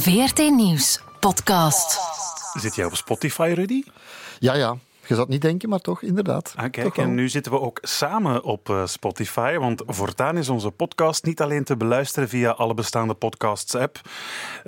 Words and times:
VRT 0.00 0.38
Nieuws 0.38 1.00
podcast. 1.20 1.98
Zit 2.54 2.74
jij 2.74 2.84
op 2.84 2.96
Spotify, 2.96 3.52
Rudy? 3.54 3.82
Ja, 4.38 4.54
ja. 4.54 4.76
Je 5.08 5.14
zou 5.14 5.26
het 5.26 5.28
niet 5.28 5.42
denken, 5.42 5.68
maar 5.68 5.80
toch, 5.80 6.02
inderdaad. 6.02 6.52
Ah, 6.56 6.70
kijk, 6.70 6.86
Toch 6.94 7.04
en 7.04 7.14
nu 7.14 7.28
zitten 7.28 7.52
we 7.52 7.60
ook 7.60 7.78
samen 7.82 8.44
op 8.44 8.70
eh, 8.70 8.86
Spotify, 8.86 9.56
want 9.56 9.82
voortaan 9.86 10.36
is 10.36 10.48
onze 10.48 10.70
podcast 10.70 11.24
niet 11.24 11.40
alleen 11.40 11.64
te 11.64 11.76
beluisteren 11.76 12.28
via 12.28 12.50
alle 12.50 12.74
bestaande 12.74 13.14
podcasts-app, 13.14 14.00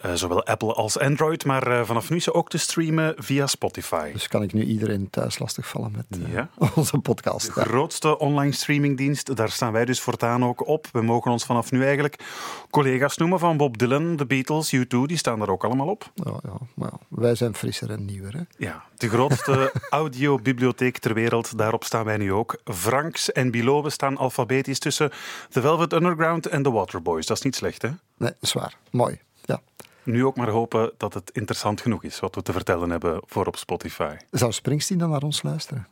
eh, 0.03 0.13
zowel 0.13 0.45
Apple 0.45 0.73
als 0.73 0.99
Android, 0.99 1.45
maar 1.45 1.67
eh, 1.67 1.85
vanaf 1.85 2.11
nu 2.11 2.17
is 2.17 2.25
ze 2.25 2.35
ook 2.35 2.49
te 2.49 2.59
streamen 2.59 3.15
via 3.17 3.47
Spotify. 3.47 4.13
Dus 4.13 4.29
kan 4.29 4.43
ik 4.43 4.53
nu 4.53 4.65
iedereen 4.65 5.11
thuis 5.11 5.39
lastigvallen 5.39 5.93
met 5.97 6.19
Ja. 6.33 6.49
onze 6.75 6.99
podcast. 6.99 7.55
De 7.55 7.61
grootste 7.61 8.19
online 8.19 8.53
streamingdienst, 8.53 9.37
daar 9.37 9.51
staan 9.51 9.73
wij 9.73 9.85
dus 9.85 10.01
voortaan 10.01 10.45
ook 10.45 10.67
op. 10.67 10.87
We 10.93 11.03
mogen 11.03 11.31
ons 11.31 11.45
vanaf 11.45 11.71
nu 11.71 11.85
eigenlijk 11.85 12.25
collega's 12.71 13.17
noemen 13.17 13.39
van 13.39 13.57
Bob 13.57 13.79
Dylan, 13.79 14.17
de 14.17 14.27
Beatles, 14.27 14.77
U2, 14.77 14.89
die 15.07 15.17
staan 15.17 15.39
daar 15.39 15.49
ook 15.49 15.65
allemaal 15.65 15.89
op. 15.89 16.11
Ja, 16.15 16.33
ja, 16.77 16.91
wij 17.09 17.35
zijn 17.35 17.55
frisser 17.55 17.91
en 17.91 18.05
nieuwer. 18.05 18.33
Hè. 18.37 18.43
Ja, 18.67 18.85
de 19.01 19.09
grootste 19.09 19.73
audiobibliotheek 19.91 20.99
ter 20.99 21.15
wereld, 21.15 21.59
daarop 21.59 21.85
staan 21.85 22.05
wij 22.05 22.17
nu 22.17 22.33
ook. 22.33 22.61
Franks 22.65 23.33
en 23.33 23.51
Bilobe 23.51 23.91
staan 23.91 24.17
alfabetisch 24.17 24.79
tussen 24.79 25.11
The 25.49 25.61
Velvet 25.61 25.93
Underground 25.93 26.47
en 26.47 26.63
The 26.63 26.71
Waterboys. 26.71 27.27
Dat 27.27 27.37
is 27.37 27.43
niet 27.43 27.57
slecht, 27.57 27.83
hè? 27.83 27.91
Nee, 28.17 28.33
zwaar. 28.41 28.77
Mooi. 28.91 29.21
Ja. 29.45 29.61
Nu 30.03 30.25
ook 30.25 30.37
maar 30.37 30.49
hopen 30.49 30.93
dat 30.97 31.15
het 31.15 31.31
interessant 31.33 31.81
genoeg 31.81 32.05
is 32.05 32.21
wat 32.21 32.35
we 32.35 32.43
te 32.43 32.53
vertellen 32.53 32.91
hebben 32.91 33.23
voor 33.27 33.47
op 33.47 33.57
Spotify. 33.57 34.15
Zou 34.31 34.53
Springsteen 34.53 34.99
dan 34.99 35.11
naar 35.11 35.23
ons 35.23 35.43
luisteren? 35.43 35.87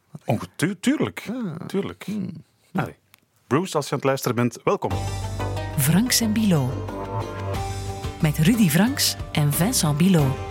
Tuurlijk, 0.80 1.30
tuurlijk. 1.66 2.06
Allee. 2.74 2.96
Bruce, 3.46 3.76
als 3.76 3.84
je 3.84 3.92
aan 3.92 3.98
het 3.98 4.06
luisteren 4.06 4.36
bent, 4.36 4.58
welkom. 4.64 4.90
Franks 5.78 6.20
en 6.20 6.32
Bilo. 6.32 6.70
Met 8.22 8.38
Rudy 8.38 8.68
Franks 8.68 9.16
en 9.32 9.52
Vincent 9.52 9.96
Bilo. 9.96 10.47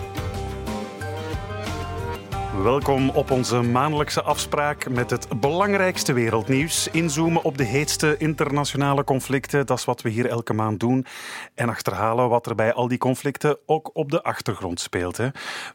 Welkom 2.62 3.10
op 3.10 3.30
onze 3.30 3.62
maandelijkse 3.62 4.22
afspraak 4.22 4.88
met 4.88 5.10
het 5.10 5.40
belangrijkste 5.40 6.12
wereldnieuws. 6.12 6.88
Inzoomen 6.90 7.42
op 7.42 7.58
de 7.58 7.64
heetste 7.64 8.16
internationale 8.16 9.04
conflicten, 9.04 9.66
dat 9.66 9.78
is 9.78 9.84
wat 9.84 10.02
we 10.02 10.08
hier 10.08 10.26
elke 10.26 10.52
maand 10.52 10.80
doen. 10.80 11.06
En 11.54 11.68
achterhalen 11.68 12.28
wat 12.28 12.46
er 12.46 12.54
bij 12.54 12.72
al 12.72 12.88
die 12.88 12.98
conflicten 12.98 13.58
ook 13.66 13.90
op 13.92 14.10
de 14.10 14.22
achtergrond 14.22 14.80
speelt. 14.80 15.16
Hè. 15.16 15.28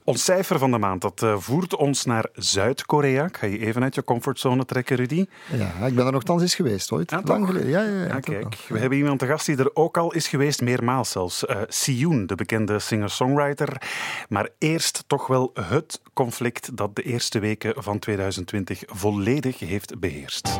Ons 0.04 0.24
cijfer 0.24 0.60
van 0.60 0.72
de 0.72 0.78
maand 0.78 1.02
dat 1.02 1.24
eh, 1.24 1.38
voert 1.38 1.76
ons 1.76 2.06
naar 2.06 2.26
Zuid-Korea. 2.34 3.26
Ik 3.26 3.38
ga 3.38 3.48
je 3.48 3.60
even 3.60 3.84
uit 3.84 3.96
je 3.96 4.04
comfortzone 4.04 4.66
trekken, 4.66 4.96
Rudy. 4.96 5.26
Ja, 5.52 5.86
ik 5.86 5.96
ben 5.96 6.06
er 6.06 6.12
nogthans 6.12 6.42
eens 6.42 6.56
geweest 6.56 6.92
ooit. 6.92 7.12
Ah, 7.12 7.26
Lang 7.26 7.46
geleden. 7.46 7.70
Ja, 7.70 7.82
ja, 7.82 8.02
ja, 8.02 8.08
wel. 8.08 8.20
kijk, 8.20 8.56
we 8.68 8.80
hebben 8.80 8.98
iemand 8.98 9.20
te 9.20 9.28
gast 9.28 9.46
die 9.46 9.58
er 9.58 9.76
ook 9.76 9.98
al 9.98 10.14
is 10.14 10.28
geweest, 10.28 10.62
meermaals 10.62 11.12
zelfs. 11.12 11.44
Sioen, 11.68 12.26
de 12.26 12.36
bekende 12.36 12.80
singer-songwriter. 12.80 13.82
Maar 14.30 14.50
eerst 14.58 15.04
toch 15.08 15.28
wel 15.28 15.52
het 15.54 16.02
conflict 16.14 16.73
dat 16.76 16.96
de 16.96 17.04
eerste 17.04 17.40
weken 17.40 17.84
van 17.84 18.00
2020 18.00 18.84
volledig 18.86 19.60
heeft 19.60 20.00
beheerst. 20.00 20.60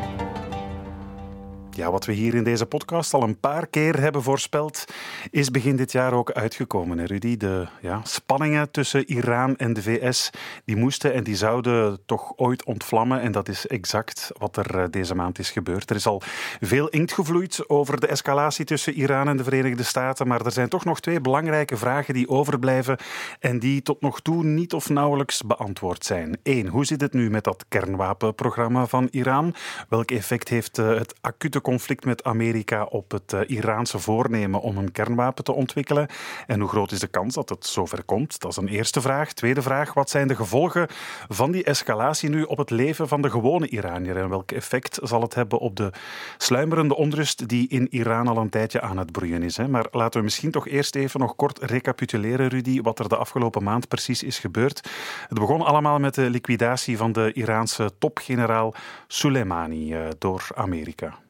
Ja, 1.76 1.90
wat 1.90 2.04
we 2.04 2.12
hier 2.12 2.34
in 2.34 2.44
deze 2.44 2.66
podcast 2.66 3.14
al 3.14 3.22
een 3.22 3.40
paar 3.40 3.66
keer 3.66 4.00
hebben 4.00 4.22
voorspeld, 4.22 4.84
is 5.30 5.50
begin 5.50 5.76
dit 5.76 5.92
jaar 5.92 6.12
ook 6.12 6.32
uitgekomen. 6.32 7.06
Rudy? 7.06 7.36
De 7.36 7.66
ja, 7.80 8.00
spanningen 8.04 8.70
tussen 8.70 9.10
Iran 9.10 9.56
en 9.56 9.72
de 9.72 9.82
VS, 9.82 10.30
die 10.64 10.76
moesten 10.76 11.14
en 11.14 11.24
die 11.24 11.36
zouden 11.36 11.98
toch 12.06 12.32
ooit 12.36 12.64
ontvlammen. 12.64 13.20
En 13.20 13.32
dat 13.32 13.48
is 13.48 13.66
exact 13.66 14.30
wat 14.38 14.56
er 14.56 14.78
eh, 14.78 14.84
deze 14.90 15.14
maand 15.14 15.38
is 15.38 15.50
gebeurd. 15.50 15.90
Er 15.90 15.96
is 15.96 16.06
al 16.06 16.22
veel 16.60 16.88
inkt 16.88 17.12
gevloeid 17.12 17.68
over 17.68 18.00
de 18.00 18.06
escalatie 18.06 18.64
tussen 18.64 18.92
Iran 18.92 19.28
en 19.28 19.36
de 19.36 19.44
Verenigde 19.44 19.82
Staten. 19.82 20.28
Maar 20.28 20.44
er 20.44 20.52
zijn 20.52 20.68
toch 20.68 20.84
nog 20.84 21.00
twee 21.00 21.20
belangrijke 21.20 21.76
vragen 21.76 22.14
die 22.14 22.28
overblijven 22.28 22.98
en 23.40 23.58
die 23.58 23.82
tot 23.82 24.00
nog 24.00 24.20
toe 24.20 24.44
niet 24.44 24.72
of 24.72 24.88
nauwelijks 24.88 25.42
beantwoord 25.42 26.04
zijn. 26.04 26.38
Eén, 26.42 26.66
hoe 26.66 26.84
zit 26.84 27.00
het 27.00 27.12
nu 27.12 27.30
met 27.30 27.44
dat 27.44 27.64
kernwapenprogramma 27.68 28.86
van 28.86 29.08
Iran? 29.10 29.54
Welk 29.88 30.10
effect 30.10 30.48
heeft 30.48 30.78
eh, 30.78 30.88
het 30.88 31.14
acute 31.20 31.62
conflict 31.64 32.04
met 32.04 32.24
Amerika 32.24 32.84
op 32.84 33.10
het 33.10 33.32
eh, 33.32 33.40
Iraanse 33.46 33.98
voornemen 33.98 34.60
om 34.60 34.78
een 34.78 34.92
kernwapen 34.92 35.44
te 35.44 35.52
ontwikkelen? 35.52 36.08
En 36.46 36.60
hoe 36.60 36.68
groot 36.68 36.92
is 36.92 37.00
de 37.00 37.06
kans 37.06 37.34
dat 37.34 37.48
het 37.48 37.66
zover 37.66 38.02
komt? 38.02 38.40
Dat 38.40 38.50
is 38.50 38.56
een 38.56 38.68
eerste 38.68 39.00
vraag. 39.00 39.32
Tweede 39.32 39.62
vraag, 39.62 39.94
wat 39.94 40.10
zijn 40.10 40.28
de 40.28 40.36
gevolgen 40.36 40.88
van 41.28 41.50
die 41.50 41.64
escalatie 41.64 42.28
nu 42.28 42.42
op 42.42 42.58
het 42.58 42.70
leven 42.70 43.08
van 43.08 43.22
de 43.22 43.30
gewone 43.30 43.68
Iranier? 43.68 44.16
En 44.16 44.28
welk 44.28 44.52
effect 44.52 44.98
zal 45.02 45.22
het 45.22 45.34
hebben 45.34 45.58
op 45.58 45.76
de 45.76 45.92
sluimerende 46.38 46.96
onrust 46.96 47.48
die 47.48 47.68
in 47.68 47.86
Iran 47.90 48.28
al 48.28 48.36
een 48.36 48.50
tijdje 48.50 48.80
aan 48.80 48.98
het 48.98 49.12
broeien 49.12 49.42
is? 49.42 49.56
Hè? 49.56 49.68
Maar 49.68 49.86
laten 49.90 50.18
we 50.18 50.24
misschien 50.24 50.50
toch 50.50 50.68
eerst 50.68 50.94
even 50.94 51.20
nog 51.20 51.36
kort 51.36 51.58
recapituleren, 51.58 52.48
Rudy, 52.48 52.82
wat 52.82 52.98
er 52.98 53.08
de 53.08 53.16
afgelopen 53.16 53.62
maand 53.62 53.88
precies 53.88 54.22
is 54.22 54.38
gebeurd. 54.38 54.90
Het 55.28 55.38
begon 55.38 55.62
allemaal 55.62 55.98
met 55.98 56.14
de 56.14 56.30
liquidatie 56.30 56.96
van 56.96 57.12
de 57.12 57.32
Iraanse 57.32 57.90
topgeneraal 57.98 58.74
Soleimani 59.06 59.94
eh, 59.94 60.08
door 60.18 60.46
Amerika. 60.54 61.23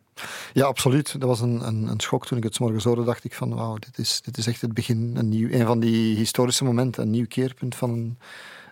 Ja, 0.52 0.64
absoluut. 0.64 1.20
Dat 1.20 1.28
was 1.28 1.41
een, 1.41 1.66
een, 1.66 1.86
een 1.86 2.00
schok 2.00 2.26
toen 2.26 2.38
ik 2.38 2.44
het 2.44 2.54
's 2.54 2.58
morgens 2.58 2.84
hoorde. 2.84 3.04
dacht 3.04 3.25
ik 3.25 3.34
van, 3.34 3.54
wauw, 3.54 3.76
dit 3.78 3.98
is, 3.98 4.20
dit 4.22 4.36
is 4.36 4.47
echt 4.47 4.60
het 4.60 4.75
begin. 4.75 5.12
Een, 5.16 5.28
nieuw, 5.28 5.48
een 5.50 5.66
van 5.66 5.80
die 5.80 6.16
historische 6.16 6.64
momenten, 6.64 7.02
een 7.02 7.10
nieuw 7.10 7.26
keerpunt 7.26 7.75
van 7.75 7.91
een, 7.91 8.19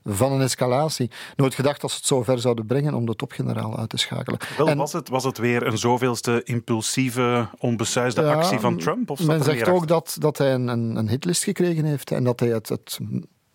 van 0.05 0.33
een 0.33 0.41
escalatie. 0.41 1.11
Nooit 1.37 1.55
gedacht 1.55 1.81
dat 1.81 1.91
ze 1.91 1.97
het 1.97 2.07
zo 2.07 2.23
ver 2.23 2.39
zouden 2.39 2.67
brengen 2.67 2.95
om 2.95 3.07
de 3.07 3.17
topgeneraal 3.17 3.79
uit 3.79 3.89
te 3.89 3.97
schakelen. 3.97 4.39
Wel, 4.57 4.69
En- 4.69 4.77
was, 4.79 4.93
het, 4.93 5.09
was 5.09 5.25
het 5.25 5.39
weer 5.39 5.67
een 5.67 5.79
zoveelste 5.79 6.41
impulsieve, 6.45 7.49
onbesuisde 7.59 8.23
Ja, 8.23 8.33
actie 8.33 8.59
van 8.59 8.79
Trump? 8.79 9.11
Of 9.11 9.27
men 9.27 9.45
zegt 9.45 9.69
ook 9.69 9.89
dat, 9.89 10.17
dat 10.19 10.39
hij 10.39 10.55
een, 10.55 10.69
een, 10.69 10.97
een 10.97 11.09
hitlist 11.09 11.45
gekregen 11.45 11.85
heeft 11.85 12.11
en 12.11 12.25
dat 12.25 12.41
hij 12.41 12.49
het, 12.49 12.69
het 12.69 12.99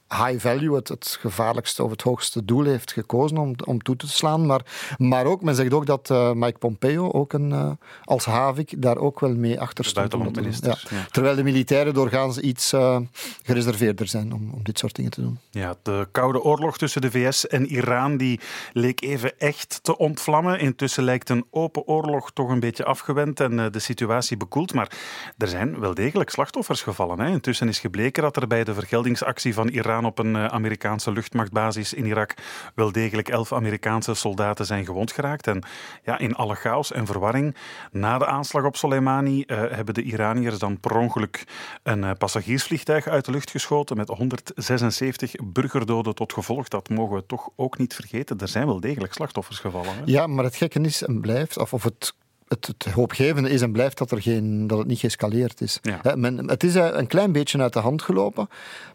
high 0.09 0.39
value, 0.39 0.75
het, 0.75 0.87
het 0.87 1.17
gevaarlijkste 1.19 1.83
of 1.83 1.91
het 1.91 2.01
hoogste 2.01 2.45
doel 2.45 2.63
heeft 2.63 2.91
gekozen 2.91 3.37
om, 3.37 3.55
om 3.65 3.81
toe 3.81 3.95
te 3.95 4.07
slaan. 4.07 4.45
Maar, 4.45 4.61
maar 4.97 5.25
ook, 5.25 5.41
men 5.41 5.55
zegt 5.55 5.73
ook 5.73 5.85
dat 5.85 6.09
eh, 6.09 6.31
Mike 6.31 6.57
Pompeo 6.57 7.11
ook 7.11 7.33
een, 7.33 7.51
eh, 7.51 7.71
als 8.03 8.25
Havik 8.25 8.81
daar 8.81 8.97
ook 8.97 9.19
wel 9.19 9.35
mee 9.35 9.61
achter 9.61 9.85
stond. 9.85 10.13
ja. 10.61 10.75
Terwijl 11.11 11.35
de 11.35 11.43
militairen 11.43 11.93
doorgaans 11.93 12.39
iets 12.39 12.73
eh, 12.73 12.99
gereserveerder 13.43 14.07
zijn 14.07 14.33
om, 14.33 14.49
om 14.53 14.63
dit 14.63 14.79
soort 14.79 14.95
dingen 14.95 15.11
te 15.11 15.21
doen. 15.21 15.39
Ja, 15.49 15.75
de 15.81 16.07
koude 16.11 16.41
oorlog 16.41 16.77
tussen 16.77 17.01
de 17.01 17.11
VS 17.11 17.47
en 17.47 17.65
Iran 17.65 18.17
die 18.17 18.39
leek 18.73 19.01
even 19.01 19.39
echt 19.39 19.79
te 19.81 19.97
ontvlammen. 19.97 20.59
Intussen 20.59 21.03
lijkt 21.03 21.29
een 21.29 21.45
open 21.49 21.87
oorlog 21.87 22.31
toch 22.31 22.49
een 22.49 22.59
beetje 22.59 22.85
afgewend 22.85 23.39
en 23.39 23.71
de 23.71 23.79
situatie 23.79 24.37
bekoeld. 24.37 24.73
Maar 24.73 24.91
er 25.37 25.47
zijn 25.47 25.79
wel 25.79 25.93
degelijk 25.93 26.29
slachtoffers 26.29 26.81
gevallen. 26.81 27.19
Hè. 27.19 27.29
Intussen 27.29 27.67
is 27.67 27.79
gebleken 27.79 28.23
dat 28.23 28.35
er 28.35 28.47
bij 28.47 28.63
de 28.63 28.73
vergeldingsactie 28.73 29.53
van 29.53 29.67
Iran 29.67 29.96
op 30.05 30.19
een 30.19 30.35
eh, 30.35 30.45
Amerikaanse 30.45 31.11
luchtmachtbasis 31.11 31.93
in 31.93 32.05
Irak 32.05 32.33
wel 32.75 32.91
degelijk 32.91 33.29
elf 33.29 33.53
Amerikaanse 33.53 34.13
soldaten 34.13 34.65
zijn 34.65 34.85
gewond 34.85 35.11
geraakt. 35.11 35.47
En 35.47 35.63
ja, 36.03 36.17
in 36.17 36.35
alle 36.35 36.55
chaos 36.55 36.91
en 36.91 37.05
verwarring 37.05 37.55
na 37.91 38.17
de 38.17 38.25
aanslag 38.25 38.63
op 38.63 38.75
Soleimani 38.75 39.41
eh, 39.41 39.57
hebben 39.57 39.93
de 39.93 40.01
Iraniërs 40.01 40.59
dan 40.59 40.79
per 40.79 40.97
ongeluk 40.97 41.43
een 41.83 42.03
eh, 42.03 42.11
passagiersvliegtuig 42.17 43.07
uit 43.07 43.25
de 43.25 43.31
lucht 43.31 43.51
geschoten 43.51 43.97
met 43.97 44.07
176 44.07 45.31
burgerdoden 45.43 46.15
tot 46.15 46.33
gevolg. 46.33 46.67
Dat 46.67 46.89
mogen 46.89 47.15
we 47.15 47.25
toch 47.25 47.49
ook 47.55 47.77
niet 47.77 47.93
vergeten. 47.93 48.37
Er 48.37 48.47
zijn 48.47 48.65
wel 48.65 48.79
degelijk 48.79 49.13
slachtoffers 49.13 49.59
gevallen. 49.59 49.93
Ja, 50.05 50.27
maar 50.27 50.43
het 50.43 50.55
gekke 50.55 50.81
is 50.81 51.03
en 51.03 51.21
blijft, 51.21 51.57
of, 51.57 51.73
of 51.73 51.83
het, 51.83 52.13
het, 52.47 52.67
het 52.67 52.85
hoopgevende 52.85 53.49
is 53.49 53.61
en 53.61 53.71
blijft 53.71 53.97
dat, 53.97 54.11
er 54.11 54.21
geen, 54.21 54.67
dat 54.67 54.77
het 54.77 54.87
niet 54.87 54.99
geëscaleerd 54.99 55.61
is. 55.61 55.79
Ja. 55.81 55.99
Hè, 56.01 56.17
men, 56.17 56.49
het 56.49 56.63
is 56.63 56.75
een 56.75 57.07
klein 57.07 57.31
beetje 57.31 57.61
uit 57.61 57.73
de 57.73 57.79
hand 57.79 58.01
gelopen, 58.01 58.49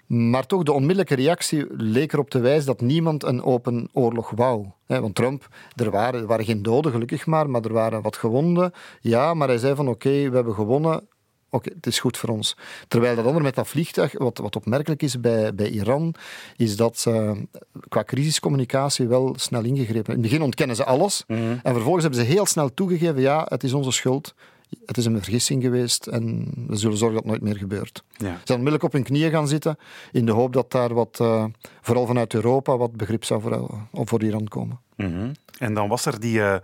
maar 0.06 0.46
toch 0.46 0.62
de 0.62 0.72
onmiddellijke 0.72 1.14
reactie 1.14 1.66
leek 1.76 2.12
erop 2.12 2.30
te 2.30 2.38
wijzen 2.38 2.66
dat 2.66 2.80
niemand 2.80 3.24
een 3.24 3.42
open 3.42 3.88
oorlog 3.92 4.30
wou. 4.30 4.66
Want 4.86 5.14
Trump, 5.14 5.48
er 5.76 5.90
waren, 5.90 6.20
er 6.20 6.26
waren 6.26 6.44
geen 6.44 6.62
doden 6.62 6.92
gelukkig 6.92 7.26
maar, 7.26 7.50
maar 7.50 7.62
er 7.62 7.72
waren 7.72 8.02
wat 8.02 8.16
gewonden. 8.16 8.72
Ja, 9.00 9.34
maar 9.34 9.48
hij 9.48 9.58
zei 9.58 9.74
van 9.74 9.88
oké, 9.88 10.28
we 10.28 10.34
hebben 10.34 10.54
gewonnen, 10.54 11.08
Oké, 11.54 11.70
het 11.74 11.86
is 11.86 12.00
goed 12.00 12.16
voor 12.16 12.28
ons. 12.28 12.56
Terwijl 12.88 13.16
dat 13.16 13.26
ander 13.26 13.42
met 13.42 13.54
dat 13.54 13.68
vliegtuig, 13.68 14.18
wat, 14.18 14.38
wat 14.38 14.56
opmerkelijk 14.56 15.02
is 15.02 15.20
bij, 15.20 15.54
bij 15.54 15.68
Iran, 15.68 16.14
is 16.56 16.76
dat 16.76 16.98
ze 16.98 17.42
qua 17.88 18.04
crisiscommunicatie 18.04 19.06
wel 19.06 19.34
snel 19.36 19.64
ingegrepen. 19.64 20.14
In 20.14 20.20
het 20.20 20.30
begin 20.30 20.42
ontkennen 20.42 20.76
ze 20.76 20.84
alles. 20.84 21.24
En 21.26 21.60
vervolgens 21.62 22.02
hebben 22.02 22.20
ze 22.20 22.26
heel 22.26 22.46
snel 22.46 22.74
toegegeven, 22.74 23.20
ja, 23.20 23.46
het 23.48 23.64
is 23.64 23.72
onze 23.72 23.90
schuld. 23.90 24.34
Het 24.86 24.96
is 24.96 25.04
een 25.04 25.22
vergissing 25.22 25.62
geweest 25.62 26.06
en 26.06 26.52
we 26.66 26.76
zullen 26.76 26.96
zorgen 26.96 27.16
dat 27.16 27.24
het 27.24 27.32
nooit 27.32 27.52
meer 27.52 27.60
gebeurt. 27.60 28.02
Ja. 28.16 28.26
Ze 28.26 28.40
zijn 28.44 28.58
onmiddellijk 28.58 28.82
op 28.82 28.92
hun 28.92 29.02
knieën 29.02 29.30
gaan 29.30 29.48
zitten 29.48 29.78
in 30.12 30.26
de 30.26 30.32
hoop 30.32 30.52
dat 30.52 30.70
daar 30.70 30.94
wat, 30.94 31.18
eh, 31.20 31.44
vooral 31.80 32.06
vanuit 32.06 32.34
Europa, 32.34 32.76
wat 32.76 32.96
begrip 32.96 33.24
zou 33.24 33.40
voor, 33.40 33.70
voor 33.92 34.22
Iran 34.22 34.48
komen. 34.48 34.80
Mhm. 34.96 35.32
En 35.58 35.74
dan 35.74 35.88
was 35.88 36.06
er 36.06 36.20
die 36.20 36.42
eh, 36.42 36.56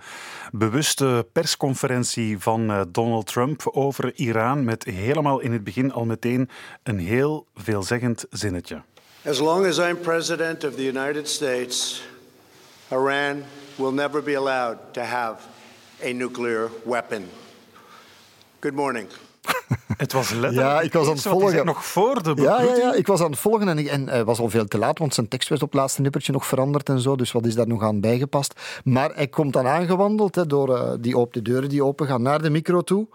bewuste 0.52 1.26
persconferentie 1.32 2.38
van 2.38 2.70
eh, 2.70 2.80
Donald 2.88 3.26
Trump 3.26 3.68
over 3.72 4.12
Iran 4.14 4.64
met 4.64 4.84
helemaal 4.84 5.40
in 5.40 5.52
het 5.52 5.64
begin 5.64 5.92
al 5.92 6.04
meteen 6.04 6.48
een 6.82 6.98
heel 6.98 7.46
veelzeggend 7.54 8.26
zinnetje. 8.30 8.82
As 9.24 9.38
long 9.38 9.66
as 9.66 9.78
I'm 9.78 10.00
president 10.00 10.64
of 10.64 10.74
the 10.74 10.84
United 10.84 11.28
States, 11.28 12.02
Iran 12.90 13.42
will 13.76 13.92
never 13.92 14.22
be 14.22 14.36
allowed 14.36 14.76
to 14.92 15.00
have 15.00 15.42
a 16.04 16.12
nuclear 16.12 16.70
weapon. 16.84 17.24
Good 18.60 18.74
morning. 18.74 19.08
Het 19.96 20.12
was 20.12 20.30
letterlijk. 20.30 20.68
Ja, 20.68 20.80
ik 20.80 20.92
was 20.92 21.06
aan 21.06 21.12
het 21.12 21.22
volgen. 21.22 21.66
Nog 21.66 21.84
voor 21.84 22.22
de 22.22 22.32
ja, 22.36 22.62
ja, 22.62 22.74
ja, 22.76 22.94
ik 22.94 23.06
was 23.06 23.20
aan 23.20 23.30
het 23.30 23.38
volgen 23.38 23.68
en, 23.68 23.88
en 23.88 24.08
hij 24.08 24.24
was 24.24 24.38
al 24.38 24.48
veel 24.48 24.64
te 24.64 24.78
laat, 24.78 24.98
want 24.98 25.14
zijn 25.14 25.28
tekst 25.28 25.48
werd 25.48 25.62
op 25.62 25.72
het 25.72 25.80
laatste 25.80 26.00
nippertje 26.00 26.32
nog 26.32 26.46
veranderd 26.46 26.88
en 26.88 27.00
zo. 27.00 27.16
Dus 27.16 27.32
wat 27.32 27.46
is 27.46 27.54
daar 27.54 27.66
nog 27.66 27.82
aan 27.82 28.00
bijgepast? 28.00 28.60
Maar 28.84 29.10
hij 29.14 29.28
komt 29.28 29.52
dan 29.52 29.66
aangewandeld 29.66 30.34
hè, 30.34 30.46
door 30.46 30.68
uh, 30.68 30.92
die 31.00 31.16
open 31.16 31.32
de 31.32 31.50
deuren 31.50 31.68
die 31.68 31.84
open 31.84 32.06
gaan 32.06 32.22
naar 32.22 32.42
de 32.42 32.50
micro 32.50 32.82
toe. 32.82 33.06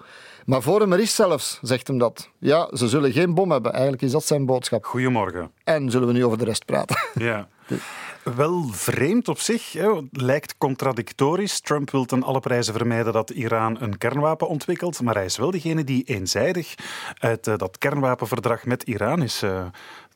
Maar 0.46 0.62
voor 0.62 0.80
hem 0.80 0.94
er 0.94 1.00
is 1.00 1.16
zelfs, 1.16 1.60
zegt 1.62 1.88
hem 1.88 1.98
dat. 1.98 2.30
Ja, 2.38 2.70
ze 2.74 2.88
zullen 2.88 3.12
geen 3.12 3.34
bom 3.34 3.52
hebben. 3.52 3.72
Eigenlijk 3.74 4.04
is 4.04 4.12
dat 4.12 4.26
zijn 4.26 4.46
boodschap. 4.46 4.86
Goedemorgen. 4.86 5.52
En 5.64 5.92
zullen 5.92 6.08
we 6.08 6.14
nu 6.14 6.26
over 6.26 6.38
de 6.38 6.46
rest 6.46 6.66
praten? 6.66 6.98
Ja. 7.14 7.48
Wel 8.24 8.68
vreemd 8.72 9.28
op 9.28 9.40
zich, 9.40 9.72
hè. 9.72 9.92
lijkt 10.12 10.58
contradictorisch. 10.58 11.60
Trump 11.60 11.90
wil 11.90 12.06
ten 12.06 12.24
alle 12.24 12.40
prijzen 12.40 12.74
vermijden 12.74 13.14
dat 13.14 13.30
Iran 13.30 13.82
een 13.82 13.98
kernwapen 13.98 14.48
ontwikkelt, 14.48 15.02
maar 15.02 15.16
hij 15.16 15.26
is 15.26 15.38
wel 15.38 15.52
degene 15.52 15.84
die 15.84 16.04
eenzijdig 16.04 16.76
uit 17.18 17.48
uh, 17.48 17.58
dat 17.58 17.78
kernwapenverdrag 17.78 18.66
met 18.66 18.84
Iran 18.84 19.22
is 19.22 19.44
uh, 19.44 19.66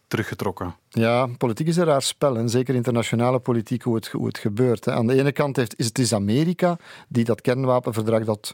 teruggetrokken. 0.08 0.76
Ja, 0.90 1.28
politiek 1.38 1.68
is 1.68 1.78
een 1.78 1.86
raar 1.86 2.02
spel. 2.02 2.38
En 2.38 2.50
zeker 2.50 2.76
internationale 2.76 3.40
politiek, 3.40 3.82
hoe 3.82 3.96
het, 3.96 4.08
hoe 4.08 4.28
het 4.28 4.38
gebeurt. 4.38 4.86
Hè. 4.86 4.92
Aan 4.92 5.08
de 5.08 5.20
ene 5.20 5.32
kant 5.32 5.56
heeft, 5.56 5.80
is 5.80 5.86
het 5.86 6.00
is 6.00 6.14
Amerika 6.14 6.78
die 7.08 7.24
dat 7.24 7.42
kernwapenverdrag 7.42 8.24
dat 8.24 8.54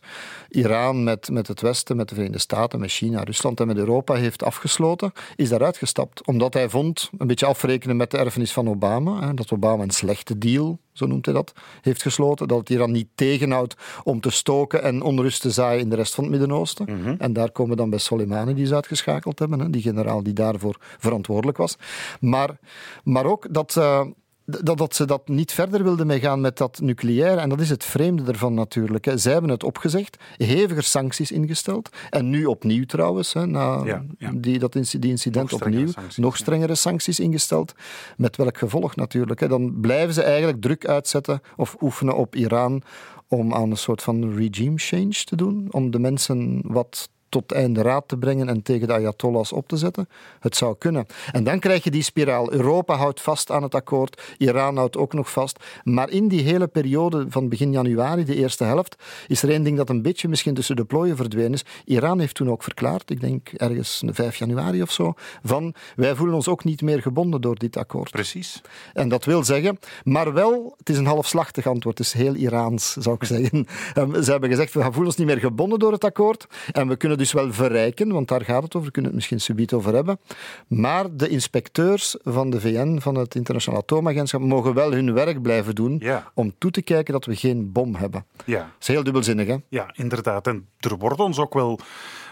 Iran 0.50 1.04
met, 1.04 1.30
met 1.30 1.48
het 1.48 1.62
Westen, 1.62 1.96
met 1.96 2.10
de 2.10 2.16
Verenigde 2.16 2.42
Staten, 2.42 2.80
met 2.80 2.90
China, 2.90 3.24
Rusland 3.24 3.60
en 3.60 3.68
met 3.68 3.78
Europa 3.78 4.14
heeft 4.14 4.44
afgesloten, 4.44 5.12
is 5.36 5.50
daaruit 5.50 5.78
gestapt. 5.78 6.28
Omdat 6.28 6.54
hij 6.54 6.70
vond, 6.70 7.10
een 7.18 7.28
beetje 7.28 7.46
afrekenen 7.46 7.98
met 7.98 8.12
de 8.12 8.18
erfenis 8.18 8.54
van 8.54 8.70
Obama, 8.70 9.28
hè, 9.28 9.34
dat 9.34 9.52
Obama 9.52 9.84
een 9.84 9.90
slechte 9.90 10.38
deal 10.38 10.80
zo 10.94 11.06
noemt 11.06 11.26
hij 11.26 11.34
dat, 11.34 11.54
heeft 11.82 12.02
gesloten. 12.02 12.48
Dat 12.48 12.60
het 12.60 12.70
Iran 12.70 12.92
niet 12.92 13.08
tegenhoudt 13.16 13.76
om 14.04 14.20
te 14.20 14.30
stoken 14.30 14.84
en 14.84 15.02
onrust 15.02 15.42
te 15.42 15.52
zaaien 15.52 15.82
in 15.82 15.90
de 15.90 15.96
rest 15.96 16.16
van 16.16 16.24
het 16.24 16.32
Midden-Oosten. 16.32 16.86
Mhm. 16.86 17.16
En 17.18 17.34
daar 17.34 17.52
komen 17.52 17.72
we 17.72 17.78
dan 17.78 17.90
bij 17.90 18.00
Soleimani, 18.00 18.54
die 18.54 18.66
ze 18.66 18.76
uitgeschakeld 18.76 19.40
hebben, 19.40 19.60
hè, 19.60 19.70
die 19.70 19.82
generaal 19.82 20.24
die 20.24 20.34
daarvoor 20.34 20.78
verantwoordelijk 20.98 21.58
was. 21.58 21.78
Maar, 22.20 22.58
maar 23.04 23.26
ook 23.26 23.48
dat. 23.54 23.76
Uh, 23.78 24.02
dat, 24.46 24.78
dat 24.78 24.96
ze 24.96 25.06
dat 25.06 25.28
niet 25.28 25.52
verder 25.52 25.84
wilden 25.84 26.08
mee 26.08 26.20
gaan 26.20 26.42
met 26.42 26.58
dat 26.58 26.80
nucleair. 26.82 27.38
En 27.38 27.50
dat 27.50 27.60
is 27.60 27.70
het 27.70 27.84
vreemde 27.84 28.32
ervan 28.32 28.54
natuurlijk. 28.54 29.06
Hè. 29.06 29.18
Zij 29.18 29.32
hebben 29.32 29.50
het 29.50 29.64
opgezegd, 29.64 30.18
heviger 30.38 30.84
sancties 30.84 31.32
ingesteld. 31.32 31.90
En 32.10 32.30
nu 32.30 32.46
opnieuw 32.46 32.86
trouwens, 32.86 33.34
hè, 33.34 33.46
na 33.46 34.04
Die, 34.34 34.60
dat 34.60 34.74
die 34.74 35.10
incident 35.10 35.52
nog 35.52 35.62
opnieuw, 35.62 35.90
nog 36.16 36.38
strengere 36.38 36.76
sancties 36.76 37.20
ingesteld. 37.20 37.74
Met 38.18 38.36
welk 38.36 38.58
gevolg 38.58 38.96
natuurlijk. 38.96 39.40
Hè. 39.40 39.48
Dan 39.48 39.80
blijven 39.82 40.14
ze 40.14 40.24
eigenlijk 40.24 40.62
druk 40.62 40.88
uitzetten 40.88 41.42
of 41.56 41.76
oefenen 41.82 42.16
op 42.16 42.36
Iran 42.36 42.82
om 43.28 43.54
aan 43.54 43.72
een 43.72 43.78
soort 43.78 44.02
van 44.02 44.36
regime 44.36 44.78
change 44.78 45.24
te 45.24 45.36
doen. 45.36 45.68
Om 45.72 45.92
de 45.92 46.00
mensen 46.00 46.62
wat 46.64 47.10
tot 47.34 47.52
einde 47.52 47.82
raad 47.82 48.08
te 48.08 48.18
brengen 48.18 48.50
en 48.50 48.62
tegen 48.62 48.88
de 48.88 48.94
Ayatollahs 48.94 49.52
op 49.52 49.68
te 49.68 49.78
zetten. 49.78 50.10
Het 50.40 50.56
zou 50.56 50.76
kunnen. 50.78 51.06
En 51.32 51.44
dan 51.44 51.60
krijg 51.60 51.84
je 51.84 51.92
die 51.92 52.04
spiraal. 52.04 52.52
Europa 52.52 52.96
houdt 52.96 53.22
vast 53.22 53.52
aan 53.52 53.64
het 53.64 53.76
akkoord, 53.76 54.22
Iran 54.38 54.78
houdt 54.78 54.98
ook 54.98 55.14
nog 55.14 55.32
vast. 55.32 55.60
Maar 55.84 56.10
in 56.10 56.28
die 56.28 56.42
hele 56.42 56.68
periode 56.68 57.26
van 57.30 57.50
begin 57.50 57.72
januari, 57.72 58.24
de 58.24 58.36
eerste 58.36 58.64
helft, 58.64 58.96
is 59.28 59.44
er 59.44 59.50
één 59.50 59.64
ding 59.64 59.78
dat 59.78 59.90
een 59.90 60.02
beetje 60.02 60.28
misschien 60.28 60.54
tussen 60.54 60.76
de 60.76 60.86
plooien 60.86 61.16
verdwenen 61.16 61.54
is. 61.54 61.66
Iran 61.86 62.20
heeft 62.20 62.36
toen 62.36 62.50
ook 62.50 62.64
verklaard, 62.64 63.10
ik 63.10 63.22
denk 63.22 63.50
ergens 63.50 64.04
5 64.06 64.36
januari 64.36 64.82
of 64.82 64.92
zo, 64.92 65.14
van 65.44 65.74
wij 65.96 66.16
voelen 66.16 66.36
ons 66.36 66.48
ook 66.48 66.64
niet 66.64 66.82
meer 66.82 67.02
gebonden 67.02 67.42
door 67.42 67.56
dit 67.56 67.78
akkoord. 67.78 68.12
Precies. 68.12 68.62
En 68.94 69.10
dat 69.10 69.26
wil 69.26 69.44
zeggen, 69.44 69.80
maar 70.04 70.34
wel, 70.34 70.76
het 70.78 70.90
is 70.90 70.98
een 70.98 71.06
halfslachtig 71.06 71.68
antwoord, 71.68 71.98
het 71.98 72.08
is 72.08 72.14
heel 72.14 72.36
Iraans, 72.36 72.94
zou 72.94 73.16
ik 73.16 73.24
zeggen. 73.24 73.68
Ze 74.24 74.32
hebben 74.32 74.50
gezegd, 74.50 74.74
we 74.74 74.82
voelen 74.84 75.06
ons 75.06 75.16
niet 75.16 75.28
meer 75.28 75.40
gebonden 75.40 75.80
door 75.80 75.92
het 75.92 76.04
akkoord 76.04 76.48
en 76.72 76.88
we 76.88 76.96
kunnen 76.96 77.18
dus 77.24 77.34
wel 77.34 77.54
verrijken, 77.54 78.12
want 78.12 78.28
daar 78.28 78.46
gaat 78.46 78.64
het 78.64 78.76
over, 78.76 78.88
we 78.88 78.94
kunnen 78.94 79.12
het 79.12 79.20
misschien 79.20 79.42
subiet 79.42 79.74
over 79.74 79.94
hebben. 79.94 80.20
Maar 80.68 81.16
de 81.16 81.28
inspecteurs 81.28 82.16
van 82.24 82.50
de 82.50 82.60
VN, 82.60 83.00
van 83.00 83.16
het 83.16 83.36
Internationaal 83.36 83.82
Atoomagentschap, 83.82 84.42
mogen 84.42 84.74
wel 84.74 84.92
hun 84.92 85.14
werk 85.14 85.42
blijven 85.42 85.76
doen 85.76 86.04
om 86.34 86.54
toe 86.58 86.72
te 86.72 86.82
kijken 86.82 87.14
dat 87.14 87.26
we 87.26 87.36
geen 87.36 87.72
bom 87.72 87.96
hebben. 87.96 88.26
Ja. 88.46 88.58
Dat 88.58 88.68
is 88.80 88.88
heel 88.88 89.04
dubbelzinnig, 89.04 89.48
hè? 89.48 89.56
Ja, 89.70 89.94
inderdaad. 89.96 90.48
En 90.48 90.68
er 90.80 90.98
wordt 90.98 91.20
ons 91.20 91.40
ook 91.40 91.54
wel 91.54 91.80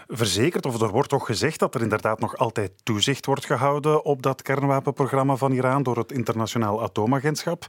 verzekerd, 0.08 0.66
of 0.66 0.80
er 0.80 0.90
wordt 0.90 1.08
toch 1.08 1.26
gezegd 1.26 1.58
dat 1.58 1.74
er 1.74 1.82
inderdaad 1.82 2.20
nog 2.20 2.36
altijd 2.36 2.72
toezicht 2.82 3.26
wordt 3.26 3.46
gehouden 3.46 4.04
op 4.04 4.22
dat 4.22 4.42
kernwapenprogramma 4.42 5.36
van 5.36 5.52
Iran 5.52 5.82
door 5.82 5.96
het 5.96 6.12
Internationaal 6.12 6.82
Atoomagentschap. 6.82 7.66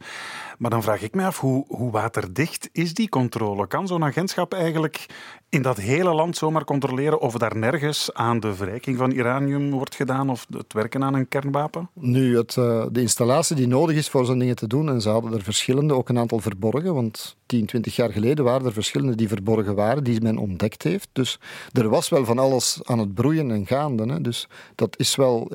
Maar 0.57 0.69
dan 0.69 0.83
vraag 0.83 1.01
ik 1.01 1.13
me 1.13 1.25
af, 1.25 1.39
hoe, 1.39 1.65
hoe 1.67 1.91
waterdicht 1.91 2.69
is 2.71 2.93
die 2.93 3.09
controle? 3.09 3.67
Kan 3.67 3.87
zo'n 3.87 4.03
agentschap 4.03 4.53
eigenlijk 4.53 5.05
in 5.53 5.61
dat 5.61 5.77
hele 5.77 6.13
land 6.13 6.37
zomaar 6.37 6.63
controleren 6.63 7.19
of 7.19 7.33
daar 7.33 7.57
nergens 7.57 8.13
aan 8.13 8.39
de 8.39 8.53
verrijking 8.55 8.97
van 8.97 9.11
uranium 9.11 9.71
wordt 9.71 9.95
gedaan 9.95 10.29
of 10.29 10.45
het 10.57 10.73
werken 10.73 11.03
aan 11.03 11.13
een 11.13 11.27
kernwapen? 11.27 11.89
Nu, 11.93 12.37
het, 12.37 12.57
eh, 12.57 12.85
de 12.91 13.01
installatie 13.01 13.55
die 13.55 13.67
nodig 13.67 13.95
is 13.95 14.09
voor 14.09 14.25
zo'n 14.25 14.39
dingen 14.39 14.55
te 14.55 14.67
doen, 14.67 14.89
en 14.89 15.01
ze 15.01 15.09
hadden 15.09 15.33
er 15.33 15.43
verschillende, 15.43 15.93
ook 15.93 16.09
een 16.09 16.17
aantal 16.17 16.39
verborgen, 16.39 16.93
want 16.93 17.35
10, 17.45 17.65
20 17.65 17.95
jaar 17.95 18.11
geleden 18.11 18.45
waren 18.45 18.65
er 18.65 18.73
verschillende 18.73 19.15
die 19.15 19.27
verborgen 19.27 19.75
waren, 19.75 20.03
die 20.03 20.21
men 20.21 20.37
ontdekt 20.37 20.83
heeft. 20.83 21.09
Dus 21.11 21.39
er 21.71 21.89
was 21.89 22.09
wel 22.09 22.25
van 22.25 22.39
alles 22.39 22.79
aan 22.83 22.99
het 22.99 23.13
broeien 23.13 23.51
en 23.51 23.67
gaande. 23.67 24.05
Hè. 24.05 24.21
Dus 24.21 24.47
dat 24.75 24.99
is 24.99 25.15
wel... 25.15 25.51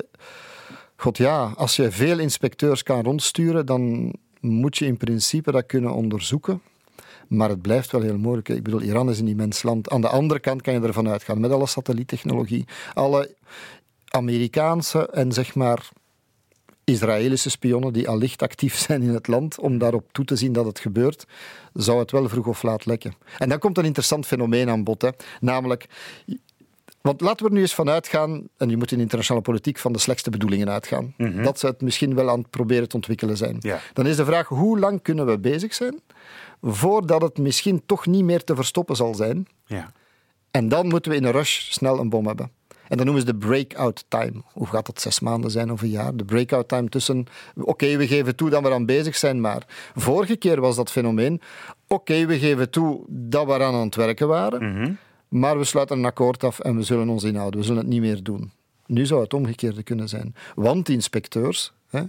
God 0.96 1.16
ja, 1.16 1.52
als 1.56 1.76
je 1.76 1.90
veel 1.90 2.18
inspecteurs 2.18 2.82
kan 2.82 3.02
rondsturen, 3.02 3.66
dan 3.66 4.12
moet 4.40 4.76
je 4.76 4.86
in 4.86 4.96
principe 4.96 5.52
dat 5.52 5.66
kunnen 5.66 5.92
onderzoeken. 5.92 6.60
Maar 7.28 7.48
het 7.48 7.62
blijft 7.62 7.92
wel 7.92 8.00
heel 8.00 8.18
moeilijk. 8.18 8.48
Ik 8.48 8.62
bedoel, 8.62 8.82
Iran 8.82 9.10
is 9.10 9.18
een 9.18 9.28
immens 9.28 9.62
land. 9.62 9.90
Aan 9.90 10.00
de 10.00 10.08
andere 10.08 10.40
kant 10.40 10.62
kan 10.62 10.74
je 10.74 10.80
ervan 10.80 11.08
uitgaan, 11.08 11.40
met 11.40 11.50
alle 11.50 11.66
satelliettechnologie, 11.66 12.64
alle 12.94 13.34
Amerikaanse 14.08 15.06
en 15.06 15.32
zeg 15.32 15.54
maar 15.54 15.88
Israëlische 16.84 17.50
spionnen 17.50 17.92
die 17.92 18.08
allicht 18.08 18.42
actief 18.42 18.76
zijn 18.86 19.02
in 19.02 19.14
het 19.14 19.26
land, 19.26 19.58
om 19.58 19.78
daarop 19.78 20.12
toe 20.12 20.24
te 20.24 20.36
zien 20.36 20.52
dat 20.52 20.66
het 20.66 20.78
gebeurt, 20.78 21.26
zou 21.72 21.98
het 21.98 22.10
wel 22.10 22.28
vroeg 22.28 22.46
of 22.46 22.62
laat 22.62 22.86
lekken. 22.86 23.14
En 23.38 23.48
dan 23.48 23.58
komt 23.58 23.78
een 23.78 23.84
interessant 23.84 24.26
fenomeen 24.26 24.68
aan 24.68 24.84
bod. 24.84 25.02
Hè. 25.02 25.10
Namelijk, 25.40 25.86
want 27.00 27.20
laten 27.20 27.44
we 27.44 27.50
er 27.50 27.56
nu 27.56 27.60
eens 27.60 27.74
van 27.74 27.90
uitgaan, 27.90 28.48
en 28.56 28.70
je 28.70 28.76
moet 28.76 28.92
in 28.92 29.00
internationale 29.00 29.44
politiek 29.44 29.78
van 29.78 29.92
de 29.92 29.98
slechtste 29.98 30.30
bedoelingen 30.30 30.70
uitgaan, 30.70 31.14
mhm. 31.16 31.42
dat 31.42 31.58
ze 31.58 31.66
het 31.66 31.80
misschien 31.80 32.14
wel 32.14 32.30
aan 32.30 32.38
het 32.38 32.50
proberen 32.50 32.88
te 32.88 32.96
ontwikkelen 32.96 33.36
zijn. 33.36 33.62
Dan 33.92 34.06
is 34.06 34.16
de 34.16 34.24
vraag, 34.24 34.48
hoe 34.48 34.78
lang 34.78 35.02
kunnen 35.02 35.26
we 35.26 35.38
bezig 35.38 35.74
zijn 35.74 36.00
voordat 36.62 37.22
het 37.22 37.38
misschien 37.38 37.82
toch 37.86 38.06
niet 38.06 38.24
meer 38.24 38.44
te 38.44 38.54
verstoppen 38.54 38.96
zal 38.96 39.14
zijn? 39.14 39.46
Ja. 39.66 39.92
En 40.50 40.68
dan 40.68 40.88
moeten 40.88 41.10
we 41.10 41.16
in 41.16 41.24
een 41.24 41.32
rush 41.32 41.70
snel 41.70 41.98
een 41.98 42.08
bom 42.08 42.26
hebben. 42.26 42.50
En 42.88 42.96
dan 42.96 43.06
noemen 43.06 43.24
ze 43.26 43.32
de 43.32 43.38
breakout 43.38 44.04
time. 44.08 44.42
Hoe 44.52 44.66
gaat 44.66 44.86
dat 44.86 45.00
zes 45.00 45.20
maanden 45.20 45.50
zijn 45.50 45.72
of 45.72 45.82
een 45.82 45.88
jaar? 45.88 46.16
De 46.16 46.24
breakout 46.24 46.68
time 46.68 46.88
tussen, 46.88 47.26
oké, 47.54 47.96
we 47.96 48.06
geven 48.06 48.36
toe 48.36 48.50
dat 48.50 48.62
we 48.62 48.72
aan 48.72 48.86
bezig 48.86 49.16
zijn, 49.16 49.40
maar 49.40 49.66
vorige 49.94 50.36
keer 50.36 50.60
was 50.60 50.76
dat 50.76 50.90
fenomeen, 50.90 51.40
oké, 51.86 52.26
we 52.26 52.38
geven 52.38 52.70
toe 52.70 53.04
dat 53.08 53.46
we 53.46 53.62
aan 53.62 53.74
het 53.74 53.94
werken 53.94 54.28
waren, 54.28 54.72
mhm. 54.72 54.92
maar 55.28 55.58
we 55.58 55.64
sluiten 55.64 55.98
een 55.98 56.04
akkoord 56.04 56.44
af 56.44 56.58
en 56.58 56.76
we 56.76 56.82
zullen 56.82 57.08
ons 57.08 57.24
inhouden, 57.24 57.60
we 57.60 57.66
zullen 57.66 57.82
het 57.82 57.90
niet 57.90 58.00
meer 58.00 58.22
doen. 58.22 58.50
Nu 58.86 59.06
zou 59.06 59.22
het 59.22 59.34
omgekeerde 59.34 59.82
kunnen 59.82 60.08
zijn. 60.08 60.34
Want 60.54 60.88
inspecteurs 60.88 61.72
hè, 61.90 62.02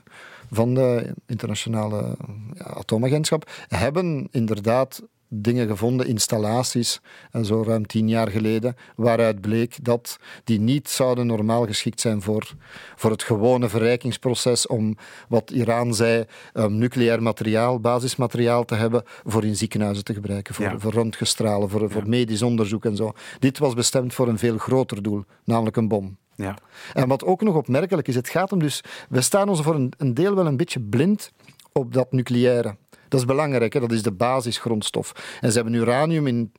van 0.52 0.74
de 0.74 1.14
internationale 1.26 2.16
ja, 2.54 2.64
atoomagentschap 2.64 3.52
hebben 3.68 4.28
inderdaad 4.32 5.02
dingen 5.30 5.68
gevonden, 5.68 6.08
installaties, 6.08 7.02
en 7.32 7.46
zo 7.46 7.64
ruim 7.64 7.86
tien 7.86 8.10
jaar 8.10 8.30
geleden, 8.30 8.76
waaruit 8.96 9.42
bleek 9.42 9.78
dat 9.82 10.18
die 10.44 10.60
niet 10.60 10.90
zouden 10.90 11.26
normaal 11.26 11.66
geschikt 11.66 12.02
zijn 12.02 12.22
voor, 12.22 12.56
voor 12.96 13.12
het 13.12 13.24
gewone 13.24 13.70
verrijkingsproces 13.70 14.68
om, 14.68 14.98
wat 15.28 15.52
Iran 15.52 15.94
zei, 15.94 16.26
um, 16.54 16.78
nucleair 16.78 17.24
materiaal, 17.24 17.80
basismateriaal 17.80 18.66
te 18.66 18.76
hebben 18.76 19.04
voor 19.26 19.46
in 19.46 19.56
ziekenhuizen 19.56 20.04
te 20.04 20.14
gebruiken, 20.14 20.54
voor, 20.54 20.66
ja. 20.66 20.80
voor 20.80 20.94
röntgenstralen, 20.94 21.70
voor, 21.70 21.92
voor 21.92 22.10
medisch 22.10 22.42
onderzoek 22.42 22.86
en 22.86 22.96
zo. 22.96 23.12
Dit 23.40 23.58
was 23.58 23.74
bestemd 23.74 24.14
voor 24.14 24.28
een 24.28 24.38
veel 24.38 24.58
groter 24.58 25.04
doel, 25.04 25.24
namelijk 25.44 25.78
een 25.78 25.88
bom. 25.88 26.18
Ja. 26.40 26.58
En 26.94 27.08
wat 27.08 27.24
ook 27.24 27.42
nog 27.42 27.56
opmerkelijk 27.56 28.08
is, 28.08 28.16
het 28.16 28.30
gaat 28.30 28.52
om 28.52 28.60
dus, 28.60 28.84
we 29.10 29.22
staan 29.22 29.50
ons 29.50 29.62
voor 29.62 29.76
een, 29.76 29.94
een 29.98 30.14
deel 30.14 30.36
wel 30.36 30.46
een 30.46 30.58
beetje 30.58 30.80
blind 30.80 31.32
op 31.72 31.94
dat 31.94 32.12
nucleaire. 32.12 32.76
Dat 33.08 33.20
is 33.20 33.26
belangrijk, 33.26 33.74
hè? 33.74 33.80
dat 33.80 33.92
is 33.92 34.04
de 34.04 34.12
basisgrondstof. 34.12 35.38
En 35.42 35.52
ze 35.52 35.56
hebben 35.56 35.74
uranium 35.74 36.28
in 36.28 36.52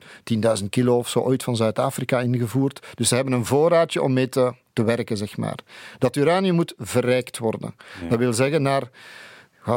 10.000 0.59 0.69
kilo 0.69 0.97
of 0.97 1.09
zo 1.09 1.19
ooit 1.19 1.43
van 1.43 1.55
Zuid-Afrika 1.55 2.19
ingevoerd. 2.19 2.87
Dus 2.95 3.07
ze 3.07 3.15
hebben 3.15 3.33
een 3.33 3.45
voorraadje 3.45 4.01
om 4.01 4.13
mee 4.13 4.29
te, 4.29 4.53
te 4.73 4.83
werken, 4.83 5.17
zeg 5.17 5.37
maar. 5.37 5.57
Dat 5.97 6.15
uranium 6.15 6.55
moet 6.55 6.73
verrijkt 6.77 7.37
worden. 7.37 7.75
Dat 8.09 8.19
wil 8.19 8.33
zeggen 8.33 8.61
naar... 8.61 8.89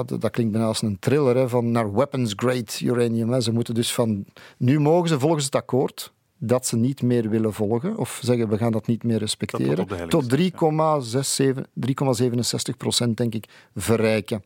Dat 0.06 0.30
klinkt 0.30 0.52
bijna 0.52 0.66
als 0.66 0.82
een 0.82 0.98
thriller, 0.98 1.36
hè, 1.36 1.48
van 1.48 1.70
naar 1.70 1.92
weapons-grade 1.92 2.72
uranium. 2.82 3.32
Hè. 3.32 3.40
Ze 3.40 3.52
moeten 3.52 3.74
dus 3.74 3.94
van... 3.94 4.24
Nu 4.56 4.80
mogen 4.80 5.08
ze 5.08 5.18
volgens 5.18 5.44
het 5.44 5.54
akkoord 5.54 6.12
dat 6.38 6.66
ze 6.66 6.76
niet 6.76 7.02
meer 7.02 7.28
willen 7.28 7.52
volgen, 7.52 7.96
of 7.96 8.20
zeggen 8.22 8.48
we 8.48 8.58
gaan 8.58 8.72
dat 8.72 8.86
niet 8.86 9.02
meer 9.02 9.18
respecteren, 9.18 10.08
tot 10.08 10.36
3,67 10.36 10.42
procent, 12.76 13.16
denk 13.16 13.34
ik, 13.34 13.48
verrijken. 13.74 14.44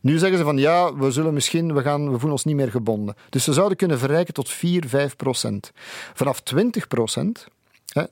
Nu 0.00 0.18
zeggen 0.18 0.38
ze 0.38 0.44
van 0.44 0.58
ja, 0.58 0.94
we 0.94 1.10
zullen 1.10 1.34
misschien, 1.34 1.74
we, 1.74 1.82
gaan, 1.82 2.04
we 2.04 2.10
voelen 2.10 2.30
ons 2.30 2.44
niet 2.44 2.56
meer 2.56 2.70
gebonden. 2.70 3.14
Dus 3.30 3.44
ze 3.44 3.52
zouden 3.52 3.76
kunnen 3.76 3.98
verrijken 3.98 4.34
tot 4.34 4.50
4, 4.50 4.88
5 4.88 5.16
procent. 5.16 5.72
Vanaf 6.14 6.40
20 6.40 6.88
procent 6.88 7.46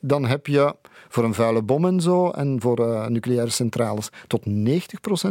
dan 0.00 0.26
heb 0.26 0.46
je 0.46 0.74
voor 1.08 1.24
een 1.24 1.34
vuile 1.34 1.62
bom 1.62 1.86
en 1.86 2.00
zo 2.00 2.30
en 2.30 2.60
voor 2.60 2.80
uh, 2.80 3.06
nucleaire 3.06 3.50
centrales 3.50 4.08
tot 4.26 4.42
90% 4.46 4.50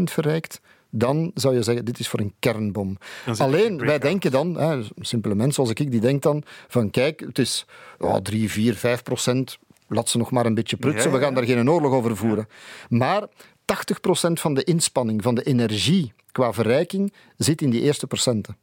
verrijkt 0.04 0.62
dan 0.92 1.32
zou 1.34 1.56
je 1.56 1.64
zeggen, 1.64 1.86
dit 1.86 2.00
is 2.00 2.08
voor 2.08 2.20
een 2.20 2.34
kernbom. 2.40 2.98
Alleen, 3.38 3.78
wij 3.78 4.00
denken 4.00 4.32
dan, 4.32 4.58
hè, 4.58 4.82
simpele 5.00 5.36
mensen 5.36 5.54
zoals 5.54 5.70
ik, 5.70 5.92
die 5.92 6.00
denkt 6.00 6.24
dan 6.24 6.44
van 6.68 6.90
kijk, 6.90 7.20
het 7.20 7.40
is 7.40 7.66
oh, 8.00 8.16
3, 8.16 8.52
4, 8.52 8.76
5 8.76 9.04
procent, 9.04 9.58
laat 9.88 10.10
ze 10.10 10.18
nog 10.18 10.32
maar 10.32 10.46
een 10.46 10.54
beetje 10.54 10.78
prutsen, 10.78 11.12
we 11.12 11.20
gaan 11.20 11.34
daar 11.34 11.44
geen 11.44 11.70
oorlog 11.70 11.94
over 11.94 12.18
voeren. 12.18 12.48
Maar 12.90 13.28
80 13.66 14.00
procent 14.00 14.40
van 14.40 14.54
de 14.54 14.64
inspanning, 14.64 15.24
van 15.24 15.36
de 15.36 15.44
energie 15.44 16.14
qua 16.32 16.54
verrijking, 16.54 17.14
zit 17.38 17.62
in 17.62 17.70
die 17.70 17.82
eerste 17.82 18.08
procenten. 18.08 18.58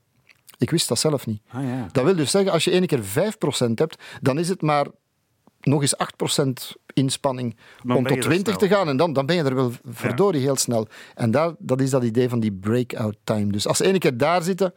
Ik 0.58 0.70
wist 0.70 0.88
dat 0.88 0.98
zelf 0.98 1.26
niet. 1.26 1.40
Ah, 1.48 1.62
ja. 1.62 1.88
Dat 1.92 2.04
wil 2.04 2.16
dus 2.16 2.30
zeggen, 2.30 2.52
als 2.52 2.64
je 2.64 2.70
één 2.70 2.86
keer 2.86 3.02
5% 3.02 3.74
hebt, 3.74 3.96
dan 4.20 4.38
is 4.38 4.48
het 4.48 4.62
maar 4.62 4.86
nog 5.60 5.80
eens 5.80 5.94
8% 5.96 6.76
inspanning 6.94 7.56
om 7.86 8.06
tot 8.06 8.22
20 8.22 8.56
te 8.56 8.68
gaan. 8.68 8.88
En 8.88 8.96
dan, 8.96 9.12
dan 9.12 9.26
ben 9.26 9.36
je 9.36 9.42
er 9.42 9.54
wel 9.54 9.72
verdorie 9.84 10.40
heel 10.40 10.56
snel. 10.56 10.88
En 11.14 11.30
daar, 11.30 11.52
dat 11.58 11.80
is 11.80 11.90
dat 11.90 12.04
idee 12.04 12.28
van 12.28 12.40
die 12.40 12.52
breakout 12.52 13.16
time. 13.24 13.52
Dus 13.52 13.66
als 13.66 13.76
ze 13.76 13.84
één 13.84 13.98
keer 13.98 14.16
daar 14.16 14.42
zitten, 14.42 14.74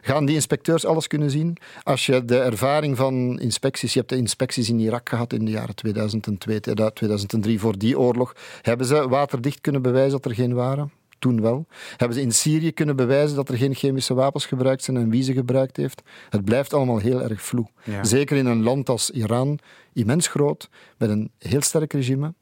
gaan 0.00 0.24
die 0.24 0.34
inspecteurs 0.34 0.84
alles 0.84 1.06
kunnen 1.06 1.30
zien. 1.30 1.56
Als 1.82 2.06
je 2.06 2.24
de 2.24 2.38
ervaring 2.38 2.96
van 2.96 3.40
inspecties, 3.40 3.92
je 3.92 3.98
hebt 3.98 4.10
de 4.10 4.16
inspecties 4.16 4.68
in 4.68 4.78
Irak 4.78 5.08
gehad 5.08 5.32
in 5.32 5.44
de 5.44 5.50
jaren 5.50 5.74
2002, 5.74 6.60
2003 6.60 7.60
voor 7.60 7.78
die 7.78 7.98
oorlog, 7.98 8.32
hebben 8.62 8.86
ze 8.86 9.08
waterdicht 9.08 9.60
kunnen 9.60 9.82
bewijzen 9.82 10.20
dat 10.20 10.24
er 10.24 10.34
geen 10.34 10.54
waren? 10.54 10.92
Toen 11.18 11.40
wel. 11.40 11.66
Hebben 11.96 12.16
ze 12.16 12.22
in 12.22 12.32
Syrië 12.32 12.72
kunnen 12.72 12.96
bewijzen 12.96 13.36
dat 13.36 13.48
er 13.48 13.56
geen 13.56 13.74
chemische 13.74 14.14
wapens 14.14 14.46
gebruikt 14.46 14.84
zijn 14.84 14.96
en 14.96 15.10
wie 15.10 15.22
ze 15.22 15.32
gebruikt 15.32 15.76
heeft? 15.76 16.02
Het 16.30 16.44
blijft 16.44 16.74
allemaal 16.74 16.98
heel 16.98 17.22
erg 17.22 17.42
vloe. 17.42 17.66
Zeker 18.02 18.36
in 18.36 18.46
een 18.46 18.62
land 18.62 18.88
als 18.88 19.10
Iran, 19.10 19.58
immens 19.92 20.26
groot, 20.26 20.68
met 20.98 21.10
een 21.10 21.30
heel 21.38 21.62
sterk 21.62 21.92
regime. 21.92 22.34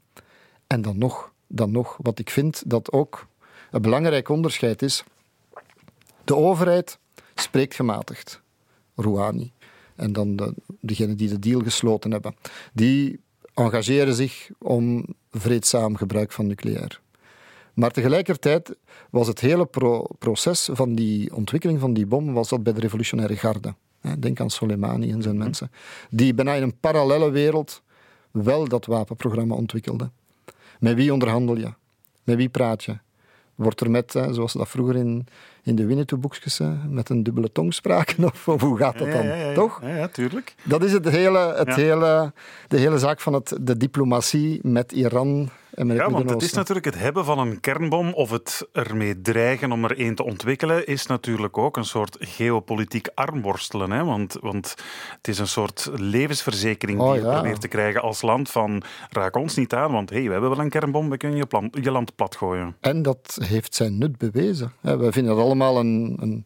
En 0.67 0.83
dan 0.83 0.99
nog, 0.99 1.33
dan 1.47 1.71
nog, 1.71 1.99
wat 2.03 2.19
ik 2.19 2.31
vind 2.31 2.63
dat 2.67 2.93
ook 2.93 3.27
een 3.71 3.83
belangrijk 3.83 4.29
onderscheid 4.29 4.83
is. 4.83 5.05
De 6.25 6.37
overheid 6.37 6.99
spreekt 7.35 7.75
gematigd. 7.75 8.43
Rouhani. 8.95 9.53
En 9.97 10.13
dan 10.13 10.37
de, 10.37 10.55
degenen 10.81 11.17
die 11.17 11.29
de 11.29 11.39
deal 11.39 11.61
gesloten 11.61 12.11
hebben. 12.11 12.37
Die 12.73 13.21
engageren 13.55 14.15
zich 14.15 14.51
om 14.59 15.05
vreedzaam 15.31 15.97
gebruik 15.97 16.33
van 16.33 16.47
nucleair. 16.47 17.01
Maar 17.75 17.91
tegelijkertijd 17.91 18.77
was 19.11 19.27
het 19.27 19.41
hele 19.41 19.69
proces 20.19 20.69
van 20.73 20.95
die 20.95 21.35
ontwikkeling 21.35 21.81
van 21.81 21.95
die 21.95 22.07
bom 22.07 22.33
was 22.33 22.49
dat 22.49 22.63
bij 22.63 22.73
de 22.73 22.81
revolutionaire 22.81 23.37
garde. 23.37 23.75
Denk 24.19 24.41
aan 24.41 24.51
Soleimani 24.51 25.13
en 25.13 25.23
zijn 25.23 25.35
mhm. 25.35 25.45
mensen. 25.45 25.71
Die 26.11 26.35
bijna 26.35 26.55
in 26.55 26.63
een 26.63 26.79
parallele 26.81 27.31
wereld 27.31 27.83
wel 28.31 28.69
dat 28.69 28.87
wapenprogramma 28.87 29.55
ontwikkelden. 29.55 30.13
Met 30.81 30.95
wie 30.95 31.13
onderhandel 31.13 31.57
je? 31.57 31.73
Met 32.25 32.37
wie 32.37 32.49
praat 32.49 32.85
je? 32.85 32.99
Wordt 33.55 33.81
er 33.81 33.91
met, 33.91 34.11
zoals 34.11 34.53
ze 34.53 34.59
dat 34.59 34.69
vroeger 34.69 34.97
in, 34.97 35.27
in 35.65 35.77
de 35.77 35.87
Winnetou-boekjes, 35.87 36.61
met 36.89 37.09
een 37.09 37.23
dubbele 37.23 37.53
tong 37.53 37.75
spraken? 37.75 38.25
Of, 38.45 38.45
hoe 38.45 38.77
gaat 38.77 38.99
dat 38.99 39.13
dan? 39.13 39.27
Ja, 39.27 39.53
Toch? 39.53 39.81
Ja, 39.83 40.09
tuurlijk. 40.09 40.55
Dat 40.63 40.85
is 40.85 40.93
het 40.93 41.09
hele, 41.09 41.55
het 41.57 41.75
hele, 41.75 42.33
de 42.69 42.79
hele 42.79 42.99
zaak 42.99 43.21
van 43.21 43.33
het, 43.33 43.57
de 43.61 43.77
diplomatie 43.77 44.59
met 44.63 44.93
Iran 44.93 45.51
ja, 45.77 46.11
want 46.11 46.31
het 46.31 46.43
is 46.43 46.53
natuurlijk 46.53 46.87
het 46.87 46.99
hebben 46.99 47.25
van 47.25 47.39
een 47.39 47.61
kernbom 47.61 48.13
of 48.13 48.31
het 48.31 48.67
ermee 48.73 49.21
dreigen 49.21 49.73
om 49.73 49.85
er 49.85 50.01
een 50.01 50.15
te 50.15 50.25
ontwikkelen, 50.25 50.87
is 50.87 51.07
natuurlijk 51.07 51.59
ook 51.59 51.77
een 51.77 51.85
soort 51.85 52.17
geopolitiek 52.21 53.09
armworstelen. 53.15 53.91
Hè? 53.91 54.05
Want, 54.05 54.37
want 54.41 54.75
het 55.17 55.29
is 55.29 55.39
een 55.39 55.47
soort 55.47 55.91
levensverzekering 55.95 56.99
die 56.99 57.09
oh, 57.09 57.15
je 57.15 57.21
probeert 57.21 57.61
te 57.61 57.69
krijgen 57.69 58.03
als 58.03 58.23
land 58.23 58.51
van 58.51 58.83
raak 59.11 59.37
ons 59.37 59.57
niet 59.57 59.75
aan, 59.75 59.93
want 59.93 60.11
hey, 60.11 60.23
we 60.23 60.33
hebben 60.33 60.51
wel 60.51 60.59
een 60.59 60.69
kernbom, 60.69 61.11
we 61.11 61.17
kunnen 61.17 61.39
je, 61.39 61.47
plan, 61.47 61.73
je 61.81 61.91
land 61.91 62.15
platgooien. 62.15 62.77
En 62.81 63.03
dat 63.03 63.39
heeft 63.43 63.75
zijn 63.75 63.99
nut 63.99 64.19
bewezen. 64.19 64.73
We 64.81 65.13
vinden 65.13 65.33
het 65.33 65.41
allemaal 65.41 65.54
een, 65.61 66.17
een 66.21 66.45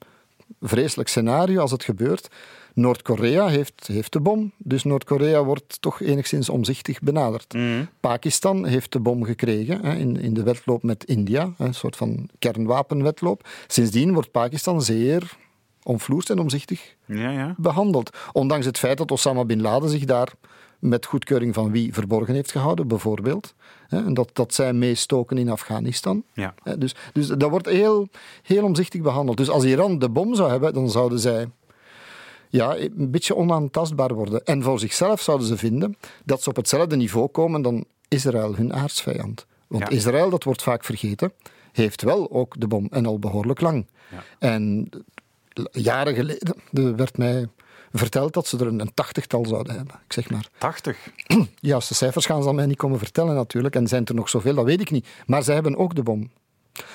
vreselijk 0.60 1.08
scenario 1.08 1.60
als 1.60 1.70
het 1.70 1.84
gebeurt. 1.84 2.28
Noord-Korea 2.74 3.48
heeft, 3.48 3.86
heeft 3.86 4.12
de 4.12 4.20
bom, 4.20 4.52
dus 4.56 4.84
Noord-Korea 4.84 5.44
wordt 5.44 5.80
toch 5.80 6.00
enigszins 6.00 6.48
omzichtig 6.48 7.00
benaderd. 7.00 7.52
Mhm. 7.52 7.84
Pakistan 8.00 8.66
heeft 8.66 8.92
de 8.92 9.00
bom 9.00 9.24
gekregen 9.24 9.84
hè, 9.84 9.94
in, 9.94 10.20
in 10.20 10.34
de 10.34 10.42
wedloop 10.42 10.82
met 10.82 11.04
India, 11.04 11.52
een 11.58 11.74
soort 11.74 11.96
van 11.96 12.28
kernwapenwedloop. 12.38 13.48
Sindsdien 13.66 14.12
wordt 14.12 14.30
Pakistan 14.30 14.82
zeer 14.82 15.36
omvloerst 15.82 16.30
en 16.30 16.38
omzichtig 16.38 16.94
ja, 17.04 17.30
ja. 17.30 17.54
behandeld. 17.56 18.16
Ondanks 18.32 18.66
het 18.66 18.78
feit 18.78 18.98
dat 18.98 19.10
Osama 19.10 19.44
bin 19.44 19.60
Laden 19.60 19.88
zich 19.88 20.04
daar 20.04 20.32
met 20.78 21.06
goedkeuring 21.06 21.54
van 21.54 21.70
wie 21.70 21.94
verborgen 21.94 22.35
heeft 22.35 22.50
gehouden, 22.50 22.88
bijvoorbeeld. 22.88 23.54
En 23.88 24.14
dat, 24.14 24.30
dat 24.32 24.54
zij 24.54 24.73
meestoken 24.73 25.38
in 25.38 25.50
Afghanistan. 25.50 26.25
Ja. 26.32 26.54
Dus, 26.78 26.94
dus 27.12 27.26
dat 27.26 27.50
wordt 27.50 27.66
heel, 27.66 28.08
heel 28.42 28.64
omzichtig 28.64 29.00
behandeld. 29.00 29.37
Dus 29.37 29.50
als 29.50 29.64
Iran 29.64 29.99
de 29.99 30.08
bom 30.08 30.35
zou 30.35 30.50
hebben, 30.50 30.73
dan 30.75 30.90
zouden 30.90 31.18
zij 31.18 31.49
ja, 32.49 32.76
een 32.76 33.11
beetje 33.11 33.37
onaantastbaar 33.37 34.14
worden. 34.14 34.44
En 34.44 34.62
voor 34.62 34.78
zichzelf 34.78 35.20
zouden 35.20 35.47
ze 35.47 35.56
vinden 35.56 35.97
dat 36.25 36.42
ze 36.42 36.49
op 36.49 36.56
hetzelfde 36.56 36.97
niveau 36.97 37.28
komen 37.28 37.62
dan 37.62 37.85
Israël, 38.08 38.54
hun 38.54 38.75
aardsvijand. 38.75 39.47
Want 39.66 39.90
Israël, 39.90 40.30
dat 40.30 40.44
wordt 40.44 40.62
vaak 40.62 40.85
vergeten, 40.85 41.32
heeft 41.73 42.02
wel 42.02 42.30
ook 42.30 42.61
de 42.61 42.66
bom 42.66 42.87
en 42.90 43.06
al 43.06 43.18
behoorlijk 43.18 43.61
lang. 43.61 43.87
Ja. 44.11 44.25
En 44.38 44.88
jaren 45.73 46.14
geleden 46.14 46.97
werd 46.97 47.18
mij 47.18 47.49
verteld 47.92 48.33
dat 48.33 48.47
ze 48.47 48.59
er 48.59 48.66
een 48.66 48.95
tachtigtal 48.95 49.47
zouden 49.47 49.75
hebben. 49.75 49.95
Ik 50.07 50.12
zeg 50.12 50.30
maar. 50.30 50.49
Tachtig? 50.59 51.11
Juiste 51.61 51.95
cijfers 51.95 52.26
gaan 52.26 52.42
ze 52.42 52.49
aan 52.49 52.54
mij 52.54 52.66
niet 52.66 52.76
komen 52.76 52.99
vertellen 52.99 53.35
natuurlijk. 53.35 53.75
En 53.75 53.87
zijn 53.87 54.04
er 54.04 54.14
nog 54.14 54.28
zoveel, 54.28 54.54
dat 54.54 54.64
weet 54.64 54.80
ik 54.80 54.90
niet. 54.90 55.09
Maar 55.26 55.42
zij 55.42 55.54
hebben 55.54 55.76
ook 55.76 55.95
de 55.95 56.02
bom. 56.02 56.30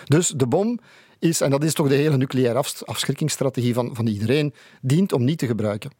Dus 0.05 0.27
de 0.27 0.47
bom 0.47 0.79
is, 1.19 1.41
en 1.41 1.49
dat 1.49 1.63
is 1.63 1.73
toch 1.73 1.87
de 1.87 1.95
hele 1.95 2.17
nucleaire 2.17 2.63
afschrikkingsstrategie 2.85 3.73
van, 3.73 3.95
van 3.95 4.07
iedereen, 4.07 4.53
dient 4.81 5.13
om 5.13 5.23
niet 5.23 5.37
te 5.37 5.47
gebruiken. 5.47 5.91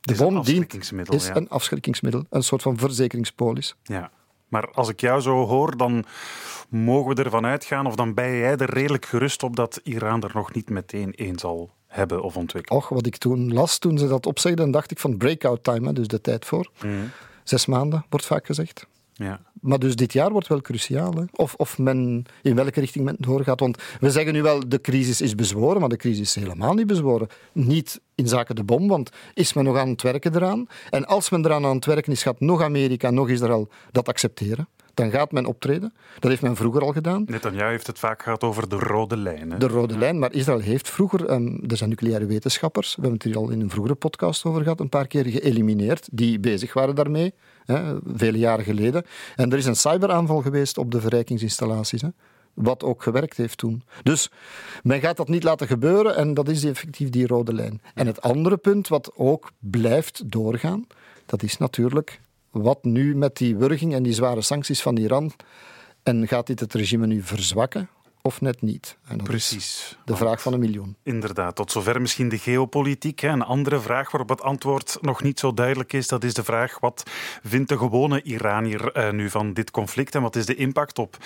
De 0.00 0.14
bom 0.14 0.42
dient, 0.42 0.74
is 0.74 1.28
een 1.28 1.48
afschrikkingsmiddel, 1.48 2.24
een 2.30 2.42
soort 2.42 2.62
van 2.62 2.76
verzekeringspolis. 2.76 3.74
Ja. 3.82 4.10
Maar 4.48 4.70
als 4.70 4.88
ik 4.88 5.00
jou 5.00 5.20
zo 5.20 5.46
hoor, 5.46 5.76
dan 5.76 6.04
mogen 6.68 7.16
we 7.16 7.22
ervan 7.22 7.46
uitgaan, 7.46 7.86
of 7.86 7.94
dan 7.94 8.14
ben 8.14 8.36
jij 8.36 8.56
er 8.56 8.70
redelijk 8.70 9.06
gerust 9.06 9.42
op 9.42 9.56
dat 9.56 9.80
Iran 9.82 10.22
er 10.22 10.30
nog 10.34 10.54
niet 10.54 10.70
meteen 10.70 11.12
één 11.12 11.38
zal 11.38 11.70
hebben 11.92 12.22
of 12.22 12.36
ontwikkelen. 12.36 12.78
Och, 12.78 12.88
wat 12.88 13.06
ik 13.06 13.16
toen 13.16 13.52
las, 13.52 13.78
toen 13.78 13.98
ze 13.98 14.08
dat 14.08 14.26
opzegden, 14.26 14.70
dacht 14.70 14.90
ik 14.90 14.98
van 14.98 15.16
breakout 15.16 15.64
time, 15.64 15.92
dus 15.92 16.08
de 16.08 16.20
tijd 16.20 16.44
voor. 16.44 16.70
Mm. 16.84 17.10
Zes 17.44 17.66
maanden, 17.66 18.04
wordt 18.08 18.26
vaak 18.26 18.46
gezegd. 18.46 18.86
Ja. 19.12 19.40
Maar 19.60 19.78
dus 19.78 19.96
dit 19.96 20.12
jaar 20.12 20.30
wordt 20.30 20.48
wel 20.48 20.60
cruciaal. 20.60 21.12
Hè? 21.12 21.24
Of, 21.32 21.54
of 21.54 21.78
men 21.78 22.24
in 22.42 22.54
welke 22.54 22.80
richting 22.80 23.04
men 23.04 23.16
doorgaat. 23.18 23.60
Want 23.60 23.82
we 24.00 24.10
zeggen 24.10 24.32
nu 24.32 24.42
wel, 24.42 24.68
de 24.68 24.80
crisis 24.80 25.20
is 25.20 25.34
bezworen, 25.34 25.80
maar 25.80 25.88
de 25.88 25.96
crisis 25.96 26.36
is 26.36 26.42
helemaal 26.42 26.74
niet 26.74 26.86
bezworen. 26.86 27.28
Niet 27.52 28.00
in 28.14 28.28
zaken 28.28 28.56
de 28.56 28.64
bom, 28.64 28.88
want 28.88 29.10
is 29.34 29.52
men 29.52 29.64
nog 29.64 29.76
aan 29.76 29.88
het 29.88 30.02
werken 30.02 30.34
eraan? 30.34 30.66
En 30.90 31.06
als 31.06 31.30
men 31.30 31.44
eraan 31.44 31.64
aan 31.64 31.74
het 31.74 31.84
werken 31.84 32.12
is, 32.12 32.22
gaat 32.22 32.40
nog 32.40 32.62
Amerika, 32.62 33.10
nog 33.10 33.28
Israël 33.28 33.68
dat 33.90 34.08
accepteren 34.08 34.68
dan 34.94 35.10
gaat 35.10 35.32
men 35.32 35.46
optreden. 35.46 35.94
Dat 36.18 36.30
heeft 36.30 36.42
men 36.42 36.56
vroeger 36.56 36.82
al 36.82 36.92
gedaan. 36.92 37.24
Netanyahu 37.26 37.70
heeft 37.70 37.86
het 37.86 37.98
vaak 37.98 38.22
gehad 38.22 38.42
over 38.42 38.68
de 38.68 38.76
rode 38.76 39.16
lijn. 39.16 39.50
Hè? 39.50 39.58
De 39.58 39.66
rode 39.66 39.98
lijn, 39.98 40.18
maar 40.18 40.32
Israël 40.32 40.58
heeft 40.58 40.88
vroeger, 40.88 41.30
um, 41.30 41.60
er 41.68 41.76
zijn 41.76 41.90
nucleaire 41.90 42.26
wetenschappers, 42.26 42.88
we 42.94 43.00
hebben 43.00 43.12
het 43.12 43.22
hier 43.22 43.36
al 43.36 43.50
in 43.50 43.60
een 43.60 43.70
vroegere 43.70 43.94
podcast 43.94 44.44
over 44.44 44.62
gehad, 44.62 44.80
een 44.80 44.88
paar 44.88 45.06
keer 45.06 45.26
geëlimineerd, 45.26 46.08
die 46.12 46.40
bezig 46.40 46.72
waren 46.72 46.94
daarmee, 46.94 47.34
hè, 47.64 47.96
vele 48.14 48.38
jaren 48.38 48.64
geleden. 48.64 49.04
En 49.36 49.52
er 49.52 49.58
is 49.58 49.66
een 49.66 49.76
cyberaanval 49.76 50.42
geweest 50.42 50.78
op 50.78 50.90
de 50.90 51.00
verrijkingsinstallaties. 51.00 52.02
Hè 52.02 52.08
wat 52.54 52.84
ook 52.84 53.02
gewerkt 53.02 53.36
heeft 53.36 53.58
toen. 53.58 53.82
Dus 54.02 54.30
men 54.82 55.00
gaat 55.00 55.16
dat 55.16 55.28
niet 55.28 55.42
laten 55.42 55.66
gebeuren 55.66 56.16
en 56.16 56.34
dat 56.34 56.48
is 56.48 56.64
effectief 56.64 57.10
die 57.10 57.26
rode 57.26 57.54
lijn. 57.54 57.82
En 57.94 58.06
het 58.06 58.22
andere 58.22 58.56
punt 58.56 58.88
wat 58.88 59.12
ook 59.14 59.50
blijft 59.58 60.30
doorgaan, 60.30 60.86
dat 61.26 61.42
is 61.42 61.58
natuurlijk 61.58 62.20
wat 62.52 62.84
nu 62.84 63.16
met 63.16 63.36
die 63.36 63.56
wurging 63.56 63.94
en 63.94 64.02
die 64.02 64.12
zware 64.12 64.42
sancties 64.42 64.82
van 64.82 64.96
Iran? 64.96 65.32
En 66.02 66.28
gaat 66.28 66.46
dit 66.46 66.60
het 66.60 66.74
regime 66.74 67.06
nu 67.06 67.22
verzwakken 67.22 67.88
of 68.22 68.40
net 68.40 68.62
niet? 68.62 68.96
Precies. 69.22 69.98
De 70.04 70.16
vraag 70.16 70.42
van 70.42 70.52
een 70.52 70.58
miljoen. 70.60 70.96
Inderdaad, 71.02 71.54
tot 71.54 71.72
zover 71.72 72.00
misschien 72.00 72.28
de 72.28 72.38
geopolitiek. 72.38 73.22
Een 73.22 73.42
andere 73.42 73.80
vraag 73.80 74.10
waarop 74.10 74.28
het 74.28 74.42
antwoord 74.42 74.98
nog 75.00 75.22
niet 75.22 75.38
zo 75.38 75.54
duidelijk 75.54 75.92
is, 75.92 76.08
dat 76.08 76.24
is 76.24 76.34
de 76.34 76.44
vraag 76.44 76.78
wat 76.80 77.02
vindt 77.42 77.68
de 77.68 77.78
gewone 77.78 78.22
Iranier 78.22 78.96
uh, 78.96 79.10
nu 79.10 79.30
van 79.30 79.52
dit 79.52 79.70
conflict 79.70 80.14
en 80.14 80.22
wat 80.22 80.36
is 80.36 80.46
de 80.46 80.54
impact 80.54 80.98
op 80.98 81.16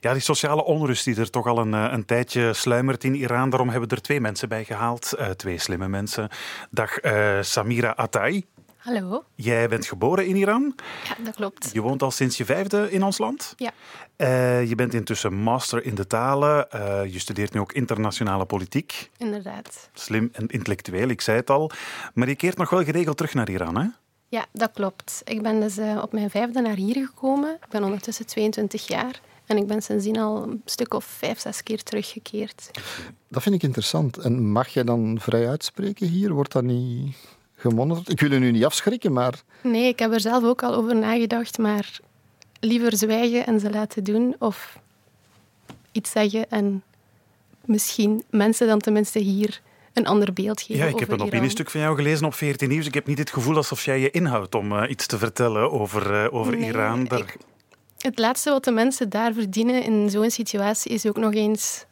ja, 0.00 0.12
die 0.12 0.22
sociale 0.22 0.64
onrust 0.64 1.04
die 1.04 1.16
er 1.16 1.30
toch 1.30 1.46
al 1.46 1.58
een, 1.58 1.74
eh, 1.74 1.88
een 1.90 2.04
tijdje 2.04 2.52
sluimert 2.52 3.04
in 3.04 3.14
Iran. 3.14 3.50
Daarom 3.50 3.68
hebben 3.68 3.88
we 3.88 3.94
er 3.94 4.02
twee 4.02 4.20
mensen 4.20 4.48
bij 4.48 4.64
gehaald, 4.64 5.14
uh, 5.18 5.26
twee 5.26 5.58
slimme 5.58 5.88
mensen. 5.88 6.28
Dag 6.70 6.98
Samira 7.40 7.90
Attai. 7.90 8.44
Hallo. 8.82 9.24
Jij 9.34 9.68
bent 9.68 9.86
geboren 9.86 10.26
in 10.26 10.36
Iran. 10.36 10.74
Ja, 11.04 11.24
dat 11.24 11.34
klopt. 11.34 11.70
Je 11.72 11.80
woont 11.80 12.02
al 12.02 12.10
sinds 12.10 12.36
je 12.36 12.44
vijfde 12.44 12.90
in 12.90 13.02
ons 13.02 13.18
land. 13.18 13.54
Ja. 13.56 13.72
Uh, 14.16 14.68
je 14.68 14.74
bent 14.74 14.94
intussen 14.94 15.34
master 15.34 15.84
in 15.84 15.94
de 15.94 16.06
talen. 16.06 16.66
Uh, 16.74 17.12
je 17.12 17.18
studeert 17.18 17.52
nu 17.52 17.60
ook 17.60 17.72
internationale 17.72 18.44
politiek. 18.44 19.10
Inderdaad. 19.16 19.90
Slim 19.92 20.28
en 20.32 20.46
intellectueel, 20.46 21.08
ik 21.08 21.20
zei 21.20 21.36
het 21.36 21.50
al. 21.50 21.70
Maar 22.14 22.28
je 22.28 22.34
keert 22.34 22.56
nog 22.56 22.70
wel 22.70 22.84
geregeld 22.84 23.16
terug 23.16 23.34
naar 23.34 23.50
Iran, 23.50 23.76
hè? 23.76 23.86
Ja, 24.28 24.46
dat 24.52 24.70
klopt. 24.72 25.22
Ik 25.24 25.42
ben 25.42 25.60
dus 25.60 25.78
uh, 25.78 26.02
op 26.02 26.12
mijn 26.12 26.30
vijfde 26.30 26.60
naar 26.60 26.76
hier 26.76 27.06
gekomen. 27.06 27.54
Ik 27.54 27.68
ben 27.68 27.84
ondertussen 27.84 28.26
22 28.26 28.86
jaar. 28.86 29.20
En 29.46 29.56
ik 29.56 29.66
ben 29.66 29.82
sindsdien 29.82 30.18
al 30.18 30.42
een 30.42 30.62
stuk 30.64 30.94
of 30.94 31.04
vijf, 31.04 31.40
zes 31.40 31.62
keer 31.62 31.82
teruggekeerd. 31.82 32.70
Dat 33.28 33.42
vind 33.42 33.54
ik 33.54 33.62
interessant. 33.62 34.16
En 34.16 34.50
mag 34.50 34.68
je 34.68 34.84
dan 34.84 35.18
vrij 35.20 35.48
uitspreken 35.48 36.06
hier? 36.06 36.32
Wordt 36.32 36.52
dat 36.52 36.64
niet 36.64 37.16
gemonitord? 37.62 38.10
Ik 38.10 38.20
wil 38.20 38.32
je 38.32 38.38
nu 38.38 38.50
niet 38.50 38.64
afschrikken, 38.64 39.12
maar... 39.12 39.42
Nee, 39.62 39.88
ik 39.88 39.98
heb 39.98 40.12
er 40.12 40.20
zelf 40.20 40.44
ook 40.44 40.62
al 40.62 40.74
over 40.74 40.96
nagedacht, 40.96 41.58
maar 41.58 42.00
liever 42.60 42.96
zwijgen 42.96 43.46
en 43.46 43.60
ze 43.60 43.70
laten 43.70 44.04
doen. 44.04 44.34
Of 44.38 44.78
iets 45.92 46.10
zeggen 46.10 46.50
en 46.50 46.82
misschien 47.64 48.24
mensen 48.30 48.66
dan 48.66 48.78
tenminste 48.78 49.18
hier 49.18 49.60
een 49.92 50.06
ander 50.06 50.32
beeld 50.32 50.60
geven. 50.60 50.84
Ja, 50.84 50.90
ik 50.90 50.98
heb 50.98 51.10
een 51.10 51.20
opiniestuk 51.20 51.70
van 51.70 51.80
jou 51.80 51.96
gelezen 51.96 52.26
op 52.26 52.34
14 52.34 52.68
Nieuws. 52.68 52.86
Ik 52.86 52.94
heb 52.94 53.06
niet 53.06 53.18
het 53.18 53.30
gevoel 53.30 53.56
alsof 53.56 53.84
jij 53.84 54.00
je 54.00 54.10
inhoudt 54.10 54.54
om 54.54 54.72
uh, 54.72 54.82
iets 54.88 55.06
te 55.06 55.18
vertellen 55.18 55.70
over, 55.72 56.24
uh, 56.24 56.34
over 56.34 56.56
nee, 56.56 56.68
Iran. 56.68 57.04
Daar... 57.04 57.18
Ik, 57.18 57.36
het 57.98 58.18
laatste 58.18 58.50
wat 58.50 58.64
de 58.64 58.70
mensen 58.70 59.08
daar 59.08 59.32
verdienen 59.32 59.82
in 59.82 60.10
zo'n 60.10 60.30
situatie 60.30 60.92
is 60.92 61.06
ook 61.06 61.16
nog 61.16 61.34
eens 61.34 61.84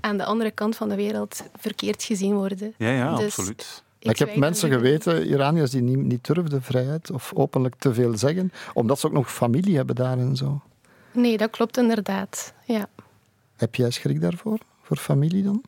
aan 0.00 0.16
de 0.16 0.24
andere 0.24 0.50
kant 0.50 0.76
van 0.76 0.88
de 0.88 0.94
wereld 0.94 1.42
verkeerd 1.56 2.02
gezien 2.02 2.34
worden. 2.34 2.74
Ja, 2.76 2.90
ja, 2.90 3.14
dus 3.14 3.24
absoluut. 3.24 3.82
Ik, 4.02 4.10
ik 4.10 4.18
heb 4.18 4.36
mensen 4.36 4.70
geweten, 4.70 5.26
Iraniërs, 5.26 5.70
die 5.70 5.82
niet, 5.82 5.96
niet 5.96 6.24
durfden 6.24 6.62
vrijheid 6.62 7.10
of 7.10 7.32
openlijk 7.34 7.74
te 7.74 7.94
veel 7.94 8.16
zeggen, 8.18 8.52
omdat 8.72 8.98
ze 8.98 9.06
ook 9.06 9.12
nog 9.12 9.32
familie 9.32 9.76
hebben 9.76 9.94
daar 9.94 10.18
en 10.18 10.36
zo. 10.36 10.60
Nee, 11.12 11.36
dat 11.36 11.50
klopt 11.50 11.76
inderdaad. 11.76 12.54
Ja. 12.64 12.88
Heb 13.56 13.74
jij 13.74 13.90
schrik 13.90 14.20
daarvoor? 14.20 14.58
Voor 14.82 14.96
familie 14.96 15.42
dan? 15.42 15.62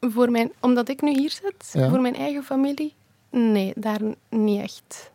Voor 0.00 0.30
mijn, 0.30 0.52
omdat 0.60 0.88
ik 0.88 1.00
nu 1.00 1.12
hier 1.18 1.30
zit? 1.30 1.70
Ja. 1.72 1.88
Voor 1.88 2.00
mijn 2.00 2.14
eigen 2.14 2.42
familie? 2.42 2.94
Nee, 3.30 3.72
daar 3.76 4.00
niet 4.28 4.60
echt. 4.60 5.10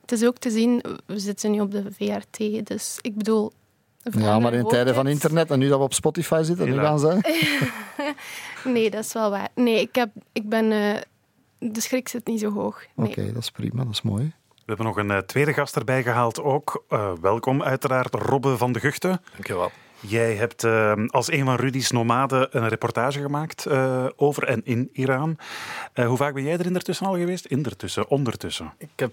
Het 0.00 0.12
is 0.12 0.24
ook 0.24 0.38
te 0.38 0.50
zien, 0.50 0.82
we 1.06 1.18
zitten 1.18 1.50
nu 1.50 1.60
op 1.60 1.70
de 1.70 1.84
VRT, 1.92 2.66
dus 2.66 2.98
ik 3.00 3.14
bedoel... 3.14 3.52
Ja, 4.02 4.38
maar 4.38 4.54
in 4.54 4.66
tijden 4.66 4.94
van 4.94 5.06
internet 5.06 5.50
en 5.50 5.58
nu 5.58 5.68
dat 5.68 5.78
we 5.78 5.84
op 5.84 5.94
Spotify 5.94 6.40
zitten, 6.44 6.66
nu 6.66 6.74
gaan 6.78 6.98
ze... 6.98 7.18
nee, 8.64 8.90
dat 8.90 9.04
is 9.04 9.12
wel 9.12 9.30
waar. 9.30 9.48
Nee, 9.54 9.80
ik, 9.80 9.94
heb, 9.94 10.10
ik 10.32 10.48
ben... 10.48 10.70
Uh, 10.70 10.94
de 11.70 11.80
schrik 11.80 12.08
zit 12.08 12.26
niet 12.26 12.40
zo 12.40 12.52
hoog. 12.52 12.84
Nee. 12.94 13.08
Oké, 13.08 13.20
okay, 13.20 13.32
dat 13.32 13.42
is 13.42 13.50
prima, 13.50 13.84
dat 13.84 13.92
is 13.92 14.02
mooi. 14.02 14.32
We 14.48 14.62
hebben 14.66 14.86
nog 14.86 14.96
een 14.96 15.10
uh, 15.10 15.18
tweede 15.18 15.52
gast 15.52 15.76
erbij 15.76 16.02
gehaald 16.02 16.42
ook. 16.42 16.84
Uh, 16.88 17.12
welkom 17.20 17.62
uiteraard, 17.62 18.14
Robbe 18.14 18.56
van 18.56 18.72
de 18.72 18.80
Guchten. 18.80 19.20
Dankjewel. 19.32 19.70
Jij 20.00 20.34
hebt 20.34 20.64
uh, 20.64 20.92
als 21.06 21.32
een 21.32 21.44
van 21.44 21.54
Rudy's 21.54 21.90
nomaden 21.90 22.56
een 22.56 22.68
reportage 22.68 23.20
gemaakt 23.20 23.66
uh, 23.66 24.06
over 24.16 24.44
en 24.44 24.60
in 24.64 24.88
Iran. 24.92 25.38
Uh, 25.94 26.06
hoe 26.06 26.16
vaak 26.16 26.34
ben 26.34 26.42
jij 26.42 26.58
er 26.58 26.66
indertussen 26.66 27.06
al 27.06 27.16
geweest? 27.16 27.44
Indertussen, 27.44 28.08
ondertussen? 28.08 28.72
Ik 28.78 28.88
heb 28.96 29.12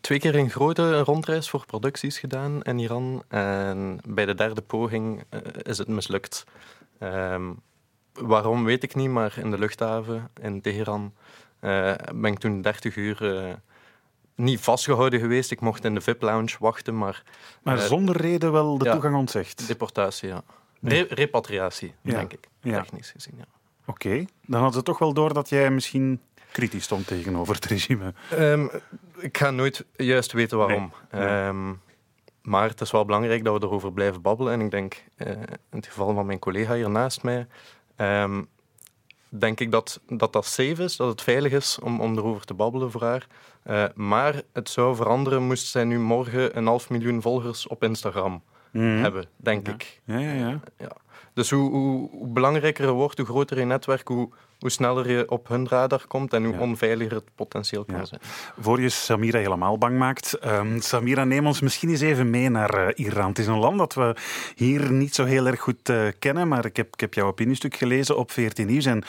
twee 0.00 0.18
keer 0.18 0.34
een 0.34 0.50
grote 0.50 1.00
rondreis 1.00 1.50
voor 1.50 1.66
producties 1.66 2.18
gedaan 2.18 2.62
in 2.62 2.78
Iran. 2.78 3.22
En 3.28 4.00
bij 4.06 4.26
de 4.26 4.34
derde 4.34 4.60
poging 4.60 5.22
is 5.62 5.78
het 5.78 5.88
mislukt. 5.88 6.44
Um, 7.02 7.60
waarom 8.12 8.64
weet 8.64 8.82
ik 8.82 8.94
niet, 8.94 9.10
maar 9.10 9.34
in 9.38 9.50
de 9.50 9.58
luchthaven 9.58 10.30
in 10.40 10.60
Teheran 10.60 11.12
ben 12.14 12.32
ik 12.32 12.38
toen 12.38 12.62
30 12.62 12.96
uur 12.96 13.58
niet 14.40 14.60
vastgehouden 14.60 15.20
geweest. 15.20 15.50
Ik 15.50 15.60
mocht 15.60 15.84
in 15.84 15.94
de 15.94 16.00
VIP-lounge 16.00 16.56
wachten, 16.58 16.98
maar... 16.98 17.22
Maar 17.62 17.76
uh, 17.76 17.82
zonder 17.82 18.16
reden 18.16 18.52
wel 18.52 18.78
de 18.78 18.84
ja, 18.84 18.92
toegang 18.92 19.16
ontzegd? 19.16 19.66
Deportatie, 19.66 20.28
ja. 20.28 20.42
Re 20.80 21.06
repatriatie, 21.08 21.94
ja. 22.02 22.12
denk 22.12 22.32
ik, 22.32 22.48
technisch 22.60 23.10
gezien, 23.10 23.34
ja. 23.36 23.44
Oké, 23.86 24.06
okay. 24.06 24.28
dan 24.46 24.60
hadden 24.60 24.78
ze 24.78 24.84
toch 24.84 24.98
wel 24.98 25.12
door 25.12 25.34
dat 25.34 25.48
jij 25.48 25.70
misschien 25.70 26.20
kritisch 26.52 26.84
stond 26.84 27.06
tegenover 27.06 27.54
het 27.54 27.64
regime. 27.64 28.14
Um, 28.32 28.70
ik 29.18 29.38
ga 29.38 29.50
nooit 29.50 29.84
juist 29.96 30.32
weten 30.32 30.58
waarom. 30.58 30.92
Nee. 31.10 31.24
Nee. 31.24 31.46
Um, 31.46 31.80
maar 32.42 32.68
het 32.68 32.80
is 32.80 32.90
wel 32.90 33.04
belangrijk 33.04 33.44
dat 33.44 33.60
we 33.60 33.66
erover 33.66 33.92
blijven 33.92 34.22
babbelen. 34.22 34.52
En 34.52 34.60
ik 34.60 34.70
denk, 34.70 35.04
uh, 35.16 35.30
in 35.30 35.46
het 35.70 35.86
geval 35.86 36.14
van 36.14 36.26
mijn 36.26 36.38
collega 36.38 36.74
hier 36.74 36.90
naast 36.90 37.22
mij... 37.22 37.46
Um, 38.00 38.48
denk 39.28 39.60
ik 39.60 39.70
dat, 39.70 40.00
dat 40.08 40.32
dat 40.32 40.46
safe 40.46 40.82
is, 40.82 40.96
dat 40.96 41.08
het 41.08 41.22
veilig 41.22 41.52
is 41.52 41.78
om, 41.82 42.00
om 42.00 42.18
erover 42.18 42.44
te 42.44 42.54
babbelen 42.54 42.90
voor 42.90 43.02
haar. 43.02 43.26
Uh, 43.66 43.84
maar 43.94 44.42
het 44.52 44.68
zou 44.68 44.96
veranderen 44.96 45.42
moest 45.42 45.66
zij 45.66 45.84
nu 45.84 45.98
morgen 45.98 46.56
een 46.56 46.66
half 46.66 46.90
miljoen 46.90 47.22
volgers 47.22 47.66
op 47.66 47.82
Instagram 47.82 48.42
mm. 48.70 49.02
hebben, 49.02 49.24
denk 49.36 49.66
ja. 49.66 49.72
ik. 49.72 50.00
Ja, 50.04 50.18
ja, 50.18 50.32
ja. 50.32 50.50
Uh, 50.50 50.58
ja. 50.76 50.96
Dus 51.34 51.50
hoe, 51.50 51.70
hoe, 51.70 52.10
hoe, 52.10 52.28
belangrijker 52.28 52.84
het 52.84 52.94
wordt, 52.94 53.18
hoe 53.18 53.26
groter 53.26 53.58
je 53.58 53.64
netwerk, 53.64 54.08
hoe, 54.08 54.28
hoe 54.60 54.70
sneller 54.70 55.10
je 55.10 55.30
op 55.30 55.48
hun 55.48 55.68
radar 55.68 56.06
komt 56.06 56.32
en 56.32 56.44
hoe 56.44 56.54
ja. 56.54 56.60
onveiliger 56.60 57.14
het 57.14 57.34
potentieel 57.34 57.84
kan 57.84 58.06
zijn. 58.06 58.20
Voor 58.60 58.80
je 58.80 58.88
Samira 58.88 59.38
helemaal 59.38 59.78
bang 59.78 59.98
maakt, 59.98 60.46
um, 60.46 60.80
Samira, 60.80 61.24
neem 61.24 61.46
ons 61.46 61.60
misschien 61.60 61.88
eens 61.88 62.00
even 62.00 62.30
mee 62.30 62.48
naar 62.48 62.78
uh, 62.78 63.06
Iran. 63.06 63.28
Het 63.28 63.38
is 63.38 63.46
een 63.46 63.58
land 63.58 63.78
dat 63.78 63.94
we 63.94 64.16
hier 64.54 64.92
niet 64.92 65.14
zo 65.14 65.24
heel 65.24 65.46
erg 65.46 65.60
goed 65.60 65.88
uh, 65.88 66.08
kennen, 66.18 66.48
maar 66.48 66.64
ik 66.64 66.76
heb, 66.76 66.92
ik 66.92 67.00
heb 67.00 67.14
jouw 67.14 67.26
opiniestuk 67.26 67.76
gelezen 67.76 68.16
op 68.16 68.30
14 68.30 68.66
Nieuws 68.66 68.84
en 68.84 69.04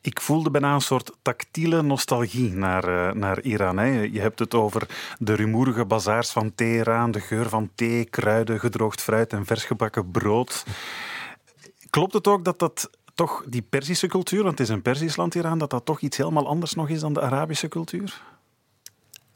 ik 0.00 0.20
voelde 0.20 0.50
bijna 0.50 0.74
een 0.74 0.80
soort 0.80 1.12
tactiele 1.22 1.82
nostalgie 1.82 2.52
naar, 2.52 2.88
uh, 2.88 3.12
naar 3.12 3.40
Iran. 3.40 3.78
Hè. 3.78 4.00
Je 4.02 4.20
hebt 4.20 4.38
het 4.38 4.54
over 4.54 4.88
de 5.18 5.34
rumoerige 5.34 5.84
bazaars 5.84 6.30
van 6.30 6.54
Teheran, 6.54 7.10
de 7.10 7.20
geur 7.20 7.48
van 7.48 7.70
thee, 7.74 8.04
kruiden, 8.04 8.60
gedroogd 8.60 9.00
fruit 9.00 9.32
en 9.32 9.46
versgebakken 9.46 10.10
brood. 10.10 10.64
Klopt 11.90 12.12
het 12.12 12.26
ook 12.26 12.44
dat 12.44 12.58
dat 12.58 12.90
toch 13.20 13.44
die 13.46 13.62
Perzische 13.62 14.06
cultuur, 14.06 14.42
want 14.42 14.58
het 14.58 14.68
is 14.68 14.74
een 14.74 14.82
Persisch 14.82 15.16
land 15.16 15.34
hieraan, 15.34 15.58
dat 15.58 15.70
dat 15.70 15.84
toch 15.84 16.00
iets 16.00 16.16
helemaal 16.16 16.46
anders 16.46 16.74
nog 16.74 16.88
is 16.88 17.00
dan 17.00 17.12
de 17.12 17.20
Arabische 17.20 17.68
cultuur? 17.68 18.22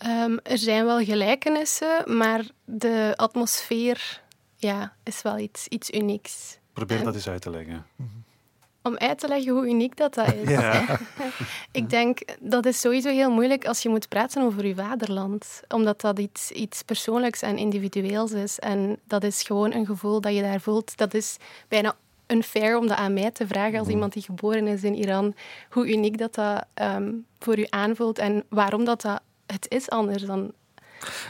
Um, 0.06 0.38
er 0.42 0.58
zijn 0.58 0.84
wel 0.84 1.04
gelijkenissen, 1.04 2.16
maar 2.16 2.44
de 2.64 3.12
atmosfeer 3.16 4.22
ja, 4.56 4.96
is 5.02 5.22
wel 5.22 5.38
iets, 5.38 5.68
iets 5.68 5.90
unieks. 5.90 6.58
Probeer 6.72 7.04
dat 7.04 7.14
eens 7.14 7.28
uit 7.28 7.42
te 7.42 7.50
leggen. 7.50 7.86
Om 8.82 8.96
uit 8.96 9.18
te 9.18 9.28
leggen 9.28 9.52
hoe 9.52 9.68
uniek 9.68 9.96
dat, 9.96 10.14
dat 10.14 10.34
is. 10.34 10.48
Ja. 10.48 10.98
ik 11.80 11.90
denk 11.90 12.18
dat 12.40 12.66
is 12.66 12.80
sowieso 12.80 13.10
heel 13.10 13.30
moeilijk 13.30 13.66
als 13.66 13.82
je 13.82 13.88
moet 13.88 14.08
praten 14.08 14.42
over 14.42 14.66
je 14.66 14.74
vaderland. 14.74 15.60
Omdat 15.68 16.00
dat 16.00 16.18
iets, 16.18 16.50
iets 16.50 16.82
persoonlijks 16.82 17.42
en 17.42 17.58
individueels 17.58 18.32
is. 18.32 18.58
En 18.58 18.98
dat 19.06 19.24
is 19.24 19.42
gewoon 19.42 19.72
een 19.72 19.86
gevoel 19.86 20.20
dat 20.20 20.34
je 20.34 20.42
daar 20.42 20.60
voelt. 20.60 20.96
Dat 20.96 21.14
is 21.14 21.36
bijna 21.68 21.96
unfair 22.26 22.78
om 22.78 22.86
dat 22.86 22.96
aan 22.96 23.14
mij 23.14 23.30
te 23.30 23.46
vragen 23.46 23.78
als 23.78 23.88
iemand 23.88 24.12
die 24.12 24.22
geboren 24.22 24.66
is 24.66 24.84
in 24.84 24.94
Iran, 24.94 25.34
hoe 25.70 25.92
uniek 25.92 26.18
dat 26.18 26.34
dat 26.34 26.64
um, 26.74 27.26
voor 27.38 27.58
u 27.58 27.66
aanvoelt 27.68 28.18
en 28.18 28.44
waarom 28.48 28.84
dat, 28.84 29.00
dat 29.00 29.20
het 29.46 29.66
is 29.68 29.90
anders 29.90 30.22
dan 30.22 30.52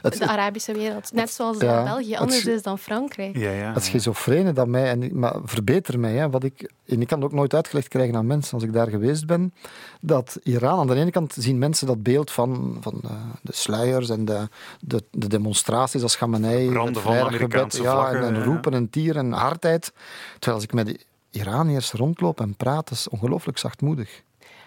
het, 0.02 0.18
de 0.18 0.28
Arabische 0.28 0.72
wereld. 0.72 1.12
Net 1.12 1.30
zoals 1.30 1.60
ja, 1.60 1.82
België 1.82 2.16
anders 2.16 2.46
is 2.46 2.62
dan 2.62 2.78
Frankrijk. 2.78 3.36
Ja, 3.36 3.50
ja, 3.50 3.72
het 3.72 3.84
schizofrene 3.84 4.52
dat 4.52 4.66
mij, 4.66 4.90
en, 4.90 5.18
maar 5.18 5.34
verbeter 5.44 5.98
mij, 5.98 6.12
hè, 6.12 6.30
wat 6.30 6.44
ik, 6.44 6.72
en 6.86 7.00
ik 7.00 7.06
kan 7.06 7.20
het 7.20 7.26
ook 7.26 7.36
nooit 7.36 7.54
uitgelegd 7.54 7.88
krijgen 7.88 8.16
aan 8.16 8.26
mensen 8.26 8.54
als 8.54 8.62
ik 8.62 8.72
daar 8.72 8.88
geweest 8.88 9.26
ben, 9.26 9.54
dat 10.00 10.38
Iran, 10.42 10.78
aan 10.78 10.86
de 10.86 10.94
ene 10.94 11.10
kant 11.10 11.34
zien 11.38 11.58
mensen 11.58 11.86
dat 11.86 12.02
beeld 12.02 12.30
van, 12.30 12.76
van 12.80 13.00
uh, 13.04 13.10
de 13.42 13.52
sluiers 13.54 14.08
en 14.08 14.24
de, 14.24 14.48
de, 14.80 15.04
de 15.10 15.26
demonstraties 15.26 16.02
als 16.02 16.16
Khamenei, 16.16 16.70
Branden 16.70 17.02
van 17.02 17.16
Amerikaanse 17.16 17.82
ja, 17.82 18.12
en, 18.12 18.22
en 18.22 18.44
roepen 18.44 18.74
en 18.74 18.90
tieren 18.90 19.24
en 19.24 19.32
hardheid. 19.32 19.92
Terwijl 20.32 20.54
als 20.54 20.64
ik 20.64 20.72
met 20.72 20.86
de 20.86 21.00
Iraniërs 21.30 21.92
rondloop 21.92 22.40
en 22.40 22.54
praat, 22.54 22.90
is 22.90 23.08
ongelooflijk 23.08 23.58
zachtmoedig. 23.58 24.22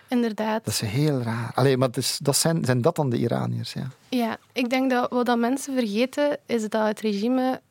Inderdaad. 0.07 0.65
Dat 0.65 0.73
is 0.73 0.81
heel 0.81 1.21
raar. 1.21 1.51
Allee, 1.55 1.77
maar 1.77 1.89
dat 2.19 2.35
zijn, 2.35 2.65
zijn 2.65 2.81
dat 2.81 2.95
dan 2.95 3.09
de 3.09 3.17
Iraniërs? 3.17 3.73
Ja, 3.73 3.87
ja 4.09 4.37
ik 4.53 4.69
denk 4.69 4.89
dat 4.89 5.09
wat 5.09 5.25
dat 5.25 5.37
mensen 5.37 5.73
vergeten 5.73 6.37
is 6.45 6.69
dat 6.69 6.87
het 6.87 6.99
regime 6.99 7.61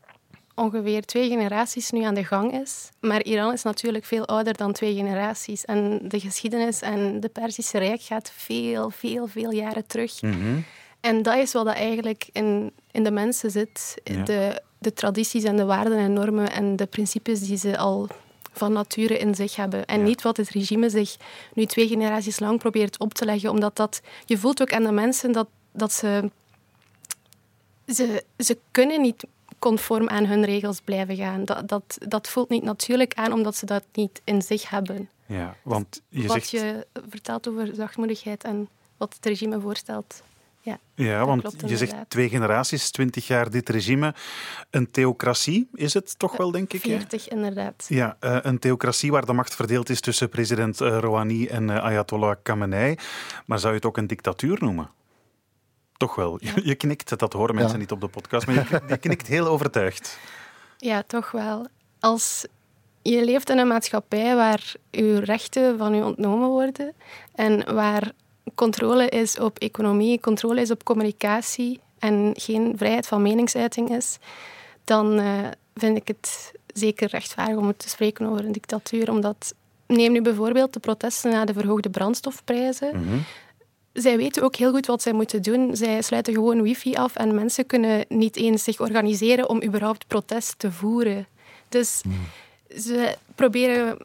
ongeveer 0.55 1.05
twee 1.05 1.29
generaties 1.29 1.91
nu 1.91 2.03
aan 2.03 2.15
de 2.15 2.25
gang 2.25 2.53
is. 2.53 2.89
Maar 3.01 3.23
Iran 3.23 3.53
is 3.53 3.63
natuurlijk 3.63 4.05
veel 4.05 4.27
ouder 4.27 4.57
dan 4.57 4.73
twee 4.73 4.95
generaties. 4.95 5.65
En 5.65 6.01
de 6.03 6.21
geschiedenis 6.21 6.81
en 6.81 7.21
de 7.21 7.29
Perzische 7.29 7.79
Rijk 7.79 8.03
gaat 8.03 8.33
veel, 8.35 8.91
veel, 8.91 9.27
veel 9.27 9.53
jaren 9.53 9.87
terug. 9.87 10.23
Mm 10.23 10.33
-hmm. 10.33 10.65
En 11.01 11.23
dat 11.23 11.37
is 11.37 11.53
wat 11.53 11.65
dat 11.65 11.75
eigenlijk 11.75 12.29
in, 12.33 12.73
in 12.91 13.05
de 13.05 13.11
mensen 13.11 13.51
zit. 13.51 13.95
Ja. 14.05 14.23
De, 14.23 14.63
de 14.79 14.93
tradities 14.93 15.45
en 15.45 15.57
de 15.57 15.65
waarden 15.65 15.99
en 15.99 16.13
normen 16.13 16.53
en 16.53 16.77
de 16.77 16.87
principes 16.87 17.41
die 17.41 17.57
ze 17.57 17.79
al 17.79 18.09
van 18.57 18.73
nature 18.73 19.19
in 19.19 19.35
zich 19.35 19.57
hebben. 19.57 19.87
En 19.87 19.99
ja. 19.99 20.05
niet 20.05 20.23
wat 20.23 20.37
het 20.37 20.49
regime 20.49 20.91
zich 20.91 21.17
nu 21.55 21.67
twee 21.67 21.89
generaties 21.89 22.39
lang 22.39 22.59
probeert 22.59 22.99
op 22.99 23.15
te 23.15 23.25
leggen. 23.25 23.51
Omdat 23.51 23.77
dat, 23.77 24.01
je 24.25 24.39
voelt 24.39 24.63
ook 24.63 24.73
aan 24.73 24.85
de 24.85 24.93
mensen 24.93 25.33
dat, 25.33 25.49
dat 25.73 25.93
ze, 25.93 26.31
ze... 27.87 28.25
Ze 28.39 28.59
kunnen 28.71 29.01
niet 29.01 29.25
conform 29.59 30.09
aan 30.09 30.27
hun 30.27 30.45
regels 30.45 30.81
blijven 30.81 31.17
gaan. 31.17 31.45
Dat, 31.45 31.69
dat, 31.69 31.99
dat 31.99 32.29
voelt 32.29 32.49
niet 32.49 32.63
natuurlijk 32.63 33.15
aan, 33.15 33.33
omdat 33.33 33.57
ze 33.57 33.67
dat 33.67 33.85
niet 33.93 34.21
in 34.25 34.43
zich 34.43 34.71
hebben. 34.71 35.11
Ja, 35.27 35.57
want 35.63 36.03
je 36.09 36.27
wat 36.27 36.47
zegt... 36.47 36.51
je 36.51 36.87
vertelt 37.09 37.49
over 37.49 37.71
zachtmoedigheid 37.75 38.45
en 38.45 38.69
wat 38.97 39.15
het 39.15 39.27
regime 39.27 39.61
voorstelt. 39.61 40.23
Ja, 40.67 40.79
ja 40.95 41.27
want 41.27 41.55
je 41.67 41.77
zegt 41.77 41.95
twee 42.09 42.29
generaties, 42.29 42.91
twintig 42.91 43.27
jaar 43.27 43.51
dit 43.51 43.69
regime. 43.69 44.15
Een 44.71 44.91
theocratie 44.91 45.69
is 45.75 45.95
het 45.95 46.19
toch 46.19 46.37
wel, 46.37 46.51
denk 46.51 46.73
ik? 46.73 46.81
Veertig, 46.81 47.25
ja? 47.25 47.31
inderdaad. 47.31 47.87
Ja, 47.89 48.17
uh, 48.21 48.39
een 48.43 48.59
theocratie 48.59 49.11
waar 49.11 49.27
de 49.27 49.33
macht 49.33 49.55
verdeeld 49.55 49.89
is 49.89 50.01
tussen 50.01 50.29
president 50.29 50.81
uh, 50.81 50.99
Rouhani 50.99 51.47
en 51.47 51.69
uh, 51.69 51.85
Ayatollah 51.85 52.37
Khamenei. 52.43 52.97
Maar 53.47 53.59
zou 53.59 53.73
je 53.73 53.79
het 53.79 53.87
ook 53.87 53.97
een 53.97 54.07
dictatuur 54.07 54.59
noemen? 54.61 54.91
Toch 55.97 56.15
wel. 56.15 56.39
Je, 56.41 56.53
je 56.71 56.75
knikt, 56.75 57.19
dat 57.19 57.33
horen 57.33 57.55
mensen 57.55 57.79
niet 57.79 57.93
op 57.93 58.01
de 58.01 58.09
podcast, 58.09 58.47
maar 58.47 58.55
je, 58.55 58.81
je 58.87 58.97
knikt 58.97 59.27
heel 59.27 59.47
overtuigd. 59.47 60.19
Ja, 60.79 61.03
toch 61.07 61.31
wel. 61.31 61.67
Als 62.01 62.47
je 63.03 63.25
leeft 63.25 63.51
in 63.51 63.59
een 63.59 63.67
maatschappij 63.67 64.35
waar 64.35 64.75
je 64.91 65.21
rechten 65.21 65.79
van 65.79 65.95
je 65.95 66.05
ontnomen 66.05 66.49
worden 66.49 66.95
en 67.35 67.75
waar 67.75 68.13
controle 68.55 69.09
is 69.09 69.39
op 69.39 69.59
economie, 69.59 70.21
controle 70.21 70.61
is 70.61 70.71
op 70.71 70.85
communicatie 70.85 71.81
en 71.99 72.33
geen 72.35 72.75
vrijheid 72.77 73.07
van 73.07 73.23
meningsuiting 73.23 73.91
is, 73.91 74.19
dan 74.85 75.19
uh, 75.19 75.49
vind 75.75 75.97
ik 75.97 76.09
het 76.09 76.53
zeker 76.75 77.09
rechtvaardig 77.09 77.57
om 77.57 77.77
te 77.77 77.89
spreken 77.89 78.27
over 78.27 78.45
een 78.45 78.53
dictatuur. 78.53 79.11
Omdat, 79.11 79.55
neem 79.87 80.13
nu 80.13 80.23
bijvoorbeeld 80.23 80.73
de 80.73 80.81
protesten 80.81 81.31
na 81.31 81.45
de 81.45 81.53
verhoogde 81.53 81.91
brandstofprijzen. 81.91 83.01
Mhm. 83.01 83.19
Zij 83.93 84.17
weten 84.17 84.43
ook 84.43 84.57
heel 84.57 84.71
goed 84.71 84.87
wat 84.87 85.03
zij 85.03 85.13
moeten 85.13 85.43
doen. 85.43 85.77
Zij 85.77 86.03
sluiten 86.03 86.35
gewoon 86.35 86.63
wifi 86.63 86.95
af 86.95 87.17
en 87.17 87.35
mensen 87.35 87.67
kunnen 87.67 88.05
niet 88.09 88.37
eens 88.37 88.65
zich 88.65 88.81
organiseren 88.81 89.49
om 89.49 89.63
überhaupt 89.63 90.07
protest 90.07 90.59
te 90.59 90.73
voeren. 90.73 91.27
Dus 91.69 92.03
mhm. 92.05 92.81
ze 92.81 93.17
proberen 93.35 93.99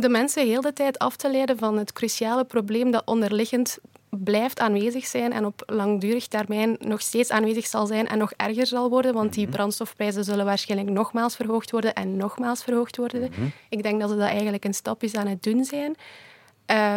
de 0.00 0.08
mensen 0.08 0.46
heel 0.46 0.60
de 0.60 0.72
tijd 0.72 0.98
af 0.98 1.16
te 1.16 1.30
leiden 1.30 1.58
van 1.58 1.78
het 1.78 1.92
cruciale 1.92 2.44
probleem 2.44 2.90
dat 2.90 3.02
onderliggend 3.04 3.78
blijft 4.10 4.60
aanwezig 4.60 5.06
zijn 5.06 5.32
en 5.32 5.44
op 5.44 5.62
langdurig 5.66 6.26
termijn 6.26 6.76
nog 6.78 7.00
steeds 7.00 7.30
aanwezig 7.30 7.66
zal 7.66 7.86
zijn 7.86 8.08
en 8.08 8.18
nog 8.18 8.32
erger 8.36 8.66
zal 8.66 8.90
worden, 8.90 9.14
want 9.14 9.32
die 9.32 9.46
mhm. 9.46 9.54
brandstofprijzen 9.54 10.24
zullen 10.24 10.44
waarschijnlijk 10.44 10.90
nogmaals 10.90 11.36
verhoogd 11.36 11.70
worden 11.70 11.94
en 11.94 12.16
nogmaals 12.16 12.62
verhoogd 12.62 12.96
worden. 12.96 13.20
Mhm. 13.20 13.46
Ik 13.68 13.82
denk 13.82 14.00
dat 14.00 14.10
ze 14.10 14.16
dat 14.16 14.28
eigenlijk 14.28 14.64
een 14.64 14.74
stapjes 14.74 15.14
aan 15.14 15.26
het 15.26 15.42
doen 15.42 15.64
zijn. 15.64 15.96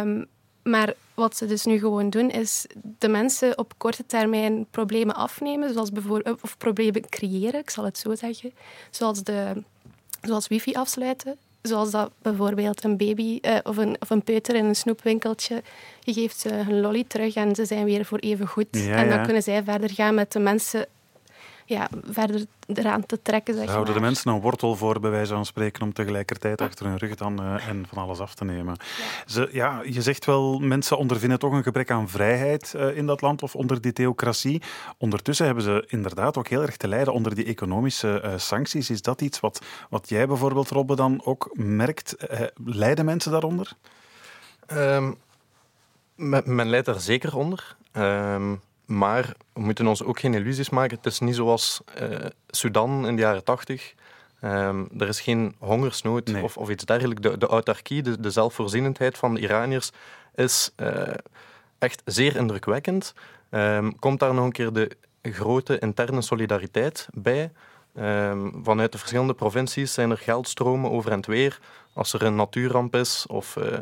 Um, 0.04 0.26
maar 0.62 0.94
wat 1.14 1.36
ze 1.36 1.46
dus 1.46 1.64
nu 1.64 1.78
gewoon 1.78 2.10
doen, 2.10 2.30
is 2.30 2.66
de 2.98 3.08
mensen 3.08 3.58
op 3.58 3.74
korte 3.76 4.06
termijn 4.06 4.66
problemen 4.70 5.14
afnemen, 5.14 5.72
zoals 5.72 5.92
bijvoorbeeld, 5.92 6.42
of 6.42 6.58
problemen 6.58 7.08
creëren, 7.08 7.60
ik 7.60 7.70
zal 7.70 7.84
het 7.84 7.98
zo 7.98 8.14
zeggen, 8.14 8.52
zoals, 8.90 9.22
de, 9.22 9.62
zoals 10.20 10.48
wifi 10.48 10.72
afsluiten, 10.72 11.38
Zoals 11.62 11.90
dat 11.90 12.10
bijvoorbeeld 12.22 12.84
een 12.84 12.96
baby 12.96 13.38
uh, 13.42 13.56
of, 13.62 13.76
een, 13.76 13.96
of 13.98 14.10
een 14.10 14.22
peuter 14.22 14.54
in 14.54 14.64
een 14.64 14.76
snoepwinkeltje. 14.76 15.62
Je 16.00 16.12
geeft 16.12 16.38
ze 16.38 16.50
een 16.50 16.80
lolly 16.80 17.04
terug 17.06 17.34
en 17.34 17.54
ze 17.54 17.64
zijn 17.64 17.84
weer 17.84 18.04
voor 18.04 18.18
even 18.18 18.46
goed. 18.46 18.66
Ja, 18.70 18.96
en 18.96 19.08
dan 19.08 19.24
kunnen 19.24 19.42
zij 19.42 19.62
verder 19.62 19.90
gaan 19.90 20.14
met 20.14 20.32
de 20.32 20.38
mensen 20.38 20.86
ja, 21.64 21.88
verder 22.04 22.44
eraan 22.66 23.06
te 23.06 23.22
trekken. 23.22 23.54
Zeg 23.54 23.68
houden 23.68 23.94
de 23.94 24.00
mensen 24.00 24.32
een 24.32 24.40
wortel 24.40 24.76
voor, 24.76 25.00
bij 25.00 25.10
wijze 25.10 25.34
van 25.34 25.46
spreken, 25.46 25.82
om 25.82 25.92
tegelijkertijd 25.92 26.60
achter 26.60 26.86
hun 26.86 26.96
rug 26.96 27.14
dan 27.14 27.42
uh, 27.42 27.68
en 27.68 27.86
van 27.88 28.02
alles 28.02 28.18
af 28.18 28.34
te 28.34 28.44
nemen. 28.44 28.76
Ja. 28.78 29.04
Ze, 29.26 29.48
ja, 29.52 29.82
je 29.84 30.02
zegt 30.02 30.24
wel, 30.24 30.58
mensen 30.58 30.98
ondervinden 30.98 31.38
toch 31.38 31.52
een 31.52 31.62
gebrek 31.62 31.90
aan 31.90 32.08
vrijheid 32.08 32.72
uh, 32.76 32.96
in 32.96 33.06
dat 33.06 33.20
land 33.20 33.42
of 33.42 33.54
onder 33.54 33.80
die 33.80 33.92
theocratie. 33.92 34.62
Ondertussen 34.98 35.46
hebben 35.46 35.64
ze 35.64 35.84
inderdaad 35.88 36.36
ook 36.36 36.48
heel 36.48 36.62
erg 36.62 36.76
te 36.76 36.88
lijden 36.88 37.12
onder 37.12 37.34
die 37.34 37.44
economische 37.44 38.22
uh, 38.24 38.32
sancties. 38.36 38.90
Is 38.90 39.02
dat 39.02 39.20
iets 39.20 39.40
wat, 39.40 39.64
wat 39.90 40.08
jij 40.08 40.26
bijvoorbeeld, 40.26 40.70
Robbe, 40.70 40.96
dan 40.96 41.20
ook 41.24 41.50
merkt? 41.52 42.16
lijden 42.64 43.04
mensen 43.04 43.32
daaronder? 43.32 43.72
Um, 44.72 45.16
men, 46.14 46.42
men 46.44 46.68
leidt 46.68 46.88
er 46.88 47.00
zeker 47.00 47.36
onder. 47.36 47.76
Um, 47.96 48.60
maar 48.92 49.34
we 49.52 49.60
moeten 49.60 49.86
ons 49.86 50.02
ook 50.02 50.20
geen 50.20 50.34
illusies 50.34 50.70
maken. 50.70 50.96
Het 50.96 51.06
is 51.06 51.18
niet 51.18 51.34
zoals 51.34 51.80
uh, 52.02 52.26
Sudan 52.48 53.06
in 53.06 53.16
de 53.16 53.22
jaren 53.22 53.44
tachtig. 53.44 53.94
Um, 54.44 54.88
er 54.98 55.08
is 55.08 55.20
geen 55.20 55.54
hongersnood 55.58 56.42
of, 56.42 56.56
of, 56.56 56.70
iets 56.70 56.84
dergelijks. 56.84 57.22
De, 57.22 57.38
de 57.38 57.46
autarkie, 57.46 58.02
de, 58.02 58.20
de, 58.20 58.30
zelfvoorzienendheid 58.30 59.18
van 59.18 59.34
de 59.34 59.40
Iraniërs 59.40 59.90
is 60.34 60.70
uh, 60.76 61.02
echt 61.78 62.02
zeer 62.04 62.36
indrukwekkend. 62.36 63.14
Um, 63.50 63.98
komt 63.98 64.20
daar 64.20 64.34
nog 64.34 64.44
een 64.44 64.52
keer 64.52 64.72
de 64.72 64.90
grote 65.22 65.78
interne 65.78 66.20
solidariteit 66.20 67.08
bij. 67.14 67.52
Um, 67.98 68.60
vanuit 68.64 68.92
de 68.92 68.98
verschillende 68.98 69.34
provincies 69.34 69.94
zijn 69.94 70.10
er 70.10 70.18
geldstromen 70.18 70.90
over 70.90 71.12
en 71.12 71.26
weer. 71.26 71.58
Als 71.92 72.12
er 72.12 72.22
een 72.22 72.36
natuurramp 72.36 72.94
is 72.94 73.26
of 73.26 73.56
uh, 73.56 73.78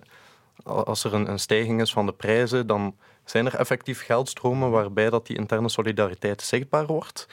als 0.64 1.04
er 1.04 1.14
een, 1.14 1.30
een, 1.30 1.38
stijging 1.38 1.80
is 1.80 1.92
van 1.92 2.06
de 2.06 2.12
prijzen, 2.12 2.66
dan 2.66 2.94
zijn 3.30 3.46
er 3.46 3.54
effectief 3.54 4.04
geldstromen 4.04 4.70
waarbij 4.70 5.10
dat 5.10 5.26
die 5.26 5.36
interne 5.36 5.68
solidariteit 5.68 6.42
zichtbaar 6.42 6.86
wordt. 6.86 7.26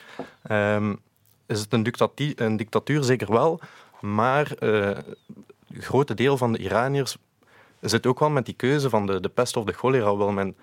Um, 0.52 1.00
is 1.46 1.60
het 1.60 1.74
een 1.74 1.84
dictatuur, 1.84 2.42
een 2.42 2.58
dictatuur? 2.58 3.04
Zeker 3.04 3.32
wel, 3.32 3.60
maar 4.02 4.52
uh, 4.60 4.98
een 5.70 5.82
grote 5.82 6.14
deel 6.14 6.38
van 6.38 6.52
de 6.54 6.60
Iraniërs 6.60 7.18
zit 7.82 8.06
ook 8.06 8.20
wel 8.20 8.30
met 8.30 8.46
die 8.46 8.56
keuze 8.56 8.90
van 8.90 9.06
de, 9.06 9.20
de 9.20 9.30
pest 9.30 9.58
of 9.58 9.64
de 9.64 9.74
cholera. 9.74 10.18
Wil 10.18 10.32
men, 10.32 10.56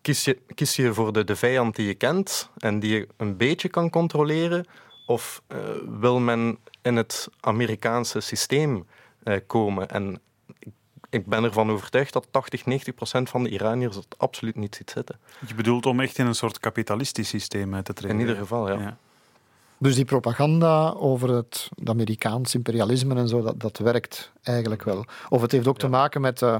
kies, 0.00 0.24
je, 0.24 0.38
kies 0.54 0.76
je 0.76 0.94
voor 0.94 1.12
de, 1.12 1.24
de 1.24 1.36
vijand 1.36 1.76
die 1.76 1.86
je 1.86 1.94
kent 1.94 2.50
en 2.58 2.80
die 2.80 2.94
je 2.94 3.08
een 3.16 3.36
beetje 3.36 3.68
kan 3.68 3.90
controleren, 3.90 4.66
of 5.06 5.42
uh, 5.48 5.58
wil 6.00 6.20
men 6.20 6.58
in 6.82 6.96
het 6.96 7.28
Amerikaanse 7.40 8.20
systeem 8.20 8.86
uh, 9.24 9.36
komen? 9.46 9.88
En 9.88 10.20
ben 11.26 11.44
ervan 11.44 11.70
overtuigd 11.70 12.12
dat 12.12 12.26
80, 12.30 12.66
90 12.66 12.94
procent 12.94 13.30
van 13.30 13.42
de 13.42 13.50
Iraniërs 13.50 13.96
het 13.96 14.14
absoluut 14.16 14.56
niet 14.56 14.74
ziet 14.74 14.90
zitten. 14.90 15.18
Je 15.46 15.54
bedoelt 15.54 15.86
om 15.86 16.00
echt 16.00 16.18
in 16.18 16.26
een 16.26 16.34
soort 16.34 16.58
kapitalistisch 16.58 17.28
systeem 17.28 17.82
te 17.82 17.92
treden? 17.92 18.16
In 18.16 18.20
ieder 18.20 18.36
geval, 18.36 18.68
ja. 18.68 18.78
ja. 18.78 18.96
Dus 19.78 19.94
die 19.94 20.04
propaganda 20.04 20.90
over 20.90 21.28
het, 21.28 21.68
het 21.74 21.88
Amerikaans 21.88 22.54
imperialisme 22.54 23.14
en 23.14 23.28
zo, 23.28 23.42
dat, 23.42 23.60
dat 23.60 23.78
werkt 23.78 24.32
eigenlijk 24.42 24.82
wel. 24.82 25.04
Of 25.28 25.42
het 25.42 25.52
heeft 25.52 25.66
ook 25.66 25.78
te 25.78 25.88
maken 25.88 26.20
met 26.20 26.42
uh, 26.42 26.56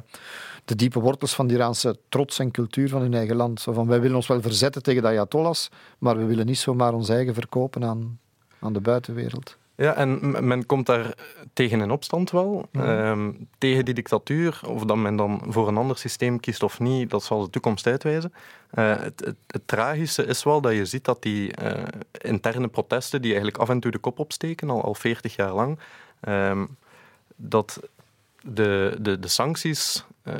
de 0.64 0.74
diepe 0.74 1.00
wortels 1.00 1.34
van 1.34 1.46
de 1.46 1.54
Iraanse 1.54 1.98
trots 2.08 2.38
en 2.38 2.50
cultuur 2.50 2.88
van 2.88 3.00
hun 3.00 3.14
eigen 3.14 3.36
land. 3.36 3.60
Zo 3.60 3.72
van, 3.72 3.86
wij 3.86 4.00
willen 4.00 4.16
ons 4.16 4.26
wel 4.26 4.42
verzetten 4.42 4.82
tegen 4.82 5.02
de 5.02 5.08
Ayatollahs, 5.08 5.70
maar 5.98 6.16
we 6.16 6.24
willen 6.24 6.46
niet 6.46 6.58
zomaar 6.58 6.94
ons 6.94 7.08
eigen 7.08 7.34
verkopen 7.34 7.84
aan, 7.84 8.18
aan 8.58 8.72
de 8.72 8.80
buitenwereld. 8.80 9.56
Ja, 9.76 9.94
en 9.94 10.46
men 10.46 10.66
komt 10.66 10.86
daar 10.86 11.14
tegen 11.52 11.80
in 11.80 11.90
opstand 11.90 12.30
wel. 12.30 12.68
Ehm, 12.72 13.32
tegen 13.58 13.84
die 13.84 13.94
dictatuur. 13.94 14.60
Of 14.66 14.84
dat 14.84 14.96
men 14.96 15.16
dan 15.16 15.42
voor 15.48 15.68
een 15.68 15.76
ander 15.76 15.98
systeem 15.98 16.40
kiest 16.40 16.62
of 16.62 16.80
niet, 16.80 17.10
dat 17.10 17.22
zal 17.22 17.40
de 17.42 17.50
toekomst 17.50 17.86
uitwijzen. 17.86 18.32
Uh, 18.74 18.96
het, 18.96 19.20
het, 19.24 19.36
het, 19.46 19.62
tragische 19.64 20.24
is 20.24 20.42
wel 20.42 20.60
dat 20.60 20.72
je 20.72 20.84
ziet 20.84 21.04
dat 21.04 21.22
die 21.22 21.62
uh, 21.62 21.82
interne 22.12 22.68
protesten, 22.68 23.20
die 23.22 23.30
eigenlijk 23.30 23.62
af 23.62 23.68
en 23.68 23.80
toe 23.80 23.90
de 23.90 23.98
kop 23.98 24.18
opsteken, 24.18 24.70
al, 24.70 24.82
al 24.82 24.94
40 24.94 25.36
jaar 25.36 25.52
lang, 25.52 25.78
um, 26.28 26.76
dat 27.36 27.80
de, 28.40 28.96
de, 29.00 29.18
de 29.18 29.28
sancties 29.28 30.04
uh, 30.24 30.34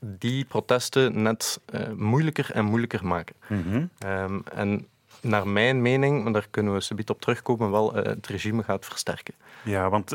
die 0.00 0.44
protesten 0.44 1.22
net 1.22 1.60
moeilijker 1.96 2.50
en 2.52 2.64
moeilijker 2.64 3.06
maken. 3.06 3.34
Mm 3.48 3.62
-hmm. 3.62 3.90
um, 4.06 4.42
en 4.52 4.86
naar 5.22 5.48
mijn 5.48 5.82
mening, 5.82 6.22
maar 6.22 6.32
daar 6.32 6.48
kunnen 6.50 6.74
we 6.74 6.80
subiet 6.80 7.10
op 7.10 7.20
terugkomen, 7.20 7.70
wel 7.70 7.96
uh, 7.96 8.04
het 8.04 8.26
regime 8.26 8.62
gaat 8.62 8.84
versterken. 8.84 9.34
Ja, 9.64 9.90
want 9.90 10.12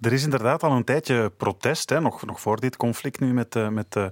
er 0.00 0.12
is 0.12 0.22
inderdaad 0.22 0.62
al 0.62 0.70
een 0.70 0.84
tijdje 0.84 1.30
protest, 1.36 1.90
hè, 1.90 2.00
nog, 2.00 2.26
nog 2.26 2.40
voor 2.40 2.60
dit 2.60 2.76
conflict 2.76 3.20
nu 3.20 3.32
met, 3.32 3.56
uh, 3.56 3.68
met 3.68 3.96
uh, 3.96 4.06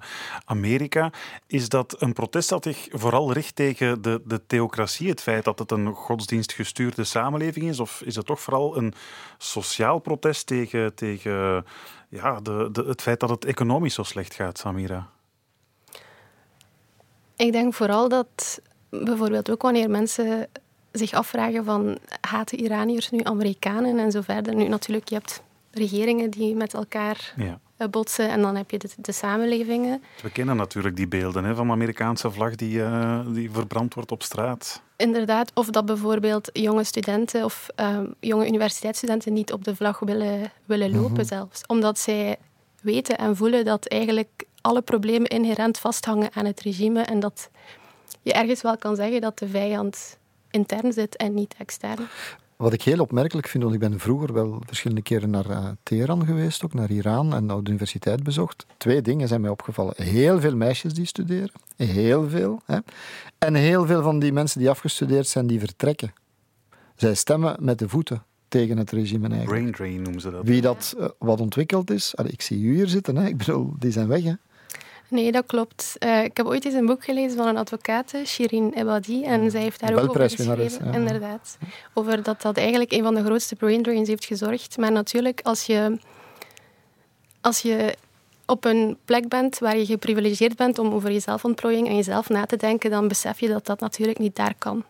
Amerika. 0.44 1.10
Is 1.46 1.68
dat 1.68 1.96
een 1.98 2.12
protest 2.12 2.48
dat 2.48 2.64
zich 2.64 2.88
vooral 2.90 3.32
richt 3.32 3.56
tegen 3.56 4.02
de, 4.02 4.22
de 4.24 4.46
theocratie, 4.46 5.08
het 5.08 5.20
feit 5.20 5.44
dat 5.44 5.58
het 5.58 5.70
een 5.70 5.92
godsdienstgestuurde 5.92 7.04
samenleving 7.04 7.68
is? 7.68 7.80
Of 7.80 8.02
is 8.04 8.16
het 8.16 8.26
toch 8.26 8.40
vooral 8.40 8.76
een 8.76 8.94
sociaal 9.38 9.98
protest 9.98 10.46
tegen, 10.46 10.94
tegen 10.94 11.64
ja, 12.08 12.40
de, 12.40 12.68
de, 12.72 12.84
het 12.84 13.02
feit 13.02 13.20
dat 13.20 13.30
het 13.30 13.44
economisch 13.44 13.94
zo 13.94 14.02
slecht 14.02 14.34
gaat, 14.34 14.58
Samira? 14.58 15.10
Ik 17.36 17.52
denk 17.52 17.74
vooral 17.74 18.08
dat 18.08 18.60
bijvoorbeeld 19.04 19.50
ook 19.50 19.62
wanneer 19.62 19.90
mensen 19.90 20.48
zich 20.92 21.12
afvragen 21.12 21.64
van 21.64 21.98
haten 22.20 22.58
Iraniërs 22.58 23.10
nu 23.10 23.20
Amerikanen 23.22 23.98
en 23.98 24.10
zo 24.10 24.20
verder. 24.20 24.54
Nu 24.54 24.68
natuurlijk, 24.68 25.08
je 25.08 25.14
hebt 25.14 25.42
regeringen 25.70 26.30
die 26.30 26.54
met 26.54 26.74
elkaar 26.74 27.34
ja. 27.36 27.60
Eh, 27.76 27.88
botsen 27.88 28.28
en 28.28 28.42
dan 28.42 28.56
heb 28.56 28.70
je 28.70 28.78
de, 28.78 28.88
de, 28.96 29.12
samenlevingen. 29.12 30.02
We 30.22 30.30
kennen 30.30 30.56
natuurlijk 30.56 30.96
die 30.96 31.08
beelden 31.08 31.44
hè, 31.44 31.54
van 31.54 31.66
de 31.66 31.72
Amerikaanse 31.72 32.30
vlag 32.30 32.54
die, 32.54 32.78
uh, 32.78 33.20
die 33.26 33.50
verbrand 33.50 33.94
wordt 33.94 34.12
op 34.12 34.22
straat. 34.22 34.82
Inderdaad, 34.96 35.50
of 35.54 35.70
dat 35.70 35.86
bijvoorbeeld 35.86 36.50
jonge 36.52 36.84
studenten 36.84 37.44
of 37.44 37.68
um, 37.80 38.14
jonge 38.20 38.46
universiteitsstudenten 38.46 39.32
niet 39.32 39.52
op 39.52 39.64
de 39.64 39.76
vlag 39.76 39.98
willen, 39.98 40.52
willen 40.64 40.90
lopen 40.90 41.12
mhm. 41.12 41.24
zelfs. 41.24 41.62
Omdat 41.66 41.98
zij 41.98 42.36
weten 42.80 43.18
en 43.18 43.36
voelen 43.36 43.64
dat 43.64 43.88
eigenlijk 43.88 44.44
alle 44.60 44.82
problemen 44.82 45.28
inherent 45.28 45.78
vasthangen 45.78 46.30
aan 46.34 46.44
het 46.44 46.60
regime 46.60 47.00
en 47.02 47.20
dat 47.20 47.50
je 48.26 48.32
ergens 48.32 48.62
wel 48.62 48.76
kan 48.76 48.96
zeggen 48.96 49.20
dat 49.20 49.38
de 49.38 49.48
vijand 49.48 50.18
intern 50.50 50.92
zit 50.92 51.16
en 51.16 51.34
niet 51.34 51.54
extern. 51.58 52.06
Wat 52.56 52.72
ik 52.72 52.82
heel 52.82 53.00
opmerkelijk 53.00 53.48
vind, 53.48 53.62
want 53.62 53.74
ik 53.74 53.80
ben 53.80 54.00
vroeger 54.00 54.32
wel 54.32 54.62
verschillende 54.66 55.02
keren 55.02 55.30
naar 55.30 55.50
uh, 55.50 55.68
Teheran 55.82 56.26
geweest, 56.26 56.64
ook 56.64 56.74
naar 56.74 56.90
Iran 56.90 57.34
en 57.34 57.46
de 57.46 57.54
universiteit 57.54 58.22
bezocht. 58.22 58.66
Twee 58.76 59.02
dingen 59.02 59.28
zijn 59.28 59.40
mij 59.40 59.50
opgevallen. 59.50 59.94
Heel 59.96 60.40
veel 60.40 60.56
meisjes 60.56 60.94
die 60.94 61.06
studeren, 61.06 61.52
heel 61.76 62.28
veel. 62.28 62.60
Hè? 62.64 62.78
En 63.38 63.54
heel 63.54 63.86
veel 63.86 64.02
van 64.02 64.18
die 64.18 64.32
mensen 64.32 64.60
die 64.60 64.70
afgestudeerd 64.70 65.26
zijn, 65.26 65.46
die 65.46 65.58
vertrekken. 65.58 66.12
Zij 66.96 67.14
stemmen 67.14 67.56
met 67.60 67.78
de 67.78 67.88
voeten 67.88 68.22
tegen 68.48 68.76
het 68.78 68.90
regime 68.90 69.28
eigenlijk. 69.28 69.48
Brain 69.48 69.72
drain 69.72 70.02
noemen 70.02 70.20
ze 70.20 70.30
dat. 70.30 70.44
Wie 70.44 70.60
dat 70.60 70.94
uh, 70.98 71.08
wat 71.18 71.40
ontwikkeld 71.40 71.90
is, 71.90 72.16
allee, 72.16 72.32
ik 72.32 72.42
zie 72.42 72.60
u 72.60 72.74
hier 72.74 72.88
zitten, 72.88 73.16
hè? 73.16 73.26
ik 73.26 73.36
bedoel, 73.36 73.74
die 73.78 73.90
zijn 73.90 74.08
weg. 74.08 74.22
Hè? 74.22 74.32
Nee, 75.08 75.32
dat 75.32 75.46
klopt. 75.46 75.96
Uh, 75.98 76.24
ik 76.24 76.36
heb 76.36 76.46
ooit 76.46 76.64
eens 76.64 76.74
een 76.74 76.86
boek 76.86 77.04
gelezen 77.04 77.36
van 77.36 77.46
een 77.46 77.56
advocaat, 77.56 78.12
Shirin 78.24 78.72
Ebadi, 78.72 79.24
en 79.24 79.50
zij 79.50 79.60
heeft 79.60 79.80
daar 79.80 79.92
ook 79.92 80.08
over 80.08 80.30
geschreven, 80.30 80.94
inderdaad. 80.94 81.58
Over 81.94 82.22
dat 82.22 82.42
dat 82.42 82.56
eigenlijk 82.56 82.92
een 82.92 83.02
van 83.02 83.14
de 83.14 83.24
grootste 83.24 83.56
brain 83.56 83.82
drains 83.82 84.08
heeft 84.08 84.24
gezorgd. 84.24 84.76
Maar 84.76 84.92
natuurlijk, 84.92 85.40
als 85.42 85.62
je, 85.62 85.98
als 87.40 87.60
je 87.60 87.94
op 88.46 88.64
een 88.64 88.96
plek 89.04 89.28
bent 89.28 89.58
waar 89.58 89.76
je 89.76 89.86
geprivilegeerd 89.86 90.56
bent 90.56 90.78
om 90.78 90.92
over 90.92 91.10
je 91.10 91.20
zelfontplooiing 91.20 91.88
en 91.88 91.96
jezelf 91.96 92.28
na 92.28 92.46
te 92.46 92.56
denken, 92.56 92.90
dan 92.90 93.08
besef 93.08 93.40
je 93.40 93.48
dat 93.48 93.66
dat 93.66 93.80
natuurlijk 93.80 94.18
niet 94.18 94.36
daar 94.36 94.54
kan. 94.58 94.84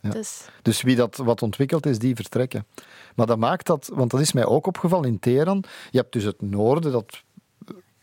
Ja. 0.00 0.10
Dus... 0.10 0.44
dus 0.62 0.82
wie 0.82 0.96
dat 0.96 1.16
wat 1.16 1.42
ontwikkeld 1.42 1.86
is, 1.86 1.98
die 1.98 2.14
vertrekken. 2.14 2.66
Maar 3.14 3.26
dat 3.26 3.38
maakt 3.38 3.66
dat, 3.66 3.90
want 3.94 4.10
dat 4.10 4.20
is 4.20 4.32
mij 4.32 4.46
ook 4.46 4.66
opgevallen 4.66 5.08
in 5.08 5.18
Teheran. 5.18 5.64
Je 5.90 5.98
hebt 5.98 6.12
dus 6.12 6.24
het 6.24 6.42
noorden 6.42 6.92
dat 6.92 7.22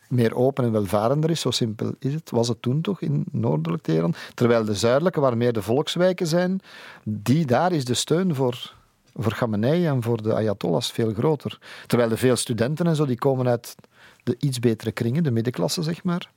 meer 0.09 0.35
open 0.35 0.63
en 0.63 0.71
welvarender 0.71 1.29
is, 1.29 1.41
zo 1.41 1.51
simpel 1.51 1.93
is 1.99 2.13
het. 2.13 2.29
Was 2.29 2.47
het 2.47 2.61
toen 2.61 2.81
toch 2.81 3.01
in 3.01 3.25
noordelijk 3.31 3.83
Teheran? 3.83 4.13
Terwijl 4.33 4.65
de 4.65 4.75
zuidelijke, 4.75 5.19
waar 5.19 5.37
meer 5.37 5.53
de 5.53 5.61
volkswijken 5.61 6.27
zijn, 6.27 6.59
die, 7.03 7.45
daar 7.45 7.71
is 7.71 7.85
de 7.85 7.93
steun 7.93 8.35
voor, 8.35 8.73
voor 9.15 9.33
Khamenei 9.33 9.85
en 9.85 10.03
voor 10.03 10.21
de 10.21 10.33
Ayatollahs 10.33 10.91
veel 10.91 11.13
groter. 11.13 11.59
Terwijl 11.87 12.09
de 12.09 12.17
veel 12.17 12.35
studenten 12.35 12.87
en 12.87 12.95
zo, 12.95 13.05
die 13.05 13.17
komen 13.17 13.47
uit 13.47 13.75
de 14.23 14.35
iets 14.39 14.59
betere 14.59 14.91
kringen, 14.91 15.23
de 15.23 15.31
middenklasse, 15.31 15.83
zeg 15.83 16.03
maar. 16.03 16.29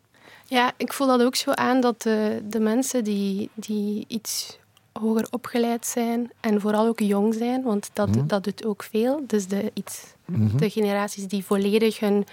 Ja, 0.47 0.73
ik 0.77 0.93
voel 0.93 1.07
dat 1.07 1.23
ook 1.23 1.37
zo 1.37 1.51
aan 1.51 1.81
dat 1.81 2.03
de, 2.03 2.43
de 2.49 2.61
mensen 2.61 3.05
die, 3.05 3.51
die 3.55 4.05
iets 4.09 4.59
hoger 4.93 5.27
opgeleid 5.31 5.87
zijn 5.87 6.31
en 6.41 6.61
vooral 6.61 6.87
ook 6.87 7.01
jong 7.01 7.35
zijn, 7.35 7.63
want 7.63 7.91
dat, 7.93 8.09
mhm. 8.09 8.27
dat 8.27 8.45
doet 8.45 8.65
ook 8.65 8.83
veel. 8.83 9.25
Dus 9.27 9.47
de, 9.47 9.71
iets, 9.75 10.15
mhm. 10.25 10.57
de 10.57 10.71
generaties 10.71 11.27
die 11.27 11.45
volledig 11.45 12.01
hun, 12.01 12.25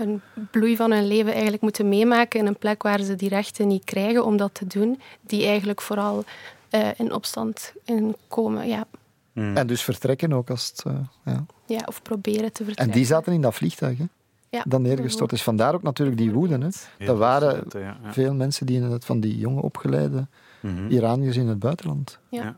hun 0.00 0.20
bloei 0.50 0.76
van 0.76 0.92
hun 0.92 1.06
leven 1.06 1.32
eigenlijk 1.32 1.62
moeten 1.62 1.88
meemaken 1.88 2.40
in 2.40 2.46
een 2.46 2.58
plek 2.58 2.82
waar 2.82 3.00
ze 3.00 3.14
die 3.14 3.28
rechten 3.28 3.68
niet 3.68 3.84
krijgen 3.84 4.24
om 4.24 4.36
dat 4.36 4.54
te 4.54 4.66
doen, 4.66 5.00
die 5.20 5.46
eigenlijk 5.46 5.80
vooral 5.80 6.24
uh, 6.70 6.88
in 6.96 7.12
opstand 7.12 7.72
in 7.84 8.16
komen. 8.28 8.68
Ja. 8.68 8.86
Mhm. 9.32 9.56
En 9.56 9.66
dus 9.66 9.82
vertrekken 9.82 10.32
ook 10.32 10.50
als 10.50 10.68
het, 10.68 10.84
uh, 10.86 10.92
ja. 11.24 11.44
ja. 11.66 11.82
of 11.84 12.02
proberen 12.02 12.52
te 12.52 12.64
vertrekken. 12.64 12.86
En 12.86 12.90
die 12.90 13.06
zaten 13.06 13.32
in 13.32 13.40
dat 13.40 13.54
vliegtuig, 13.54 13.98
hè? 13.98 14.04
Ja, 14.48 14.62
dan 14.66 14.82
neergestort 14.82 15.32
is. 15.32 15.42
Vandaar 15.42 15.74
ook 15.74 15.82
natuurlijk 15.82 16.18
die 16.18 16.32
woede. 16.32 16.58
Hè. 16.58 17.06
Er 17.06 17.16
waren 17.16 17.64
veel 18.04 18.34
mensen 18.34 18.66
die 18.66 18.82
van 18.98 19.20
die 19.20 19.38
jonge 19.38 19.62
opgeleide 19.62 20.26
mm 20.60 20.88
Iraniërs 20.88 21.36
in 21.36 21.46
het 21.46 21.58
buitenland. 21.58 22.18
Ja. 22.28 22.54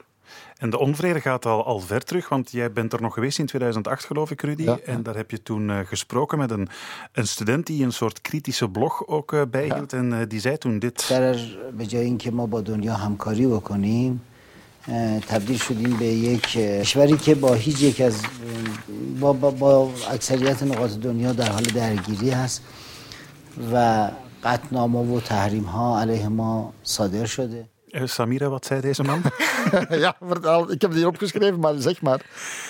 En 0.62 0.70
de 0.70 0.80
onvrede 0.80 1.22
gaat 1.22 1.46
al, 1.46 1.66
al 1.66 1.80
ver 1.80 2.04
terug, 2.04 2.30
want 2.30 2.52
jij 2.52 2.72
bent 2.72 2.94
er 2.94 3.02
nog 3.02 3.14
geweest 3.14 3.40
in 3.40 3.46
2008, 3.46 4.06
geloof 4.06 4.32
ik, 4.32 4.42
Rudy. 4.42 4.68
En 4.86 5.04
daar 5.04 5.16
heb 5.16 5.32
je 5.32 5.44
toen 5.44 5.70
uh, 5.70 5.80
gesproken 5.80 6.38
met 6.38 6.52
een, 6.52 6.68
een 7.12 7.28
student 7.28 7.66
die 7.66 7.84
een 7.84 7.92
soort 7.92 8.22
kritische 8.22 8.70
blog 8.70 9.08
ook 9.08 9.32
uh, 9.32 9.42
bijhield. 9.52 9.94
En 9.94 10.12
uh, 10.12 10.20
die 10.28 10.40
zei 10.40 10.58
toen 10.58 10.80
dit. 10.80 11.06
تبدیل 15.28 15.58
شدیم 15.58 15.98
به 15.98 16.06
یک 16.06 16.42
کشوری 16.42 17.18
که 17.18 17.36
با 17.36 17.54
هیچ 17.54 17.82
یک 17.82 18.02
از 18.02 18.22
با, 19.20 19.34
با, 19.34 19.52
با 19.52 19.92
اکثریت 20.12 20.64
نقاط 20.64 20.92
دنیا 20.92 21.34
در 21.34 21.50
حال 21.50 21.64
درگیری 21.64 22.30
هست 22.30 22.62
و 23.74 24.10
قطنامه 24.44 25.00
و 25.00 25.20
تحریم 25.20 25.64
ها 25.64 26.00
علیه 26.00 26.28
ما 26.28 26.74
صادر 26.84 27.26
شده 27.26 27.66
uh, 27.93 28.03
Samira, 28.07 28.49
wat 28.49 28.67
zei 28.67 28.81
deze 28.81 29.03
man? 29.03 29.23
ja, 30.05 30.17
vertel. 30.21 30.63
Ik 30.73 30.81
heb 30.81 30.91
het 30.91 30.99
hier 30.99 31.07
opgeschreven, 31.07 31.61
maar 31.61 31.75
zeg 31.77 32.03
maar. 32.03 32.21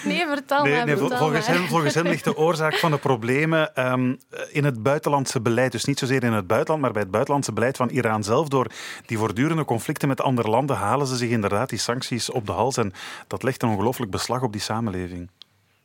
Nee, 0.04 0.26
vertel 0.26 0.62
nee, 0.62 0.76
maar. 0.76 0.86
Nee, 0.86 0.96
volgens, 0.96 1.46
Hem, 1.46 1.66
volgens 1.66 1.94
hem 1.94 2.06
ligt 2.06 2.24
de 2.24 2.36
oorzaak 2.36 2.74
van 2.74 2.90
de 2.90 2.98
problemen 2.98 3.92
um, 3.92 4.18
in 4.50 4.64
het 4.64 4.82
buitenlandse 4.82 5.40
beleid. 5.40 5.72
Dus 5.72 5.84
niet 5.84 5.98
zozeer 5.98 6.24
in 6.24 6.32
het 6.32 6.46
buitenland, 6.46 6.82
maar 6.82 6.92
bij 6.92 7.02
het 7.02 7.10
buitenlandse 7.10 7.52
beleid 7.52 7.76
van 7.76 7.88
Iran 7.88 8.24
zelf. 8.24 8.48
Door 8.48 8.66
die 9.06 9.18
voortdurende 9.18 9.64
conflicten 9.64 10.08
met 10.08 10.20
andere 10.20 10.48
landen 10.48 10.76
halen 10.76 11.06
ze 11.06 11.16
zich 11.16 11.30
inderdaad 11.30 11.68
die 11.68 11.78
sancties 11.78 12.30
op 12.30 12.46
de 12.46 12.52
hals. 12.52 12.76
En 12.76 12.92
dat 13.26 13.42
legt 13.42 13.62
een 13.62 13.68
ongelooflijk 13.68 14.10
beslag 14.10 14.42
op 14.42 14.52
die 14.52 14.60
samenleving. 14.60 15.30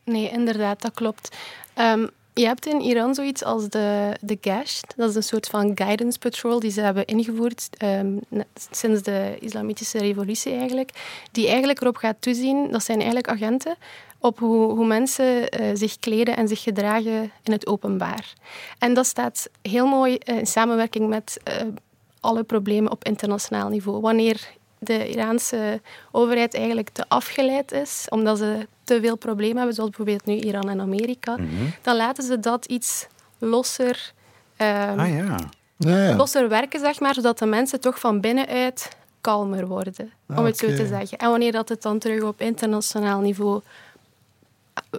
Nee, 0.04 0.30
inderdaad, 0.30 0.82
dat 0.82 0.93
klopt. 0.93 1.36
Um, 1.76 2.10
je 2.38 2.45
hebt 2.45 2.65
in 2.65 2.82
Iran 2.82 3.15
zoiets 3.15 3.43
als 3.43 3.69
de, 3.69 4.17
de 4.21 4.38
GASHT. 4.41 4.93
Dat 4.95 5.10
is 5.10 5.15
een 5.15 5.23
soort 5.23 5.47
van 5.47 5.71
guidance 5.76 6.19
patrol 6.19 6.60
die 6.60 6.71
ze 6.71 6.82
hebben 6.82 7.06
ingevoerd 7.06 7.69
um, 7.84 8.19
sinds 8.71 9.02
de 9.02 9.38
islamitische 9.39 9.97
revolutie 9.97 10.54
eigenlijk. 10.54 10.91
Die 11.32 11.47
eigenlijk 11.47 11.82
erop 11.82 11.95
gaat 11.95 12.15
toezien, 12.19 12.71
dat 12.71 12.84
zijn 12.84 12.97
eigenlijk 12.97 13.30
agenten, 13.30 13.76
op 14.19 14.39
hoe, 14.39 14.71
hoe 14.71 14.86
mensen 14.86 15.62
uh, 15.62 15.69
zich 15.73 16.00
kleden 16.00 16.38
en 16.38 16.47
zich 16.47 16.62
gedragen 16.62 17.32
in 17.43 17.52
het 17.52 17.67
openbaar. 17.67 18.34
En 18.80 18.93
dat 18.93 19.06
staat 19.06 19.50
heel 19.62 19.88
mooi 19.88 20.17
uh, 20.26 20.38
in 20.38 20.47
samenwerking 20.47 21.08
met 21.10 21.39
uh, 21.47 21.67
alle 22.19 22.43
problemen 22.43 22.91
op 22.91 23.04
internationaal 23.04 23.69
niveau. 23.69 24.02
Wanneer 24.02 24.47
de 24.80 25.10
Iraanse 25.10 25.82
overheid 26.12 26.54
eigenlijk 26.54 26.90
te 26.90 27.06
afgeleid 27.08 27.72
is, 27.72 28.06
omdat 28.10 28.38
ze 28.38 28.68
te 28.84 29.00
veel 29.02 29.18
problemen 29.18 29.58
hebben, 29.58 29.76
zoals 29.76 29.90
bijvoorbeeld 29.90 30.26
nu 30.26 30.34
Iran 30.34 30.70
en 30.70 30.82
Amerika, 30.82 31.38
mhm. 31.38 31.48
dan 31.82 31.96
laten 31.96 32.24
ze 32.24 32.40
dat 32.40 32.66
iets 32.66 33.08
losser, 33.38 34.13
um, 34.58 35.00
ah, 35.00 35.16
ja. 35.16 35.38
Ja, 35.78 36.16
losser 36.16 36.50
werken, 36.50 36.80
zeg 36.80 37.00
maar, 37.00 37.13
zodat 37.13 37.40
de 37.40 37.46
mensen 37.46 37.80
toch 37.80 38.00
van 38.00 38.22
binnenuit 38.22 38.96
kalmer 39.22 39.68
worden, 39.68 40.12
om 40.28 40.46
het 40.46 40.58
zo 40.58 40.68
te 40.68 40.88
zeggen. 40.88 41.18
En 41.18 41.30
wanneer 41.30 41.52
dat 41.52 41.70
het 41.70 41.82
dan 41.82 42.00
terug 42.00 42.24
op 42.24 42.42
internationaal 42.42 43.20
niveau 43.20 43.62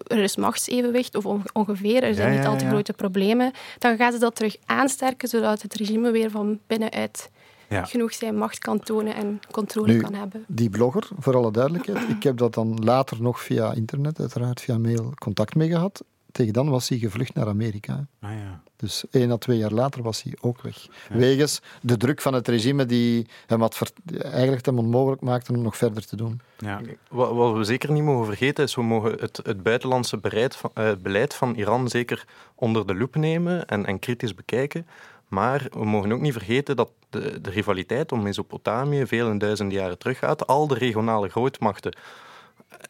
er 0.06 0.18
is 0.18 0.36
machtsevenwicht, 0.36 1.14
of 1.14 1.24
ongeveer, 1.52 2.02
er 2.02 2.14
zijn 2.14 2.36
niet 2.36 2.46
al 2.46 2.56
te 2.56 2.66
grote 2.66 2.92
problemen, 2.92 3.52
dan 3.78 3.96
gaan 3.96 4.12
ze 4.12 4.18
dat 4.18 4.34
terug 4.34 4.56
aansterken, 4.66 5.28
zodat 5.28 5.62
het 5.62 5.74
regime 5.74 6.10
weer 6.10 6.30
van 6.30 6.58
binnenuit 6.66 7.30
ja. 7.68 7.84
genoeg 7.84 8.12
zijn 8.12 8.36
macht 8.36 8.58
kan 8.58 8.80
tonen 8.80 9.14
en 9.14 9.40
controle 9.50 9.96
kan 9.96 10.14
hebben. 10.14 10.44
Die 10.46 10.70
blogger, 10.70 11.08
voor 11.18 11.36
alle 11.36 11.50
duidelijkheid, 11.50 12.08
ik 12.08 12.22
heb 12.22 12.36
dat 12.36 12.54
dan 12.54 12.84
later 12.84 13.22
nog 13.22 13.40
via 13.40 13.72
internet, 13.72 14.20
uiteraard 14.20 14.60
via 14.60 14.78
mail, 14.78 15.12
contact 15.14 15.54
mee 15.54 15.68
gehad. 15.68 16.04
Tegen 16.32 16.52
dan 16.52 16.68
was 16.68 16.88
hij 16.88 16.98
gevlucht 16.98 17.34
naar 17.34 17.46
Amerika. 17.46 18.06
Ah, 18.20 18.30
ja. 18.30 18.62
Dus 18.76 19.04
één 19.10 19.30
à 19.30 19.36
twee 19.36 19.58
jaar 19.58 19.72
later 19.72 20.02
was 20.02 20.22
hij 20.22 20.32
ook 20.40 20.62
weg. 20.62 20.86
Wegens 21.08 21.60
de 21.80 21.96
druk 21.96 22.20
van 22.20 22.34
het 22.34 22.48
regime 22.48 22.86
die 22.86 23.26
hem 23.46 23.60
had 23.60 23.92
eigenlijk 24.22 24.66
hem 24.66 24.78
onmogelijk 24.78 25.22
maakte 25.22 25.52
om 25.52 25.62
nog 25.62 25.76
verder 25.76 26.06
te 26.06 26.16
doen. 26.16 26.40
Ja. 26.58 26.80
Wat, 27.08 27.32
wat, 27.34 27.56
we 27.56 27.64
zeker 27.64 27.92
niet 27.92 28.02
mogen 28.02 28.26
vergeten 28.26 28.64
is, 28.64 28.74
we 28.74 28.82
mogen 28.82 29.12
het, 29.20 29.40
het 29.42 29.62
buitenlandse 29.62 30.18
bereid 30.18 30.56
van, 30.56 30.70
uh, 30.74 30.90
beleid 31.02 31.34
van 31.34 31.54
Iran 31.54 31.88
zeker 31.88 32.24
onder 32.54 32.86
de 32.86 32.94
loep 32.94 33.16
nemen 33.16 33.66
en, 33.66 33.86
en 33.86 33.98
kritisch 33.98 34.34
bekijken. 34.34 34.86
Maar 35.28 35.66
we 35.70 35.84
mogen 35.84 36.12
ook 36.12 36.20
niet 36.20 36.32
vergeten 36.32 36.76
dat 36.76 36.90
de, 37.10 37.40
de 37.40 37.50
rivaliteit 37.50 38.12
om 38.12 38.22
Mesopotamië 38.22 39.06
veel 39.06 39.30
en 39.30 39.38
duizenden 39.38 39.78
jaren 39.78 39.98
teruggaat. 39.98 40.46
Al 40.46 40.66
de 40.66 40.74
regionale 40.74 41.28
grootmachten 41.28 41.96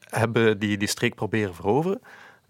hebben 0.09 0.59
die, 0.59 0.77
die 0.77 0.89
streek 0.89 1.15
proberen 1.15 1.55
veroveren. 1.55 2.01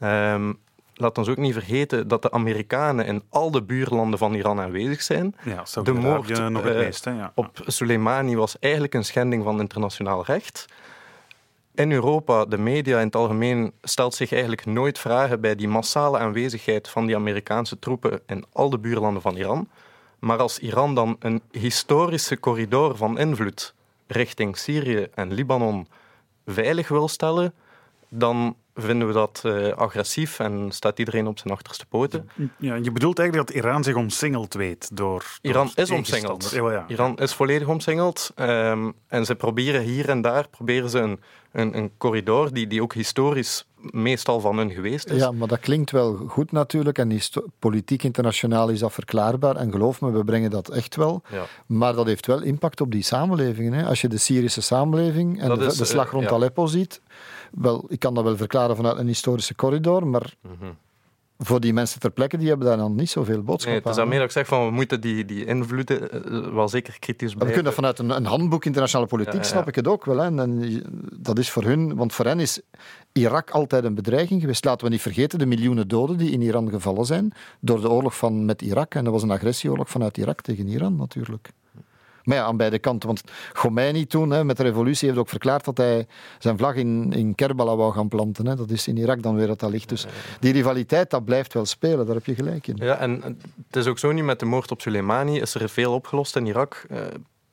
Um, 0.03 0.59
laat 0.95 1.19
ons 1.19 1.29
ook 1.29 1.37
niet 1.37 1.53
vergeten 1.53 2.09
dat 2.09 2.23
de 2.23 2.31
Amerikanen 2.31 3.07
in 3.07 3.23
al 3.29 3.51
de 3.51 3.63
buurlanden 3.63 4.19
van 4.19 4.35
Iran 4.35 4.61
aanwezig 4.61 5.03
zijn. 5.03 5.37
Ja, 5.43 5.83
de 5.83 5.93
moord 5.93 6.51
nog 6.51 6.63
het 6.63 7.07
eh, 7.07 7.17
ja. 7.17 7.33
op 7.35 7.61
Soleimani 7.67 8.37
was 8.37 8.59
eigenlijk 8.59 8.95
een 8.95 9.05
schending 9.05 9.45
van 9.45 9.61
internationaal 9.61 10.25
recht. 10.25 10.67
In 11.79 11.93
Europa, 11.93 12.45
de 12.45 12.59
media 12.59 12.99
in 12.99 13.07
het 13.07 13.17
algemeen, 13.17 13.73
stelt 13.83 14.15
zich 14.15 14.33
eigenlijk 14.33 14.67
nooit 14.67 14.99
vragen 14.99 15.41
bij 15.41 15.55
die 15.55 15.69
massale 15.69 16.19
aanwezigheid 16.19 16.89
van 16.89 17.07
die 17.07 17.17
Amerikaanse 17.17 17.79
troepen 17.79 18.21
in 18.27 18.45
al 18.53 18.71
de 18.71 18.79
buurlanden 18.79 19.23
van 19.23 19.37
Iran. 19.37 19.69
Maar 20.19 20.39
als 20.39 20.59
Iran 20.59 20.95
dan 20.95 21.17
een 21.19 21.43
historische 21.51 22.41
corridor 22.41 22.97
van 22.97 23.19
invloed 23.19 23.75
richting 24.07 24.57
Syrië 24.57 25.09
en 25.15 25.33
Libanon 25.33 25.89
veilig 26.47 26.89
wil 26.89 27.09
stellen, 27.09 27.55
dan 28.09 28.57
vinden 28.79 29.07
we 29.07 29.13
dat 29.13 29.43
uh, 29.47 29.73
agressief 29.73 30.39
en 30.39 30.67
staat 30.71 30.99
iedereen 30.99 31.27
op 31.27 31.39
zijn 31.39 31.55
achterste 31.55 31.87
poten. 31.87 32.31
Ja, 32.59 32.75
je 32.75 32.93
bedoelt 32.93 33.19
eigenlijk 33.19 33.49
dat 33.49 33.57
Iran 33.57 33.85
zich 33.85 33.95
omsingeld 33.95 34.55
weet 34.55 34.91
door. 34.97 35.25
Iran 35.41 35.71
is 35.75 35.91
omsingeld. 35.91 36.51
Ja, 36.51 36.85
Iran 36.89 37.17
is 37.19 37.33
volledig 37.33 37.69
omsingeld. 37.69 38.33
Um, 38.37 38.95
en 39.09 39.25
ze 39.27 39.35
proberen 39.35 39.83
hier 39.83 40.09
en 40.09 40.21
daar 40.21 40.49
proberen 40.49 40.91
ze 40.91 40.99
een, 40.99 41.21
een, 41.53 41.77
een, 41.77 41.91
corridor 41.99 42.53
die, 42.53 42.67
die 42.67 42.83
ook 42.83 42.95
historisch 42.95 43.67
meestal 43.81 44.41
van 44.41 44.57
hun 44.57 44.71
geweest 44.71 45.11
is. 45.11 45.21
Ja, 45.21 45.31
maar 45.33 45.49
dat 45.49 45.61
klinkt 45.61 45.91
wel 45.91 46.17
goed 46.17 46.53
natuurlijk. 46.53 46.99
En 46.99 47.21
politiek 47.59 48.03
internationaal 48.03 48.69
is 48.69 48.79
dat 48.79 48.93
verklaarbaar. 48.93 49.57
En 49.57 49.71
geloof 49.71 50.01
me, 50.01 50.11
we 50.11 50.25
brengen 50.25 50.51
dat 50.51 50.69
echt 50.69 50.97
wel. 50.97 51.23
Ja. 51.31 51.45
Maar 51.67 51.95
dat 51.95 52.07
heeft 52.07 52.27
wel 52.27 52.43
impact 52.43 52.81
op 52.81 52.93
die 52.93 53.03
samenlevingen. 53.03 53.73
Hè. 53.73 53.85
Als 53.85 54.01
je 54.01 54.09
de 54.09 54.19
Syrische 54.19 54.63
samenleving 54.63 55.41
en 55.41 55.49
de, 55.49 55.77
de, 55.77 55.85
slag 55.85 56.07
eh, 56.07 56.13
rond 56.13 56.33
Aleppo 56.33 56.67
ziet 56.67 57.01
wel, 57.51 57.85
ik 57.89 57.99
kan 57.99 58.15
dat 58.15 58.25
wel 58.25 58.37
verklaren 58.37 58.77
vanuit 58.77 58.99
een 58.99 59.07
historische 59.07 59.55
corridor, 59.55 60.07
maar 60.07 60.35
mhm. 60.41 60.71
voor 61.39 61.61
die 61.61 61.73
mensen 61.73 62.01
ter 62.01 62.11
plekke, 62.11 62.37
die 62.37 62.49
hebben 62.49 62.67
daar 62.67 62.77
dan 62.77 62.95
niet 62.95 63.11
zoveel 63.11 63.43
boodschap 63.43 63.73
nee, 63.73 63.81
het 63.81 63.91
is 63.91 63.99
aan. 63.99 64.09
meer 64.09 64.19
dat 64.19 64.27
ik 64.27 64.33
zeg 64.33 64.47
van, 64.47 64.67
we 64.67 64.71
moeten 64.71 65.01
die, 65.01 65.25
die 65.25 65.45
invloeden 65.45 66.33
uh, 66.33 66.55
wel 66.55 66.69
zeker 66.69 66.99
kritisch 66.99 67.33
blijven. 67.33 67.47
We 67.47 67.55
kunnen 67.55 67.73
vanuit 67.73 67.99
een, 67.99 68.11
een 68.11 68.25
handboek 68.25 68.65
internationale 68.65 69.09
politiek, 69.09 69.45
snap 69.45 69.69
ik 69.69 69.75
het 69.75 69.89
ook 69.89 70.05
wel. 70.05 70.19
Hè. 70.19 70.37
En, 70.37 70.83
dat 71.13 71.39
is 71.39 71.51
voor 71.51 71.65
hun, 71.65 71.97
want 71.97 72.13
voor 72.13 72.25
hen 72.25 72.41
is 72.41 72.61
Irak 73.13 73.51
altijd 73.51 73.85
een 73.85 73.95
bedreiging 73.95 74.41
geweest. 74.41 74.65
Laten 74.65 74.87
we 74.87 74.93
niet 74.93 75.03
vergeten 75.03 75.39
de 75.39 75.47
miljoenen 75.47 75.89
doden 75.89 76.17
die 76.17 76.31
in 76.31 76.43
Iran 76.43 76.71
gevallen 76.71 77.05
zijn 77.05 77.33
door 77.61 77.81
de 77.81 77.91
oorlog 77.91 78.17
van, 78.17 78.45
met 78.45 78.63
Irak. 78.63 78.95
En 78.95 79.05
dat 79.05 79.13
was 79.13 79.23
een 79.23 79.31
agressieoorlog 79.31 79.89
vanuit 79.89 80.19
Irak 80.19 80.41
tegen 80.41 80.69
Iran 80.69 80.97
natuurlijk. 80.97 81.51
Maar 82.29 82.37
ja, 82.37 82.45
aan 82.45 82.57
beide 82.57 82.79
kanten. 82.79 83.09
Want 83.09 83.23
Khomeini 83.53 84.07
toen, 84.07 84.31
hè, 84.31 84.45
met 84.45 84.57
de 84.57 84.63
revolutie, 84.63 85.09
heeft 85.09 85.21
ook 85.21 85.29
verklaard 85.29 85.65
dat 85.65 85.77
hij 85.77 86.07
zijn 86.39 86.59
vlag 86.59 86.75
in, 86.75 87.13
in 87.13 87.35
Kerbala 87.35 87.77
wou 87.77 87.93
gaan 87.93 88.09
planten. 88.09 88.47
Hè. 88.47 88.57
Dat 88.57 88.71
is 88.71 88.89
in 88.89 88.97
Irak 88.97 89.23
dan 89.23 89.37
weer 89.37 89.47
dat 89.47 89.61
dat 89.61 89.71
ligt. 89.71 89.89
Dus 89.89 90.07
die 90.41 90.53
rivaliteit, 90.53 91.11
dat 91.11 91.25
blijft 91.25 91.55
wel 91.55 91.67
spelen. 91.67 92.07
Daar 92.07 92.15
heb 92.15 92.27
je 92.27 92.35
gelijk 92.35 92.67
in. 92.67 92.77
Ja, 92.77 92.99
en 92.99 93.23
het 93.67 93.77
is 93.77 93.87
ook 93.87 93.99
zo 93.99 94.13
niet 94.13 94.25
met 94.25 94.41
de 94.41 94.47
moord 94.47 94.71
op 94.71 94.81
Soleimani. 94.81 95.41
Is 95.41 95.55
er 95.55 95.69
veel 95.69 95.95
opgelost 95.95 96.37
in 96.37 96.47
Irak? 96.47 96.87
Uh, 96.91 96.99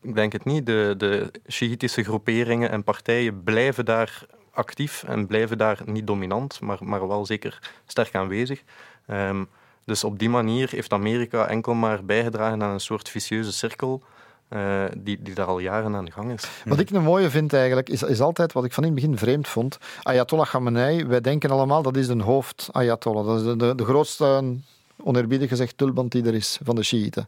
ik 0.02 0.16
denk 0.16 0.32
het 0.32 0.46
niet. 0.46 0.66
De, 0.66 0.94
de 0.98 1.32
Shiïtische 1.50 2.04
groeperingen 2.04 2.72
en 2.72 2.84
partijen 2.84 3.44
blijven 3.44 3.86
daar 3.86 4.26
actief 4.52 5.04
en 5.08 5.28
blijven 5.28 5.58
daar 5.58 5.80
niet 5.86 6.08
dominant, 6.08 6.62
maar, 6.62 6.78
maar 6.82 7.08
wel 7.08 7.26
zeker 7.26 7.72
sterk 7.86 8.16
aanwezig. 8.16 8.64
Um, 9.12 9.48
dus 9.86 10.04
op 10.04 10.20
die 10.20 10.30
manier 10.30 10.70
heeft 10.70 10.94
Amerika 10.94 11.48
enkel 11.48 11.74
maar 11.74 12.06
bijgedragen 12.06 12.64
aan 12.64 12.72
een 12.72 12.80
soort 12.80 13.10
vicieuze 13.10 13.52
cirkel 13.52 14.04
uh, 14.50 14.84
die, 14.98 15.22
die 15.22 15.34
daar 15.34 15.46
al 15.46 15.60
jaren 15.60 15.96
aan 15.96 16.06
de 16.06 16.12
gang 16.12 16.32
is. 16.32 16.44
Wat 16.66 16.80
ik 16.80 16.90
een 16.90 17.04
mooie 17.04 17.30
vind 17.30 17.54
eigenlijk, 17.54 17.90
is, 17.90 18.04
is 18.04 18.22
altijd 18.22 18.54
wat 18.54 18.66
ik 18.66 18.74
van 18.74 18.84
in 18.84 18.92
het 18.92 19.02
begin 19.02 19.18
vreemd 19.18 19.48
vond. 19.48 19.78
Ayatollah 20.04 20.46
Khamenei, 20.46 21.06
wij 21.06 21.22
denken 21.22 21.50
allemaal 21.50 21.82
dat 21.82 21.98
is 21.98 22.08
een 22.08 22.22
hoofd-Ayatollah. 22.22 23.26
Dat 23.26 23.40
is 23.40 23.44
de, 23.44 23.56
de, 23.56 23.76
de 23.76 23.86
grootste, 23.86 24.56
oneerbiedig 25.04 25.50
gezegd, 25.50 25.78
tulband 25.78 26.12
die 26.12 26.26
er 26.26 26.34
is 26.34 26.60
van 26.64 26.76
de 26.76 26.84
Shiiten. 26.84 27.28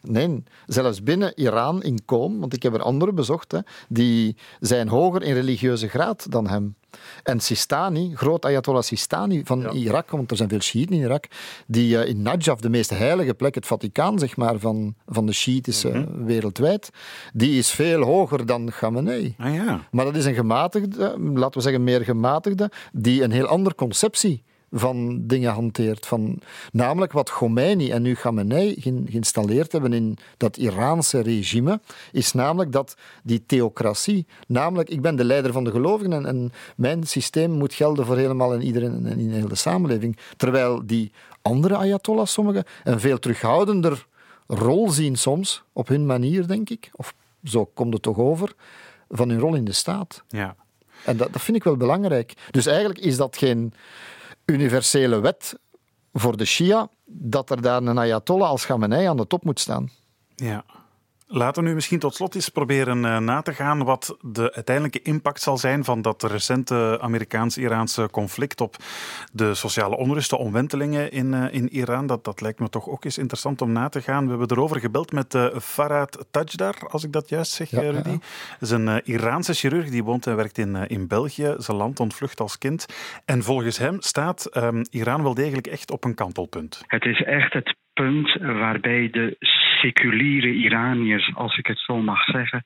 Nee, 0.00 0.42
zelfs 0.66 1.02
binnen 1.02 1.32
Iran 1.34 1.82
in 1.82 2.04
Qom, 2.04 2.40
want 2.40 2.54
ik 2.54 2.62
heb 2.62 2.74
er 2.74 2.82
andere 2.82 3.12
bezocht, 3.12 3.52
hè, 3.52 3.58
die 3.88 4.36
zijn 4.60 4.88
hoger 4.88 5.22
in 5.22 5.34
religieuze 5.34 5.88
graad 5.88 6.30
dan 6.30 6.48
hem. 6.48 6.74
En 7.22 7.40
Sistani, 7.40 8.12
groot 8.14 8.44
Ayatollah 8.44 8.82
Sistani 8.82 9.42
van 9.44 9.70
Irak, 9.70 10.10
want 10.10 10.30
er 10.30 10.36
zijn 10.36 10.48
veel 10.48 10.60
Shiiten 10.60 10.96
in 10.96 11.02
Irak, 11.02 11.24
die 11.66 11.96
uh, 11.96 12.06
in 12.06 12.22
Najaf, 12.22 12.60
de 12.60 12.68
meest 12.68 12.90
heilige 12.90 13.34
plek, 13.34 13.54
het 13.54 13.66
Vaticaan 13.66 14.18
zeg 14.18 14.36
maar, 14.36 14.58
van, 14.58 14.94
van 15.06 15.26
de 15.26 15.32
Shiïtische 15.32 15.88
mm 15.88 16.24
wereldwijd, 16.24 16.90
die 17.32 17.58
is 17.58 17.70
veel 17.70 18.02
hoger 18.02 18.46
dan 18.46 18.70
Khamenei. 18.70 19.34
Ah, 19.38 19.54
ja. 19.54 19.86
Maar 19.90 20.04
dat 20.04 20.16
is 20.16 20.24
een 20.24 20.34
gematigde, 20.34 21.16
laten 21.18 21.52
we 21.52 21.60
zeggen 21.60 21.84
meer 21.84 22.04
gematigde, 22.04 22.70
die 22.92 23.22
een 23.22 23.30
heel 23.30 23.46
andere 23.46 23.74
conceptie 23.74 24.42
van 24.72 25.26
dingen 25.26 25.52
hanteert. 25.52 26.06
Van, 26.06 26.38
namelijk 26.72 27.12
wat 27.12 27.30
Khomeini 27.30 27.90
en 27.90 28.02
nu 28.02 28.14
Khamenei 28.14 28.74
geïnstalleerd 29.06 29.72
hebben 29.72 29.92
in 29.92 30.18
dat 30.36 30.56
Iraanse 30.56 31.20
regime, 31.20 31.80
is 32.12 32.32
namelijk 32.32 32.72
dat 32.72 32.96
die 33.22 33.42
theocratie, 33.46 34.26
namelijk 34.46 34.90
ik 34.90 35.00
ben 35.00 35.16
de 35.16 35.24
leider 35.24 35.52
van 35.52 35.64
de 35.64 35.70
gelovigen 35.70 36.12
en, 36.12 36.26
en 36.26 36.52
mijn 36.76 37.06
systeem 37.06 37.50
moet 37.50 37.74
gelden 37.74 38.06
voor 38.06 38.16
helemaal 38.16 38.54
en 38.54 38.62
iedereen 38.62 39.06
en 39.06 39.18
in 39.18 39.28
de 39.28 39.34
hele 39.34 39.54
samenleving. 39.54 40.16
Terwijl 40.36 40.86
die 40.86 41.12
andere 41.42 41.76
ayatollahs, 41.76 42.32
sommigen, 42.32 42.64
een 42.84 43.00
veel 43.00 43.18
terughoudender 43.18 44.06
rol 44.46 44.90
zien 44.90 45.16
soms, 45.16 45.62
op 45.72 45.88
hun 45.88 46.06
manier, 46.06 46.46
denk 46.46 46.70
ik, 46.70 46.90
of 46.92 47.14
zo 47.44 47.64
komt 47.74 47.92
het 47.92 48.02
toch 48.02 48.18
over, 48.18 48.52
van 49.08 49.28
hun 49.28 49.38
rol 49.38 49.54
in 49.54 49.64
de 49.64 49.72
staat. 49.72 50.22
Ja. 50.28 50.56
En 51.04 51.16
dat, 51.16 51.32
dat 51.32 51.42
vind 51.42 51.56
ik 51.56 51.64
wel 51.64 51.76
belangrijk. 51.76 52.34
Dus 52.50 52.66
eigenlijk 52.66 52.98
is 52.98 53.16
dat 53.16 53.36
geen 53.36 53.72
universele 54.44 55.20
wet 55.20 55.58
voor 56.12 56.36
de 56.36 56.44
Shia 56.44 56.88
dat 57.04 57.50
er 57.50 57.62
daar 57.62 57.82
een 57.82 57.98
Ayatollah 57.98 58.48
als 58.48 58.66
Khamenei 58.66 59.06
aan 59.06 59.16
de 59.16 59.26
top 59.26 59.44
moet 59.44 59.60
staan. 59.60 59.90
Ja. 60.34 60.64
Laten 61.34 61.62
we 61.62 61.68
nu 61.68 61.74
misschien 61.74 61.98
tot 61.98 62.14
slot 62.14 62.34
eens 62.34 62.48
proberen 62.48 63.04
uh, 63.04 63.18
na 63.18 63.42
te 63.42 63.52
gaan 63.52 63.84
wat 63.84 64.16
de 64.20 64.52
uiteindelijke 64.54 65.02
impact 65.02 65.40
zal 65.40 65.58
zijn 65.58 65.84
van 65.84 66.02
dat 66.02 66.22
recente 66.22 66.98
Amerikaans-Iraanse 67.00 68.08
conflict 68.10 68.60
op 68.60 68.76
de 69.32 69.54
sociale 69.54 69.96
onrust, 69.96 70.30
de 70.30 70.36
omwentelingen 70.36 71.12
in, 71.12 71.32
uh, 71.32 71.52
in 71.52 71.68
Iran. 71.68 72.06
Dat, 72.06 72.24
dat 72.24 72.40
lijkt 72.40 72.58
me 72.58 72.68
toch 72.68 72.88
ook 72.88 73.04
eens 73.04 73.18
interessant 73.18 73.62
om 73.62 73.72
na 73.72 73.88
te 73.88 74.00
gaan. 74.00 74.24
We 74.24 74.30
hebben 74.30 74.50
erover 74.50 74.80
gebeld 74.80 75.12
met 75.12 75.34
uh, 75.34 75.46
Farad 75.58 76.26
Tajdar, 76.30 76.74
als 76.88 77.04
ik 77.04 77.12
dat 77.12 77.28
juist 77.28 77.52
zeg, 77.52 77.70
ja, 77.70 77.80
Rudy. 77.80 78.08
Ja. 78.08 78.18
Dat 78.58 78.60
is 78.60 78.70
een 78.70 79.00
Iraanse 79.04 79.54
chirurg 79.54 79.90
die 79.90 80.04
woont 80.04 80.26
en 80.26 80.36
werkt 80.36 80.58
in, 80.58 80.76
in 80.76 81.08
België. 81.08 81.54
Zijn 81.56 81.76
land 81.76 82.00
ontvlucht 82.00 82.40
als 82.40 82.58
kind. 82.58 82.86
En 83.24 83.42
volgens 83.42 83.78
hem 83.78 84.00
staat 84.00 84.56
um, 84.56 84.82
Iran 84.90 85.22
wel 85.22 85.34
degelijk 85.34 85.66
echt 85.66 85.90
op 85.90 86.04
een 86.04 86.14
kantelpunt. 86.14 86.82
Het 86.86 87.04
is 87.04 87.22
echt 87.22 87.52
het 87.52 87.76
punt 87.92 88.38
waarbij 88.40 89.08
de 89.10 89.36
seculiere 89.82 90.52
Iraniërs, 90.52 91.34
als 91.34 91.58
ik 91.58 91.66
het 91.66 91.78
zo 91.78 91.96
mag 91.96 92.24
zeggen, 92.24 92.64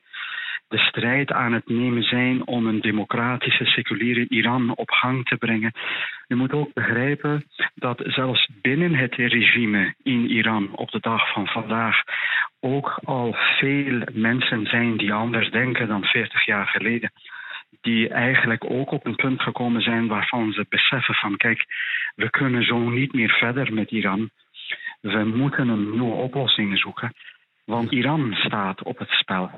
de 0.69 0.79
strijd 0.79 1.33
aan 1.33 1.53
het 1.53 1.69
nemen 1.69 2.03
zijn 2.03 2.47
om 2.47 2.67
een 2.67 2.81
democratische, 2.81 3.65
seculiere 3.65 4.27
Iran 4.29 4.77
op 4.77 4.91
gang 4.91 5.25
te 5.25 5.37
brengen. 5.37 5.73
Je 6.27 6.35
moet 6.35 6.53
ook 6.53 6.73
begrijpen 6.73 7.45
dat 7.75 8.03
zelfs 8.05 8.49
binnen 8.63 8.95
het 8.95 9.15
regime 9.15 9.95
in 10.03 10.31
Iran 10.31 10.77
op 10.77 10.91
de 10.91 11.01
dag 11.01 11.33
van 11.33 11.47
vandaag 11.47 12.03
ook 12.61 13.01
al 13.05 13.37
veel 13.59 14.01
mensen 14.13 14.67
zijn 14.67 14.97
die 14.97 15.13
anders 15.13 15.51
denken 15.51 15.89
dan 15.89 16.05
40 16.05 16.47
jaar 16.47 16.67
geleden. 16.67 17.13
Die 17.81 18.09
eigenlijk 18.09 18.71
ook 18.71 18.91
op 18.91 19.07
een 19.07 19.17
punt 19.17 19.43
gekomen 19.43 19.83
zijn 19.83 20.07
waarvan 20.07 20.53
ze 20.53 20.67
beseffen 20.69 21.15
van 21.15 21.37
kijk, 21.37 21.65
we 22.15 22.31
kunnen 22.31 22.65
zo 22.65 22.79
niet 22.89 23.13
meer 23.13 23.31
verder 23.31 23.73
met 23.73 23.91
Iran. 23.91 24.31
We 25.01 25.25
moeten 25.25 25.69
een 25.69 25.91
nieuwe 25.91 26.15
oplossing 26.15 26.79
zoeken. 26.79 27.13
Want 27.65 27.93
Iran 27.93 28.33
staat 28.33 28.83
op 28.83 28.99
het 28.99 29.09
spel. 29.09 29.51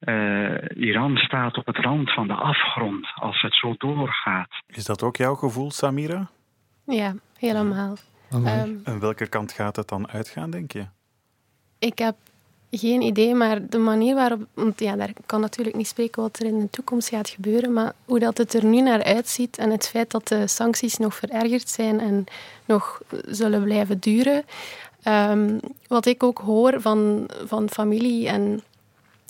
Uh, 0.00 0.54
Iran 0.74 1.16
staat 1.16 1.56
op 1.56 1.66
het 1.66 1.76
rand 1.76 2.12
van 2.12 2.26
de 2.26 2.34
afgrond 2.34 3.06
als 3.14 3.40
het 3.40 3.54
zo 3.54 3.74
doorgaat. 3.78 4.62
Is 4.66 4.84
dat 4.84 5.02
ook 5.02 5.16
jouw 5.16 5.34
gevoel, 5.34 5.70
Samira? 5.70 6.30
Ja, 6.86 7.14
helemaal. 7.38 7.96
Um, 8.32 8.46
en 8.84 9.00
welke 9.00 9.28
kant 9.28 9.52
gaat 9.52 9.76
het 9.76 9.88
dan 9.88 10.08
uitgaan, 10.08 10.50
denk 10.50 10.72
je? 10.72 10.86
Ik 11.78 11.98
heb 11.98 12.16
geen 12.78 13.02
idee, 13.02 13.34
maar 13.34 13.66
de 13.68 13.78
manier 13.78 14.14
waarop... 14.14 14.40
Want 14.54 14.80
ja, 14.80 14.96
daar 14.96 15.12
kan 15.26 15.40
natuurlijk 15.40 15.76
niet 15.76 15.86
spreken 15.86 16.22
wat 16.22 16.38
er 16.38 16.46
in 16.46 16.60
de 16.60 16.70
toekomst 16.70 17.08
gaat 17.08 17.28
gebeuren, 17.28 17.72
maar 17.72 17.92
hoe 18.04 18.18
dat 18.18 18.38
het 18.38 18.54
er 18.54 18.64
nu 18.64 18.80
naar 18.80 19.02
uitziet 19.02 19.58
en 19.58 19.70
het 19.70 19.88
feit 19.88 20.10
dat 20.10 20.28
de 20.28 20.46
sancties 20.46 20.96
nog 20.96 21.14
verergerd 21.14 21.68
zijn 21.68 22.00
en 22.00 22.24
nog 22.64 23.02
zullen 23.26 23.62
blijven 23.62 23.98
duren. 23.98 24.44
Um, 25.08 25.60
wat 25.86 26.06
ik 26.06 26.22
ook 26.22 26.38
hoor 26.38 26.80
van, 26.80 27.28
van 27.46 27.70
familie 27.70 28.28
en 28.28 28.62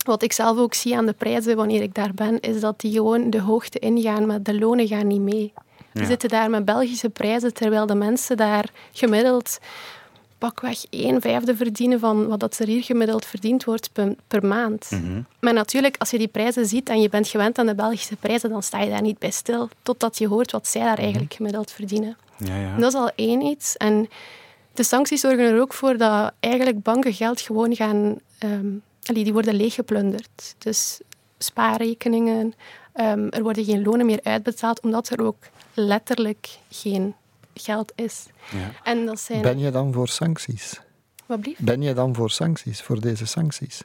wat 0.05 0.23
ik 0.23 0.33
zelf 0.33 0.59
ook 0.59 0.75
zie 0.75 0.97
aan 0.97 1.07
de 1.07 1.13
prijzen 1.13 1.57
wanneer 1.57 1.83
ik 1.83 1.95
daar 1.95 2.15
ben, 2.15 2.41
is 2.41 2.61
dat 2.61 2.81
die 2.81 2.93
gewoon 2.93 3.31
de 3.31 3.41
hoogte 3.41 3.79
ingaan, 3.79 4.27
maar 4.27 4.43
de 4.43 4.59
lonen 4.59 4.87
gaan 4.87 5.07
niet 5.07 5.21
mee. 5.21 5.53
Die 5.93 6.07
zitten 6.07 6.29
daar 6.29 6.51
met 6.51 6.65
Belgische 6.65 7.09
prijzen, 7.09 7.55
terwijl 7.55 7.87
de 7.87 7.95
mensen 7.95 8.37
daar 8.37 8.71
gemiddeld 8.93 9.59
pakweg 10.43 10.85
een 10.91 11.21
vijfde 11.21 11.57
verdienen 11.57 12.01
van 12.01 12.27
wat 12.27 12.41
dat 12.41 12.59
er 12.59 12.67
hier 12.67 12.83
gemiddeld 12.83 13.25
verdiend 13.25 13.65
wordt 13.65 13.91
per, 14.29 14.47
maand. 14.47 14.91
Mhm. 14.91 15.23
Maar 15.41 15.53
natuurlijk, 15.53 15.97
als 15.99 16.11
je 16.11 16.19
die 16.19 16.29
prijzen 16.29 16.67
ziet 16.67 16.89
en 16.89 17.01
je 17.01 17.09
bent 17.09 17.29
gewend 17.29 17.59
aan 17.59 17.67
de 17.67 17.75
Belgische 17.75 18.17
prijzen, 18.17 18.51
dan 18.51 18.63
sta 18.63 18.81
je 18.81 18.91
daar 18.91 19.03
niet 19.03 19.19
bij 19.19 19.31
stil, 19.31 19.69
totdat 19.83 20.19
je 20.19 20.29
hoort 20.29 20.53
wat 20.53 20.69
zij 20.69 20.81
daar 20.81 20.93
mhm. 20.93 21.01
eigenlijk 21.01 21.35
gemiddeld 21.35 21.71
verdienen. 21.71 22.17
Ja, 22.37 22.57
ja. 22.57 22.77
Dat 22.77 22.93
is 22.93 22.99
al 22.99 23.11
één 23.15 23.43
iets. 23.43 23.77
En 23.77 24.09
de 24.73 24.83
sancties 24.83 25.21
zorgen 25.21 25.45
er 25.45 25.61
ook 25.61 25.73
voor 25.73 25.97
dat 25.97 26.33
eigenlijk 26.41 26.83
banken 26.83 27.15
geld 27.15 27.41
gewoon 27.41 27.75
gaan... 27.75 28.19
Um, 28.45 28.83
die 29.01 29.33
worden 29.33 29.55
leeggeplunderd. 29.55 30.55
Dus 30.59 31.01
spaarrekeningen, 31.39 32.55
um, 32.95 33.29
er 33.29 33.43
worden 33.43 33.65
geen 33.65 33.83
lonen 33.83 34.07
meer 34.07 34.21
uitbetaald, 34.23 34.81
omdat 34.81 35.09
er 35.09 35.23
ook 35.23 35.45
letterlijk 35.75 36.49
geen 36.71 37.15
geld 37.55 37.93
is. 37.95 38.27
Ja. 38.51 38.71
En 38.83 39.07
dat 39.07 39.21
zijn... 39.21 39.43
Ben 39.43 39.59
je 39.59 39.71
dan 39.71 39.93
voor 39.93 40.09
sancties? 40.09 40.81
Wat 41.27 41.41
blieft? 41.41 41.61
Ben 41.61 41.83
je 41.83 41.95
dan 41.95 42.15
voor 42.15 42.31
sancties, 42.31 42.83
voor 42.83 43.01
deze 43.01 43.27
sancties? 43.27 43.83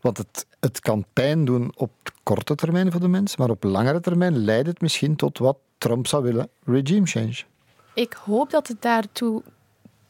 Want 0.00 0.16
het, 0.18 0.46
het 0.60 0.80
kan 0.80 1.04
pijn 1.12 1.44
doen 1.44 1.72
op 1.76 1.90
korte 2.22 2.54
termijn 2.54 2.90
voor 2.90 3.00
de 3.00 3.08
mensen, 3.08 3.40
maar 3.40 3.50
op 3.50 3.64
langere 3.64 4.00
termijn 4.00 4.36
leidt 4.36 4.66
het 4.66 4.80
misschien 4.80 5.16
tot 5.16 5.38
wat 5.38 5.56
Trump 5.78 6.06
zou 6.06 6.22
willen: 6.22 6.48
regime 6.64 7.06
change. 7.06 7.42
Ik 7.94 8.12
hoop 8.12 8.50
dat 8.50 8.68
het 8.68 8.82
daartoe 8.82 9.42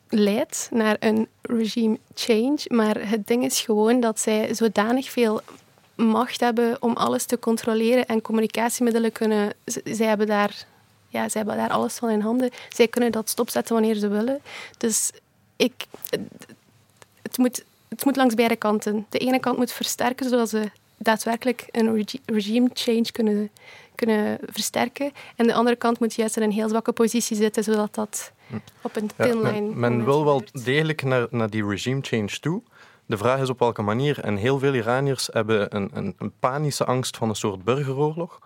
leidt 0.08 0.68
naar 0.72 0.96
een 1.00 1.28
regime 1.42 1.98
change, 2.14 2.58
maar 2.68 3.08
het 3.08 3.26
ding 3.26 3.44
is 3.44 3.60
gewoon 3.60 4.00
dat 4.00 4.20
zij 4.20 4.54
zodanig 4.54 5.10
veel 5.10 5.40
macht 5.94 6.40
hebben 6.40 6.76
om 6.82 6.96
alles 6.96 7.24
te 7.24 7.38
controleren 7.38 8.06
en 8.06 8.20
communicatiemiddelen 8.20 9.12
kunnen. 9.12 9.52
Zij 9.84 10.06
hebben 10.06 10.26
daar 10.26 10.66
ja, 11.12 11.28
ze 11.28 11.36
hebben 11.36 11.56
daar 11.56 11.70
alles 11.70 11.94
van 11.94 12.10
in 12.10 12.20
handen. 12.20 12.50
Zij 12.68 12.88
kunnen 12.88 13.12
dat 13.12 13.28
stopzetten 13.28 13.74
wanneer 13.74 13.94
ze 13.94 14.08
willen. 14.08 14.40
Dus 14.78 15.10
ik, 15.56 15.86
het, 17.22 17.38
moet, 17.38 17.64
het 17.88 18.04
moet 18.04 18.16
langs 18.16 18.34
beide 18.34 18.56
kanten. 18.56 19.06
De 19.08 19.18
ene 19.18 19.40
kant 19.40 19.56
moet 19.58 19.72
versterken, 19.72 20.28
zodat 20.28 20.48
ze 20.48 20.70
daadwerkelijk 20.96 21.66
een 21.70 22.06
regime 22.26 22.70
change 22.72 23.12
kunnen, 23.12 23.50
kunnen 23.94 24.38
versterken. 24.46 25.12
En 25.36 25.46
de 25.46 25.54
andere 25.54 25.76
kant 25.76 26.00
moet 26.00 26.14
juist 26.14 26.36
in 26.36 26.42
een 26.42 26.52
heel 26.52 26.68
zwakke 26.68 26.92
positie 26.92 27.36
zitten, 27.36 27.64
zodat 27.64 27.94
dat 27.94 28.32
op 28.82 28.96
een 28.96 29.10
thin 29.16 29.42
line... 29.42 29.60
men, 29.60 29.78
men 29.78 30.04
wil 30.04 30.24
wel 30.24 30.42
degelijk 30.52 31.02
naar, 31.02 31.26
naar 31.30 31.50
die 31.50 31.66
regime 31.66 32.00
change 32.02 32.38
toe. 32.40 32.62
de 33.06 33.16
vraag 33.16 33.40
is 33.40 33.48
op 33.48 33.58
welke 33.58 33.82
manier. 33.82 34.20
En 34.20 34.36
heel 34.36 34.58
veel 34.58 34.74
Iraniërs 34.74 35.28
hebben 35.32 35.76
een, 35.76 35.90
een, 35.92 36.14
een 36.18 36.32
panische 36.40 36.84
angst 36.84 37.16
van 37.16 37.28
een 37.28 37.36
soort 37.36 37.64
burgeroorlog. 37.64 38.38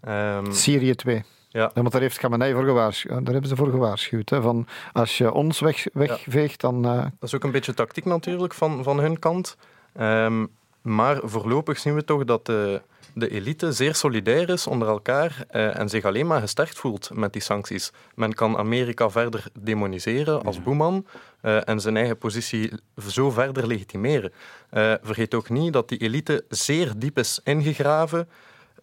Ehm, 0.00 0.52
Syrië 0.52 0.94
2. 0.94 1.24
Ja, 1.56 1.70
want 1.74 1.92
daar 1.92 2.00
heeft 2.00 2.18
Khamenei 2.18 2.52
voor 2.52 2.64
gewaarschuwd. 2.64 3.24
Daar 3.24 3.32
hebben 3.32 3.50
ze 3.50 3.56
voor 3.56 3.70
gewaarschuwd. 3.70 4.30
Hè, 4.30 4.42
van 4.42 4.66
als 4.92 5.18
je 5.18 5.32
ons 5.32 5.60
weg, 5.60 5.86
wegveegt, 5.92 6.60
dan... 6.60 6.84
eh, 6.84 7.02
dat 7.02 7.10
is 7.20 7.34
ook 7.34 7.44
een 7.44 7.50
beetje 7.50 7.74
tactiek 7.74 8.04
natuurlijk 8.04 8.54
van, 8.54 8.82
van 8.82 8.98
hun 8.98 9.18
kant. 9.18 9.56
Ehm, 9.92 10.46
maar 10.82 11.20
voorlopig 11.22 11.78
zien 11.78 11.94
we 11.94 12.04
toch 12.04 12.24
dat 12.24 12.46
de, 12.46 12.80
de 13.14 13.30
elite 13.30 13.72
zeer 13.72 13.94
solidair 13.94 14.48
is 14.48 14.66
onder 14.66 14.88
elkaar 14.88 15.44
eh, 15.48 15.78
en 15.78 15.88
zich 15.88 16.04
alleen 16.04 16.26
maar 16.26 16.40
gesterkt 16.40 16.78
voelt 16.78 17.10
met 17.14 17.32
die 17.32 17.42
sancties. 17.42 17.92
Men 18.14 18.34
kan 18.34 18.56
Amerika 18.56 19.10
verder 19.10 19.44
demoniseren 19.60 20.42
als 20.42 20.62
boeman 20.62 21.06
eh, 21.40 21.68
en 21.68 21.80
zijn 21.80 21.96
eigen 21.96 22.18
positie 22.18 22.72
zo 23.08 23.30
verder 23.30 23.66
legitimeren. 23.66 24.32
Eh, 24.70 24.94
vergeet 25.02 25.34
ook 25.34 25.48
niet 25.48 25.72
dat 25.72 25.88
die 25.88 25.98
elite 25.98 26.44
zeer 26.48 26.92
diep 26.96 27.18
is 27.18 27.40
ingegraven 27.44 28.28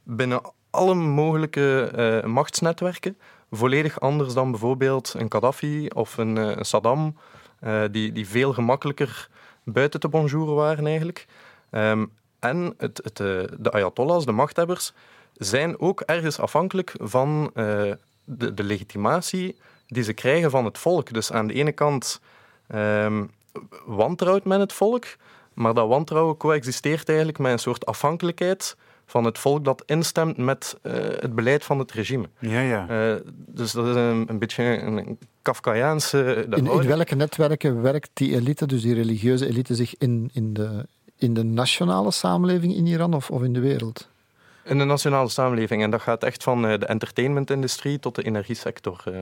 binnen 0.03 0.41
alle 0.74 0.93
mogelijke 0.93 1.91
eh, 1.95 2.30
machtsnetwerken. 2.30 3.17
Volledig 3.51 3.99
anders 3.99 4.34
dan 4.34 4.51
bijvoorbeeld 4.51 5.13
een 5.17 5.32
Gaddafi 5.32 5.88
of 5.88 6.17
een, 6.17 6.38
eh, 6.38 6.55
een 6.55 6.65
Saddam, 6.65 7.17
eh, 7.59 7.84
die, 7.91 8.11
die 8.11 8.28
veel 8.28 8.53
gemakkelijker 8.53 9.30
buiten 9.63 9.99
te 9.99 10.07
bonjouren 10.07 10.55
waren 10.55 10.86
eigenlijk. 10.86 11.28
Ehm, 11.69 12.05
en 12.39 12.74
het, 12.78 12.99
het, 13.03 13.17
de 13.59 13.71
ayatollahs, 13.71 14.26
de 14.26 14.32
machthebbers, 14.32 14.93
zijn 15.34 15.80
ook 15.80 16.01
ergens 16.01 16.39
afhankelijk 16.39 16.93
van 16.99 17.51
de, 17.53 18.53
de 18.53 18.63
legitimatie 18.63 19.57
die 19.88 20.03
ze 20.03 20.13
krijgen 20.13 20.51
van 20.51 20.65
het 20.65 20.78
volk. 20.78 21.13
Dus 21.13 21.32
aan 21.32 21.47
de 21.47 21.53
ene 21.53 21.71
kant 21.71 22.21
ehm, 22.67 23.26
wantrouwt 23.86 24.43
men 24.43 24.59
het 24.59 24.74
volk, 24.74 25.05
maar 25.53 25.74
dat 25.74 25.88
wantrouwen 25.88 26.38
coexisteert 26.38 27.07
eigenlijk 27.09 27.39
met 27.39 27.51
een 27.51 27.59
soort 27.59 27.86
afhankelijkheid 27.86 28.76
van 29.14 29.24
het 29.24 29.39
volk 29.39 29.66
dat 29.66 29.84
instemt 29.86 30.38
met 30.38 30.78
eh, 30.82 30.93
het 31.20 31.36
beleid 31.36 31.64
van 31.64 31.80
het 31.80 31.91
regime. 31.91 32.26
Ja, 32.39 32.59
ja. 32.59 32.88
Eh, 32.89 33.22
dus 33.36 33.72
dat 33.72 33.88
is 33.88 33.95
een, 33.95 34.26
een 34.28 34.39
beetje 34.39 34.64
een, 34.64 35.18
Kafkaiaanse... 35.41 36.45
de 36.49 36.55
in, 36.55 36.66
in 36.66 36.88
welke 36.88 37.16
netwerken 37.16 37.82
werkt 37.82 38.09
die 38.14 38.36
elite, 38.36 38.66
dus 38.66 38.82
die 38.82 38.93
religieuze 38.93 39.47
elite, 39.47 39.76
zich 39.76 39.97
in, 39.97 40.30
in, 40.34 40.53
de, 40.53 40.86
in 41.18 41.34
de 41.34 41.43
nationale 41.43 42.11
samenleving 42.11 42.76
in 42.76 42.86
Iran 42.86 43.14
of, 43.14 43.30
of 43.30 43.43
in 43.43 43.53
de 43.53 43.59
wereld? 43.59 44.09
In 44.64 44.78
de 44.78 44.84
nationale 44.84 45.30
samenleving. 45.30 45.84
En 45.84 45.91
dat 45.91 46.01
gaat 46.01 46.24
echt 46.24 46.43
van 46.43 46.66
eh, 46.68 46.80
de 46.80 46.86
entertainmentindustrie 46.86 47.99
tot 47.99 48.16
de 48.16 48.24
energiesector. 48.24 49.01
eh. 49.05 49.14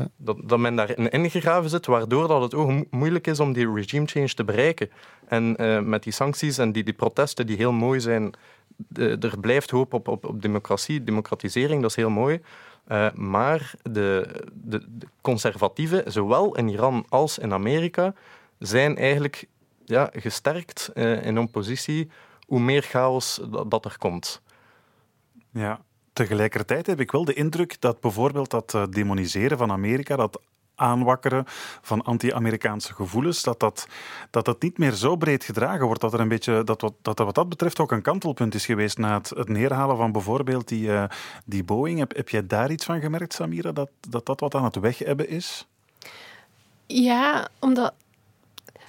Ja. 0.00 0.08
Dat, 0.16 0.36
dat 0.44 0.58
men 0.58 0.76
daarin 0.76 1.10
ingegraven 1.10 1.70
zit, 1.70 1.86
waardoor 1.86 2.28
dat 2.28 2.42
het 2.42 2.54
ook 2.54 2.68
mo- 2.68 2.84
moeilijk 2.90 3.26
is 3.26 3.40
om 3.40 3.52
die 3.52 3.72
regime 3.72 4.06
change 4.06 4.34
te 4.34 4.44
bereiken. 4.44 4.90
En 5.28 5.56
eh, 5.56 5.80
met 5.80 6.02
die 6.02 6.12
sancties 6.12 6.58
en 6.58 6.72
die, 6.72 6.84
die 6.84 6.94
protesten 6.94 7.46
die 7.46 7.56
heel 7.56 7.72
mooi 7.72 8.00
zijn, 8.00 8.32
er 8.94 9.40
blijft 9.40 9.70
hoop 9.70 9.94
op, 9.94 10.08
op, 10.08 10.42
democratie, 10.42 11.04
democratisering, 11.04 11.80
dat 11.82 11.90
is 11.90 11.96
heel 11.96 12.10
mooi. 12.10 12.40
Eh, 12.84 13.12
maar 13.14 13.72
de, 13.82 14.26
de, 14.52 14.78
de 14.98 15.06
conservatieven, 15.20 16.12
zowel 16.12 16.56
in 16.56 16.68
Iran 16.68 17.04
als 17.08 17.38
in 17.38 17.52
Amerika, 17.52 18.14
zijn 18.58 18.96
eigenlijk 18.96 19.46
ja, 19.84 20.10
gesterkt 20.12 20.90
eh, 20.94 21.26
in 21.26 21.36
hun 21.36 21.50
positie 21.50 22.10
hoe 22.46 22.60
meer 22.60 22.82
chaos 22.82 23.40
dat, 23.50 23.70
dat 23.70 23.84
er 23.84 23.98
komt. 23.98 24.42
Ja, 25.50 25.80
tegelijkertijd 26.12 26.86
heb 26.86 27.00
ik 27.00 27.10
wel 27.10 27.24
de 27.24 27.34
indruk 27.34 27.80
dat 27.80 28.00
bijvoorbeeld 28.00 28.50
dat 28.50 28.74
eh, 28.74 28.84
demoniseren 28.90 29.58
van 29.58 29.72
Amerika, 29.72 30.16
dat 30.16 30.40
aanwakkeren 30.80 31.44
van 31.80 32.02
anti-Amerikaanse 32.02 32.94
gevoelens, 32.94 33.42
dat 33.42 33.60
dat, 33.60 33.86
dat 34.30 34.44
dat 34.44 34.62
niet 34.62 34.78
meer 34.78 34.92
zo 34.92 35.16
breed 35.16 35.44
gedragen 35.44 35.86
wordt. 35.86 36.00
Dat 36.00 36.12
er 36.12 36.20
een 36.20 36.28
beetje, 36.28 36.64
dat, 36.64 36.80
wat, 36.80 36.94
dat 37.02 37.18
wat 37.18 37.34
dat 37.34 37.48
betreft 37.48 37.80
ook 37.80 37.92
een 37.92 38.02
kantelpunt 38.02 38.54
is 38.54 38.66
geweest 38.66 38.98
na 38.98 39.18
het, 39.18 39.28
het 39.28 39.48
neerhalen 39.48 39.96
van 39.96 40.12
bijvoorbeeld 40.12 40.68
die, 40.68 40.92
eh, 40.92 41.04
die 41.44 41.64
Boeing. 41.64 41.98
Heb, 41.98 42.16
heb 42.16 42.28
jij 42.28 42.46
daar 42.46 42.70
iets 42.70 42.84
van 42.84 43.00
gemerkt, 43.00 43.32
Samira, 43.32 43.72
dat, 43.72 43.90
dat 44.08 44.26
dat 44.26 44.40
wat 44.40 44.54
aan 44.54 44.64
het 44.64 44.76
wegebben 44.76 45.28
is? 45.28 45.66
Ja, 46.86 47.48
omdat 47.58 47.92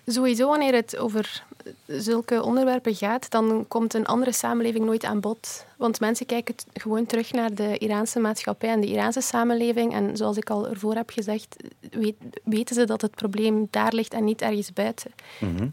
sowieso 0.05 0.47
wanneer 0.47 0.73
het 0.73 0.97
over 0.97 1.43
zulke 1.85 2.43
onderwerpen 2.43 2.95
gaat, 2.95 3.29
dan 3.29 3.65
komt 3.67 3.93
een 3.93 4.05
andere 4.05 4.31
samenleving 4.31 4.85
nooit 4.85 5.03
aan 5.03 5.19
bod. 5.19 5.65
Want 5.77 5.99
mensen 5.99 6.25
kijken 6.25 6.55
gewoon 6.73 7.05
terug 7.05 7.31
naar 7.31 7.53
de 7.53 7.77
Iraanse 7.77 8.19
maatschappij 8.19 8.69
en 8.69 8.81
de 8.81 8.87
Iraanse 8.87 9.21
samenleving. 9.21 9.93
En 9.93 10.17
zoals 10.17 10.37
ik 10.37 10.49
al 10.49 10.67
ervoor 10.67 10.95
heb 10.95 11.09
gezegd, 11.09 11.55
weet- 11.91 12.15
weten 12.43 12.75
ze 12.75 12.85
dat 12.85 13.01
het 13.01 13.15
probleem 13.15 13.67
daar 13.69 13.93
ligt 13.93 14.13
en 14.13 14.23
niet 14.23 14.41
ergens 14.41 14.73
buiten. 14.73 15.11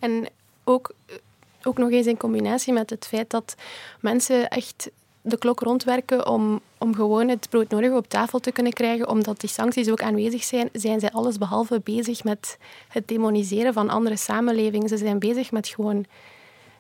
En 0.01 0.29
ook, 0.65 0.95
ook 1.63 1.79
nog 1.79 1.91
eens 1.91 2.07
in 2.07 2.17
combinatie 2.17 2.73
met 2.73 2.91
het 2.91 3.07
feit 3.07 3.31
dat 3.31 3.55
mensen 4.01 4.49
echt 4.49 4.91
de 5.29 5.39
klok 5.39 5.61
rondwerken 5.61 6.27
om, 6.27 6.61
om 6.79 6.95
gewoon 6.95 7.29
het 7.29 7.47
broodnodige 7.51 7.97
op 7.97 8.09
tafel 8.09 8.39
te 8.39 8.53
kunnen 8.53 8.73
krijgen, 8.73 9.09
omdat 9.09 9.41
die 9.41 9.49
sancties 9.49 9.91
ook 9.91 10.03
aanwezig 10.03 10.45
zijn, 10.45 10.69
zijn 10.73 11.01
zij 11.01 11.11
allesbehalve 11.11 11.81
bezig 11.85 12.25
met 12.25 12.59
het 12.89 13.09
demoniseren 13.09 13.73
van 13.73 13.89
andere 13.89 14.17
samenlevingen. 14.17 14.89
Ze 14.89 14.97
zijn 14.97 15.19
bezig 15.19 15.51
met 15.51 15.69
gewoon 15.69 16.05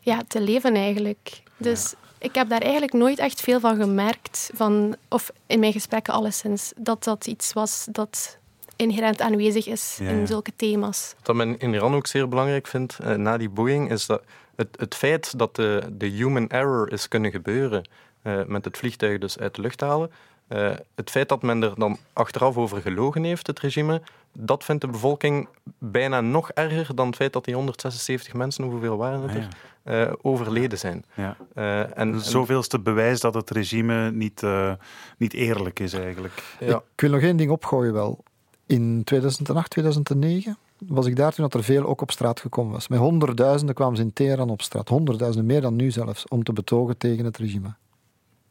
ja, 0.01 0.23
te 0.29 0.41
leven 0.41 0.75
eigenlijk. 0.75 1.43
Dus 1.57 1.95
ik 2.19 2.35
heb 2.35 2.49
daar 2.49 2.61
eigenlijk 2.61 2.93
nooit 2.93 3.19
echt 3.19 3.41
veel 3.41 3.61
van 3.61 3.77
gemerkt, 3.77 4.51
van, 4.55 4.97
of 5.09 5.31
in 5.47 5.61
mijn 5.61 5.73
gesprekken 5.73 6.15
alleszins, 6.15 6.73
dat 6.77 7.05
dat 7.05 7.27
iets 7.27 7.53
was 7.53 7.87
dat 7.91 8.39
inherent 8.77 9.21
aanwezig 9.21 9.67
is 9.67 9.97
Ja, 9.99 10.05
ja. 10.05 10.11
in 10.11 10.27
zulke 10.27 10.53
thema's. 10.57 11.15
Wat 11.23 11.37
men 11.37 11.59
in 11.59 11.75
Iran 11.75 11.95
ook 11.95 12.07
zeer 12.07 12.29
belangrijk 12.29 12.67
vindt, 12.67 12.99
eh, 12.99 13.15
na 13.15 13.37
die 13.37 13.49
Boeing, 13.49 13.91
is 13.91 14.07
dat 14.07 14.23
het, 14.57 14.69
het 14.77 14.95
feit 14.95 15.39
dat 15.39 15.57
de, 15.57 15.83
de 15.93 16.07
human 16.07 16.49
error 16.49 16.93
is 16.93 17.09
kunnen 17.09 17.31
gebeuren 17.31 17.89
eh, 18.29 18.45
met 18.47 18.64
het 18.64 18.79
vliegtuig 18.79 19.18
dus 19.18 19.39
uit 19.39 19.55
de 19.55 19.61
lucht 19.62 19.81
halen, 19.81 20.11
eh, 20.49 20.70
het 20.95 21.11
feit 21.11 21.29
dat 21.29 21.43
men 21.43 21.62
er 21.62 21.72
dan 21.74 21.97
achteraf 22.12 22.57
over 22.57 22.81
gelogen 22.81 23.22
heeft, 23.24 23.47
het 23.47 23.61
regime, 23.61 24.03
dat 24.33 24.64
vindt 24.64 24.81
de 24.83 24.89
bevolking 24.89 25.49
bijna 25.79 26.20
nog 26.20 26.51
erger 26.51 26.95
dan 26.95 27.07
het 27.07 27.16
feit 27.16 27.33
dat 27.33 27.45
die 27.45 27.55
176 27.55 28.35
mensen, 28.35 28.64
hoeveel 28.64 28.97
waren 28.97 29.20
het 29.22 29.31
Ah, 29.31 29.37
er, 29.37 29.49
ja. 29.85 30.07
eh, 30.07 30.12
overleden 30.22 30.79
zijn. 30.79 31.05
Ja. 31.14 31.37
Eh, 31.55 31.81
en, 31.81 31.95
en- 31.95 32.20
Zoveelste 32.20 32.79
bewijs 32.81 33.20
dat 33.20 33.35
het 33.35 33.51
regime 33.51 34.11
niet, 34.11 34.43
eh, 34.43 34.72
niet 35.18 35.33
eerlijk 35.35 35.81
is 35.81 35.93
eigenlijk. 35.93 36.57
ja, 36.61 36.76
Ik 36.95 37.01
wil 37.01 37.11
nog 37.11 37.20
één 37.20 37.37
ding 37.37 37.51
opgooien 37.51 37.93
wel. 37.93 38.24
In 38.66 39.05
2008, 39.05 39.70
2009 39.70 40.57
was 40.87 41.07
ik 41.07 41.16
daar 41.16 41.33
toen 41.33 41.45
dat 41.45 41.55
er 41.55 41.64
veel 41.64 41.85
ook 41.87 42.01
op 42.01 42.11
straat 42.11 42.41
gekomen 42.41 42.72
was. 42.72 42.89
Met 42.89 42.99
honderdduizenden 42.99 43.74
kwamen 43.74 43.97
ze 43.97 44.03
in 44.03 44.12
Teheran 44.12 44.51
op 44.51 44.62
straat. 44.62 44.89
Honderdduizenden, 44.89 45.51
meer 45.53 45.61
dan 45.61 45.76
nu 45.76 45.91
zelfs, 45.91 46.29
om 46.29 46.43
te 46.45 46.53
betogen 46.53 46.97
tegen 46.97 47.24
het 47.24 47.37
regime. 47.37 47.74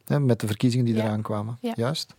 Hè, 0.08 0.20
met 0.20 0.40
de 0.40 0.46
verkiezingen 0.46 0.84
die 0.86 0.94
Ja. 0.94 1.04
eraan 1.04 1.22
kwamen. 1.22 1.58
Ja. 1.60 1.72
Juist. 1.76 2.14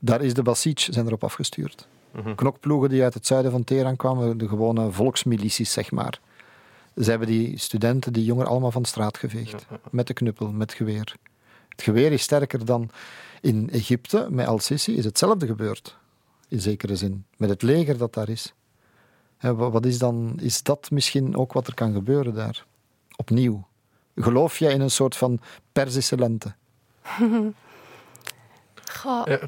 Daar 0.00 0.22
is 0.22 0.34
de 0.34 0.42
Basij 0.42 0.72
zijn 0.76 1.06
erop 1.06 1.24
afgestuurd. 1.24 1.88
Mhm. 2.12 2.34
Knokploegen 2.34 2.88
die 2.88 3.02
uit 3.02 3.14
het 3.14 3.26
zuiden 3.26 3.50
van 3.50 3.64
Teheran 3.64 3.96
kwamen, 3.96 4.38
de 4.38 4.48
gewone 4.48 4.90
volksmilities, 4.90 5.72
zeg 5.72 5.90
maar. 5.90 6.20
Ze 6.96 7.10
hebben 7.10 7.28
die 7.28 7.58
studenten, 7.58 8.12
die 8.12 8.24
jongeren, 8.24 8.50
allemaal 8.50 8.70
van 8.70 8.82
de 8.82 8.88
straat 8.88 9.18
geveegd. 9.18 9.66
Met 9.90 10.06
de 10.06 10.12
knuppel, 10.14 10.52
met 10.52 10.72
geweer. 10.72 11.14
Het 11.68 11.82
geweer 11.82 12.12
is 12.12 12.22
sterker 12.22 12.64
dan 12.64 12.90
in 13.40 13.70
Egypte. 13.70 14.26
Met 14.30 14.46
Al-Sisi 14.46 14.96
is 14.96 15.04
hetzelfde 15.04 15.46
gebeurd. 15.46 15.96
In 16.48 16.60
zekere 16.60 16.96
zin. 16.96 17.24
Met 17.36 17.48
het 17.48 17.62
leger 17.62 17.98
dat 17.98 18.14
daar 18.14 18.28
is. 18.28 18.54
Wat 19.40 19.86
is 19.86 19.98
dan... 19.98 20.34
Is 20.40 20.62
dat 20.62 20.90
misschien 20.90 21.36
ook 21.36 21.52
wat 21.52 21.66
er 21.66 21.74
kan 21.74 21.92
gebeuren 21.92 22.34
daar? 22.34 22.64
Opnieuw. 23.16 23.66
Geloof 24.16 24.58
jij 24.58 24.72
in 24.72 24.80
een 24.80 24.90
soort 24.90 25.16
van 25.16 25.40
Perzische 25.72 26.16
lente? 26.16 26.54
Goh, 29.00 29.22
Ja. 29.26 29.38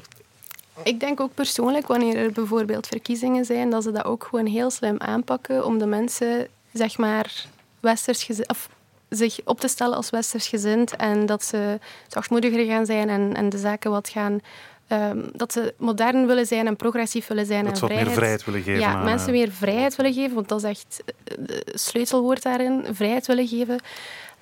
Ik 0.83 0.99
denk 0.99 1.19
ook 1.19 1.33
persoonlijk, 1.33 1.87
wanneer 1.87 2.17
er 2.17 2.31
bijvoorbeeld 2.31 2.87
verkiezingen 2.87 3.45
zijn, 3.45 3.69
dat 3.69 3.83
ze 3.83 3.91
dat 3.91 4.05
ook 4.05 4.27
gewoon 4.29 4.45
heel 4.45 4.69
slim 4.69 4.95
aanpakken 4.99 5.65
om 5.65 5.77
de 5.77 5.85
mensen, 5.85 6.47
zeg 6.73 6.97
maar, 6.97 7.45
westers 7.79 8.23
gezi- 8.23 8.43
of 8.47 8.69
zich 9.09 9.39
op 9.43 9.59
te 9.59 9.67
stellen 9.67 9.95
als 9.95 10.09
westers 10.09 10.47
gezind 10.47 10.95
en 10.95 11.25
dat 11.25 11.43
ze 11.43 11.79
zachtmoediger 12.07 12.65
gaan 12.65 12.85
zijn 12.85 13.09
en, 13.09 13.33
en 13.35 13.49
de 13.49 13.57
zaken 13.57 13.91
wat 13.91 14.09
gaan... 14.09 14.39
ehm, 14.87 15.19
dat 15.33 15.53
ze 15.53 15.73
modern 15.77 16.27
willen 16.27 16.45
zijn 16.45 16.67
en 16.67 16.75
progressief 16.75 17.27
willen 17.27 17.45
zijn 17.45 17.63
Dat 17.63 17.71
en 17.71 17.77
ze 17.77 17.87
wat 17.87 17.95
meer 17.95 18.11
vrijheid 18.11 18.45
willen 18.45 18.61
geven 18.61 18.79
Ja, 18.79 18.93
aan, 18.93 19.03
mensen 19.03 19.27
eh, 19.27 19.33
meer 19.33 19.51
vrijheid 19.51 19.95
willen 19.95 20.13
geven, 20.13 20.35
want 20.35 20.49
dat 20.49 20.63
is 20.63 20.69
echt 20.69 21.03
het 21.23 21.81
sleutelwoord 21.81 22.43
daarin, 22.43 22.85
vrijheid 22.91 23.27
willen 23.27 23.47
geven. 23.47 23.79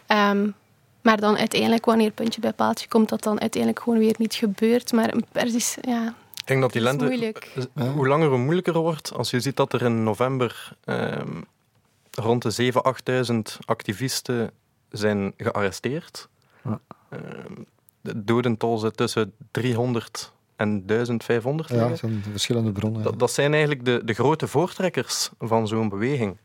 Ehm, 0.08 0.48
maar 1.04 1.20
dan 1.20 1.38
uiteindelijk, 1.38 1.86
wanneer 1.86 2.12
puntje 2.12 2.42
bij 2.42 2.54
paaltje 2.54 2.88
komt, 2.88 3.10
dat 3.10 3.24
dan 3.24 3.40
uiteindelijk 3.42 3.84
gewoon 3.84 4.00
weer 4.00 4.16
niet 4.18 4.34
gebeurt. 4.36 4.92
Maar 4.92 5.14
een 5.14 5.26
Persisch, 5.32 5.78
ja, 5.82 6.08
Ik 6.36 6.48
denk 6.48 6.62
dat 6.62 6.72
die 6.74 6.82
lente 6.82 7.06
moeilijk. 7.06 7.54
eh, 7.74 7.92
hoe 7.92 8.08
langer 8.08 8.28
hoe 8.30 8.38
moeilijker 8.38 8.74
wordt. 8.78 9.14
Als 9.14 9.30
je 9.30 9.40
ziet 9.40 9.56
dat 9.56 9.74
er 9.74 9.82
in 9.82 10.04
november 10.04 10.72
ehm, 10.86 11.42
rond 12.12 12.42
de 12.42 12.72
7.000, 12.72 12.82
8.000 13.32 13.58
activisten 13.66 14.52
zijn 14.90 15.34
gearresteerd. 15.38 16.28
Ja. 16.64 16.80
Ehm, 17.10 17.22
de 18.02 18.24
dodental 18.24 18.78
zit 18.78 18.98
tussen 18.98 19.34
300 19.52 20.32
en 20.56 20.86
1500. 20.86 21.70
Ja, 21.70 21.88
dat 21.90 21.98
zijn 21.98 22.24
verschillende 22.32 22.72
bronnen. 22.72 23.00
ja. 23.02 23.10
Dat, 23.10 23.20
dat 23.20 23.32
zijn 23.32 23.52
eigenlijk 23.52 23.86
de, 23.86 24.02
de 24.06 24.14
grote 24.14 24.48
voortrekkers 24.48 25.30
van 25.40 25.68
zo'n 25.68 25.90
beweging. 25.90 26.38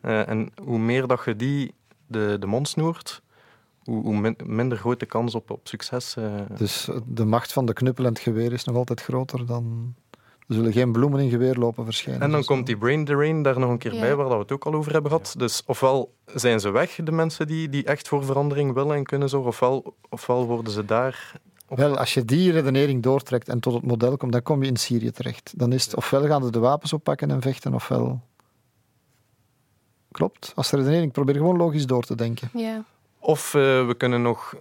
Eh, 0.00 0.28
en 0.28 0.50
hoe 0.62 0.78
meer 0.78 1.06
dat 1.06 1.22
je 1.24 1.36
die 1.36 1.74
de, 2.06 2.36
de 2.40 2.46
mond 2.46 2.68
snoert, 2.68 3.22
hoe, 3.84 4.02
hoe 4.02 4.34
minder 4.44 4.78
grote 4.78 5.06
kans 5.06 5.34
op, 5.34 5.50
op 5.50 5.68
succes. 5.68 6.16
Uh... 6.18 6.34
Dus 6.56 6.88
de 7.06 7.24
macht 7.24 7.52
van 7.52 7.66
de 7.66 7.72
knuppel 7.72 8.04
en 8.04 8.10
het 8.10 8.22
geweer 8.22 8.52
is 8.52 8.64
nog 8.64 8.76
altijd 8.76 9.00
groter 9.00 9.46
dan 9.46 9.94
er 10.48 10.54
zullen 10.54 10.72
geen 10.72 10.92
bloemen 10.92 11.20
in 11.20 11.30
geweerlopen 11.30 11.84
verschijnen. 11.84 12.22
En 12.22 12.30
dan 12.30 12.44
komt 12.44 12.66
die 12.66 12.76
brain 12.76 13.04
drain 13.04 13.42
daar 13.42 13.58
nog 13.58 13.70
een 13.70 13.78
keer 13.78 14.00
bij, 14.00 14.16
waar 14.16 14.28
we 14.28 14.34
het 14.34 14.52
ook 14.52 14.64
al 14.64 14.74
over 14.74 14.92
hebben 14.92 15.10
gehad. 15.10 15.34
Dus 15.38 15.62
ofwel 15.66 16.14
zijn 16.34 16.60
ze 16.60 16.70
weg, 16.70 16.94
de 17.04 17.12
mensen 17.12 17.46
die, 17.46 17.68
die 17.68 17.84
echt 17.84 18.08
voor 18.08 18.24
verandering 18.24 18.72
willen 18.72 18.96
en 18.96 19.04
kunnen 19.04 19.28
zorgen, 19.28 19.48
ofwel, 19.48 19.94
ofwel 20.08 20.46
worden 20.46 20.72
ze 20.72 20.84
daar 20.84 21.40
Wel, 21.68 21.98
als 21.98 22.14
je 22.14 22.24
die 22.24 22.52
redenering 22.52 23.02
doortrekt 23.02 23.48
en 23.48 23.60
tot 23.60 23.74
het 23.74 23.82
model 23.82 24.16
komt, 24.16 24.32
dan 24.32 24.42
kom 24.42 24.62
je 24.62 24.68
in 24.68 24.76
Syrië 24.76 25.10
terecht. 25.10 25.52
Dan 25.56 25.72
is 25.72 25.84
het 25.84 25.96
ofwel 25.96 26.26
gaan 26.26 26.44
ze 26.44 26.50
de 26.50 26.58
wapens 26.58 26.92
oppakken 26.92 27.30
en 27.30 27.40
vechten, 27.40 27.74
ofwel... 27.74 28.20
Klopt. 30.10 30.52
Als 30.54 30.70
redenering, 30.70 31.12
probeer 31.12 31.34
gewoon 31.34 31.56
logisch 31.56 31.86
door 31.86 32.02
te 32.02 32.16
denken. 32.16 32.50
Ja. 32.52 32.84
Of 33.26 33.54
uh, 33.54 33.86
we 33.86 33.94
kunnen 33.96 34.22
nog 34.22 34.54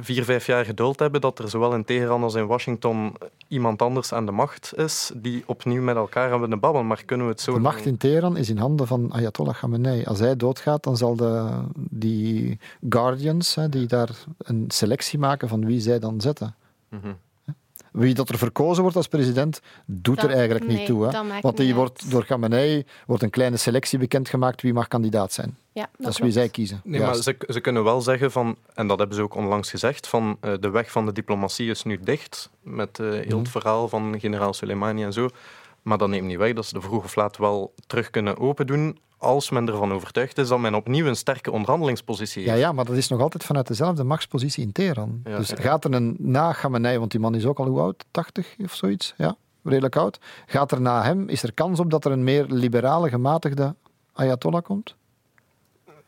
vier, 0.00 0.24
vijf 0.24 0.46
jaar 0.46 0.64
geduld 0.64 0.98
hebben 0.98 1.20
dat 1.20 1.38
er 1.38 1.48
zowel 1.48 1.74
in 1.74 1.84
Teheran 1.84 2.22
als 2.22 2.34
in 2.34 2.46
Washington 2.46 3.16
iemand 3.48 3.82
anders 3.82 4.12
aan 4.12 4.26
de 4.26 4.32
macht 4.32 4.72
is, 4.76 5.12
die 5.14 5.42
opnieuw 5.46 5.82
met 5.82 5.96
elkaar 5.96 6.30
hebben 6.30 6.50
de 6.50 6.56
babbelen. 6.56 6.86
Maar 6.86 7.04
kunnen 7.04 7.26
we 7.26 7.32
het 7.32 7.40
zo... 7.40 7.52
De 7.52 7.58
macht 7.58 7.84
in 7.84 7.96
Teheran 7.96 8.36
is 8.36 8.48
in 8.48 8.56
handen 8.56 8.86
van 8.86 9.12
Ayatollah 9.12 9.54
Khamenei. 9.54 10.04
Als 10.04 10.18
hij 10.18 10.36
doodgaat, 10.36 10.82
dan 10.82 10.96
zal 10.96 11.16
de, 11.16 11.62
die 11.74 12.58
guardians, 12.88 13.54
hè, 13.54 13.68
die 13.68 13.86
daar 13.86 14.10
een 14.38 14.64
selectie 14.68 15.18
maken 15.18 15.48
van 15.48 15.64
wie 15.64 15.80
zij 15.80 15.98
dan 15.98 16.20
zetten. 16.20 16.54
Mm 16.88 17.00
-hmm. 17.02 17.16
Wie 17.92 18.14
dat 18.14 18.28
er 18.28 18.38
verkozen 18.38 18.82
wordt 18.82 18.96
als 18.96 19.08
president, 19.08 19.60
doet 19.84 20.16
dat, 20.16 20.24
er 20.24 20.36
eigenlijk 20.36 20.66
nee, 20.66 20.76
niet 20.76 20.86
toe. 20.86 21.06
Hè? 21.06 21.40
Want 21.40 21.56
die 21.56 21.74
wordt, 21.74 22.10
door 22.10 22.24
Khamenei 22.24 22.84
wordt 23.06 23.22
een 23.22 23.30
kleine 23.30 23.56
selectie 23.56 23.98
bekendgemaakt 23.98 24.62
wie 24.62 24.72
mag 24.72 24.88
kandidaat 24.88 25.32
zijn. 25.32 25.56
Ja, 25.72 25.82
dat, 25.82 25.90
dat 26.04 26.12
is 26.12 26.18
wie 26.18 26.32
zij 26.32 26.48
kiezen. 26.48 26.80
Nee, 26.84 27.00
maar 27.00 27.14
ze, 27.14 27.36
ze, 27.48 27.60
kunnen 27.60 27.84
wel 27.84 28.00
zeggen 28.00 28.30
van, 28.30 28.56
en 28.74 28.86
dat 28.86 28.98
hebben 28.98 29.16
ze 29.16 29.22
ook 29.22 29.34
onlangs 29.34 29.70
gezegd, 29.70 30.06
van 30.06 30.36
uh, 30.44 30.52
de 30.60 30.70
weg 30.70 30.90
van 30.90 31.06
de 31.06 31.12
diplomatie 31.12 31.70
is 31.70 31.82
nu 31.82 31.98
dicht. 32.02 32.50
Met 32.62 32.98
uh, 32.98 33.10
heel 33.10 33.18
het 33.18 33.30
mm. 33.30 33.46
verhaal 33.46 33.88
van 33.88 34.20
generaal 34.20 34.52
Soleimani 34.52 35.02
en 35.04 35.12
zo. 35.12 35.28
Maar 35.82 35.98
dat 35.98 36.08
neemt 36.08 36.26
niet 36.26 36.38
weg 36.38 36.52
dat 36.52 36.66
ze 36.66 36.74
de 36.74 36.80
vroeg 36.80 37.04
of 37.04 37.14
laat 37.14 37.36
wel 37.36 37.74
terug 37.86 38.10
kunnen 38.10 38.38
open 38.38 38.66
doen 38.66 38.98
als 39.22 39.50
men 39.50 39.68
ervan 39.68 39.92
overtuigd 39.92 40.38
is 40.38 40.48
dat 40.48 40.58
men 40.58 40.74
opnieuw 40.74 41.06
een 41.06 41.16
sterke 41.16 41.50
onderhandelingspositie 41.50 42.42
heeft. 42.42 42.54
Ja, 42.54 42.60
ja 42.60 42.72
maar 42.72 42.84
dat 42.84 42.96
is 42.96 43.08
nog 43.08 43.20
altijd 43.20 43.44
vanuit 43.44 43.66
dezelfde 43.66 44.04
machtspositie 44.04 44.64
in 44.64 44.72
Teheran. 44.72 45.20
Ja, 45.24 45.36
dus 45.36 45.48
ja. 45.48 45.56
gaat 45.56 45.84
er 45.84 45.92
een 45.92 46.16
na 46.18 46.52
Khamenei, 46.52 46.98
want 46.98 47.10
die 47.10 47.20
man 47.20 47.34
is 47.34 47.46
ook 47.46 47.58
al 47.58 47.66
hoe 47.66 47.80
oud? 47.80 48.04
80 48.10 48.54
of 48.62 48.74
zoiets? 48.74 49.14
Ja, 49.16 49.36
redelijk 49.62 49.96
oud. 49.96 50.18
Gaat 50.46 50.72
er 50.72 50.80
na 50.80 51.02
hem, 51.02 51.28
is 51.28 51.42
er 51.42 51.52
kans 51.52 51.80
op 51.80 51.90
dat 51.90 52.04
er 52.04 52.12
een 52.12 52.24
meer 52.24 52.44
liberale, 52.48 53.08
gematigde 53.08 53.74
Ayatollah 54.12 54.62
komt? 54.62 54.96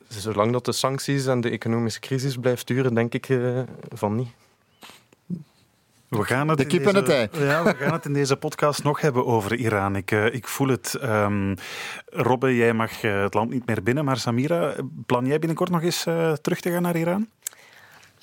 Zolang 0.08 0.52
dat 0.52 0.64
de 0.64 0.72
sancties 0.72 1.26
en 1.26 1.40
de 1.40 1.50
economische 1.50 2.00
crisis 2.00 2.36
blijft 2.36 2.66
duren, 2.66 2.94
denk 2.94 3.14
ik 3.14 3.28
uh, 3.28 3.60
van 3.88 4.14
niet. 4.14 4.28
We 6.16 6.24
gaan 6.24 6.48
het 6.48 6.58
de 6.58 6.66
kip 6.66 6.86
en 6.86 6.94
het 6.94 7.08
ei. 7.18 7.28
Ja, 7.32 7.62
we 7.62 7.74
gaan 7.74 7.92
het 7.92 8.04
in 8.04 8.12
deze 8.12 8.36
podcast 8.36 8.82
nog 8.82 9.00
hebben 9.00 9.26
over 9.26 9.54
Iran. 9.54 9.96
Ik, 9.96 10.10
uh, 10.10 10.34
ik 10.34 10.48
voel 10.48 10.68
het. 10.68 10.98
Um, 11.02 11.54
Robbe, 12.06 12.56
jij 12.56 12.72
mag 12.72 13.02
uh, 13.02 13.22
het 13.22 13.34
land 13.34 13.50
niet 13.50 13.66
meer 13.66 13.82
binnen, 13.82 14.04
maar 14.04 14.16
Samira, 14.16 14.74
plan 15.06 15.26
jij 15.26 15.38
binnenkort 15.38 15.70
nog 15.70 15.82
eens 15.82 16.06
uh, 16.06 16.32
terug 16.32 16.60
te 16.60 16.70
gaan 16.70 16.82
naar 16.82 16.96
Iran? 16.96 17.28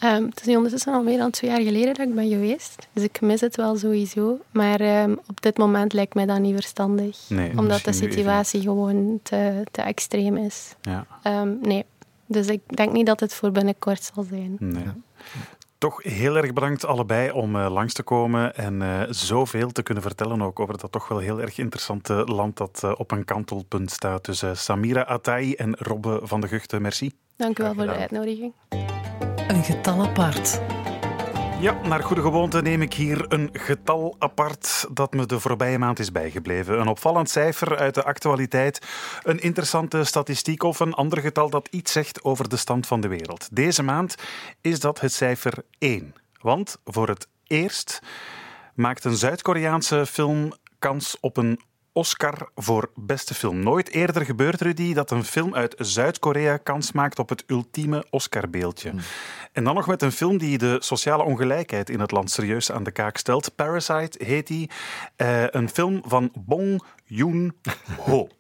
Um, 0.04 0.26
het 0.26 0.48
is 0.48 0.56
ondertussen 0.56 0.94
al 0.94 1.04
meer 1.04 1.18
dan 1.18 1.32
twee 1.32 1.52
jaar 1.52 1.62
geleden 1.62 1.94
dat 1.94 2.08
ik 2.08 2.16
ben 2.16 2.30
geweest. 2.30 2.88
Dus 2.94 3.04
ik 3.04 3.22
mis 3.22 3.42
het 3.42 3.56
wel 3.56 3.78
sowieso. 3.78 4.40
Maar 4.52 5.04
um, 5.04 5.20
op 5.28 5.42
dit 5.42 5.58
moment 5.58 5.94
lijkt 5.94 6.14
mij 6.14 6.26
dat 6.26 6.40
niet 6.40 6.56
verstandig. 6.56 7.18
Nee, 7.30 7.58
omdat 7.58 7.84
de 7.84 7.94
situatie 7.94 8.62
gewoon 8.62 9.20
te, 9.24 9.64
te 9.72 9.82
extreem 9.82 10.38
is. 10.38 10.76
Ja. 10.82 11.06
nee. 11.62 11.86
Dus 12.26 12.48
ik 12.48 12.62
denk 12.66 12.92
niet 12.92 13.06
dat 13.06 13.20
het 13.20 13.34
voor 13.34 13.52
binnenkort 13.52 14.12
zal 14.14 14.24
zijn. 14.24 14.56
Nee. 14.60 14.84
Ja. 14.84 14.96
Toch 15.82 16.04
heel 16.04 16.38
erg 16.38 16.54
bedankt 16.54 16.86
allebei 16.86 17.32
om 17.32 17.56
uh, 17.56 17.72
langs 17.72 17.94
te 17.94 18.04
komen 18.04 18.56
en 18.56 18.82
uh, 18.82 19.02
zoveel 19.10 19.72
te 19.72 19.84
kunnen 19.84 20.04
vertellen 20.04 20.42
ook 20.42 20.60
over 20.60 20.78
dat 20.78 20.92
toch 20.92 21.08
wel 21.08 21.18
heel 21.18 21.42
erg 21.42 21.58
interessante 21.58 22.14
land 22.14 22.58
dat 22.58 22.82
uh, 22.86 22.92
op 22.98 23.12
een 23.12 23.26
kantelpunt 23.26 23.92
staat. 23.92 24.26
Dus 24.26 24.44
Samira 24.54 25.06
Atai 25.06 25.54
en 25.54 25.76
Robbe 25.80 26.20
van 26.24 26.42
de 26.42 26.48
Guchten, 26.48 26.82
merci. 26.82 27.12
Dank 27.36 27.60
u 27.60 27.64
wel 27.64 27.74
voor 27.74 27.84
de 27.86 27.92
uitnodiging. 27.92 28.54
Een 29.48 29.64
getal 29.64 30.04
apart. 30.04 30.62
Ja, 31.62 31.88
naar 31.88 32.04
goede 32.04 32.22
gewoonte 32.22 32.62
neem 32.62 32.82
ik 32.82 32.94
hier 32.94 33.26
een 33.28 33.50
getal 33.54 34.16
apart 34.20 34.88
dat 34.92 35.14
me 35.14 35.26
de 35.26 35.40
voorbije 35.40 35.78
maand 35.78 36.00
is 36.00 36.12
bijgebleven. 36.12 36.80
Een 36.80 36.88
opvallend 36.88 37.30
cijfer 37.30 37.78
uit 37.78 37.94
de 37.94 38.04
actualiteit, 38.04 38.86
een 39.24 39.40
interessante 39.40 40.04
statistiek 40.04 40.64
of 40.64 40.80
een 40.80 40.94
ander 40.94 41.20
getal 41.20 41.50
dat 41.50 41.68
iets 41.72 41.92
zegt 41.92 42.24
over 42.24 42.50
de 42.50 42.58
stand 42.58 42.88
van 42.88 43.02
de 43.02 43.08
wereld. 43.08 43.56
Deze 43.56 43.84
maand 43.84 44.16
is 44.62 44.80
dat 44.80 45.00
het 45.00 45.14
cijfer 45.14 45.54
1. 45.78 46.14
Want 46.40 46.78
voor 46.86 47.08
het 47.08 47.28
eerst 47.48 48.02
maakt 48.76 49.04
een 49.04 49.18
Zuid-Koreaanse 49.18 50.06
film 50.06 50.54
kans 50.80 51.18
op 51.20 51.38
een 51.38 51.60
Oscar 51.94 52.50
voor 52.56 52.92
beste 52.96 53.34
film. 53.34 53.60
Nooit 53.64 53.90
eerder 53.90 54.26
gebeurt, 54.26 54.62
Rudy, 54.62 54.94
dat 54.94 55.12
een 55.12 55.24
film 55.24 55.56
uit 55.56 55.76
Zuid-Korea 55.78 56.58
kans 56.58 56.92
maakt 56.92 57.20
op 57.20 57.30
het 57.30 57.44
ultieme 57.48 58.06
Oscarbeeldje. 58.10 58.92
Mm. 58.92 59.00
En 59.52 59.64
dan 59.64 59.76
nog 59.76 59.88
met 59.88 60.02
een 60.02 60.12
film 60.12 60.38
die 60.38 60.58
de 60.58 60.78
sociale 60.80 61.24
ongelijkheid 61.24 61.90
in 61.90 62.00
het 62.00 62.12
land 62.12 62.32
serieus 62.32 62.72
aan 62.72 62.84
de 62.84 62.92
kaak 62.92 63.18
stelt. 63.18 63.56
Parasite 63.56 64.26
heet 64.26 64.48
die. 64.48 64.70
Uh, 65.18 65.44
een 65.48 65.70
film 65.70 66.02
van 66.06 66.32
Bong 66.34 66.84
Joon-ho. 67.06 68.28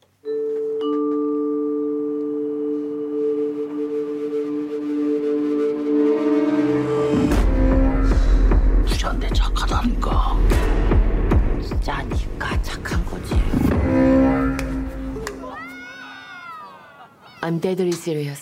I'm 17.44 17.60
deadly 17.60 17.92
serious. 17.92 18.40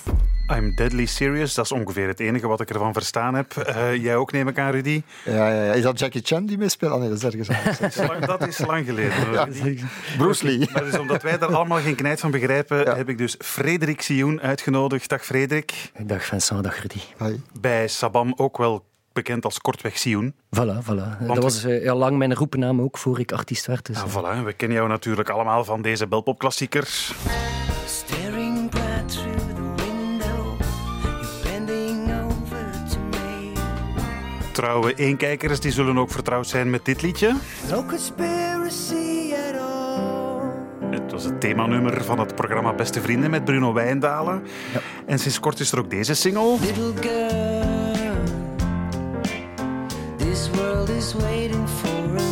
I'm 0.51 0.75
deadly 0.75 1.05
serious, 1.05 1.53
dat 1.53 1.65
is 1.65 1.71
ongeveer 1.71 2.07
het 2.07 2.19
enige 2.19 2.47
wat 2.47 2.61
ik 2.61 2.69
ervan 2.69 2.93
verstaan 2.93 3.33
heb. 3.33 3.65
Uh, 3.67 3.95
jij 3.95 4.15
ook, 4.15 4.31
neem 4.31 4.47
ik 4.47 4.59
aan, 4.59 4.71
Rudy? 4.71 5.01
Ja, 5.25 5.49
ja, 5.49 5.63
ja. 5.63 5.73
Is 5.73 5.83
dat 5.83 5.99
Jackie 5.99 6.21
Chan 6.23 6.45
die 6.45 6.57
meespeelt? 6.57 6.91
Oh 6.91 6.99
nee, 6.99 7.09
dat 7.09 7.17
is 7.17 7.23
ergens 7.23 7.49
anders. 7.49 7.95
lang, 7.95 8.25
dat 8.25 8.47
is 8.47 8.57
lang 8.57 8.85
geleden. 8.85 9.31
Ja, 9.31 9.47
Bruce 10.17 10.45
Lee. 10.45 10.69
Maar 10.73 10.83
dus 10.83 10.97
omdat 10.97 11.21
wij 11.21 11.37
daar 11.37 11.55
allemaal 11.55 11.79
geen 11.79 11.95
knijt 11.95 12.19
van 12.19 12.31
begrijpen, 12.31 12.77
ja. 12.77 12.95
heb 12.95 13.09
ik 13.09 13.17
dus 13.17 13.35
Frederik 13.39 14.01
Sioen 14.01 14.41
uitgenodigd. 14.41 15.09
Dag 15.09 15.25
Frederik. 15.25 15.91
Dag 15.97 16.25
Vincent, 16.25 16.63
dag 16.63 16.81
Rudy. 16.81 16.99
Hi. 17.17 17.35
Bij 17.59 17.87
Sabam 17.87 18.33
ook 18.35 18.57
wel 18.57 18.85
bekend 19.13 19.45
als 19.45 19.59
kortweg 19.59 19.97
Sioen. 19.97 20.33
Voilà, 20.33 20.83
voilà. 20.83 21.17
Want 21.19 21.27
dat 21.27 21.43
was 21.43 21.65
uh, 21.65 21.81
heel 21.81 21.97
lang 21.97 22.17
mijn 22.17 22.35
roepennaam 22.35 22.81
ook 22.81 22.97
voor 22.97 23.19
ik 23.19 23.31
artiest 23.31 23.65
werd. 23.65 23.85
Dus, 23.85 23.97
ah, 23.97 24.09
voilà. 24.09 24.43
We 24.43 24.53
kennen 24.53 24.77
jou 24.77 24.89
natuurlijk 24.89 25.29
allemaal 25.29 25.63
van 25.63 25.81
deze 25.81 26.07
belpopklassiekers. 26.07 27.13
Trouwe 34.59 34.93
eenkijkers 34.93 35.59
die 35.59 35.71
zullen 35.71 35.97
ook 35.97 36.11
vertrouwd 36.11 36.47
zijn 36.47 36.69
met 36.69 36.85
dit 36.85 37.01
liedje. 37.01 37.35
No 37.69 37.83
conspiracy 37.83 39.33
at 39.33 39.61
all. 39.61 40.41
Het 40.89 41.11
was 41.11 41.23
het 41.23 41.41
themanummer 41.41 42.03
van 42.03 42.19
het 42.19 42.35
programma 42.35 42.73
Beste 42.73 43.01
Vrienden 43.01 43.29
met 43.29 43.45
Bruno 43.45 43.73
Wijndalen. 43.73 44.43
Ja. 44.73 44.79
En 45.05 45.19
sinds 45.19 45.39
kort 45.39 45.59
is 45.59 45.71
er 45.71 45.79
ook 45.79 45.89
deze 45.89 46.13
single. 46.13 46.57
Little 46.59 46.93
girl, 47.01 48.13
this 50.17 50.49
world 50.49 50.89
is 50.89 51.13
waiting 51.13 51.69
for 51.69 52.15
us. 52.15 52.23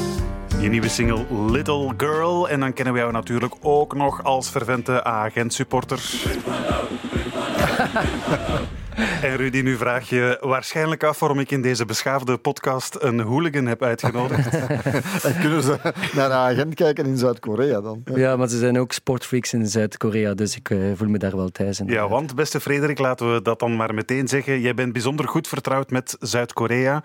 Je 0.62 0.70
nieuwe 0.70 0.90
single 0.90 1.26
Little 1.52 1.94
Girl. 1.98 2.50
En 2.50 2.60
dan 2.60 2.74
kennen 2.74 2.94
we 2.94 3.00
jou 3.00 3.12
natuurlijk 3.12 3.54
ook 3.62 3.96
nog 3.96 4.24
als 4.24 4.50
fervente 4.50 5.04
agent-supporter. 5.04 6.00
En 9.22 9.36
Rudy, 9.36 9.62
nu 9.62 9.78
vraag 9.78 10.10
je 10.10 10.38
waarschijnlijk 10.42 11.04
af 11.04 11.20
waarom 11.20 11.40
ik 11.40 11.52
in 11.52 11.62
deze 11.62 11.86
beschaafde 11.86 12.38
podcast 12.38 12.98
een 13.00 13.20
hooligan 13.20 13.66
heb 13.66 13.84
uitgenodigd. 13.84 14.52
dan 15.24 15.40
kunnen 15.40 15.64
ze 15.64 15.78
naar 16.14 16.26
een 16.26 16.58
agent 16.58 16.74
kijken 16.74 17.06
in 17.06 17.18
Zuid-Korea 17.18 17.82
dan. 17.82 18.04
Ja, 18.16 18.36
maar 18.36 18.48
ze 18.48 18.58
zijn 18.58 18.80
ook 18.80 18.92
sportfreaks 18.92 19.54
in 19.54 19.68
Zuid-Korea, 19.68 20.34
dus 20.34 20.56
ik 20.56 20.70
uh, 20.70 20.92
voel 20.96 21.10
me 21.10 21.18
daar 21.18 21.36
wel 21.36 21.50
thuis 21.50 21.80
in. 21.80 21.88
Ja, 21.88 22.08
want 22.08 22.36
beste 22.36 22.60
Frederik, 22.60 23.00
laten 23.00 23.34
we 23.34 23.42
dat 23.42 23.60
dan 23.60 23.76
maar 23.76 23.94
meteen 23.94 24.28
zeggen. 24.28 24.60
Jij 24.60 24.74
bent 24.74 24.94
bijzonder 24.94 25.28
goed 25.28 25.48
vertrouwd 25.48 25.90
met 25.90 26.16
Zuid-Korea. 26.20 27.04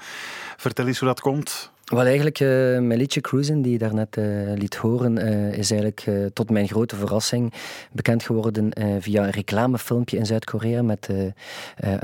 Vertel 0.56 0.86
eens 0.86 0.98
hoe 0.98 1.08
dat 1.08 1.20
komt. 1.20 1.71
Wel, 1.92 2.04
eigenlijk, 2.06 2.40
uh, 2.40 2.48
mijn 2.78 3.06
Cruisen, 3.06 3.62
die 3.62 3.72
je 3.72 3.78
daarnet 3.78 4.16
uh, 4.16 4.52
liet 4.54 4.74
horen, 4.74 5.18
uh, 5.18 5.52
is 5.52 5.70
eigenlijk 5.70 6.32
tot 6.32 6.50
mijn 6.50 6.68
grote 6.68 6.96
verrassing 6.96 7.52
bekend 7.92 8.22
geworden 8.22 8.72
via 9.00 9.24
een 9.24 9.30
reclamefilmpje 9.30 10.16
in 10.16 10.26
Zuid-Korea 10.26 10.82
met 10.82 11.04
de 11.04 11.32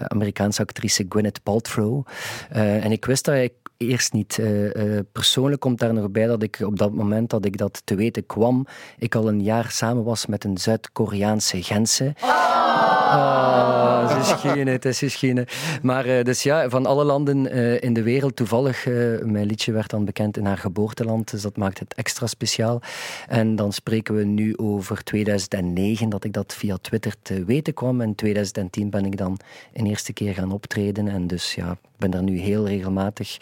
Amerikaanse 0.08 0.60
actrice 0.60 1.06
Gwyneth 1.08 1.42
Paltrow. 1.42 2.06
en 2.48 2.92
ik 2.92 3.04
wist 3.04 3.24
dat 3.24 3.34
ik 3.34 3.52
eerst 3.76 4.12
niet. 4.12 4.40
persoonlijk 5.12 5.60
komt 5.60 5.78
daar 5.78 5.94
nog 5.94 6.10
bij 6.10 6.26
dat 6.26 6.42
ik 6.42 6.60
op 6.64 6.78
dat 6.78 6.92
moment 6.92 7.30
dat 7.30 7.44
ik 7.44 7.56
dat 7.56 7.82
te 7.84 7.94
weten 7.94 8.26
kwam, 8.26 8.66
ik 8.98 9.14
al 9.14 9.28
een 9.28 9.42
jaar 9.42 9.70
samen 9.70 10.04
was 10.04 10.26
met 10.26 10.44
een 10.44 10.58
Zuid-Koreaanse 10.58 11.62
Gentse. 11.62 12.14
Oh, 12.22 12.67
is 14.20 14.32
geen, 14.32 14.66
het 14.66 14.84
is 14.84 15.16
geen. 15.16 15.46
Maar 15.82 16.24
dus 16.24 16.42
ja, 16.42 16.68
van 16.68 16.86
alle 16.86 17.04
landen 17.04 17.52
in 17.80 17.92
de 17.92 18.02
wereld, 18.02 18.36
toevallig, 18.36 18.86
mijn 19.22 19.46
liedje 19.46 19.72
werd 19.72 19.90
dan 19.90 20.04
bekend 20.04 20.36
in 20.36 20.44
haar 20.44 20.58
geboorteland, 20.58 21.30
dus 21.30 21.42
dat 21.42 21.56
maakt 21.56 21.78
het 21.78 21.94
extra 21.94 22.26
speciaal. 22.26 22.80
En 23.28 23.56
dan 23.56 23.72
spreken 23.72 24.14
we 24.14 24.24
nu 24.24 24.56
over 24.56 25.04
2009, 25.04 26.08
dat 26.08 26.24
ik 26.24 26.32
dat 26.32 26.54
via 26.54 26.76
Twitter 26.80 27.14
te 27.22 27.44
weten 27.44 27.74
kwam. 27.74 28.00
En 28.00 28.14
2010 28.14 28.90
ben 28.90 29.04
ik 29.04 29.16
dan 29.16 29.38
een 29.72 29.86
eerste 29.86 30.12
keer 30.12 30.34
gaan 30.34 30.52
optreden. 30.52 31.08
En 31.08 31.26
dus 31.26 31.54
ja, 31.54 31.70
ik 31.70 31.78
ben 31.96 32.10
daar 32.10 32.22
nu 32.22 32.38
heel 32.38 32.66
regelmatig, 32.66 33.38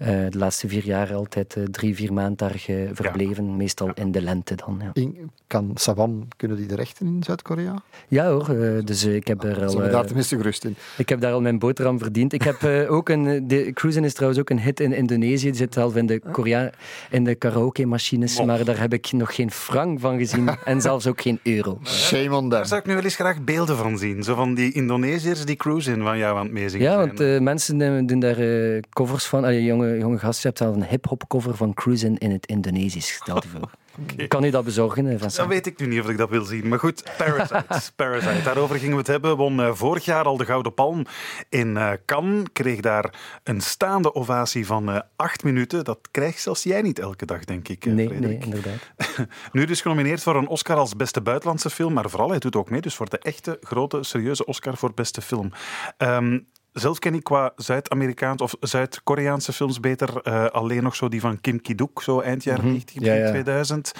uh, 0.00 0.06
de 0.06 0.38
laatste 0.38 0.68
vier 0.68 0.84
jaar 0.84 1.14
altijd 1.14 1.56
uh, 1.56 1.64
drie, 1.64 1.94
vier 1.94 2.12
maanden 2.12 2.36
daar 2.36 2.66
verbleven. 2.92 3.56
Meestal 3.56 3.90
in 3.94 4.12
de 4.12 4.22
lente 4.22 4.54
dan. 4.54 4.80
Ja. 4.82 4.90
In, 4.92 5.30
kan 5.46 5.70
Sawan, 5.74 6.28
kunnen 6.36 6.56
die 6.56 6.66
de 6.66 6.74
rechten 6.74 7.06
in 7.06 7.22
Zuid-Korea? 7.22 7.82
Ja 8.08 8.30
hoor, 8.30 8.84
dus 8.84 9.07
ik 9.14 9.26
heb 9.26 9.44
er 9.44 9.66
al... 9.66 9.74
daar 9.74 10.06
tenminste 10.06 10.36
gerust 10.36 10.64
in. 10.64 10.76
Ik 10.96 11.08
heb 11.08 11.20
daar 11.20 11.32
al 11.32 11.40
mijn 11.40 11.58
boterham 11.58 11.98
verdiend. 11.98 12.32
Ik 12.32 12.42
heb 12.42 12.64
ook 12.96 13.08
een... 13.08 13.48
De 13.48 13.70
Cruisen 13.72 14.04
is 14.04 14.12
trouwens 14.14 14.40
ook 14.40 14.50
een 14.50 14.60
hit 14.60 14.80
in 14.80 14.92
Indonesië. 14.92 15.46
Die 15.46 15.54
zit 15.54 15.74
half 15.74 15.96
in 15.96 16.06
de, 16.06 16.20
Korea, 16.32 16.70
in 17.10 17.24
de 17.24 17.34
karaoke-machines, 17.34 18.42
maar 18.44 18.64
daar 18.64 18.80
heb 18.80 18.92
ik 18.92 19.12
nog 19.12 19.34
geen 19.34 19.50
frank 19.50 20.00
van 20.00 20.18
gezien. 20.18 20.48
en 20.64 20.80
zelfs 20.80 21.06
ook 21.06 21.20
geen 21.20 21.40
euro. 21.42 21.78
Shame 21.84 22.36
on 22.36 22.48
Daar 22.48 22.66
zou 22.66 22.80
ik 22.80 22.86
nu 22.86 22.94
wel 22.94 23.02
eens 23.02 23.14
graag 23.14 23.44
beelden 23.44 23.76
van 23.76 23.98
zien. 23.98 24.22
Zo 24.22 24.34
van 24.34 24.54
die 24.54 24.72
Indonesiërs 24.72 25.44
die 25.44 25.56
cruisen 25.56 26.02
van 26.02 26.18
jou 26.18 26.38
aan 26.38 26.44
het 26.44 26.52
meezingen 26.52 26.86
Ja, 26.86 26.96
want 26.96 27.40
mensen 27.40 28.06
doen 28.06 28.20
daar 28.20 28.40
uh, 28.40 28.80
covers 28.90 29.24
van. 29.24 29.44
Allee, 29.44 29.64
jonge, 29.64 29.98
jonge 29.98 30.18
gasten, 30.18 30.40
je 30.40 30.46
hebt 30.46 30.58
zelf 30.58 30.74
een 30.74 30.90
hip-hop 30.90 31.28
cover 31.28 31.56
van 31.56 31.74
Cruisen 31.74 32.18
in 32.18 32.30
het 32.30 32.46
Indonesisch. 32.46 33.12
Stel 33.12 33.42
je 33.42 33.48
voor. 33.48 33.70
Okay. 34.02 34.28
Kan 34.28 34.44
u 34.44 34.50
dat 34.50 34.64
bezorgen? 34.64 35.18
Van 35.18 35.30
dat 35.34 35.46
weet 35.46 35.66
ik 35.66 35.78
nu 35.78 35.86
niet 35.86 36.00
of 36.00 36.08
ik 36.08 36.16
dat 36.16 36.28
wil 36.28 36.44
zien. 36.44 36.68
Maar 36.68 36.78
goed, 36.78 37.02
Parasite. 37.16 37.64
Parasite. 37.96 38.42
Daarover 38.42 38.76
gingen 38.76 38.92
we 38.92 38.98
het 38.98 39.06
hebben. 39.06 39.36
Won 39.36 39.60
uh, 39.60 39.74
vorig 39.74 40.04
jaar 40.04 40.24
al 40.24 40.36
de 40.36 40.44
Gouden 40.44 40.74
Palm 40.74 41.06
in 41.48 41.68
uh, 41.68 41.92
Cannes. 42.06 42.46
Kreeg 42.52 42.80
daar 42.80 43.14
een 43.42 43.60
staande 43.60 44.14
ovatie 44.14 44.66
van 44.66 44.90
uh, 44.90 45.00
acht 45.16 45.44
minuten. 45.44 45.84
Dat 45.84 45.98
krijgt 46.10 46.40
zelfs 46.40 46.62
jij 46.62 46.82
niet 46.82 46.98
elke 46.98 47.26
dag, 47.26 47.44
denk 47.44 47.68
ik. 47.68 47.84
nee, 47.84 48.10
nee, 48.10 48.38
inderdaad. 48.38 48.78
nu 49.52 49.64
dus 49.64 49.80
genomineerd 49.80 50.22
voor 50.22 50.36
een 50.36 50.48
Oscar 50.48 50.76
als 50.76 50.96
beste 50.96 51.20
buitenlandse 51.20 51.70
film. 51.70 51.92
Maar 51.92 52.10
vooral, 52.10 52.30
hij 52.30 52.38
doet 52.38 52.56
ook 52.56 52.70
mee 52.70 52.80
dus 52.80 52.94
voor 52.94 53.08
de 53.08 53.18
echte, 53.18 53.58
grote, 53.62 54.02
serieuze 54.02 54.44
Oscar 54.44 54.76
voor 54.76 54.94
beste 54.94 55.20
film. 55.20 55.52
Um, 55.98 56.46
zelf 56.72 56.98
ken 56.98 57.14
ik 57.14 57.24
qua 57.24 57.52
Zuid-Amerikaans 57.56 58.42
of 58.42 58.54
Zuid-Koreaanse 58.60 59.52
films 59.52 59.80
beter 59.80 60.20
uh, 60.24 60.44
alleen 60.44 60.82
nog 60.82 60.96
zo 60.96 61.08
die 61.08 61.20
van 61.20 61.40
Kim 61.40 61.60
Ki-duk, 61.60 62.00
zo 62.02 62.20
eind 62.20 62.44
jaren 62.44 62.64
90, 62.64 62.94
mm 62.94 63.02
-hmm. 63.02 63.12
ja, 63.12 63.24
ja. 63.24 63.30
2000. 63.30 63.92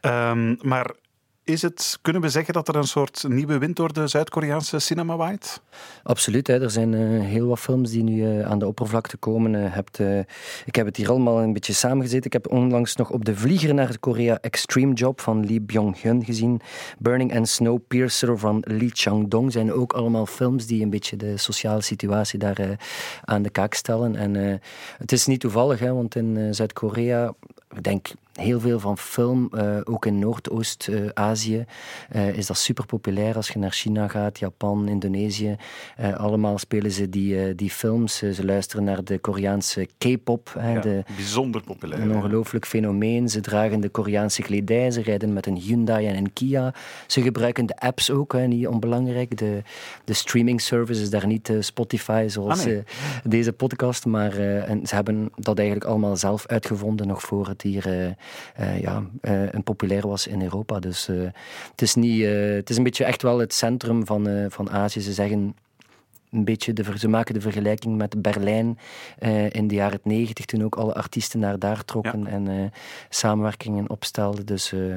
Um, 0.00 0.58
maar 0.62 0.90
is 1.44 1.62
het, 1.62 1.98
kunnen 2.02 2.22
we 2.22 2.28
zeggen 2.28 2.54
dat 2.54 2.68
er 2.68 2.76
een 2.76 2.86
soort 2.86 3.24
nieuwe 3.28 3.58
wind 3.58 3.76
door 3.76 3.92
de 3.92 4.06
Zuid-Koreaanse 4.06 4.78
cinema 4.78 5.16
waait? 5.16 5.60
Absoluut. 6.02 6.46
Hè. 6.46 6.62
Er 6.62 6.70
zijn 6.70 6.92
uh, 6.92 7.24
heel 7.24 7.46
wat 7.46 7.58
films 7.58 7.90
die 7.90 8.02
nu 8.02 8.16
uh, 8.16 8.50
aan 8.50 8.58
de 8.58 8.66
oppervlakte 8.66 9.16
komen. 9.16 9.54
Uh, 9.54 9.74
hebt, 9.74 9.98
ik 10.64 10.74
heb 10.74 10.86
het 10.86 10.96
hier 10.96 11.10
allemaal 11.10 11.42
een 11.42 11.52
beetje 11.52 11.72
samengezet. 11.72 12.24
Ik 12.24 12.32
heb 12.32 12.50
onlangs 12.50 12.96
nog 12.96 13.10
op 13.10 13.24
de 13.24 13.36
vlieger 13.36 13.74
naar 13.74 13.98
Korea 13.98 14.38
Extreme 14.40 14.92
Job 14.92 15.20
van 15.20 15.46
Lee 15.46 15.60
Byung-hun 15.60 16.24
gezien. 16.24 16.60
Burning 16.98 17.36
and 17.36 17.48
Snowpiercer 17.48 18.38
van 18.38 18.62
Lee 18.66 18.90
Chang-dong 18.92 19.52
zijn 19.52 19.72
ook 19.72 19.92
allemaal 19.92 20.26
films 20.26 20.66
die 20.66 20.82
een 20.82 20.90
beetje 20.90 21.16
de 21.16 21.36
sociale 21.36 21.82
situatie 21.82 22.38
daar 22.38 22.78
aan 23.24 23.42
de 23.42 23.50
kaak 23.50 23.74
stellen. 23.74 24.16
En 24.16 24.60
het 24.98 25.12
is 25.12 25.26
niet 25.26 25.40
toevallig, 25.40 25.78
hè, 25.78 25.92
want 25.92 26.14
in 26.14 26.54
Zuid-Korea, 26.54 27.34
ik 27.74 27.82
denk 27.82 28.12
heel 28.34 28.60
veel 28.60 28.80
van 28.80 28.98
film, 28.98 29.50
uh, 29.54 29.76
ook 29.84 30.06
in 30.06 30.18
Noordoost-Azië, 30.18 31.64
uh, 32.14 32.36
is 32.36 32.46
dat 32.46 32.56
super 32.56 32.86
populair. 32.86 33.36
Als 33.36 33.48
je 33.48 33.58
naar 33.58 33.70
China 33.70 34.08
gaat, 34.08 34.38
Japan, 34.38 34.88
Indonesië, 34.88 35.56
uh, 36.00 36.14
allemaal 36.16 36.58
spelen 36.58 36.90
ze 36.90 37.08
die, 37.08 37.54
die 37.54 37.70
films. 37.70 38.16
ze 38.16 38.44
luisteren 38.44 38.84
naar 38.84 39.04
de 39.04 39.18
Koreaanse 39.18 39.88
K-pop. 39.98 40.52
Ja, 40.56 41.02
bijzonder 41.16 41.62
populair. 41.62 42.02
Een 42.02 42.14
ongelooflijk 42.14 42.66
fenomeen. 42.66 43.28
Ze 43.28 43.40
dragen 43.40 43.80
de 43.80 43.88
Koreaanse 43.88 44.42
kledij, 44.42 44.90
ze 44.90 45.02
rijden 45.02 45.32
met 45.32 45.46
een 45.46 45.56
Hyundai 45.56 46.06
en 46.06 46.16
een 46.16 46.32
Kia. 46.32 46.74
Ze 47.06 47.22
gebruiken 47.22 47.66
de 47.66 47.76
apps 47.76 48.10
ook, 48.10 48.32
hè, 48.32 48.46
niet 48.46 48.66
onbelangrijk. 48.66 49.38
De, 49.38 49.62
de 50.04 50.12
streaming 50.12 50.60
service 50.60 51.02
is 51.02 51.10
daar 51.10 51.26
niet 51.26 51.52
Spotify 51.60 52.24
zoals 52.28 52.58
ah, 52.58 52.64
nee. 52.64 52.82
deze 53.24 53.52
podcast, 53.52 54.06
maar 54.06 54.38
en 54.38 54.86
ze 54.86 54.94
hebben 54.94 55.30
dat 55.36 55.58
eigenlijk 55.58 55.88
allemaal 55.88 56.16
zelf 56.16 56.46
uitgevonden 56.46 57.06
nog 57.06 57.22
voor 57.22 57.48
het 57.48 57.63
hier 57.68 58.14
uh, 58.60 58.80
ja, 58.80 59.02
uh, 59.22 59.52
een 59.52 59.62
populair 59.62 60.08
was 60.08 60.26
in 60.26 60.42
Europa. 60.42 60.78
Dus 60.78 61.06
het, 61.70 61.82
is 61.82 61.94
niet, 61.94 62.24
het 62.24 62.70
is 62.70 62.76
een 62.76 62.82
beetje 62.82 63.04
echt 63.04 63.22
wel 63.22 63.38
het 63.38 63.52
centrum 63.54 64.06
van, 64.06 64.46
van 64.48 64.70
Azië. 64.70 65.00
Ze 65.00 65.12
zeggen 65.12 65.56
een 66.34 66.44
beetje 66.44 66.72
de, 66.72 66.98
ze 66.98 67.08
maken 67.08 67.34
de 67.34 67.40
vergelijking 67.40 67.96
met 67.96 68.22
Berlijn 68.22 68.78
uh, 69.20 69.50
in 69.50 69.68
de 69.68 69.74
jaren 69.74 70.00
negentig, 70.02 70.44
toen 70.44 70.64
ook 70.64 70.76
alle 70.76 70.94
artiesten 70.94 71.40
naar 71.40 71.58
daar 71.58 71.84
trokken 71.84 72.26
en 72.26 72.50
uh, 72.50 72.64
samenwerkingen 73.08 73.90
opstelden. 73.90 74.46
Dus 74.46 74.72
uh, 74.72 74.96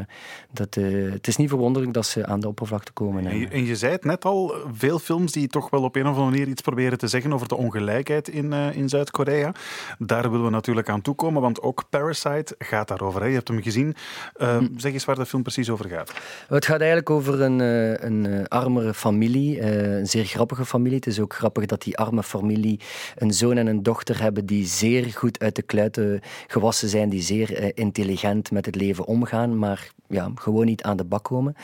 dat, 0.52 0.76
het 0.76 1.28
is 1.28 1.36
niet 1.36 1.50
verwonderlijk 1.50 1.94
dat 1.94 2.06
ze 2.06 2.26
aan 2.26 2.40
de 2.40 2.48
oppervlakte 2.48 2.92
komen. 2.92 3.28
En 3.28 3.38
je, 3.38 3.48
en 3.48 3.66
je 3.66 3.76
zei 3.76 3.92
het 3.92 4.04
net 4.04 4.26
al, 4.26 4.56
veel 4.72 5.00
films 5.00 5.32
die 5.32 5.48
toch 5.48 5.70
wel 5.70 5.84
op 5.84 5.96
een 5.96 6.02
of 6.02 6.08
andere 6.08 6.30
manier 6.30 6.48
iets 6.48 6.62
proberen 6.62 6.98
te 6.98 7.08
zeggen 7.08 7.34
over 7.34 7.48
de 7.48 7.56
ongelijkheid 7.56 8.28
in, 8.28 8.54
in 8.54 8.90
Zuid-Korea. 8.90 9.52
Daar 10.00 10.30
willen 10.30 10.46
we 10.46 10.52
natuurlijk 10.52 10.90
aan 10.90 11.02
toekomen, 11.02 11.42
want 11.42 11.62
ook 11.62 11.84
Parasite 11.90 12.56
gaat 12.58 12.88
daarover. 12.88 13.22
Hè? 13.22 13.28
Je 13.28 13.34
hebt 13.34 13.48
hem 13.48 13.62
gezien. 13.62 13.96
Hm. 14.38 14.68
Zeg 14.76 14.94
eens 14.94 15.06
waar 15.06 15.16
de 15.16 15.26
film 15.26 15.44
precies 15.44 15.70
over 15.70 15.90
gaat. 15.90 16.14
Het 16.48 16.66
gaat 16.66 16.80
eigenlijk 16.80 17.10
over 17.10 17.42
een, 17.42 17.60
een 18.06 18.48
armere 18.48 18.94
familie, 18.94 19.62
een 19.62 20.08
zeer 20.08 20.26
grappige 20.26 20.66
familie. 20.66 20.96
Het 20.96 21.08
is 21.08 21.20
ook 21.20 21.27
grappig 21.34 21.66
dat 21.66 21.82
die 21.82 21.98
arme 21.98 22.24
familie 22.24 22.80
een 23.16 23.34
zoon 23.34 23.58
en 23.58 23.68
een 23.68 23.84
dochter 23.84 24.22
hebben 24.22 24.46
die 24.46 24.66
zeer 24.66 25.06
goed 25.06 25.40
uit 25.40 25.56
de 25.56 25.62
kluiten 25.62 26.22
gewassen 26.48 26.90
zijn, 26.90 27.10
die 27.10 27.22
zeer 27.22 27.62
uh, 27.62 27.70
intelligent 27.74 28.52
met 28.52 28.66
het 28.66 28.76
leven 28.76 29.06
omgaan, 29.06 29.58
maar 29.60 29.92
ja, 30.08 30.32
gewoon 30.36 30.66
niet 30.66 30.84
aan 30.84 30.98
de 30.98 31.04
bak 31.04 31.24
komen. 31.24 31.56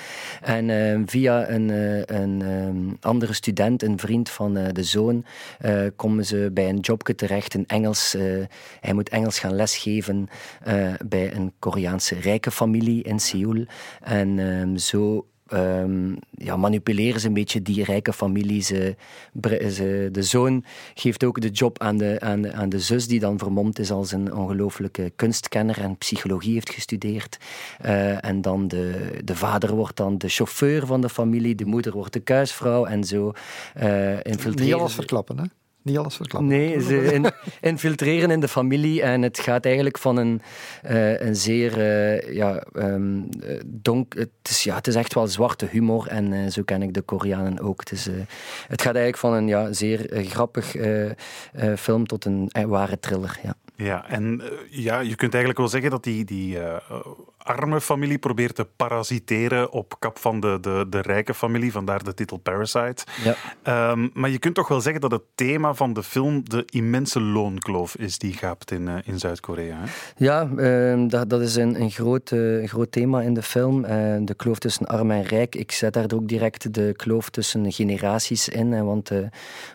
En 0.41 0.69
uh, 0.69 1.01
via 1.05 1.49
een, 1.49 1.69
uh, 1.69 2.01
een 2.05 2.97
andere 3.01 3.33
student, 3.33 3.83
een 3.83 3.99
vriend 3.99 4.29
van 4.29 4.53
de 4.53 4.83
zoon, 4.83 5.25
komen 5.95 6.25
ze 6.25 6.49
bij 6.53 6.69
een 6.69 6.79
jobje 6.79 7.15
terecht 7.15 7.53
in 7.53 7.67
Engels. 7.67 8.15
hij 8.79 8.93
moet 8.93 9.09
Engels 9.09 9.39
gaan 9.39 9.55
lesgeven 9.55 10.27
bij 11.05 11.35
een 11.35 11.53
Koreaanse 11.59 12.15
rijke 12.15 12.51
familie 12.51 13.03
in 13.03 13.19
Seoul. 13.19 13.65
En 14.01 14.39
ehm, 14.39 14.77
zo 14.77 15.25
um, 15.53 16.17
ja, 16.31 16.57
manipuleren 16.57 17.19
ze 17.19 17.27
een 17.27 17.33
beetje 17.33 17.61
die 17.61 17.83
rijke 17.83 18.13
familie. 18.13 18.61
Ze, 18.61 18.95
de 20.11 20.23
zoon 20.23 20.63
geeft 20.93 21.23
ook 21.23 21.41
de 21.41 21.49
job 21.49 21.79
aan 21.79 21.97
de, 21.97 22.17
aan, 22.19 22.41
de, 22.41 22.53
aan 22.53 22.69
de 22.69 22.79
zus, 22.79 23.07
die 23.07 23.19
dan 23.19 23.37
vermomd 23.37 23.79
is 23.79 23.91
als 23.91 24.11
een 24.11 24.33
ongelooflijke 24.33 25.11
kunstkenner 25.15 25.81
en 25.81 25.97
psychologie 25.97 26.53
heeft 26.53 26.69
gestudeerd. 26.69 27.37
Uh, 27.85 28.25
en 28.25 28.41
dan 28.41 28.67
de, 28.67 29.19
de 29.23 29.35
vader 29.35 29.75
wordt 29.75 29.97
dan 29.97 30.17
de 30.17 30.29
chauffeur 30.29 30.85
van 30.85 31.01
de 31.01 31.09
familie, 31.09 31.55
de 31.55 31.65
moeder 31.65 31.93
wordt 31.93 32.13
de 32.13 32.19
kuisvrouw 32.19 32.85
en 32.85 33.03
zo 33.03 33.31
uh, 33.77 34.13
infiltreren. 34.13 34.65
Niet 34.65 34.73
alles 34.73 34.93
verklappen, 34.93 35.39
hè? 35.39 35.45
Niet 35.83 35.97
alles 35.97 36.15
verklappen. 36.15 36.49
Nee, 36.49 36.81
ze 36.87 37.13
in, 37.13 37.25
infiltreren 37.61 38.31
in 38.31 38.39
de 38.39 38.47
familie. 38.47 39.01
En 39.01 39.21
het 39.21 39.39
gaat 39.39 39.65
eigenlijk 39.65 39.97
van 39.97 40.17
een, 40.17 40.41
uh, 40.89 41.19
een 41.19 41.35
zeer 41.35 41.77
uh, 41.77 42.33
ja, 42.33 42.65
um, 42.73 43.29
donk... 43.65 44.13
Het 44.13 44.29
is, 44.43 44.63
ja, 44.63 44.75
het 44.75 44.87
is 44.87 44.95
echt 44.95 45.13
wel 45.13 45.27
zwarte 45.27 45.67
humor. 45.71 46.07
En 46.07 46.31
uh, 46.31 46.49
zo 46.49 46.63
ken 46.63 46.81
ik 46.81 46.93
de 46.93 47.01
Koreanen 47.01 47.59
ook. 47.59 47.79
Het, 47.79 47.91
is, 47.91 48.05
het 48.67 48.81
gaat 48.81 48.95
eigenlijk 48.95 49.17
van 49.17 49.33
een 49.33 49.47
ja, 49.47 49.73
zeer 49.73 50.07
grappig 50.11 50.75
film 51.77 52.07
tot 52.07 52.25
een 52.25 52.49
ware 52.67 52.99
thriller. 52.99 53.39
Ja. 53.43 53.55
Ja, 53.75 54.09
en 54.09 54.41
ja, 54.69 54.99
je 54.99 55.15
kunt 55.15 55.31
eigenlijk 55.31 55.57
wel 55.57 55.67
zeggen 55.67 55.91
dat 55.91 56.03
die, 56.03 56.25
die 56.25 56.57
arme 57.43 57.81
familie 57.81 58.17
probeert 58.17 58.55
te 58.55 58.67
parasiteren 58.75 59.71
op 59.71 59.95
kap 59.99 60.19
van 60.19 60.39
de, 60.39 60.57
de, 60.61 60.85
de 60.89 61.01
rijke 61.01 61.33
familie, 61.33 61.71
vandaar 61.71 62.03
de 62.03 62.13
titel 62.13 62.37
Parasite. 62.37 63.03
Ja. 63.23 63.91
Um, 63.91 64.11
maar 64.13 64.29
je 64.29 64.39
kunt 64.39 64.55
toch 64.55 64.67
wel 64.67 64.81
zeggen 64.81 65.01
dat 65.01 65.11
het 65.11 65.21
thema 65.35 65.73
van 65.73 65.93
de 65.93 66.03
film 66.03 66.49
de 66.49 66.65
immense 66.69 67.21
loonkloof 67.21 67.95
is 67.95 68.17
die 68.17 68.33
gaapt 68.33 68.71
in, 68.71 68.87
uh, 68.87 68.95
in 69.03 69.19
Zuid-Korea. 69.19 69.77
Ja, 70.17 70.49
uh, 70.55 71.09
dat, 71.09 71.29
dat 71.29 71.41
is 71.41 71.55
een, 71.55 71.81
een 71.81 71.91
groot, 71.91 72.31
uh, 72.31 72.67
groot 72.67 72.91
thema 72.91 73.21
in 73.21 73.33
de 73.33 73.41
film. 73.41 73.85
Uh, 73.85 73.89
de 74.19 74.33
kloof 74.37 74.59
tussen 74.59 74.85
arm 74.85 75.11
en 75.11 75.23
rijk. 75.23 75.55
Ik 75.55 75.71
zet 75.71 75.93
daar 75.93 76.11
ook 76.13 76.27
direct 76.27 76.73
de 76.73 76.93
kloof 76.95 77.29
tussen 77.29 77.71
generaties 77.71 78.49
in. 78.49 78.85
want 78.85 79.11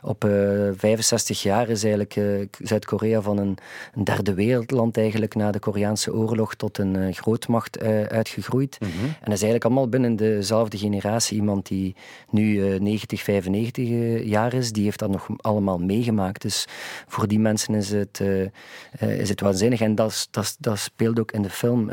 op 0.02 0.26
65 0.76 1.42
jaar 1.42 1.68
is 1.68 1.84
eigenlijk 1.84 2.48
Zuid-Korea 2.58 3.20
van 3.20 3.38
een, 3.38 3.58
een, 3.94 4.04
derde 4.04 4.34
wereldland 4.34 4.96
eigenlijk 4.96 5.34
na 5.34 5.50
de 5.50 5.58
Koreaanse 5.58 6.14
oorlog 6.14 6.54
tot 6.54 6.78
een 6.78 7.14
grootmacht 7.14 7.57
volksmacht 7.58 8.12
uitgegroeid. 8.12 8.78
En 8.80 8.88
dat 9.24 9.34
is 9.34 9.42
eigenlijk 9.42 9.64
allemaal 9.64 9.88
binnen 9.88 10.16
dezelfde 10.16 10.78
generatie. 10.78 11.36
Iemand 11.36 11.66
die 11.66 11.96
nu 12.30 12.78
90, 12.78 13.22
95 13.22 14.24
jaar 14.24 14.54
is, 14.54 14.72
die 14.72 14.84
heeft 14.84 14.98
dat 14.98 15.10
nog 15.10 15.28
allemaal 15.36 15.78
meegemaakt. 15.78 16.42
Dus 16.42 16.66
voor 17.06 17.28
die 17.28 17.38
mensen 17.38 17.74
is 17.74 17.90
het, 17.90 18.22
is 18.98 19.28
het 19.28 19.40
waanzinnig. 19.40 19.80
En 19.80 19.94
dat, 19.94 20.28
dat, 20.30 20.56
dat 20.58 20.78
speelt 20.78 21.20
ook 21.20 21.32
in 21.32 21.42
de 21.42 21.50
film. 21.50 21.90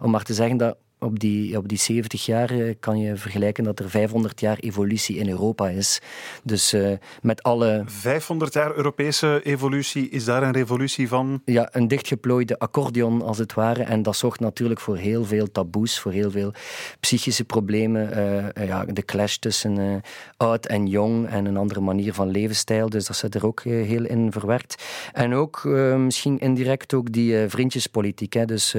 om 0.00 0.10
maar 0.10 0.22
te 0.22 0.34
zeggen 0.34 0.56
dat 0.56 0.76
op 1.02 1.18
die, 1.18 1.56
op 1.56 1.68
die 1.68 1.78
70 1.78 2.26
jaar 2.26 2.50
eh, 2.50 2.74
kan 2.80 2.98
je 2.98 3.16
vergelijken 3.16 3.64
dat 3.64 3.78
er 3.78 3.90
500 3.90 4.40
jaar 4.40 4.58
evolutie 4.58 5.16
in 5.16 5.28
Europa 5.28 5.68
is. 5.68 6.00
Dus 6.44 6.74
uh, 6.74 6.92
met 7.22 7.42
alle... 7.42 7.82
500 7.86 8.52
jaar 8.52 8.76
Europese 8.76 9.40
evolutie, 9.44 10.08
is 10.08 10.24
daar 10.24 10.42
een 10.42 10.52
revolutie 10.52 11.08
van? 11.08 11.42
Ja, 11.44 11.68
een 11.72 11.88
dichtgeplooide 11.88 12.58
accordeon 12.58 13.22
als 13.22 13.38
het 13.38 13.54
ware. 13.54 13.82
En 13.82 14.02
dat 14.02 14.16
zorgt 14.16 14.40
natuurlijk 14.40 14.80
voor 14.80 14.96
heel 14.96 15.24
veel 15.24 15.50
taboes, 15.52 15.98
voor 15.98 16.12
heel 16.12 16.30
veel 16.30 16.52
psychische 17.00 17.44
problemen. 17.44 18.18
Uh, 18.58 18.66
ja, 18.66 18.84
de 18.84 19.04
clash 19.04 19.36
tussen 19.36 20.02
oud 20.36 20.66
en 20.66 20.86
jong 20.86 21.28
en 21.28 21.44
een 21.44 21.56
andere 21.56 21.80
manier 21.80 22.14
van 22.14 22.30
levensstijl. 22.30 22.88
Dus 22.88 23.06
dat 23.06 23.16
zit 23.16 23.34
er 23.34 23.46
ook 23.46 23.62
heel 23.62 24.04
in 24.04 24.32
verwerkt. 24.32 24.84
En 25.12 25.34
ook 25.34 25.64
misschien 25.96 26.38
indirect 26.38 26.94
ook 26.94 27.12
die 27.12 27.48
vriendjespolitiek. 27.48 28.32
Hè. 28.32 28.44
Dus 28.44 28.74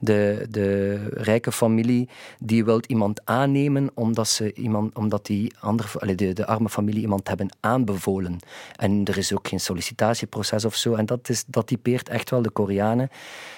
de, 0.00 0.46
de 0.50 0.96
rijke 1.10 1.52
familie 1.58 2.08
die 2.38 2.64
wil 2.64 2.80
iemand 2.86 3.20
aannemen 3.24 3.90
omdat, 3.94 4.28
ze 4.28 4.54
iemand, 4.54 4.96
omdat 4.96 5.26
die 5.26 5.52
andere, 5.60 6.14
de, 6.14 6.32
de 6.32 6.46
arme 6.46 6.68
familie 6.68 7.00
iemand 7.00 7.28
hebben 7.28 7.48
aanbevolen. 7.60 8.38
En 8.76 9.04
er 9.04 9.18
is 9.18 9.32
ook 9.32 9.48
geen 9.48 9.60
sollicitatieproces 9.60 10.64
of 10.64 10.74
zo. 10.74 10.94
En 10.94 11.06
dat, 11.06 11.28
is, 11.28 11.44
dat 11.46 11.66
typeert 11.66 12.08
echt 12.08 12.30
wel 12.30 12.42
de 12.42 12.50
Koreanen. 12.50 13.10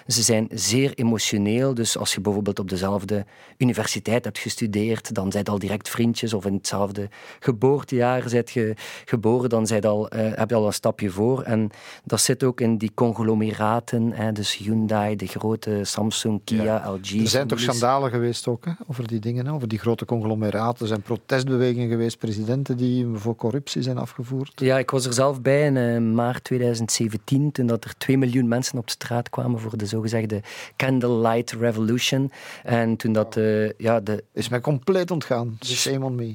Ze 0.07 0.23
zijn 0.23 0.49
zeer 0.51 0.95
emotioneel. 0.95 1.75
Dus 1.75 1.99
als 1.99 2.15
je 2.15 2.21
bijvoorbeeld 2.21 2.59
op 2.59 2.69
dezelfde 2.69 3.27
universiteit 3.57 4.25
hebt 4.25 4.39
gestudeerd, 4.39 5.15
dan 5.15 5.33
zijn 5.33 5.45
al 5.45 5.59
direct 5.59 5.89
vriendjes. 5.89 6.35
Of 6.35 6.47
in 6.47 6.55
hetzelfde 6.55 7.09
geboortejaar 7.41 8.29
zijt 8.29 8.51
je 8.51 8.75
geboren, 9.05 9.49
dan 9.49 9.67
zijt 9.67 9.87
al, 9.87 10.15
uh, 10.15 10.31
heb 10.35 10.51
je 10.51 10.57
al 10.57 10.67
een 10.67 10.73
stapje 10.73 11.11
voor. 11.11 11.43
En 11.43 11.71
dat 12.05 12.21
zit 12.21 12.45
ook 12.45 12.61
in 12.61 12.79
die 12.79 12.91
conglomeraten. 12.95 14.13
Hè, 14.13 14.33
dus 14.33 14.57
Hyundai, 14.57 15.17
de 15.17 15.27
grote 15.27 15.81
Samsung, 15.83 16.41
Kia, 16.45 16.91
LG. 16.91 17.21
Er 17.21 17.29
zijn 17.29 17.47
toch 17.47 17.61
schandalen 17.91 18.21
geweest 18.21 18.49
ook, 18.49 18.65
hè, 18.65 18.73
over 18.87 19.07
die 19.07 19.19
dingen, 19.19 19.47
over 19.47 19.69
die 19.69 19.79
grote 19.79 20.05
conglomeraten. 20.05 20.81
Er 20.81 20.87
zijn 20.87 21.03
protestbewegingen 21.03 21.89
geweest, 21.89 22.19
presidenten 22.19 22.77
die 22.77 23.07
voor 23.15 23.37
corruptie 23.37 23.83
zijn 23.83 23.99
afgevoerd. 23.99 24.61
Ja, 24.61 24.79
ik 24.79 24.91
was 24.91 25.07
er 25.07 25.13
zelf 25.13 25.41
bij 25.41 25.67
in 25.67 25.77
uh, 25.77 26.15
maart 26.15 26.45
2017, 26.45 27.53
toen 27.53 27.67
dat 27.67 27.85
er 27.85 27.95
2 27.99 28.19
miljoen 28.19 28.49
mensen 28.49 28.79
op 28.79 28.87
de 28.87 28.93
straat 28.93 29.31
kwamen 29.31 29.61
voor 29.61 29.77
de 29.77 29.87
zogezegde 29.87 30.43
Candlelight 30.77 31.53
Revolution. 31.53 32.31
En 32.65 32.97
toen 32.97 33.13
dat 33.13 33.37
uh, 33.37 33.71
ja, 33.79 34.01
de... 34.01 34.25
Is 34.33 34.49
mij 34.49 34.61
compleet 34.61 35.11
ontgaan. 35.11 35.59
Shame 35.65 36.05
on 36.05 36.15
me. 36.15 36.35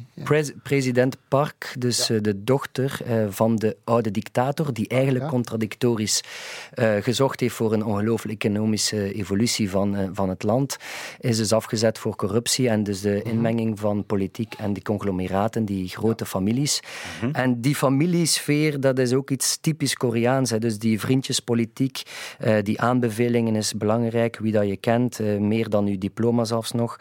president 0.63 1.17
Park, 1.27 1.75
dus 1.79 2.09
uh, 2.09 2.21
de 2.21 2.43
dochter 2.43 3.01
van 3.29 3.55
de 3.55 3.77
oude 3.83 4.11
dictator, 4.11 4.73
die 4.73 4.87
eigenlijk 4.87 5.23
ja. 5.23 5.29
contradictorisch 5.29 6.23
gezocht 7.01 7.39
heeft 7.39 7.55
voor 7.55 7.73
een 7.73 7.85
ongelooflijke 7.85 8.47
economische 8.47 9.13
evolutie 9.13 9.69
van, 9.69 10.09
van 10.13 10.29
het 10.29 10.43
land, 10.43 10.77
is 11.19 11.37
dus 11.49 11.57
afgezet 11.57 11.99
voor 11.99 12.15
corruptie 12.15 12.69
en 12.69 12.83
dus 12.83 13.01
de 13.01 13.19
mhm. 13.23 13.29
inmenging 13.29 13.79
van 13.79 14.05
politiek 14.05 14.53
en 14.53 14.73
die 14.73 14.83
conglomeraten, 14.83 15.65
die 15.65 15.89
grote 15.89 16.25
families. 16.25 16.81
Mm 16.81 17.19
-hmm. 17.19 17.35
En 17.35 17.61
die 17.61 17.75
familiesfeer, 17.75 18.79
dat 18.79 18.99
is 18.99 19.13
ook 19.13 19.29
iets 19.29 19.57
typisch 19.57 19.93
Koreaans. 19.93 20.49
Hè. 20.49 20.59
Dus 20.59 20.79
die 20.79 20.99
vriendjespolitiek, 20.99 22.01
die 22.63 22.81
aanbevelingen 22.81 23.55
is 23.55 23.73
belangrijk, 23.73 24.37
wie 24.37 24.51
dat 24.51 24.67
je 24.67 24.77
kent, 24.77 25.19
uh, 25.19 25.39
meer 25.39 25.69
dan 25.69 25.87
uw 25.87 25.97
diploma 25.97 26.43
zelfs 26.43 26.71
nog. 26.71 26.97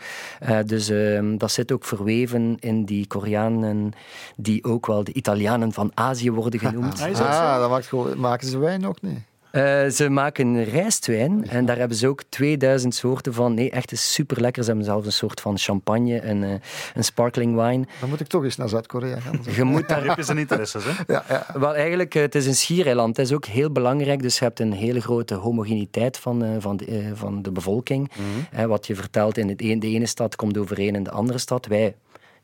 Uh, 0.49 0.59
dus 0.67 0.91
uh, 0.91 1.39
dat 1.39 1.51
zit 1.51 1.73
ook 1.73 1.85
verweven 1.85 2.57
in 2.61 2.85
die 2.85 3.07
Koreanen, 3.07 3.93
die 4.37 4.65
ook 4.65 4.87
wel 4.87 5.05
de 5.05 5.13
Italianen 5.13 5.73
van 5.73 5.91
Azië 5.95 6.31
worden 6.31 6.61
genoemd. 6.67 7.01
ah, 7.01 7.59
dat 7.59 7.71
maakt, 7.71 8.17
maken 8.17 8.49
ze 8.49 8.59
wijn 8.59 8.87
ook 8.87 9.03
niet. 9.03 9.19
Uh, 9.55 9.89
ze 9.89 10.09
maken 10.09 10.65
rijstwijn 10.65 11.49
en 11.49 11.67
daar 11.67 11.79
hebben 11.79 11.97
ze 11.97 12.09
ook 12.09 12.23
2000 12.29 12.95
soorten 12.95 13.35
van. 13.35 13.55
Nee, 13.55 13.71
echt 13.71 13.93
is 13.93 14.13
super 14.13 14.41
lekker. 14.41 14.63
Ze 14.63 14.69
hebben 14.69 14.87
zelfs 14.87 15.07
een 15.07 15.13
soort 15.13 15.41
van 15.41 15.59
champagne 15.59 16.19
en 16.19 16.43
uh, 16.43 16.51
een 16.95 17.05
sparkling 17.05 17.55
wine. 17.55 17.87
Dan 18.01 18.09
moet 18.09 18.21
ik 18.21 18.27
toch 18.27 18.45
eens 18.45 18.57
naar 18.57 18.69
Zuid-Korea 18.69 19.21
gaan. 19.21 19.41
Je 19.57 19.65
moet 19.65 19.89
daar... 19.89 20.05
Heb 20.05 20.17
je 20.17 20.23
zijn 20.23 20.39
interesses, 20.39 20.85
hè? 20.85 20.91
Ja, 21.15 21.25
ja. 21.29 21.47
Wel, 21.55 21.75
eigenlijk, 21.75 22.13
het 22.13 22.35
is 22.35 22.47
een 22.47 22.55
schiereiland. 22.55 23.17
Het 23.17 23.27
is 23.27 23.33
ook 23.33 23.45
heel 23.45 23.71
belangrijk. 23.71 24.23
Dus 24.23 24.39
je 24.39 24.45
hebt 24.45 24.61
een 24.61 24.73
hele 24.73 25.01
grote 25.01 25.35
homogeniteit 25.35 26.19
van, 26.19 26.45
uh, 26.45 26.51
van, 26.59 26.77
de, 26.77 27.11
van 27.15 27.43
de 27.43 27.51
bevolking. 27.51 28.11
Mm 28.17 28.25
-hmm. 28.53 28.69
wat 28.69 28.87
je 28.87 28.95
vertelt 28.95 29.39
in 29.39 29.49
het 29.49 29.63
een, 29.63 29.81
de 29.81 29.89
ene 29.89 30.07
stad 30.07 30.37
komt 30.37 30.59
overeen 30.59 30.95
in 30.95 31.03
de 31.03 31.11
andere 31.11 31.39
stad. 31.39 31.67
Wij 31.67 31.95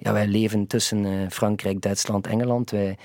ja, 0.00 0.12
wij 0.12 0.26
leven 0.26 0.66
tussen 0.66 1.04
uh, 1.04 1.28
Frankrijk, 1.28 1.80
Duitsland, 1.80 2.26
Engeland. 2.26 2.70
Wij, 2.70 2.96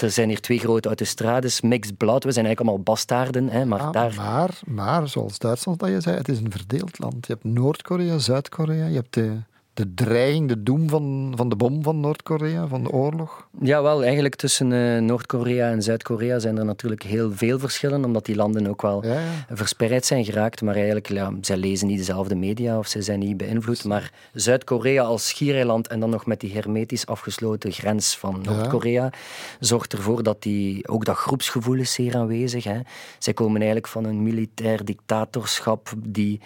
er 0.00 0.10
zijn 0.10 0.28
hier 0.28 0.40
twee 0.40 0.58
grote 0.58 0.88
autostrades, 0.88 1.60
mixed 1.60 1.96
blood. 1.96 2.24
We 2.24 2.32
zijn 2.32 2.46
eigenlijk 2.46 2.60
allemaal 2.60 2.94
bastaarden. 2.94 3.48
Hè, 3.48 3.64
maar, 3.64 3.80
ah, 3.80 3.92
daar... 3.92 4.14
maar, 4.14 4.60
maar, 4.66 5.08
zoals 5.08 5.38
Duitsland 5.38 5.78
dat 5.78 5.88
je 5.88 6.00
zei, 6.00 6.16
het 6.16 6.28
is 6.28 6.38
een 6.38 6.50
verdeeld 6.50 6.98
land. 6.98 7.26
Je 7.26 7.32
hebt 7.32 7.44
Noord-Korea, 7.44 8.18
Zuid-Korea, 8.18 8.86
je 8.86 8.94
hebt 8.94 9.14
de 9.14 9.36
de 9.74 9.94
dreiging, 9.94 10.48
de 10.48 10.62
doem 10.62 10.88
van, 10.88 11.32
van 11.36 11.48
de 11.48 11.56
bom 11.56 11.82
van 11.82 12.00
Noord-Korea, 12.00 12.66
van 12.66 12.82
de 12.82 12.90
oorlog? 12.90 13.48
Ja, 13.60 13.82
wel, 13.82 14.02
eigenlijk 14.02 14.34
tussen 14.34 14.70
uh, 14.70 15.00
Noord-Korea 15.00 15.70
en 15.70 15.82
Zuid-Korea 15.82 16.38
zijn 16.38 16.58
er 16.58 16.64
natuurlijk 16.64 17.02
heel 17.02 17.32
veel 17.32 17.58
verschillen, 17.58 18.04
omdat 18.04 18.24
die 18.24 18.36
landen 18.36 18.66
ook 18.66 18.82
wel 18.82 19.06
ja, 19.06 19.12
ja. 19.12 19.46
verspreid 19.48 20.06
zijn 20.06 20.24
geraakt. 20.24 20.62
Maar 20.62 20.74
eigenlijk, 20.74 21.08
ja, 21.08 21.32
zij 21.40 21.56
lezen 21.56 21.86
niet 21.86 21.98
dezelfde 21.98 22.34
media 22.34 22.78
of 22.78 22.86
ze 22.86 23.02
zijn 23.02 23.18
niet 23.18 23.36
beïnvloed. 23.36 23.84
Maar 23.84 24.12
Zuid-Korea 24.32 25.02
als 25.02 25.28
schiereiland 25.28 25.88
en 25.88 26.00
dan 26.00 26.10
nog 26.10 26.26
met 26.26 26.40
die 26.40 26.52
hermetisch 26.52 27.06
afgesloten 27.06 27.72
grens 27.72 28.16
van 28.18 28.40
Noord-Korea, 28.42 29.10
zorgt 29.60 29.92
ervoor 29.92 30.22
dat 30.22 30.42
die, 30.42 30.88
ook 30.88 31.04
dat 31.04 31.16
groepsgevoel 31.16 31.76
is 31.76 31.92
zeer 31.92 32.16
aanwezig. 32.16 32.64
Hè. 32.64 32.80
Zij 33.18 33.32
komen 33.32 33.56
eigenlijk 33.56 33.88
van 33.88 34.04
een 34.04 34.22
militair 34.22 34.84
dictatorschap 34.84 35.92
die 35.98 36.40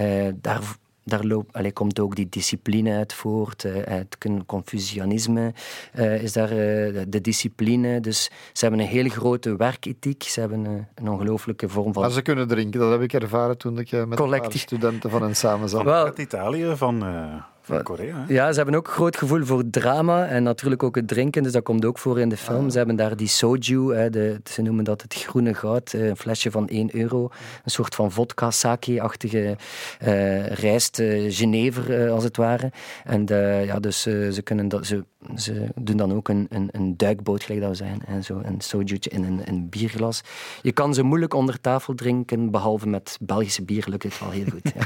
uh, 0.00 0.28
daar 0.40 0.62
daar 1.04 1.24
loopt, 1.24 1.52
allee, 1.52 1.72
komt 1.72 2.00
ook 2.00 2.16
die 2.16 2.28
discipline 2.28 2.96
uit 2.96 3.12
voort. 3.12 3.64
Uh, 3.64 3.72
het 3.84 4.18
Confucianisme 4.46 5.52
uh, 5.94 6.22
is 6.22 6.32
daar 6.32 6.50
uh, 6.50 7.00
de 7.08 7.20
discipline. 7.20 8.00
Dus 8.00 8.30
ze 8.52 8.64
hebben 8.64 8.80
een 8.80 8.86
hele 8.86 9.08
grote 9.08 9.56
werkethiek. 9.56 10.22
Ze 10.22 10.40
hebben 10.40 10.64
een, 10.64 10.86
een 10.94 11.08
ongelooflijke 11.08 11.68
vorm 11.68 11.92
van... 11.92 12.02
Maar 12.02 12.10
ze 12.10 12.22
kunnen 12.22 12.48
drinken, 12.48 12.80
dat 12.80 12.90
heb 12.90 13.02
ik 13.02 13.12
ervaren 13.12 13.58
toen 13.58 13.78
ik 13.78 14.06
met 14.06 14.58
studenten 14.58 15.10
van 15.10 15.22
hen 15.22 15.36
samen 15.36 15.68
zat. 15.68 15.82
Wel, 15.82 16.04
uit 16.04 16.18
Italië, 16.18 16.72
van... 16.76 17.04
Van 17.64 17.82
Korea, 17.82 18.24
Ja, 18.28 18.50
ze 18.50 18.56
hebben 18.56 18.74
ook 18.74 18.86
een 18.86 18.92
groot 18.92 19.16
gevoel 19.16 19.44
voor 19.44 19.62
drama 19.70 20.26
en 20.26 20.42
natuurlijk 20.42 20.82
ook 20.82 20.94
het 20.94 21.08
drinken, 21.08 21.42
dus 21.42 21.52
dat 21.52 21.62
komt 21.62 21.84
ook 21.84 21.98
voor 21.98 22.20
in 22.20 22.28
de 22.28 22.36
film. 22.36 22.64
Ah. 22.64 22.70
Ze 22.70 22.76
hebben 22.76 22.96
daar 22.96 23.16
die 23.16 23.28
soju, 23.28 23.94
hè, 23.94 24.10
de, 24.10 24.40
ze 24.44 24.62
noemen 24.62 24.84
dat 24.84 25.02
het 25.02 25.14
groene 25.14 25.54
goud, 25.54 25.92
een 25.92 26.16
flesje 26.16 26.50
van 26.50 26.68
1 26.68 26.96
euro. 26.96 27.30
Een 27.64 27.70
soort 27.70 27.94
van 27.94 28.12
vodka, 28.12 28.50
sake-achtige 28.50 29.56
uh, 30.02 30.46
rijst, 30.46 30.98
uh, 30.98 31.32
Genever 31.32 32.10
als 32.10 32.24
het 32.24 32.36
ware. 32.36 32.72
En 33.04 33.24
ja, 33.64 33.80
dus 33.80 34.02
ze, 34.02 34.40
kunnen 34.44 34.68
dat, 34.68 34.86
ze, 34.86 35.04
ze 35.36 35.68
doen 35.74 35.96
dan 35.96 36.12
ook 36.12 36.28
een, 36.28 36.46
een, 36.50 36.68
een 36.72 36.96
duikboot, 36.96 37.42
gelijk 37.42 37.60
dat 37.60 37.70
we 37.70 37.76
zeggen, 37.76 38.00
en 38.06 38.24
zo, 38.24 38.40
een 38.42 38.60
soju'tje 38.60 39.10
in 39.10 39.24
een, 39.24 39.40
een 39.44 39.68
bierglas. 39.68 40.22
Je 40.62 40.72
kan 40.72 40.94
ze 40.94 41.02
moeilijk 41.02 41.34
onder 41.34 41.60
tafel 41.60 41.94
drinken, 41.94 42.50
behalve 42.50 42.88
met 42.88 43.16
Belgische 43.20 43.64
bier 43.64 43.84
lukt 43.88 44.02
het 44.02 44.18
wel 44.18 44.30
heel 44.30 44.46
goed. 44.50 44.72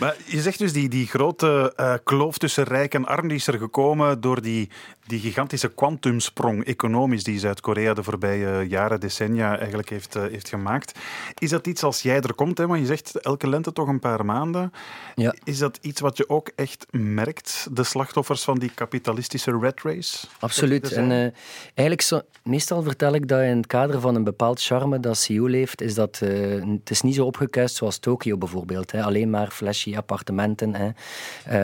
Maar 0.00 0.16
je 0.26 0.40
zegt 0.40 0.58
dus 0.58 0.72
die, 0.72 0.88
die 0.88 1.06
grote 1.06 1.72
uh, 1.76 1.94
kloof 2.04 2.38
tussen 2.38 2.64
rijk 2.64 2.94
en 2.94 3.06
arm 3.06 3.28
die 3.28 3.36
is 3.36 3.46
er 3.46 3.58
gekomen 3.58 4.20
door 4.20 4.42
die, 4.42 4.70
die 5.06 5.20
gigantische 5.20 5.68
kwantumsprong 5.68 6.64
economisch 6.64 7.24
die 7.24 7.38
Zuid-Korea 7.38 7.94
de 7.94 8.02
voorbije 8.02 8.68
jaren, 8.68 9.00
decennia 9.00 9.58
eigenlijk 9.58 9.88
heeft, 9.88 10.16
uh, 10.16 10.22
heeft 10.22 10.48
gemaakt. 10.48 10.98
Is 11.38 11.50
dat 11.50 11.66
iets 11.66 11.82
als 11.82 12.02
jij 12.02 12.20
er 12.20 12.34
komt, 12.34 12.58
hè, 12.58 12.66
want 12.66 12.80
je 12.80 12.86
zegt 12.86 13.20
elke 13.20 13.48
lente 13.48 13.72
toch 13.72 13.88
een 13.88 13.98
paar 13.98 14.24
maanden. 14.24 14.72
Ja. 15.14 15.34
Is 15.44 15.58
dat 15.58 15.78
iets 15.80 16.00
wat 16.00 16.16
je 16.16 16.28
ook 16.28 16.50
echt 16.54 16.86
merkt, 16.90 17.68
de 17.72 17.84
slachtoffers 17.84 18.42
van 18.42 18.58
die 18.58 18.70
kapitalistische 18.74 19.58
red 19.58 19.82
race? 19.82 20.26
Absoluut. 20.38 20.92
En 20.92 21.10
uh, 21.10 21.26
eigenlijk, 21.64 22.02
zo, 22.02 22.20
meestal 22.42 22.82
vertel 22.82 23.14
ik 23.14 23.28
dat 23.28 23.40
in 23.40 23.56
het 23.56 23.66
kader 23.66 24.00
van 24.00 24.14
een 24.14 24.24
bepaald 24.24 24.62
charme 24.62 25.00
dat 25.00 25.16
Seoul 25.16 25.52
heeft, 25.52 25.80
is 25.80 25.94
dat 25.94 26.20
uh, 26.22 26.64
het 26.78 26.90
is 26.90 27.02
niet 27.02 27.14
zo 27.14 27.26
opgekuist 27.26 27.76
zoals 27.76 27.98
Tokio 27.98 28.38
bijvoorbeeld. 28.38 28.92
Hè. 28.92 29.02
Alleen 29.02 29.30
maar 29.30 29.50
flashy 29.50 29.96
appartementen. 29.96 30.74
Hè. 30.74 30.86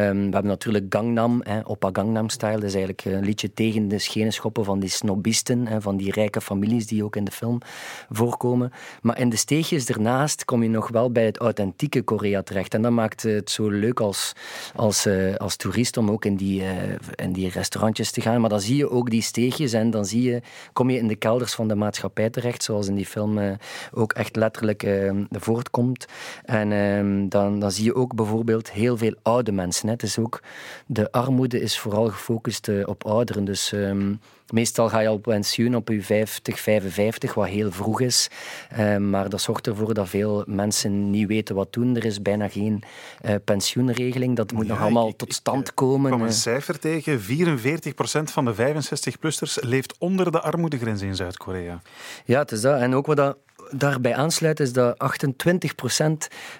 Um, 0.08 0.16
we 0.16 0.32
hebben 0.32 0.44
natuurlijk 0.44 0.84
Gangnam, 0.88 1.40
hè, 1.44 1.60
Oppa 1.60 1.90
Gangnam 1.92 2.28
Style. 2.28 2.52
Dat 2.52 2.62
is 2.62 2.74
eigenlijk 2.74 3.04
een 3.04 3.24
liedje 3.24 3.37
tegen 3.54 3.88
de 3.88 3.98
schenen 3.98 4.32
schoppen 4.32 4.64
van 4.64 4.80
die 4.80 4.88
snobisten, 4.88 5.82
van 5.82 5.96
die 5.96 6.12
rijke 6.12 6.40
families 6.40 6.86
die 6.86 7.04
ook 7.04 7.16
in 7.16 7.24
de 7.24 7.30
film 7.30 7.58
voorkomen. 8.10 8.72
Maar 9.02 9.18
in 9.18 9.28
de 9.28 9.36
steegjes 9.36 9.86
ernaast 9.86 10.44
kom 10.44 10.62
je 10.62 10.68
nog 10.68 10.88
wel 10.88 11.12
bij 11.12 11.24
het 11.24 11.38
authentieke 11.38 12.02
Korea 12.02 12.42
terecht. 12.42 12.74
En 12.74 12.82
dat 12.82 12.92
maakt 12.92 13.22
het 13.22 13.50
zo 13.50 13.68
leuk 13.68 14.00
als, 14.00 14.32
als, 14.74 15.06
uh, 15.06 15.36
als 15.36 15.56
toerist 15.56 15.96
om 15.96 16.10
ook 16.10 16.24
in 16.24 16.36
die, 16.36 16.60
uh, 16.60 16.68
in 17.14 17.32
die 17.32 17.50
restaurantjes 17.50 18.10
te 18.10 18.20
gaan. 18.20 18.40
Maar 18.40 18.50
dan 18.50 18.60
zie 18.60 18.76
je 18.76 18.90
ook 18.90 19.10
die 19.10 19.22
steegjes 19.22 19.72
en 19.72 19.90
dan 19.90 20.04
zie 20.04 20.22
je, 20.22 20.42
kom 20.72 20.90
je 20.90 20.98
in 20.98 21.08
de 21.08 21.16
kelders 21.16 21.54
van 21.54 21.68
de 21.68 21.74
maatschappij 21.74 22.30
terecht, 22.30 22.62
zoals 22.62 22.88
in 22.88 22.94
die 22.94 23.06
film 23.06 23.38
uh, 23.38 23.52
ook 23.92 24.12
echt 24.12 24.36
letterlijk 24.36 24.86
voortkomt. 25.30 26.06
En 26.44 26.72
ehm, 26.72 27.28
dan, 27.28 27.58
dan 27.58 27.70
zie 27.70 27.84
je 27.84 27.94
ook 27.94 28.14
bijvoorbeeld 28.14 28.70
heel 28.70 28.96
veel 28.96 29.14
oude 29.22 29.52
mensen. 29.52 29.88
Het 29.88 30.02
is 30.02 30.18
ook, 30.18 30.42
de 30.86 31.12
armoede 31.12 31.60
is 31.60 31.78
vooral 31.78 32.08
gefocust 32.08 32.68
op 32.84 33.04
ouderen. 33.18 33.44
Dus 33.44 33.72
um, 33.72 34.20
Meestal 34.52 34.88
ga 34.88 34.98
je 34.98 35.08
al 35.08 35.18
pensioen 35.18 35.74
op 35.74 35.88
je 35.88 36.02
50, 36.02 36.60
55, 36.60 37.34
wat 37.34 37.46
heel 37.46 37.72
vroeg 37.72 38.00
is. 38.00 38.28
Uh, 38.78 38.96
maar 38.96 39.28
dat 39.28 39.40
zorgt 39.40 39.66
ervoor 39.66 39.94
dat 39.94 40.08
veel 40.08 40.44
mensen 40.46 41.10
niet 41.10 41.28
weten 41.28 41.54
wat 41.54 41.72
doen. 41.72 41.96
Er 41.96 42.04
is 42.04 42.22
bijna 42.22 42.48
geen 42.48 42.82
uh, 43.24 43.34
pensioenregeling. 43.44 44.36
Dat 44.36 44.52
moet 44.52 44.66
ja, 44.66 44.72
nog 44.72 44.80
allemaal 44.80 45.08
ik, 45.08 45.16
tot 45.16 45.34
stand 45.34 45.74
komen. 45.74 46.10
Ik 46.10 46.16
kwam 46.16 46.26
een 46.26 46.32
cijfer 46.32 46.78
tegen. 46.78 47.20
44% 47.20 47.22
van 48.24 48.44
de 48.44 48.54
65-plussers 48.54 49.54
leeft 49.60 49.94
onder 49.98 50.32
de 50.32 50.40
armoedgrens 50.40 51.02
in 51.02 51.16
Zuid-Korea. 51.16 51.82
Ja, 52.24 52.38
het 52.38 52.52
is 52.52 52.60
dat. 52.60 52.80
En 52.80 52.94
ook 52.94 53.06
wat 53.06 53.16
dat 53.16 53.36
daarbij 53.70 54.14
aansluit 54.14 54.60
is 54.60 54.72
dat 54.72 54.96
28% 54.96 56.10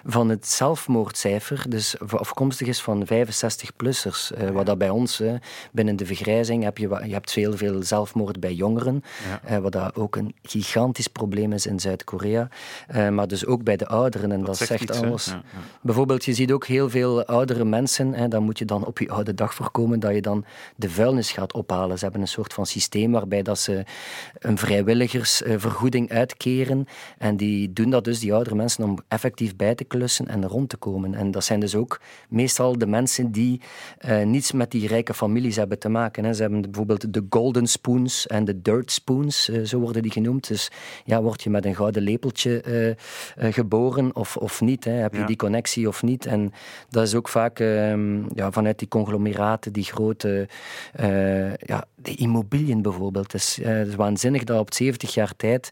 van 0.05 0.29
het 0.29 0.47
zelfmoordcijfer 0.47 1.65
dus 1.69 1.99
afkomstig 1.99 2.67
is 2.67 2.81
van 2.81 3.05
65-plussers. 3.05 4.31
Uh, 4.31 4.47
eh, 4.47 4.53
wat 4.53 4.65
dat 4.65 4.77
bij 4.77 4.89
ons, 4.89 5.21
uh, 5.21 5.33
binnen 5.71 5.95
de 5.95 6.05
vergrijzing, 6.05 6.63
heb 6.63 6.77
je, 6.77 6.87
je 6.87 7.13
hebt 7.13 7.31
veel, 7.31 7.57
veel 7.57 7.83
zelfmoord 7.83 8.39
bij 8.39 8.53
jongeren. 8.53 9.03
Ja. 9.43 9.55
Uh, 9.55 9.57
wat 9.57 9.71
dat 9.71 9.95
ook 9.95 10.15
een 10.15 10.35
gigantisch 10.41 11.07
probleem 11.07 11.53
is 11.53 11.65
in 11.65 11.79
Zuid-Korea. 11.79 12.49
maar 13.11 13.27
dus 13.27 13.45
ook 13.45 13.63
bij 13.63 13.77
de 13.77 13.87
ouderen. 13.87 14.31
En 14.31 14.37
dat, 14.37 14.47
dat 14.47 14.57
zegt, 14.57 14.69
zegt 14.69 15.03
alles. 15.03 15.25
Ja, 15.25 15.31
ja. 15.31 15.59
Bijvoorbeeld, 15.81 16.25
je 16.25 16.33
ziet 16.33 16.51
ook 16.51 16.65
heel 16.65 16.89
veel 16.89 17.25
oudere 17.25 17.65
mensen. 17.65 18.13
Hè, 18.13 18.27
dan 18.27 18.43
moet 18.43 18.57
je 18.57 18.65
dan 18.65 18.85
op 18.85 18.99
je 18.99 19.09
oude 19.09 19.33
dag 19.33 19.53
voorkomen 19.53 19.99
dat 19.99 20.13
je 20.13 20.21
dan 20.21 20.45
de 20.75 20.89
vuilnis 20.89 21.31
gaat 21.31 21.53
ophalen. 21.53 21.97
Ze 21.97 22.03
hebben 22.03 22.21
een 22.21 22.27
soort 22.27 22.53
van 22.53 22.65
systeem 22.65 23.11
waarbij 23.11 23.41
dat 23.41 23.59
ze 23.59 23.83
een 24.39 24.57
vrijwilligersvergoeding 24.57 26.11
uitkeren. 26.11 26.87
En 27.17 27.37
die 27.37 27.73
doen 27.73 27.89
dat 27.89 28.03
dus, 28.03 28.19
die 28.19 28.33
oudere 28.33 28.55
mensen, 28.55 28.83
om 28.83 28.97
effectief 29.07 29.55
bij 29.55 29.75
te 29.75 29.83
klussen 29.83 30.27
en 30.27 30.47
rond 30.47 30.69
te 30.69 30.77
komen. 30.77 31.13
En 31.13 31.31
dat 31.31 31.43
zijn 31.43 31.59
dus 31.59 31.75
ook 31.75 32.01
meestal 32.29 32.77
de 32.77 32.85
mensen 32.85 33.31
die 33.31 33.61
uh, 34.05 34.23
niets 34.23 34.51
met 34.51 34.71
die 34.71 34.87
rijke 34.87 35.13
families 35.13 35.55
hebben 35.55 35.79
te 35.79 35.89
maken. 35.89 36.23
Hè. 36.23 36.33
Ze 36.33 36.41
hebben 36.41 36.61
bijvoorbeeld 36.61 37.13
de 37.13 37.25
golden 37.29 37.67
spoons 37.67 38.27
en 38.27 38.45
de 38.45 38.61
dirt 38.61 38.91
spoons, 38.91 39.49
uh, 39.49 39.65
zo 39.65 39.79
worden 39.79 40.01
die 40.01 40.11
genoemd. 40.11 40.47
Dus 40.47 40.71
ja, 41.05 41.21
word 41.21 41.43
je 41.43 41.49
met 41.49 41.65
een 41.65 41.75
gouden 41.75 42.01
lepeltje 42.01 42.63
uh, 43.37 43.53
geboren 43.53 44.15
of, 44.15 44.37
of 44.37 44.61
niet? 44.61 44.83
Hè. 44.83 44.91
Heb 44.91 45.13
je 45.13 45.19
ja. 45.19 45.25
die 45.25 45.35
connectie 45.35 45.87
of 45.87 46.03
niet? 46.03 46.25
En 46.25 46.53
dat 46.89 47.03
is 47.03 47.15
ook 47.15 47.29
vaak 47.29 47.59
ehm, 47.59 48.35
ja, 48.35 48.51
vanuit 48.51 48.79
die 48.79 48.87
conglomeraten, 48.87 49.73
die 49.73 49.83
grote 49.83 50.47
ja, 51.59 51.85
de 51.95 52.15
immobiliën 52.15 52.81
bijvoorbeeld. 52.81 53.31
Het 53.31 53.41
is, 53.41 53.59
het 53.63 53.87
is 53.87 53.95
waanzinnig 53.95 54.43
dat 54.43 54.59
op 54.59 54.73
70 54.73 55.13
jaar 55.13 55.35
tijd 55.35 55.69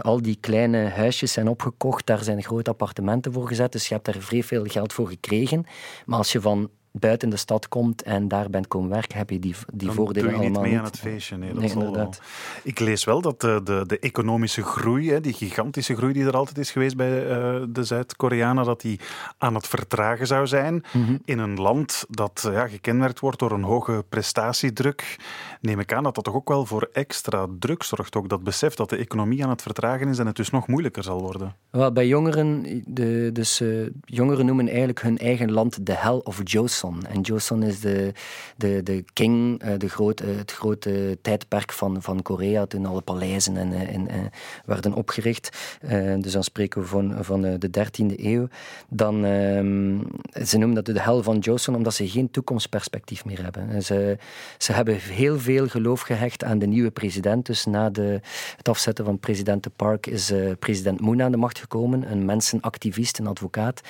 al 0.00 0.22
die 0.22 0.38
kleine 0.40 0.63
huisjes 0.72 1.32
zijn 1.32 1.48
opgekocht, 1.48 2.06
daar 2.06 2.22
zijn 2.22 2.42
grote 2.42 2.70
appartementen 2.70 3.32
voor 3.32 3.46
gezet, 3.46 3.72
dus 3.72 3.88
je 3.88 3.94
hebt 3.94 4.06
daar 4.06 4.22
vrij 4.22 4.42
veel 4.42 4.64
geld 4.64 4.92
voor 4.92 5.08
gekregen. 5.08 5.66
Maar 6.06 6.18
als 6.18 6.32
je 6.32 6.40
van 6.40 6.70
buiten 6.98 7.28
de 7.30 7.36
stad 7.36 7.68
komt 7.68 8.02
en 8.02 8.28
daar 8.28 8.50
bent 8.50 8.68
komen 8.68 8.90
werken, 8.90 9.18
heb 9.18 9.30
je 9.30 9.38
die, 9.38 9.54
die 9.72 9.86
Dan 9.86 9.96
voordelen 9.96 10.22
doe 10.30 10.38
je 10.38 10.44
allemaal 10.44 10.50
niet 10.50 10.60
mee 10.62 10.70
niet. 10.70 10.78
aan 10.80 10.84
het 10.84 10.98
feestje. 10.98 11.36
Nee, 11.36 11.50
dat 11.52 11.58
Nee, 11.58 11.68
zal 11.68 11.78
wel. 11.78 11.86
inderdaad. 11.86 12.20
Ik 12.62 12.78
lees 12.80 13.04
wel 13.04 13.20
dat 13.20 13.40
de, 13.40 13.60
de, 13.64 13.84
de 13.86 13.98
economische 13.98 14.62
groei, 14.62 15.10
hè, 15.10 15.20
die 15.20 15.32
gigantische 15.32 15.96
groei 15.96 16.12
die 16.12 16.24
er 16.24 16.36
altijd 16.36 16.58
is 16.58 16.70
geweest 16.70 16.96
bij 16.96 17.26
eh, 17.28 17.62
de 17.68 17.84
Zuid-Koreanen, 17.84 18.64
dat 18.64 18.80
die 18.80 19.00
aan 19.38 19.54
het 19.54 19.68
vertragen 19.68 20.26
zou 20.26 20.46
zijn. 20.46 20.84
Mhm. 20.92 21.16
In 21.24 21.38
een 21.38 21.60
land 21.60 22.04
dat 22.08 22.44
eh, 22.46 22.52
ja, 22.52 22.68
gekenmerkt 22.68 23.20
wordt 23.20 23.38
door 23.38 23.52
een 23.52 23.62
hoge 23.62 24.04
prestatiedruk, 24.08 25.16
neem 25.60 25.80
ik 25.80 25.92
aan 25.92 26.02
dat 26.02 26.14
dat 26.14 26.24
toch 26.24 26.34
ook 26.34 26.48
wel 26.48 26.66
voor 26.66 26.88
extra 26.92 27.46
druk 27.58 27.82
zorgt. 27.82 28.16
Ook 28.16 28.28
dat 28.28 28.42
besef 28.44 28.74
dat 28.74 28.90
de 28.90 28.96
economie 28.96 29.44
aan 29.44 29.50
het 29.50 29.62
vertragen 29.62 30.08
is 30.08 30.18
en 30.18 30.26
het 30.26 30.36
dus 30.36 30.50
nog 30.50 30.66
moeilijker 30.66 31.02
zal 31.02 31.20
worden. 31.20 31.54
Wel, 31.70 31.92
bij 31.92 32.06
jongeren, 32.06 32.82
de, 32.86 33.30
dus, 33.32 33.60
eh, 33.60 33.68
jongeren 34.04 34.46
noemen 34.46 34.68
eigenlijk 34.68 35.02
hun 35.02 35.18
eigen 35.18 35.52
land 35.52 35.86
de 35.86 35.92
Hell 35.94 36.20
of 36.24 36.40
Joseon. 36.84 37.06
En 37.06 37.20
Joseon 37.20 37.62
is 37.62 37.80
de, 37.80 38.12
de, 38.56 38.82
de 38.82 39.04
king, 39.12 39.60
eh, 39.62 39.72
de 39.78 39.88
grote, 39.88 40.24
het 40.24 40.52
grote 40.52 41.18
tijdperk 41.22 41.72
van, 41.72 42.02
van 42.02 42.22
Korea, 42.22 42.66
toen 42.66 42.86
alle 42.86 43.00
paleizen 43.00 43.56
en, 43.56 43.72
eh, 43.72 43.94
en, 43.94 44.08
eh, 44.08 44.16
werden 44.64 44.92
opgericht. 44.92 45.48
Eh, 45.80 46.14
dus 46.18 46.32
dan 46.32 46.44
spreken 46.44 46.80
we 46.80 46.86
van, 46.86 47.24
van 47.24 47.44
eh, 47.44 47.52
de 47.58 47.70
13e 47.70 48.24
eeuw. 48.24 48.48
Dan, 48.88 49.24
ehm, 49.24 49.98
ze 50.46 50.58
noemen 50.58 50.74
dat 50.74 50.84
de 50.84 51.00
Hell 51.00 51.22
van 51.22 51.38
Joseon, 51.38 51.76
omdat 51.76 51.94
ze 51.94 52.08
geen 52.08 52.30
toekomstperspectief 52.30 53.24
meer 53.24 53.42
hebben. 53.42 53.70
En 53.70 53.82
Ze, 53.82 54.18
ze 54.58 54.72
hebben 54.72 54.96
heel 54.96 55.38
veel 55.38 55.68
geloof 55.68 56.00
gehecht 56.00 56.44
aan 56.44 56.58
de 56.58 56.66
nieuwe 56.66 56.90
president. 56.90 57.46
Dus 57.46 57.64
na 57.64 57.90
de, 57.90 58.20
het 58.56 58.68
afzetten 58.68 59.04
van 59.04 59.18
president 59.18 59.62
de 59.62 59.70
Park 59.76 60.06
is 60.06 60.30
eh, 60.30 60.50
president 60.58 61.00
Moon 61.00 61.22
aan 61.22 61.30
de 61.30 61.36
macht 61.36 61.58
gekomen. 61.58 62.10
Een 62.10 62.24
mensenactivist, 62.24 63.18
een 63.18 63.26
advocaat. 63.26 63.80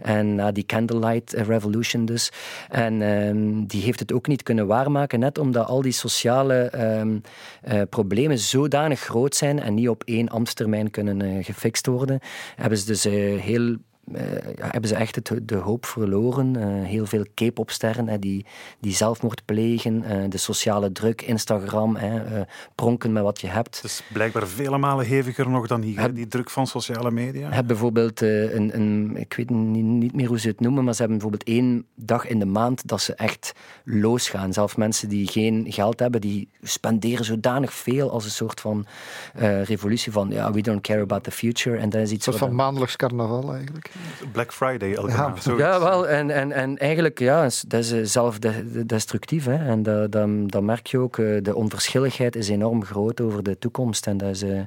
En 0.00 0.34
na 0.34 0.52
die 0.52 0.66
Candlelight 0.66 1.32
Revolution 1.32 2.04
dus. 2.04 2.32
En 2.68 3.02
ehm, 3.02 3.64
die 3.66 3.82
heeft 3.82 4.00
het 4.00 4.12
ook 4.12 4.26
niet 4.26 4.42
kunnen 4.42 4.66
waarmaken, 4.66 5.18
net 5.18 5.38
omdat 5.38 5.66
al 5.66 5.82
die 5.82 5.92
sociale 5.92 6.54
ehm, 6.54 7.18
eh, 7.62 7.80
problemen 7.90 8.38
zodanig 8.38 9.00
groot 9.00 9.34
zijn 9.36 9.60
en 9.60 9.74
niet 9.74 9.88
op 9.88 10.02
één 10.04 10.28
ambtstermijn 10.28 10.90
kunnen 10.90 11.22
eh, 11.22 11.44
gefixt 11.44 11.86
worden, 11.86 12.20
hebben 12.56 12.78
ze 12.78 12.86
dus 12.86 13.04
eh, 13.04 13.12
heel 13.40 13.76
eh, 14.12 14.54
ja, 14.56 14.68
hebben 14.70 14.88
ze 14.88 14.94
echt 14.94 15.14
het, 15.14 15.30
de 15.42 15.56
hoop 15.56 15.86
verloren. 15.86 16.56
Eh, 16.56 16.88
heel 16.88 17.06
veel 17.06 17.24
K-popsterren 17.34 18.08
hè, 18.08 18.18
die, 18.18 18.46
die 18.80 18.94
zelfmoord 18.94 19.44
plegen, 19.44 20.04
eh, 20.04 20.30
de 20.30 20.38
sociale 20.38 20.92
druk, 20.92 21.22
Instagram, 21.22 21.96
hè, 21.96 22.24
eh, 22.24 22.46
pronken 22.74 23.12
met 23.12 23.22
wat 23.22 23.40
je 23.40 23.46
hebt. 23.46 23.80
Is 23.84 24.02
blijkbaar 24.12 24.46
vele 24.46 24.78
malen 24.78 25.06
heviger 25.06 25.50
nog 25.50 25.66
dan 25.66 25.82
hier, 25.82 26.14
die 26.14 26.26
druk 26.26 26.50
van 26.50 26.66
sociale 26.66 27.10
media. 27.10 27.48
Je 27.48 27.54
hebt 27.54 27.66
bijvoorbeeld 27.66 28.22
eh, 28.22 28.54
een, 28.54 28.74
een, 28.74 29.16
ik 29.16 29.34
weet 29.34 29.50
niet, 29.50 29.84
niet 29.84 30.14
meer 30.14 30.26
hoe 30.26 30.38
ze 30.38 30.48
het 30.48 30.60
noemen, 30.60 30.84
maar 30.84 30.94
ze 30.94 31.00
hebben 31.00 31.18
bijvoorbeeld 31.18 31.48
één 31.48 31.86
dag 31.94 32.26
in 32.26 32.38
de 32.38 32.44
maand 32.44 32.88
dat 32.88 33.00
ze 33.00 33.14
echt 33.14 33.52
losgaan. 33.84 34.52
Zelfs 34.52 34.74
mensen 34.74 35.08
die 35.08 35.28
geen 35.28 35.66
geld 35.68 36.00
hebben, 36.00 36.20
die 36.20 36.48
spenderen 36.62 37.24
zodanig 37.24 37.72
veel 37.72 38.10
als 38.10 38.24
een 38.24 38.30
soort 38.30 38.60
van 38.60 38.86
eh, 39.34 39.64
revolutie 39.64 40.12
van 40.12 40.30
ja, 40.30 40.52
we 40.52 40.60
don't 40.60 40.80
care 40.80 41.02
about 41.02 41.24
the 41.24 41.30
future. 41.30 41.76
En 41.76 41.90
dat 41.90 42.00
is 42.00 42.08
Een 42.08 42.14
iets 42.14 42.24
soort 42.24 42.36
van 42.36 42.54
maandelijks 42.54 42.96
carnaval 42.96 43.54
eigenlijk. 43.54 43.90
Black 44.32 44.52
Friday 44.52 44.94
elke 44.94 45.10
Ja, 45.10 45.16
maand. 45.16 45.42
zoiets. 45.42 45.62
Ja, 45.64 45.80
wel. 45.80 46.08
En, 46.08 46.30
en, 46.30 46.52
en 46.52 46.78
eigenlijk, 46.78 47.18
ja, 47.18 47.42
dat 47.42 47.80
is 47.80 47.92
eh, 47.92 48.00
zelfdestructief. 48.04 49.44
Hè. 49.44 49.54
En 49.68 49.82
dat, 49.82 50.12
dat, 50.12 50.28
dat 50.50 50.62
merk 50.62 50.86
je 50.86 50.98
ook. 50.98 51.18
eh, 51.18 51.42
De 51.42 51.54
onverschilligheid 51.54 52.36
is 52.36 52.48
enorm 52.48 52.84
groot 52.84 53.20
over 53.20 53.42
de 53.42 53.58
toekomst. 53.58 54.06
En 54.06 54.16
dat 54.16 54.28
is, 54.30 54.42
eh, 54.42 54.60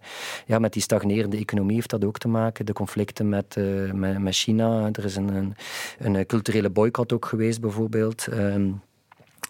ja, 0.45 0.59
met 0.59 0.73
die 0.73 0.81
stagnerende 0.81 1.37
economie 1.37 1.75
heeft 1.75 1.89
dat 1.89 2.05
ook 2.05 2.17
te 2.17 2.27
maken. 2.27 2.65
De 2.65 2.73
conflicten 2.73 3.29
met, 3.29 3.55
eh, 3.57 3.63
met, 3.93 4.19
met 4.19 4.35
China. 4.35 4.89
Er 4.91 5.05
is 5.05 5.15
een, 5.15 5.27
een, 5.35 5.55
een 5.99 6.25
culturele 6.25 6.69
boycott 6.69 7.13
ook 7.13 7.25
geweest, 7.25 7.61
bijvoorbeeld. 7.61 8.27
Ehm, 8.27 8.69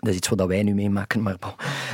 dat 0.08 0.16
is 0.16 0.22
iets 0.22 0.38
wat 0.38 0.48
wij 0.48 0.64
nu 0.64 0.74
meemaken, 0.74 1.22
maar. 1.22 1.36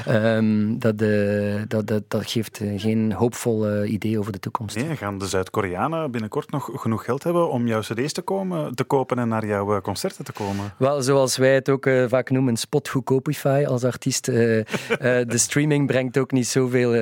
Ehm, 0.05 0.77
dat, 0.77 1.01
eh, 1.01 1.61
dat, 1.67 1.87
dat, 1.87 2.03
dat 2.07 2.31
geeft 2.31 2.59
eh, 2.59 2.79
geen 2.79 3.11
hoopvol 3.11 3.83
idee 3.85 4.19
over 4.19 4.31
de 4.31 4.39
toekomst. 4.39 4.75
Nee, 4.75 4.95
gaan 4.95 5.17
de 5.17 5.27
Zuid-Koreanen 5.27 6.11
binnenkort 6.11 6.51
nog 6.51 6.69
genoeg 6.73 7.05
geld 7.05 7.23
hebben 7.23 7.49
om 7.49 7.67
jouw 7.67 7.79
cd's 7.79 8.11
te, 8.11 8.21
komen, 8.21 8.75
te 8.75 8.83
kopen 8.83 9.19
en 9.19 9.27
naar 9.27 9.45
jouw 9.45 9.75
eh, 9.75 9.81
concerten 9.81 10.25
te 10.25 10.31
komen? 10.31 10.73
Wel, 10.77 11.01
zoals 11.01 11.37
wij 11.37 11.53
het 11.53 11.69
ook 11.69 11.89
vaak 12.07 12.29
noemen, 12.29 12.57
spotgoedkopify 12.57 13.65
als 13.67 13.83
artiest. 13.83 14.25
de 14.25 15.25
streaming 15.27 15.87
brengt 15.87 16.17
ook 16.17 16.31
niet 16.31 16.47
zoveel, 16.47 16.93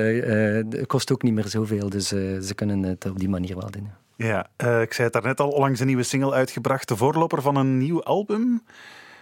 kost 0.86 1.12
ook 1.12 1.22
niet 1.22 1.34
meer 1.34 1.48
zoveel, 1.48 1.88
dus 1.88 2.08
ze 2.08 2.52
kunnen 2.54 2.82
het 2.82 3.06
op 3.06 3.18
die 3.18 3.28
manier 3.28 3.56
wel 3.56 3.70
doen. 3.70 3.90
Ja, 4.16 4.46
ik 4.80 4.92
zei 4.92 5.02
het 5.02 5.12
daarnet 5.12 5.40
al, 5.40 5.50
onlangs 5.50 5.80
een 5.80 5.86
nieuwe 5.86 6.02
single 6.02 6.32
uitgebracht, 6.32 6.88
de 6.88 6.96
voorloper 6.96 7.42
van 7.42 7.56
een 7.56 7.78
nieuw 7.78 8.02
album. 8.02 8.62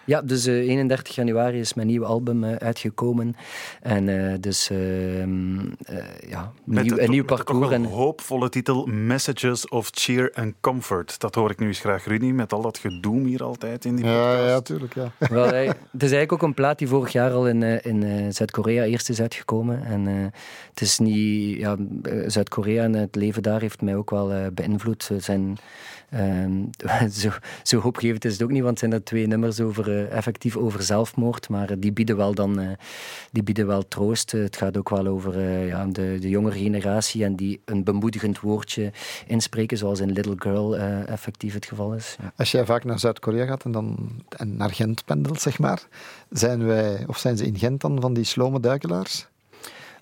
Ja, 0.05 0.23
dus 0.23 0.47
eh, 0.47 0.55
31 0.55 1.15
januari 1.15 1.59
is 1.61 1.75
mijn 1.75 1.87
nieuwe 1.87 2.07
album 2.07 2.45
eh, 2.45 2.55
uitgekomen. 2.57 3.37
En 3.83 4.09
eh, 4.31 4.35
dus 4.41 4.71
ehm, 4.71 5.59
eh, 5.83 5.97
ja, 6.29 6.53
Met 6.65 6.85
nieuw, 6.85 6.95
de- 6.95 7.03
een 7.03 7.11
nieuw 7.11 7.25
parcours. 7.25 7.59
wel 7.61 7.73
En, 7.73 7.85
hoopvolle 7.85 8.49
titel 8.49 8.87
Messages 8.87 9.69
of 9.69 9.89
Cheer 9.93 10.31
and 10.35 10.55
Comfort. 10.61 11.21
Dat 11.21 11.35
hoor 11.35 11.51
ik 11.51 11.59
nu 11.59 11.67
eens 11.67 11.81
graag, 11.81 12.05
Rudy, 12.05 12.27
met 12.31 12.53
al 12.53 12.63
dat 12.63 12.79
gedoem 12.79 13.25
hier 13.25 13.43
altijd 13.43 13.85
in 13.85 13.97
die 13.97 14.05
Ja, 14.05 14.13
podcast. 14.31 14.49
ja, 14.49 14.61
tuurlijk. 14.61 14.95
Ja. 14.95 15.13
Wel, 15.19 15.45
het 15.45 15.77
is 15.93 16.01
eigenlijk 16.01 16.33
ook 16.33 16.43
een 16.43 16.55
plaat 16.55 16.79
die 16.79 16.89
vorig 16.89 17.13
jaar 17.13 17.31
al 17.33 17.49
in, 17.49 17.63
eh, 17.63 17.85
in 17.93 18.03
eh, 18.03 18.27
Zuid-Korea 18.31 18.85
eerst 18.85 19.09
is 19.09 19.21
uitgekomen. 19.21 19.85
En 19.85 20.07
eh, 20.09 20.15
het 20.71 20.81
is 20.81 20.99
niet... 20.99 21.59
Ja, 21.59 21.77
Zuid-Korea 22.27 22.83
en 22.85 22.93
het 22.93 23.15
leven 23.15 23.43
daar 23.43 23.61
heeft 23.61 23.83
mij 23.83 23.95
ook 23.97 24.11
wel 24.11 24.51
beïnvloed. 24.53 25.03
Ze 25.03 25.19
zijn... 25.21 25.57
ehm, 26.11 26.53
zo, 27.23 27.29
zo 27.63 27.79
hoopgevend 27.81 28.25
is 28.25 28.33
het 28.33 28.43
ook 28.43 28.51
niet, 28.51 28.59
want 28.63 28.71
het 28.71 28.79
zijn 28.79 28.93
er 28.93 29.05
twee 29.05 29.27
nummers 29.27 29.61
over, 29.61 29.90
effectief 30.11 30.57
over 30.57 30.83
zelfmoord, 30.83 31.49
maar 31.49 31.79
die 31.79 31.93
bieden 31.93 32.17
wel 32.17 32.35
dan 32.35 32.77
die 33.33 33.43
bieden 33.43 33.67
wel 33.67 33.89
troost. 33.89 34.33
Het 34.33 34.57
gaat 34.57 34.77
ook 34.77 34.89
wel 34.89 35.07
over 35.07 35.41
ja, 35.67 35.87
de, 35.87 36.17
de 36.21 36.29
jongere 36.29 36.59
generatie 36.59 37.25
en 37.25 37.37
die 37.37 37.61
een 37.65 37.85
bemoedigend 37.85 38.41
woordje 38.41 38.93
inspreken, 39.27 39.77
zoals 39.77 40.01
in 40.01 40.13
Little 40.13 40.37
Girl 40.39 40.77
effectief 41.07 41.55
het 41.55 41.67
geval 41.67 41.95
is. 41.95 42.17
Ja. 42.23 42.33
Als 42.37 42.51
jij 42.51 42.65
vaak 42.65 42.85
naar 42.85 42.99
Zuid-Korea 42.99 43.47
gaat 43.47 43.65
en, 43.65 43.73
dan, 43.73 44.11
en 44.29 44.57
naar 44.57 44.71
Gent 44.71 45.05
pendelt, 45.05 45.41
zeg 45.41 45.59
maar, 45.59 45.83
zijn 46.31 46.67
wij, 46.67 47.05
of 47.07 47.19
zijn 47.19 47.37
ze 47.37 47.47
in 47.47 47.59
Gent 47.59 47.81
dan 47.81 48.01
van 48.01 48.15
die 48.15 48.25
slome 48.25 48.61
duikelaars? 48.61 49.29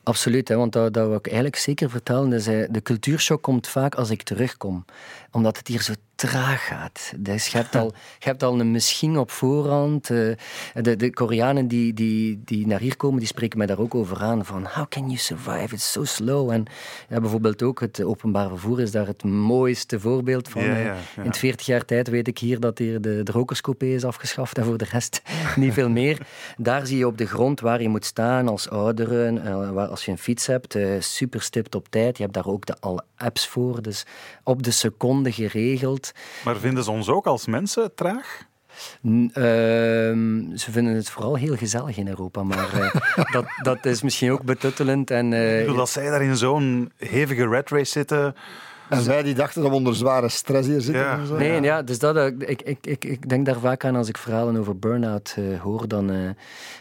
Absoluut, 0.03 0.49
hè, 0.49 0.57
want 0.57 0.73
dat, 0.73 0.93
dat 0.93 1.07
wil 1.07 1.17
ik 1.17 1.27
eigenlijk 1.27 1.57
zeker 1.57 1.91
vertellen. 1.91 2.31
Dus, 2.31 2.45
de 2.45 2.81
cultuurshock 2.83 3.43
komt 3.43 3.67
vaak 3.67 3.95
als 3.95 4.11
ik 4.11 4.23
terugkom. 4.23 4.85
Omdat 5.31 5.57
het 5.57 5.69
hier 5.69 5.83
zo 5.83 5.93
traag 6.19 6.67
gaat. 6.67 7.13
Dus 7.17 7.47
je 7.47 7.57
hebt 7.57 7.75
al, 7.75 7.87
je 8.19 8.29
hebt 8.29 8.43
al 8.43 8.61
een 8.61 8.71
misschien 8.71 9.19
op 9.19 9.31
voorhand. 9.31 10.11
Uh, 10.11 10.35
de, 10.75 10.97
de 10.97 11.13
Koreanen 11.13 11.69
die, 11.69 11.95
die, 11.95 12.41
die 12.45 12.67
naar 12.67 12.81
hier 12.81 12.97
komen, 12.97 13.19
die 13.19 13.29
spreken 13.29 13.59
mij 13.59 13.67
daar 13.67 13.79
ook 13.79 13.95
over 13.95 14.23
aan. 14.23 14.45
Van, 14.45 14.67
how 14.73 14.89
can 14.89 15.03
you 15.03 15.17
survive? 15.17 15.75
It's 15.75 15.93
so 15.93 16.05
slow. 16.05 16.51
En 16.51 16.65
ja, 17.09 17.21
bijvoorbeeld 17.21 17.63
ook 17.63 17.81
het 17.81 18.03
openbaar 18.03 18.49
vervoer 18.49 18.81
is 18.81 18.91
daar 18.91 19.07
het 19.07 19.25
mooiste 19.25 20.01
voorbeeld 20.01 20.49
van. 20.49 20.63
Ja, 20.63 20.77
ja, 20.77 20.97
ja. 21.17 21.23
In 21.23 21.35
40 21.35 21.67
jaar 21.67 21.85
tijd 21.85 22.09
weet 22.09 22.29
ik 22.29 22.39
hier 22.39 22.61
dat 22.61 22.79
hier 22.79 23.01
de, 23.01 23.23
de 23.23 23.33
rokerscoupé 23.33 23.87
is 23.87 24.05
afgeschaft 24.05 24.59
en 24.59 24.65
voor 24.65 24.79
de 24.79 24.89
rest 24.91 25.23
niet 25.57 25.73
veel 25.73 25.91
meer. 25.91 26.27
Daar 26.57 26.87
zie 26.87 26.99
je 26.99 27.07
op 27.07 27.19
de 27.19 27.27
grond 27.27 27.61
waar 27.61 27.83
je 27.83 27.89
moet 27.89 28.05
staan 28.05 28.49
als 28.49 28.69
ouderen, 28.71 29.37
uh, 29.47 29.89
als 29.89 30.05
je 30.05 30.11
een 30.11 30.19
fiets 30.19 30.47
hebt, 30.47 30.75
uh, 30.75 31.01
super 31.01 31.43
stipt 31.43 31.75
op 31.75 31.89
tijd. 31.89 32.17
Je 32.17 32.23
hebt 32.23 32.35
daar 32.35 32.47
ook 32.47 32.67
de, 32.67 32.77
alle 32.81 33.05
apps 33.17 33.49
voor, 33.49 33.83
dus 33.83 34.07
op 34.43 34.63
de 34.63 34.71
seconde 34.71 35.18
geregeld. 35.25 36.13
Maar 36.45 36.57
vinden 36.57 36.85
ze 36.85 36.91
ons 36.91 37.09
ook 37.09 37.27
als 37.27 37.47
mensen 37.47 37.95
traag? 37.95 38.47
Ehm, 39.33 40.57
ze 40.57 40.71
vinden 40.71 40.95
het 40.95 41.11
vooral 41.11 41.37
heel 41.37 41.57
gezellig 41.57 41.97
in 41.97 42.09
Europa, 42.09 42.43
maar 42.43 42.75
uh, 42.75 42.95
dat, 43.33 43.47
dat 43.63 43.85
is 43.85 44.03
misschien 44.03 44.33
ook 44.33 44.43
betuttelend. 44.43 45.11
En, 45.11 45.33
uh, 45.33 45.77
dat 45.77 45.91
zij 45.91 46.11
daar 46.11 46.23
in 46.23 46.37
zo'n 46.37 46.93
hevige 46.97 47.49
red 47.49 47.71
race 47.71 47.91
zitten. 47.91 48.35
En 48.89 49.03
zij 49.03 49.23
die 49.23 49.35
dachten 49.35 49.63
dat 49.63 49.71
we 49.71 49.77
onder 49.77 49.95
zware 49.95 50.29
stress 50.29 50.69
hier 50.69 50.81
zitten. 50.81 51.03
Ja. 51.03 51.19
Nee, 51.39 51.61
ja. 51.61 51.83
dus 51.83 51.99
dat, 51.99 52.17
eh, 52.17 52.27
ik, 52.27 52.63
ik, 52.63 52.87
ik, 52.87 53.05
ik 53.05 53.29
denk 53.29 53.47
daar 53.47 53.61
vaak 53.61 53.85
aan 53.85 53.97
als 53.97 54.09
ik 54.09 54.19
verhalen 54.19 54.57
over 54.57 54.79
burn-out 54.79 55.35
uh, 55.39 55.61
hoor. 55.61 55.89
Dan, 55.89 56.11
uh, 56.11 56.31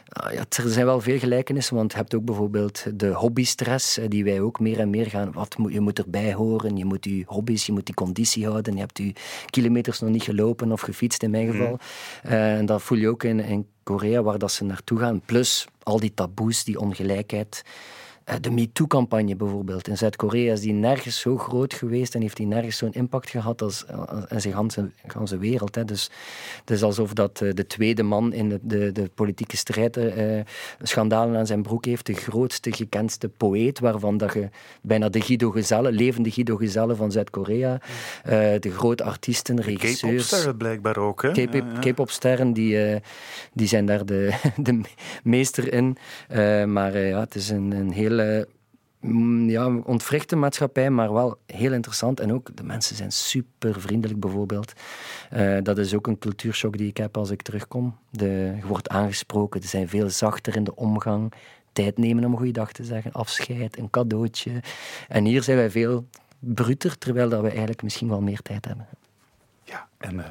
ja, 0.09 0.45
er 0.49 0.69
zijn 0.69 0.85
wel 0.85 1.01
veel 1.01 1.19
gelijkenissen, 1.19 1.75
want 1.75 1.91
je 1.91 1.97
hebt 1.97 2.15
ook 2.15 2.25
bijvoorbeeld 2.25 2.85
de 2.93 3.07
hobbystress, 3.07 3.99
die 4.07 4.23
wij 4.23 4.41
ook 4.41 4.59
meer 4.59 4.79
en 4.79 4.89
meer 4.89 5.05
gaan. 5.05 5.31
Wat 5.31 5.57
moet, 5.57 5.73
je 5.73 5.79
moet 5.79 5.99
erbij 5.99 6.33
horen, 6.33 6.77
je 6.77 6.85
moet 6.85 7.05
je 7.05 7.23
hobby's, 7.25 7.65
je 7.65 7.71
moet 7.71 7.85
die 7.85 7.95
conditie 7.95 8.47
houden. 8.47 8.73
Je 8.73 8.79
hebt 8.79 8.97
je 8.97 9.13
kilometers 9.45 9.99
nog 9.99 10.09
niet 10.09 10.23
gelopen 10.23 10.71
of 10.71 10.81
gefietst 10.81 11.23
in 11.23 11.29
mijn 11.29 11.51
geval. 11.51 11.79
Mm. 12.23 12.29
en 12.31 12.65
dat 12.65 12.81
voel 12.81 12.97
je 12.97 13.09
ook 13.09 13.23
in, 13.23 13.39
in 13.39 13.67
Korea, 13.83 14.21
waar 14.21 14.37
dat 14.37 14.51
ze 14.51 14.63
naartoe 14.63 14.99
gaan. 14.99 15.21
Plus 15.25 15.67
al 15.83 15.99
die 15.99 16.13
taboes, 16.13 16.63
die 16.63 16.79
ongelijkheid. 16.79 17.63
Eh, 18.27 18.35
de 18.41 18.51
MeToo-campagne 18.51 19.35
bijvoorbeeld. 19.35 19.87
In 19.87 19.97
Zuid-Korea 19.97 20.53
is 20.53 20.59
die 20.59 20.73
nergens 20.73 21.19
zo 21.19 21.37
groot 21.37 21.73
geweest 21.73 22.15
en 22.15 22.21
heeft 22.21 22.37
die 22.37 22.45
nergens 22.45 22.77
zo'n 22.77 22.93
impact 22.93 23.29
gehad 23.29 23.61
als 23.61 23.85
in 24.27 24.41
zijn 24.41 24.53
ganse, 24.53 24.89
ganse 25.07 25.37
wereld. 25.37 25.75
Hè. 25.75 25.85
Dus 25.85 26.09
het 26.59 26.71
is 26.71 26.83
alsof 26.83 27.13
dat 27.13 27.41
eh, 27.41 27.53
de 27.53 27.67
tweede 27.67 28.03
man 28.03 28.33
in 28.33 28.49
de, 28.49 28.59
de, 28.61 28.91
de 28.91 29.09
politieke 29.15 29.57
strijd 29.57 29.97
uh, 29.97 30.39
schandalen 30.81 31.37
aan 31.37 31.45
zijn 31.45 31.61
broek 31.61 31.85
heeft. 31.85 32.05
De 32.05 32.13
grootste, 32.13 32.71
gekendste 32.71 33.29
poëet, 33.29 33.79
waarvan 33.79 34.17
dat 34.17 34.33
je 34.33 34.49
bijna 34.81 35.09
de 35.09 35.21
Guido 35.21 35.51
Gezelle, 35.51 35.91
levende 35.91 36.31
Guido 36.31 36.55
Gezelle 36.55 36.95
van 36.95 37.11
Zuid-Korea, 37.11 37.81
de 38.59 38.71
grote 38.75 39.03
artiesten, 39.03 39.61
regisseurs... 39.61 40.11
K-popsterren 40.13 40.57
blijkbaar 40.57 40.97
ook, 40.97 41.21
hè? 41.21 41.31
K-popsterren, 41.79 42.53
die, 42.53 43.01
die 43.53 43.67
zijn 43.67 43.85
daar 43.85 44.05
de, 44.05 44.33
de 44.57 44.81
meester 45.23 45.73
in. 45.73 45.97
maar 46.71 46.97
ja, 46.97 47.19
het 47.19 47.35
is 47.35 47.49
een, 47.49 47.71
een 47.71 47.91
heel 47.91 48.16
Mm, 48.99 49.49
ja, 49.49 49.75
ontwrichte 49.75 50.35
maatschappij, 50.35 50.89
maar 50.89 51.13
wel 51.13 51.37
heel 51.45 51.73
interessant. 51.73 52.19
En 52.19 52.33
ook 52.33 52.55
de 52.55 52.63
mensen 52.63 52.95
zijn 52.95 53.11
super 53.11 53.81
vriendelijk, 53.81 54.19
bijvoorbeeld. 54.19 54.73
Uh, 55.33 55.57
dat 55.63 55.77
is 55.77 55.93
ook 55.93 56.07
een 56.07 56.19
cultuurshock 56.19 56.77
die 56.77 56.87
ik 56.87 56.97
heb 56.97 57.17
als 57.17 57.29
ik 57.29 57.41
terugkom. 57.41 57.97
De, 58.09 58.53
je 58.59 58.67
wordt 58.67 58.89
aangesproken, 58.89 59.61
ze 59.61 59.67
zijn 59.67 59.87
veel 59.87 60.09
zachter 60.09 60.55
in 60.55 60.63
de 60.63 60.75
omgang. 60.75 61.33
Tijd 61.73 61.97
nemen 61.97 62.25
om 62.25 62.31
een 62.31 62.37
goede 62.37 62.51
dag 62.51 62.71
te 62.71 62.83
zeggen, 62.83 63.11
afscheid, 63.11 63.77
een 63.77 63.89
cadeautje. 63.89 64.51
En 65.07 65.25
hier 65.25 65.43
zijn 65.43 65.57
wij 65.57 65.69
veel 65.69 66.07
bruter, 66.39 66.97
terwijl 66.97 67.29
dat 67.29 67.41
we 67.41 67.49
eigenlijk 67.49 67.83
misschien 67.83 68.09
wel 68.09 68.21
meer 68.21 68.41
tijd 68.41 68.65
hebben. 68.65 68.87
Ja, 69.63 69.87
en 69.97 70.15
uh, 70.15 70.25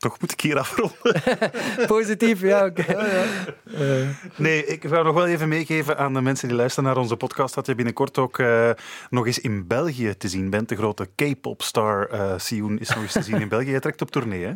toch 0.00 0.20
moet 0.20 0.32
ik 0.32 0.40
hier 0.40 0.58
afronden. 0.58 1.22
Positief, 1.96 2.40
ja, 2.40 2.64
oké. 2.64 2.92
Ja, 2.92 3.06
ja. 3.06 4.06
Nee, 4.36 4.66
ik 4.66 4.82
wil 4.82 5.02
nog 5.02 5.14
wel 5.14 5.26
even 5.26 5.48
meegeven 5.48 5.98
aan 5.98 6.14
de 6.14 6.20
mensen 6.20 6.48
die 6.48 6.56
luisteren 6.56 6.88
naar 6.88 6.98
onze 6.98 7.16
podcast 7.16 7.54
dat 7.54 7.66
je 7.66 7.74
binnenkort 7.74 8.18
ook 8.18 8.38
uh, 8.38 8.70
nog 9.10 9.26
eens 9.26 9.38
in 9.38 9.66
België 9.66 10.16
te 10.16 10.28
zien 10.28 10.50
bent. 10.50 10.68
De 10.68 10.76
grote 10.76 11.08
K-pop-star 11.14 12.08
uh, 12.12 12.32
Sioen 12.36 12.78
is 12.78 12.88
nog 12.88 13.02
eens 13.02 13.12
te 13.12 13.22
zien 13.22 13.40
in 13.40 13.48
België. 13.48 13.70
Je 13.70 13.80
trekt 13.80 14.02
op 14.02 14.10
tournee, 14.10 14.44
hè? 14.44 14.52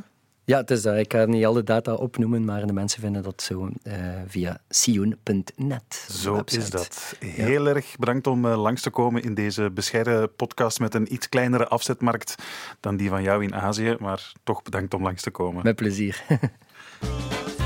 Ja, 0.46 0.58
het 0.58 0.70
is 0.70 0.82
dat. 0.82 0.96
Ik 0.96 1.12
ga 1.12 1.24
niet 1.24 1.44
alle 1.44 1.62
data 1.62 1.94
opnoemen, 1.94 2.44
maar 2.44 2.66
de 2.66 2.72
mensen 2.72 3.00
vinden 3.00 3.22
dat 3.22 3.42
zo 3.42 3.70
uh, 3.84 3.94
via 4.26 4.60
sioen.net. 4.68 6.06
Zo 6.10 6.42
is 6.44 6.70
dat. 6.70 7.16
Heel 7.18 7.68
erg 7.68 7.96
bedankt 7.98 8.26
om 8.26 8.44
uh, 8.44 8.62
langs 8.62 8.82
te 8.82 8.90
komen 8.90 9.22
in 9.22 9.34
deze 9.34 9.70
bescheiden 9.70 10.34
podcast 10.34 10.80
met 10.80 10.94
een 10.94 11.12
iets 11.12 11.28
kleinere 11.28 11.68
afzetmarkt 11.68 12.34
dan 12.80 12.96
die 12.96 13.08
van 13.08 13.22
jou 13.22 13.42
in 13.44 13.54
Azië. 13.54 13.96
Maar 13.98 14.32
toch 14.42 14.62
bedankt 14.62 14.94
om 14.94 15.02
langs 15.02 15.22
te 15.22 15.30
komen. 15.30 15.64
Met 15.64 15.76
plezier. 15.76 16.24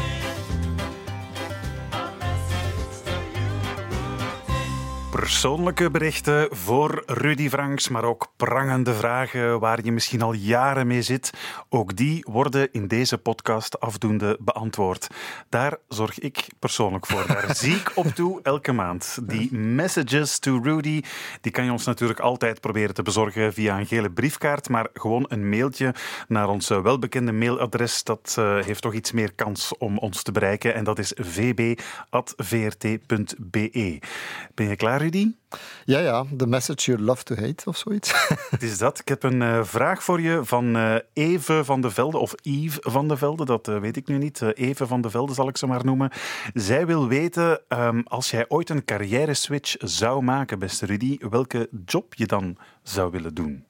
Persoonlijke 5.10 5.90
berichten 5.90 6.48
voor 6.50 7.02
Rudy 7.06 7.48
Franks, 7.48 7.88
maar 7.88 8.04
ook 8.04 8.32
prangende 8.36 8.94
vragen 8.94 9.60
waar 9.60 9.84
je 9.84 9.92
misschien 9.92 10.22
al 10.22 10.32
jaren 10.32 10.86
mee 10.86 11.02
zit. 11.02 11.30
Ook 11.68 11.96
die 11.96 12.24
worden 12.30 12.72
in 12.72 12.88
deze 12.88 13.18
podcast 13.18 13.80
afdoende 13.80 14.36
beantwoord. 14.40 15.06
Daar 15.48 15.76
zorg 15.88 16.18
ik 16.18 16.46
persoonlijk 16.58 17.06
voor. 17.06 17.26
Daar 17.26 17.56
zie 17.62 17.74
ik 17.74 17.92
op 17.94 18.06
toe 18.06 18.40
elke 18.42 18.72
maand. 18.72 19.18
Die 19.22 19.54
messages 19.54 20.38
to 20.38 20.60
Rudy, 20.62 21.02
die 21.40 21.52
kan 21.52 21.64
je 21.64 21.72
ons 21.72 21.84
natuurlijk 21.84 22.20
altijd 22.20 22.60
proberen 22.60 22.94
te 22.94 23.02
bezorgen 23.02 23.52
via 23.52 23.78
een 23.78 23.86
gele 23.86 24.10
briefkaart, 24.10 24.68
maar 24.68 24.88
gewoon 24.92 25.24
een 25.28 25.48
mailtje 25.48 25.94
naar 26.28 26.48
ons 26.48 26.68
welbekende 26.68 27.32
mailadres. 27.32 28.04
Dat 28.04 28.36
uh, 28.38 28.62
heeft 28.64 28.82
toch 28.82 28.94
iets 28.94 29.12
meer 29.12 29.32
kans 29.32 29.76
om 29.78 29.98
ons 29.98 30.22
te 30.22 30.32
bereiken 30.32 30.74
en 30.74 30.84
dat 30.84 30.98
is 30.98 31.12
vb.vrt.be. 31.16 31.76
Ben 34.54 34.68
je 34.68 34.76
klaar, 34.76 34.97
Rudy? 34.98 35.34
Ja, 35.84 35.98
ja, 35.98 36.24
The 36.36 36.46
Message 36.46 36.90
You 36.90 37.02
Love 37.02 37.22
to 37.22 37.34
Hate 37.34 37.64
of 37.64 37.76
zoiets. 37.76 38.12
Het 38.50 38.62
is 38.62 38.78
dat. 38.78 38.98
Ik 38.98 39.08
heb 39.08 39.22
een 39.22 39.40
uh, 39.40 39.64
vraag 39.64 40.02
voor 40.02 40.20
je 40.20 40.40
van 40.44 40.76
uh, 40.76 40.94
Eve 41.12 41.64
van 41.64 41.80
de 41.80 41.90
Velde, 41.90 42.18
of 42.18 42.34
Yves 42.42 42.78
van 42.80 43.08
de 43.08 43.16
Velde, 43.16 43.44
dat 43.44 43.68
uh, 43.68 43.78
weet 43.78 43.96
ik 43.96 44.06
nu 44.06 44.18
niet. 44.18 44.42
Eve 44.42 44.86
van 44.86 45.00
de 45.00 45.10
Velde 45.10 45.34
zal 45.34 45.48
ik 45.48 45.56
ze 45.56 45.66
maar 45.66 45.84
noemen. 45.84 46.10
Zij 46.54 46.86
wil 46.86 47.08
weten, 47.08 47.60
um, 47.68 48.02
als 48.06 48.30
jij 48.30 48.44
ooit 48.48 48.70
een 48.70 48.84
carrière 48.84 49.34
switch 49.34 49.74
zou 49.78 50.22
maken, 50.22 50.58
beste 50.58 50.86
Rudy, 50.86 51.18
welke 51.30 51.68
job 51.84 52.14
je 52.14 52.26
dan 52.26 52.56
zou 52.82 53.10
willen 53.10 53.34
doen? 53.34 53.64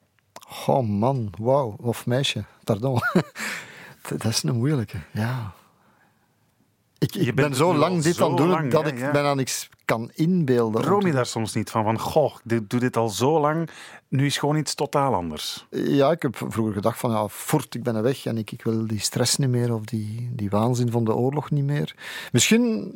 Oh 0.66 0.88
man, 0.88 1.32
wauw. 1.38 1.76
Of 1.80 2.06
meisje, 2.06 2.44
pardon. 2.64 3.00
dat 4.08 4.24
is 4.24 4.42
een 4.42 4.56
moeilijke, 4.56 4.98
ja. 5.12 5.52
Ik, 6.98 7.14
ik 7.14 7.34
ben 7.34 7.54
zo 7.54 7.74
lang 7.74 8.02
dit 8.02 8.20
aan 8.20 8.36
doen 8.36 8.48
lang, 8.48 8.70
dat 8.70 8.86
ik 8.86 8.98
ja. 8.98 9.10
bijna 9.10 9.34
niks 9.34 9.68
kan 9.84 10.10
inbeelden. 10.14 10.82
Droom 10.82 11.06
je 11.06 11.12
daar 11.12 11.26
soms 11.26 11.54
niet 11.54 11.70
van? 11.70 11.84
Van, 11.84 11.98
goh, 11.98 12.34
ik 12.46 12.70
doe 12.70 12.80
dit 12.80 12.96
al 12.96 13.08
zo 13.08 13.40
lang, 13.40 13.70
nu 14.08 14.26
is 14.26 14.38
gewoon 14.38 14.56
iets 14.56 14.74
totaal 14.74 15.14
anders. 15.14 15.66
Ja, 15.70 16.10
ik 16.10 16.22
heb 16.22 16.36
vroeger 16.36 16.74
gedacht 16.74 16.98
van, 16.98 17.10
ja, 17.10 17.28
voort, 17.28 17.74
ik 17.74 17.82
ben 17.82 17.96
er 17.96 18.02
weg 18.02 18.26
en 18.26 18.38
ik, 18.38 18.50
ik 18.50 18.62
wil 18.62 18.86
die 18.86 19.00
stress 19.00 19.36
niet 19.36 19.48
meer 19.48 19.74
of 19.74 19.84
die, 19.84 20.30
die 20.32 20.50
waanzin 20.50 20.90
van 20.90 21.04
de 21.04 21.14
oorlog 21.14 21.50
niet 21.50 21.64
meer. 21.64 21.94
Misschien 22.32 22.94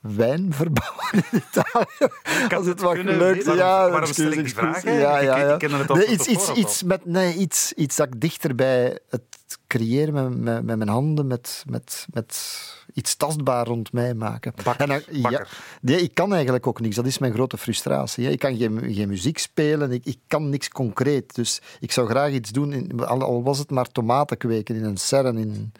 wijn 0.00 0.52
verbouwen 0.52 1.04
in 1.12 1.42
Italië. 1.48 2.12
Als 2.54 2.66
het 2.66 2.80
wat 2.80 2.96
leuk 2.96 3.36
is. 3.36 3.44
Ja, 3.44 3.90
waarom 3.90 4.12
stel 4.12 4.30
ik 4.30 4.44
die 4.44 4.54
vraag? 4.54 4.82
Ja, 4.82 4.92
ja, 4.92 5.20
ja. 5.20 5.54
Ik, 5.54 5.62
ik 5.62 5.70
het 5.70 5.88
nee, 5.88 6.06
iets, 6.06 6.26
iets, 6.26 6.52
iets, 6.52 6.82
met, 6.82 7.04
nee, 7.04 7.34
iets, 7.34 7.72
iets 7.72 7.96
dat 7.96 8.06
ik 8.06 8.20
dichter 8.20 8.54
bij 8.54 8.98
het 9.08 9.58
creëren 9.66 10.14
met, 10.14 10.38
met, 10.38 10.64
met 10.64 10.76
mijn 10.76 10.90
handen, 10.90 11.26
met, 11.26 11.64
met, 11.66 12.06
met 12.12 12.36
iets 12.98 13.16
tastbaar 13.16 13.66
rond 13.66 13.92
mij 13.92 14.14
maken. 14.14 14.52
Bakker, 14.64 14.90
en 14.90 15.02
dan, 15.10 15.30
ja, 15.30 15.46
nee, 15.80 16.02
ik 16.02 16.14
kan 16.14 16.32
eigenlijk 16.34 16.66
ook 16.66 16.80
niks. 16.80 16.96
Dat 16.96 17.06
is 17.06 17.18
mijn 17.18 17.32
grote 17.32 17.58
frustratie. 17.58 18.30
Ik 18.30 18.38
kan 18.38 18.56
geen, 18.56 18.94
geen 18.94 19.08
muziek 19.08 19.38
spelen, 19.38 19.92
ik, 19.92 20.04
ik 20.04 20.18
kan 20.26 20.48
niks 20.48 20.68
concreet. 20.68 21.34
Dus 21.34 21.60
ik 21.80 21.92
zou 21.92 22.08
graag 22.08 22.32
iets 22.32 22.50
doen, 22.50 22.72
in, 22.72 23.06
al, 23.06 23.42
was 23.42 23.58
het 23.58 23.70
maar 23.70 23.86
tomaten 23.92 24.36
kweken 24.36 24.74
in 24.74 24.84
een 24.84 24.96
serre, 24.96 25.32
in 25.32 25.72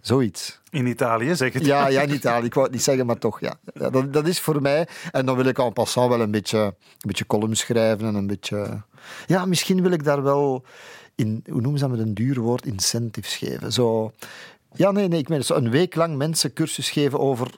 zoiets. 0.00 0.60
In 0.70 0.86
Italië, 0.86 1.36
zeg 1.36 1.52
het. 1.52 1.64
Ja, 1.64 1.88
ja, 1.88 2.02
in 2.02 2.14
Italië. 2.14 2.46
Ik 2.46 2.54
wou 2.54 2.66
het 2.66 2.74
niet 2.74 2.84
zeggen, 2.84 3.06
maar 3.06 3.18
toch. 3.18 3.40
Ja. 3.40 3.58
dat, 3.90 4.12
dat 4.12 4.26
is 4.26 4.40
voor 4.40 4.62
mij. 4.62 4.88
En 5.10 5.26
dan 5.26 5.36
wil 5.36 5.46
ik 5.46 5.58
en 5.58 5.72
passant 5.72 6.08
wel 6.08 6.20
een 6.20 6.30
beetje, 6.30 6.58
een 6.58 6.74
beetje 7.06 7.26
column 7.26 7.56
schrijven 7.56 8.06
en 8.06 8.14
een 8.14 8.26
beetje... 8.26 8.82
Ja, 9.26 9.44
misschien 9.44 9.82
wil 9.82 9.92
ik 9.92 10.04
daar 10.04 10.22
wel 10.22 10.64
in, 11.14 11.44
hoe 11.50 11.60
noemen 11.60 11.78
ze 11.78 11.88
dat 11.88 11.96
met 11.96 12.06
een 12.06 12.14
duur 12.14 12.40
woord, 12.40 12.66
incentives 12.66 13.36
geven. 13.36 13.72
Zo 13.72 14.12
Ja, 14.78 14.90
nee, 14.90 15.08
nee. 15.08 15.18
Ik 15.18 15.28
meen 15.28 15.42
een 15.46 15.70
week 15.70 15.94
lang 15.94 16.16
mensen 16.16 16.52
cursus 16.52 16.90
geven 16.90 17.18
over 17.18 17.50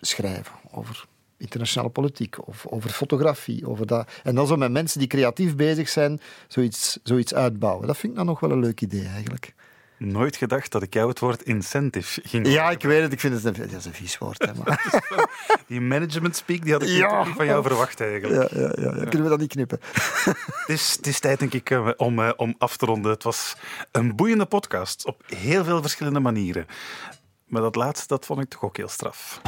schrijven, 0.00 0.54
over 0.70 1.04
internationale 1.36 1.90
politiek 1.90 2.48
of 2.48 2.66
over 2.66 2.90
fotografie. 2.90 3.68
Over 3.68 3.86
dat. 3.86 4.08
En 4.22 4.34
dan 4.34 4.46
zo 4.46 4.56
met 4.56 4.70
mensen 4.70 4.98
die 4.98 5.08
creatief 5.08 5.56
bezig 5.56 5.88
zijn, 5.88 6.20
zoiets, 6.48 6.98
zoiets 7.02 7.34
uitbouwen. 7.34 7.86
Dat 7.86 7.96
vind 7.96 8.12
ik 8.12 8.18
dan 8.18 8.26
nog 8.26 8.40
wel 8.40 8.50
een 8.50 8.60
leuk 8.60 8.80
idee 8.80 9.06
eigenlijk. 9.06 9.54
Nooit 9.98 10.36
gedacht 10.36 10.72
dat 10.72 10.82
ik 10.82 10.94
jou 10.94 11.08
het 11.08 11.18
woord 11.18 11.42
incentive 11.42 12.20
ging 12.24 12.48
Ja, 12.48 12.70
ik 12.70 12.82
weet 12.82 13.02
het. 13.02 13.12
Ik 13.12 13.20
vind 13.20 13.34
het 13.34 13.44
een, 13.44 13.70
dat 13.70 13.78
is 13.78 13.84
een 13.84 13.92
vies 13.92 14.18
woord. 14.18 14.46
Hè, 14.46 14.52
maar. 14.64 14.92
die 15.66 15.80
management 15.80 16.36
speak 16.36 16.62
die 16.62 16.72
had 16.72 16.82
ik 16.82 16.88
ja. 16.88 17.24
niet 17.24 17.34
van 17.36 17.46
jou 17.46 17.62
verwacht 17.62 18.00
eigenlijk. 18.00 18.52
Ja, 18.52 18.60
ja, 18.60 18.72
ja, 18.76 18.96
ja. 18.96 19.04
Kunnen 19.04 19.22
we 19.22 19.28
dat 19.28 19.38
niet 19.38 19.52
knippen? 19.52 19.80
het, 20.64 20.64
is, 20.66 20.94
het 20.96 21.06
is 21.06 21.20
tijd, 21.20 21.38
denk 21.38 21.52
ik, 21.52 21.70
eh, 21.70 21.88
om, 21.96 22.18
eh, 22.18 22.30
om 22.36 22.54
af 22.58 22.76
te 22.76 22.86
ronden. 22.86 23.10
Het 23.10 23.22
was 23.22 23.56
een 23.90 24.16
boeiende 24.16 24.46
podcast 24.46 25.06
op 25.06 25.22
heel 25.26 25.64
veel 25.64 25.80
verschillende 25.80 26.20
manieren. 26.20 26.66
Maar 27.46 27.62
dat 27.62 27.74
laatste, 27.74 28.06
dat 28.06 28.26
vond 28.26 28.40
ik 28.40 28.48
toch 28.48 28.62
ook 28.62 28.76
heel 28.76 28.88
straf. 28.88 29.40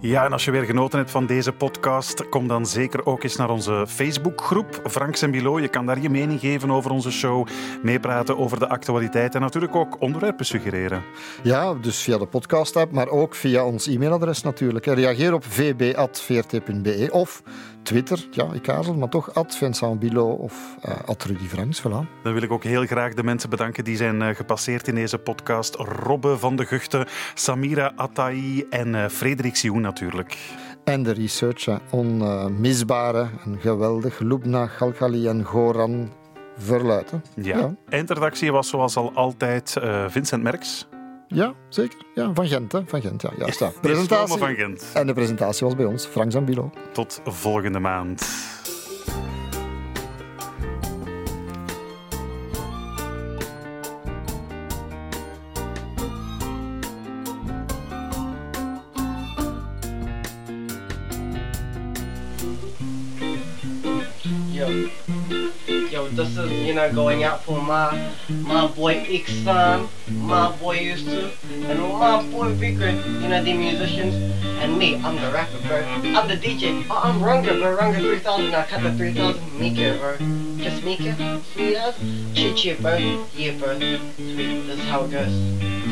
Ja, 0.00 0.24
en 0.24 0.32
als 0.32 0.44
je 0.44 0.50
weer 0.50 0.64
genoten 0.64 0.98
hebt 0.98 1.10
van 1.10 1.26
deze 1.26 1.52
podcast, 1.52 2.28
kom 2.28 2.48
dan 2.48 2.66
zeker 2.66 3.06
ook 3.06 3.22
eens 3.22 3.36
naar 3.36 3.50
onze 3.50 3.84
Facebookgroep 3.88 4.80
Franks 4.84 5.22
en 5.22 5.30
Bilo. 5.30 5.60
Je 5.60 5.68
kan 5.68 5.86
daar 5.86 6.00
je 6.00 6.10
mening 6.10 6.40
geven 6.40 6.70
over 6.70 6.90
onze 6.90 7.10
show, 7.10 7.46
meepraten 7.82 8.38
over 8.38 8.58
de 8.58 8.68
actualiteit 8.68 9.34
en 9.34 9.40
natuurlijk 9.40 9.76
ook 9.76 10.00
onderwerpen 10.00 10.46
suggereren. 10.46 11.02
Ja, 11.42 11.74
dus 11.74 12.02
via 12.02 12.18
de 12.18 12.26
podcast-app, 12.26 12.92
maar 12.92 13.08
ook 13.08 13.34
via 13.34 13.64
ons 13.64 13.86
e-mailadres 13.86 14.42
natuurlijk. 14.42 14.86
Reageer 14.86 15.32
op 15.34 15.44
vb.vrt.be 15.44 17.08
of 17.10 17.42
Twitter, 17.88 18.26
ja, 18.30 18.48
ik 18.52 18.68
aarzel, 18.68 18.94
maar 18.94 19.08
toch 19.08 19.34
at 19.34 19.56
Vincent 19.56 19.98
Bilo 19.98 20.30
of 20.30 20.76
uh, 20.86 20.94
at 21.06 21.24
Rudy 21.24 21.44
Franks, 21.44 21.80
voilà. 21.80 22.22
Dan 22.22 22.32
wil 22.32 22.42
ik 22.42 22.52
ook 22.52 22.64
heel 22.64 22.86
graag 22.86 23.14
de 23.14 23.22
mensen 23.22 23.50
bedanken 23.50 23.84
die 23.84 23.96
zijn 23.96 24.20
uh, 24.20 24.28
gepasseerd 24.28 24.88
in 24.88 24.94
deze 24.94 25.18
podcast. 25.18 25.74
Robbe 25.74 26.38
van 26.38 26.56
de 26.56 26.64
Guchten, 26.64 27.06
Samira 27.34 27.92
Atai 27.96 28.66
en 28.70 28.88
uh, 28.88 29.06
Frederik 29.06 29.56
Sioen 29.56 29.80
natuurlijk. 29.80 30.38
En 30.84 31.02
de 31.02 31.12
researcher, 31.12 31.80
onmisbare 31.90 33.28
en 33.44 33.58
geweldig, 33.60 34.18
Lubna 34.18 34.66
Galgali 34.66 35.28
en 35.28 35.44
Goran 35.44 36.12
Verluiten. 36.56 37.22
Ja. 37.34 37.58
ja. 37.58 37.74
Eindredactie 37.88 38.52
was 38.52 38.68
zoals 38.68 38.96
al 38.96 39.12
altijd 39.14 39.76
Vincent 40.08 40.42
Merks. 40.42 40.88
Ja, 41.28 41.54
zeker. 41.68 41.98
Ja, 42.14 42.30
van 42.34 42.46
Gent, 42.46 42.72
hè. 42.72 42.80
Van 42.86 43.00
Gent, 43.00 43.22
ja. 43.22 43.30
ja 43.38 43.50
staat. 43.50 43.80
Presentatie. 43.80 44.38
van 44.38 44.54
Gent. 44.54 44.90
En 44.94 45.06
de 45.06 45.12
presentatie 45.12 45.66
was 45.66 45.76
bij 45.76 45.84
ons, 45.84 46.06
Frank 46.06 46.32
Zambilo. 46.32 46.70
Tot 46.92 47.20
volgende 47.24 47.78
maand. 47.78 48.26
This 66.18 66.36
is, 66.36 66.50
you 66.50 66.74
know, 66.74 66.92
going 66.92 67.22
out 67.22 67.44
for 67.44 67.62
my 67.62 68.12
my 68.28 68.66
boy 68.66 69.04
Iksan, 69.04 69.88
my 70.10 70.50
boy 70.56 70.80
Yusuf, 70.80 71.32
and 71.52 71.78
my 71.78 72.20
boy 72.32 72.52
Vikram, 72.54 73.22
you 73.22 73.28
know, 73.28 73.42
the 73.42 73.52
musicians, 73.52 74.14
and 74.60 74.76
me, 74.76 74.96
I'm 74.96 75.14
the 75.14 75.30
rapper, 75.30 75.60
bro. 75.68 75.78
I'm 75.78 76.26
the 76.26 76.34
DJ. 76.34 76.84
Oh, 76.90 77.00
I'm 77.04 77.20
Runga, 77.20 77.60
bro. 77.60 77.76
Runga 77.76 78.00
3000. 78.00 78.52
I 78.52 78.66
cut 78.66 78.82
the 78.82 78.92
3000. 78.94 79.60
Mika, 79.60 79.96
bro. 80.00 80.16
Just 80.58 80.82
Mika. 80.82 81.10
As. 81.56 81.94
Chit 82.34 82.56
chit, 82.56 82.82
bro. 82.82 82.96
Yeah, 83.36 83.56
bro. 83.56 83.78
Sweet. 83.78 84.66
This 84.66 84.78
is 84.80 84.84
how 84.86 85.04
it 85.04 85.12
goes. 85.12 85.87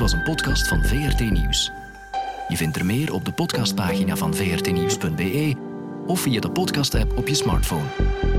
Was 0.00 0.12
een 0.12 0.22
podcast 0.22 0.68
van 0.68 0.84
VRT 0.84 1.30
Nieuws. 1.30 1.70
Je 2.48 2.56
vindt 2.56 2.76
er 2.76 2.86
meer 2.86 3.12
op 3.12 3.24
de 3.24 3.32
podcastpagina 3.32 4.16
van 4.16 4.34
vrtnieuws.be 4.34 5.56
of 6.06 6.20
via 6.20 6.40
de 6.40 6.50
podcast-app 6.50 7.18
op 7.18 7.28
je 7.28 7.34
smartphone. 7.34 8.29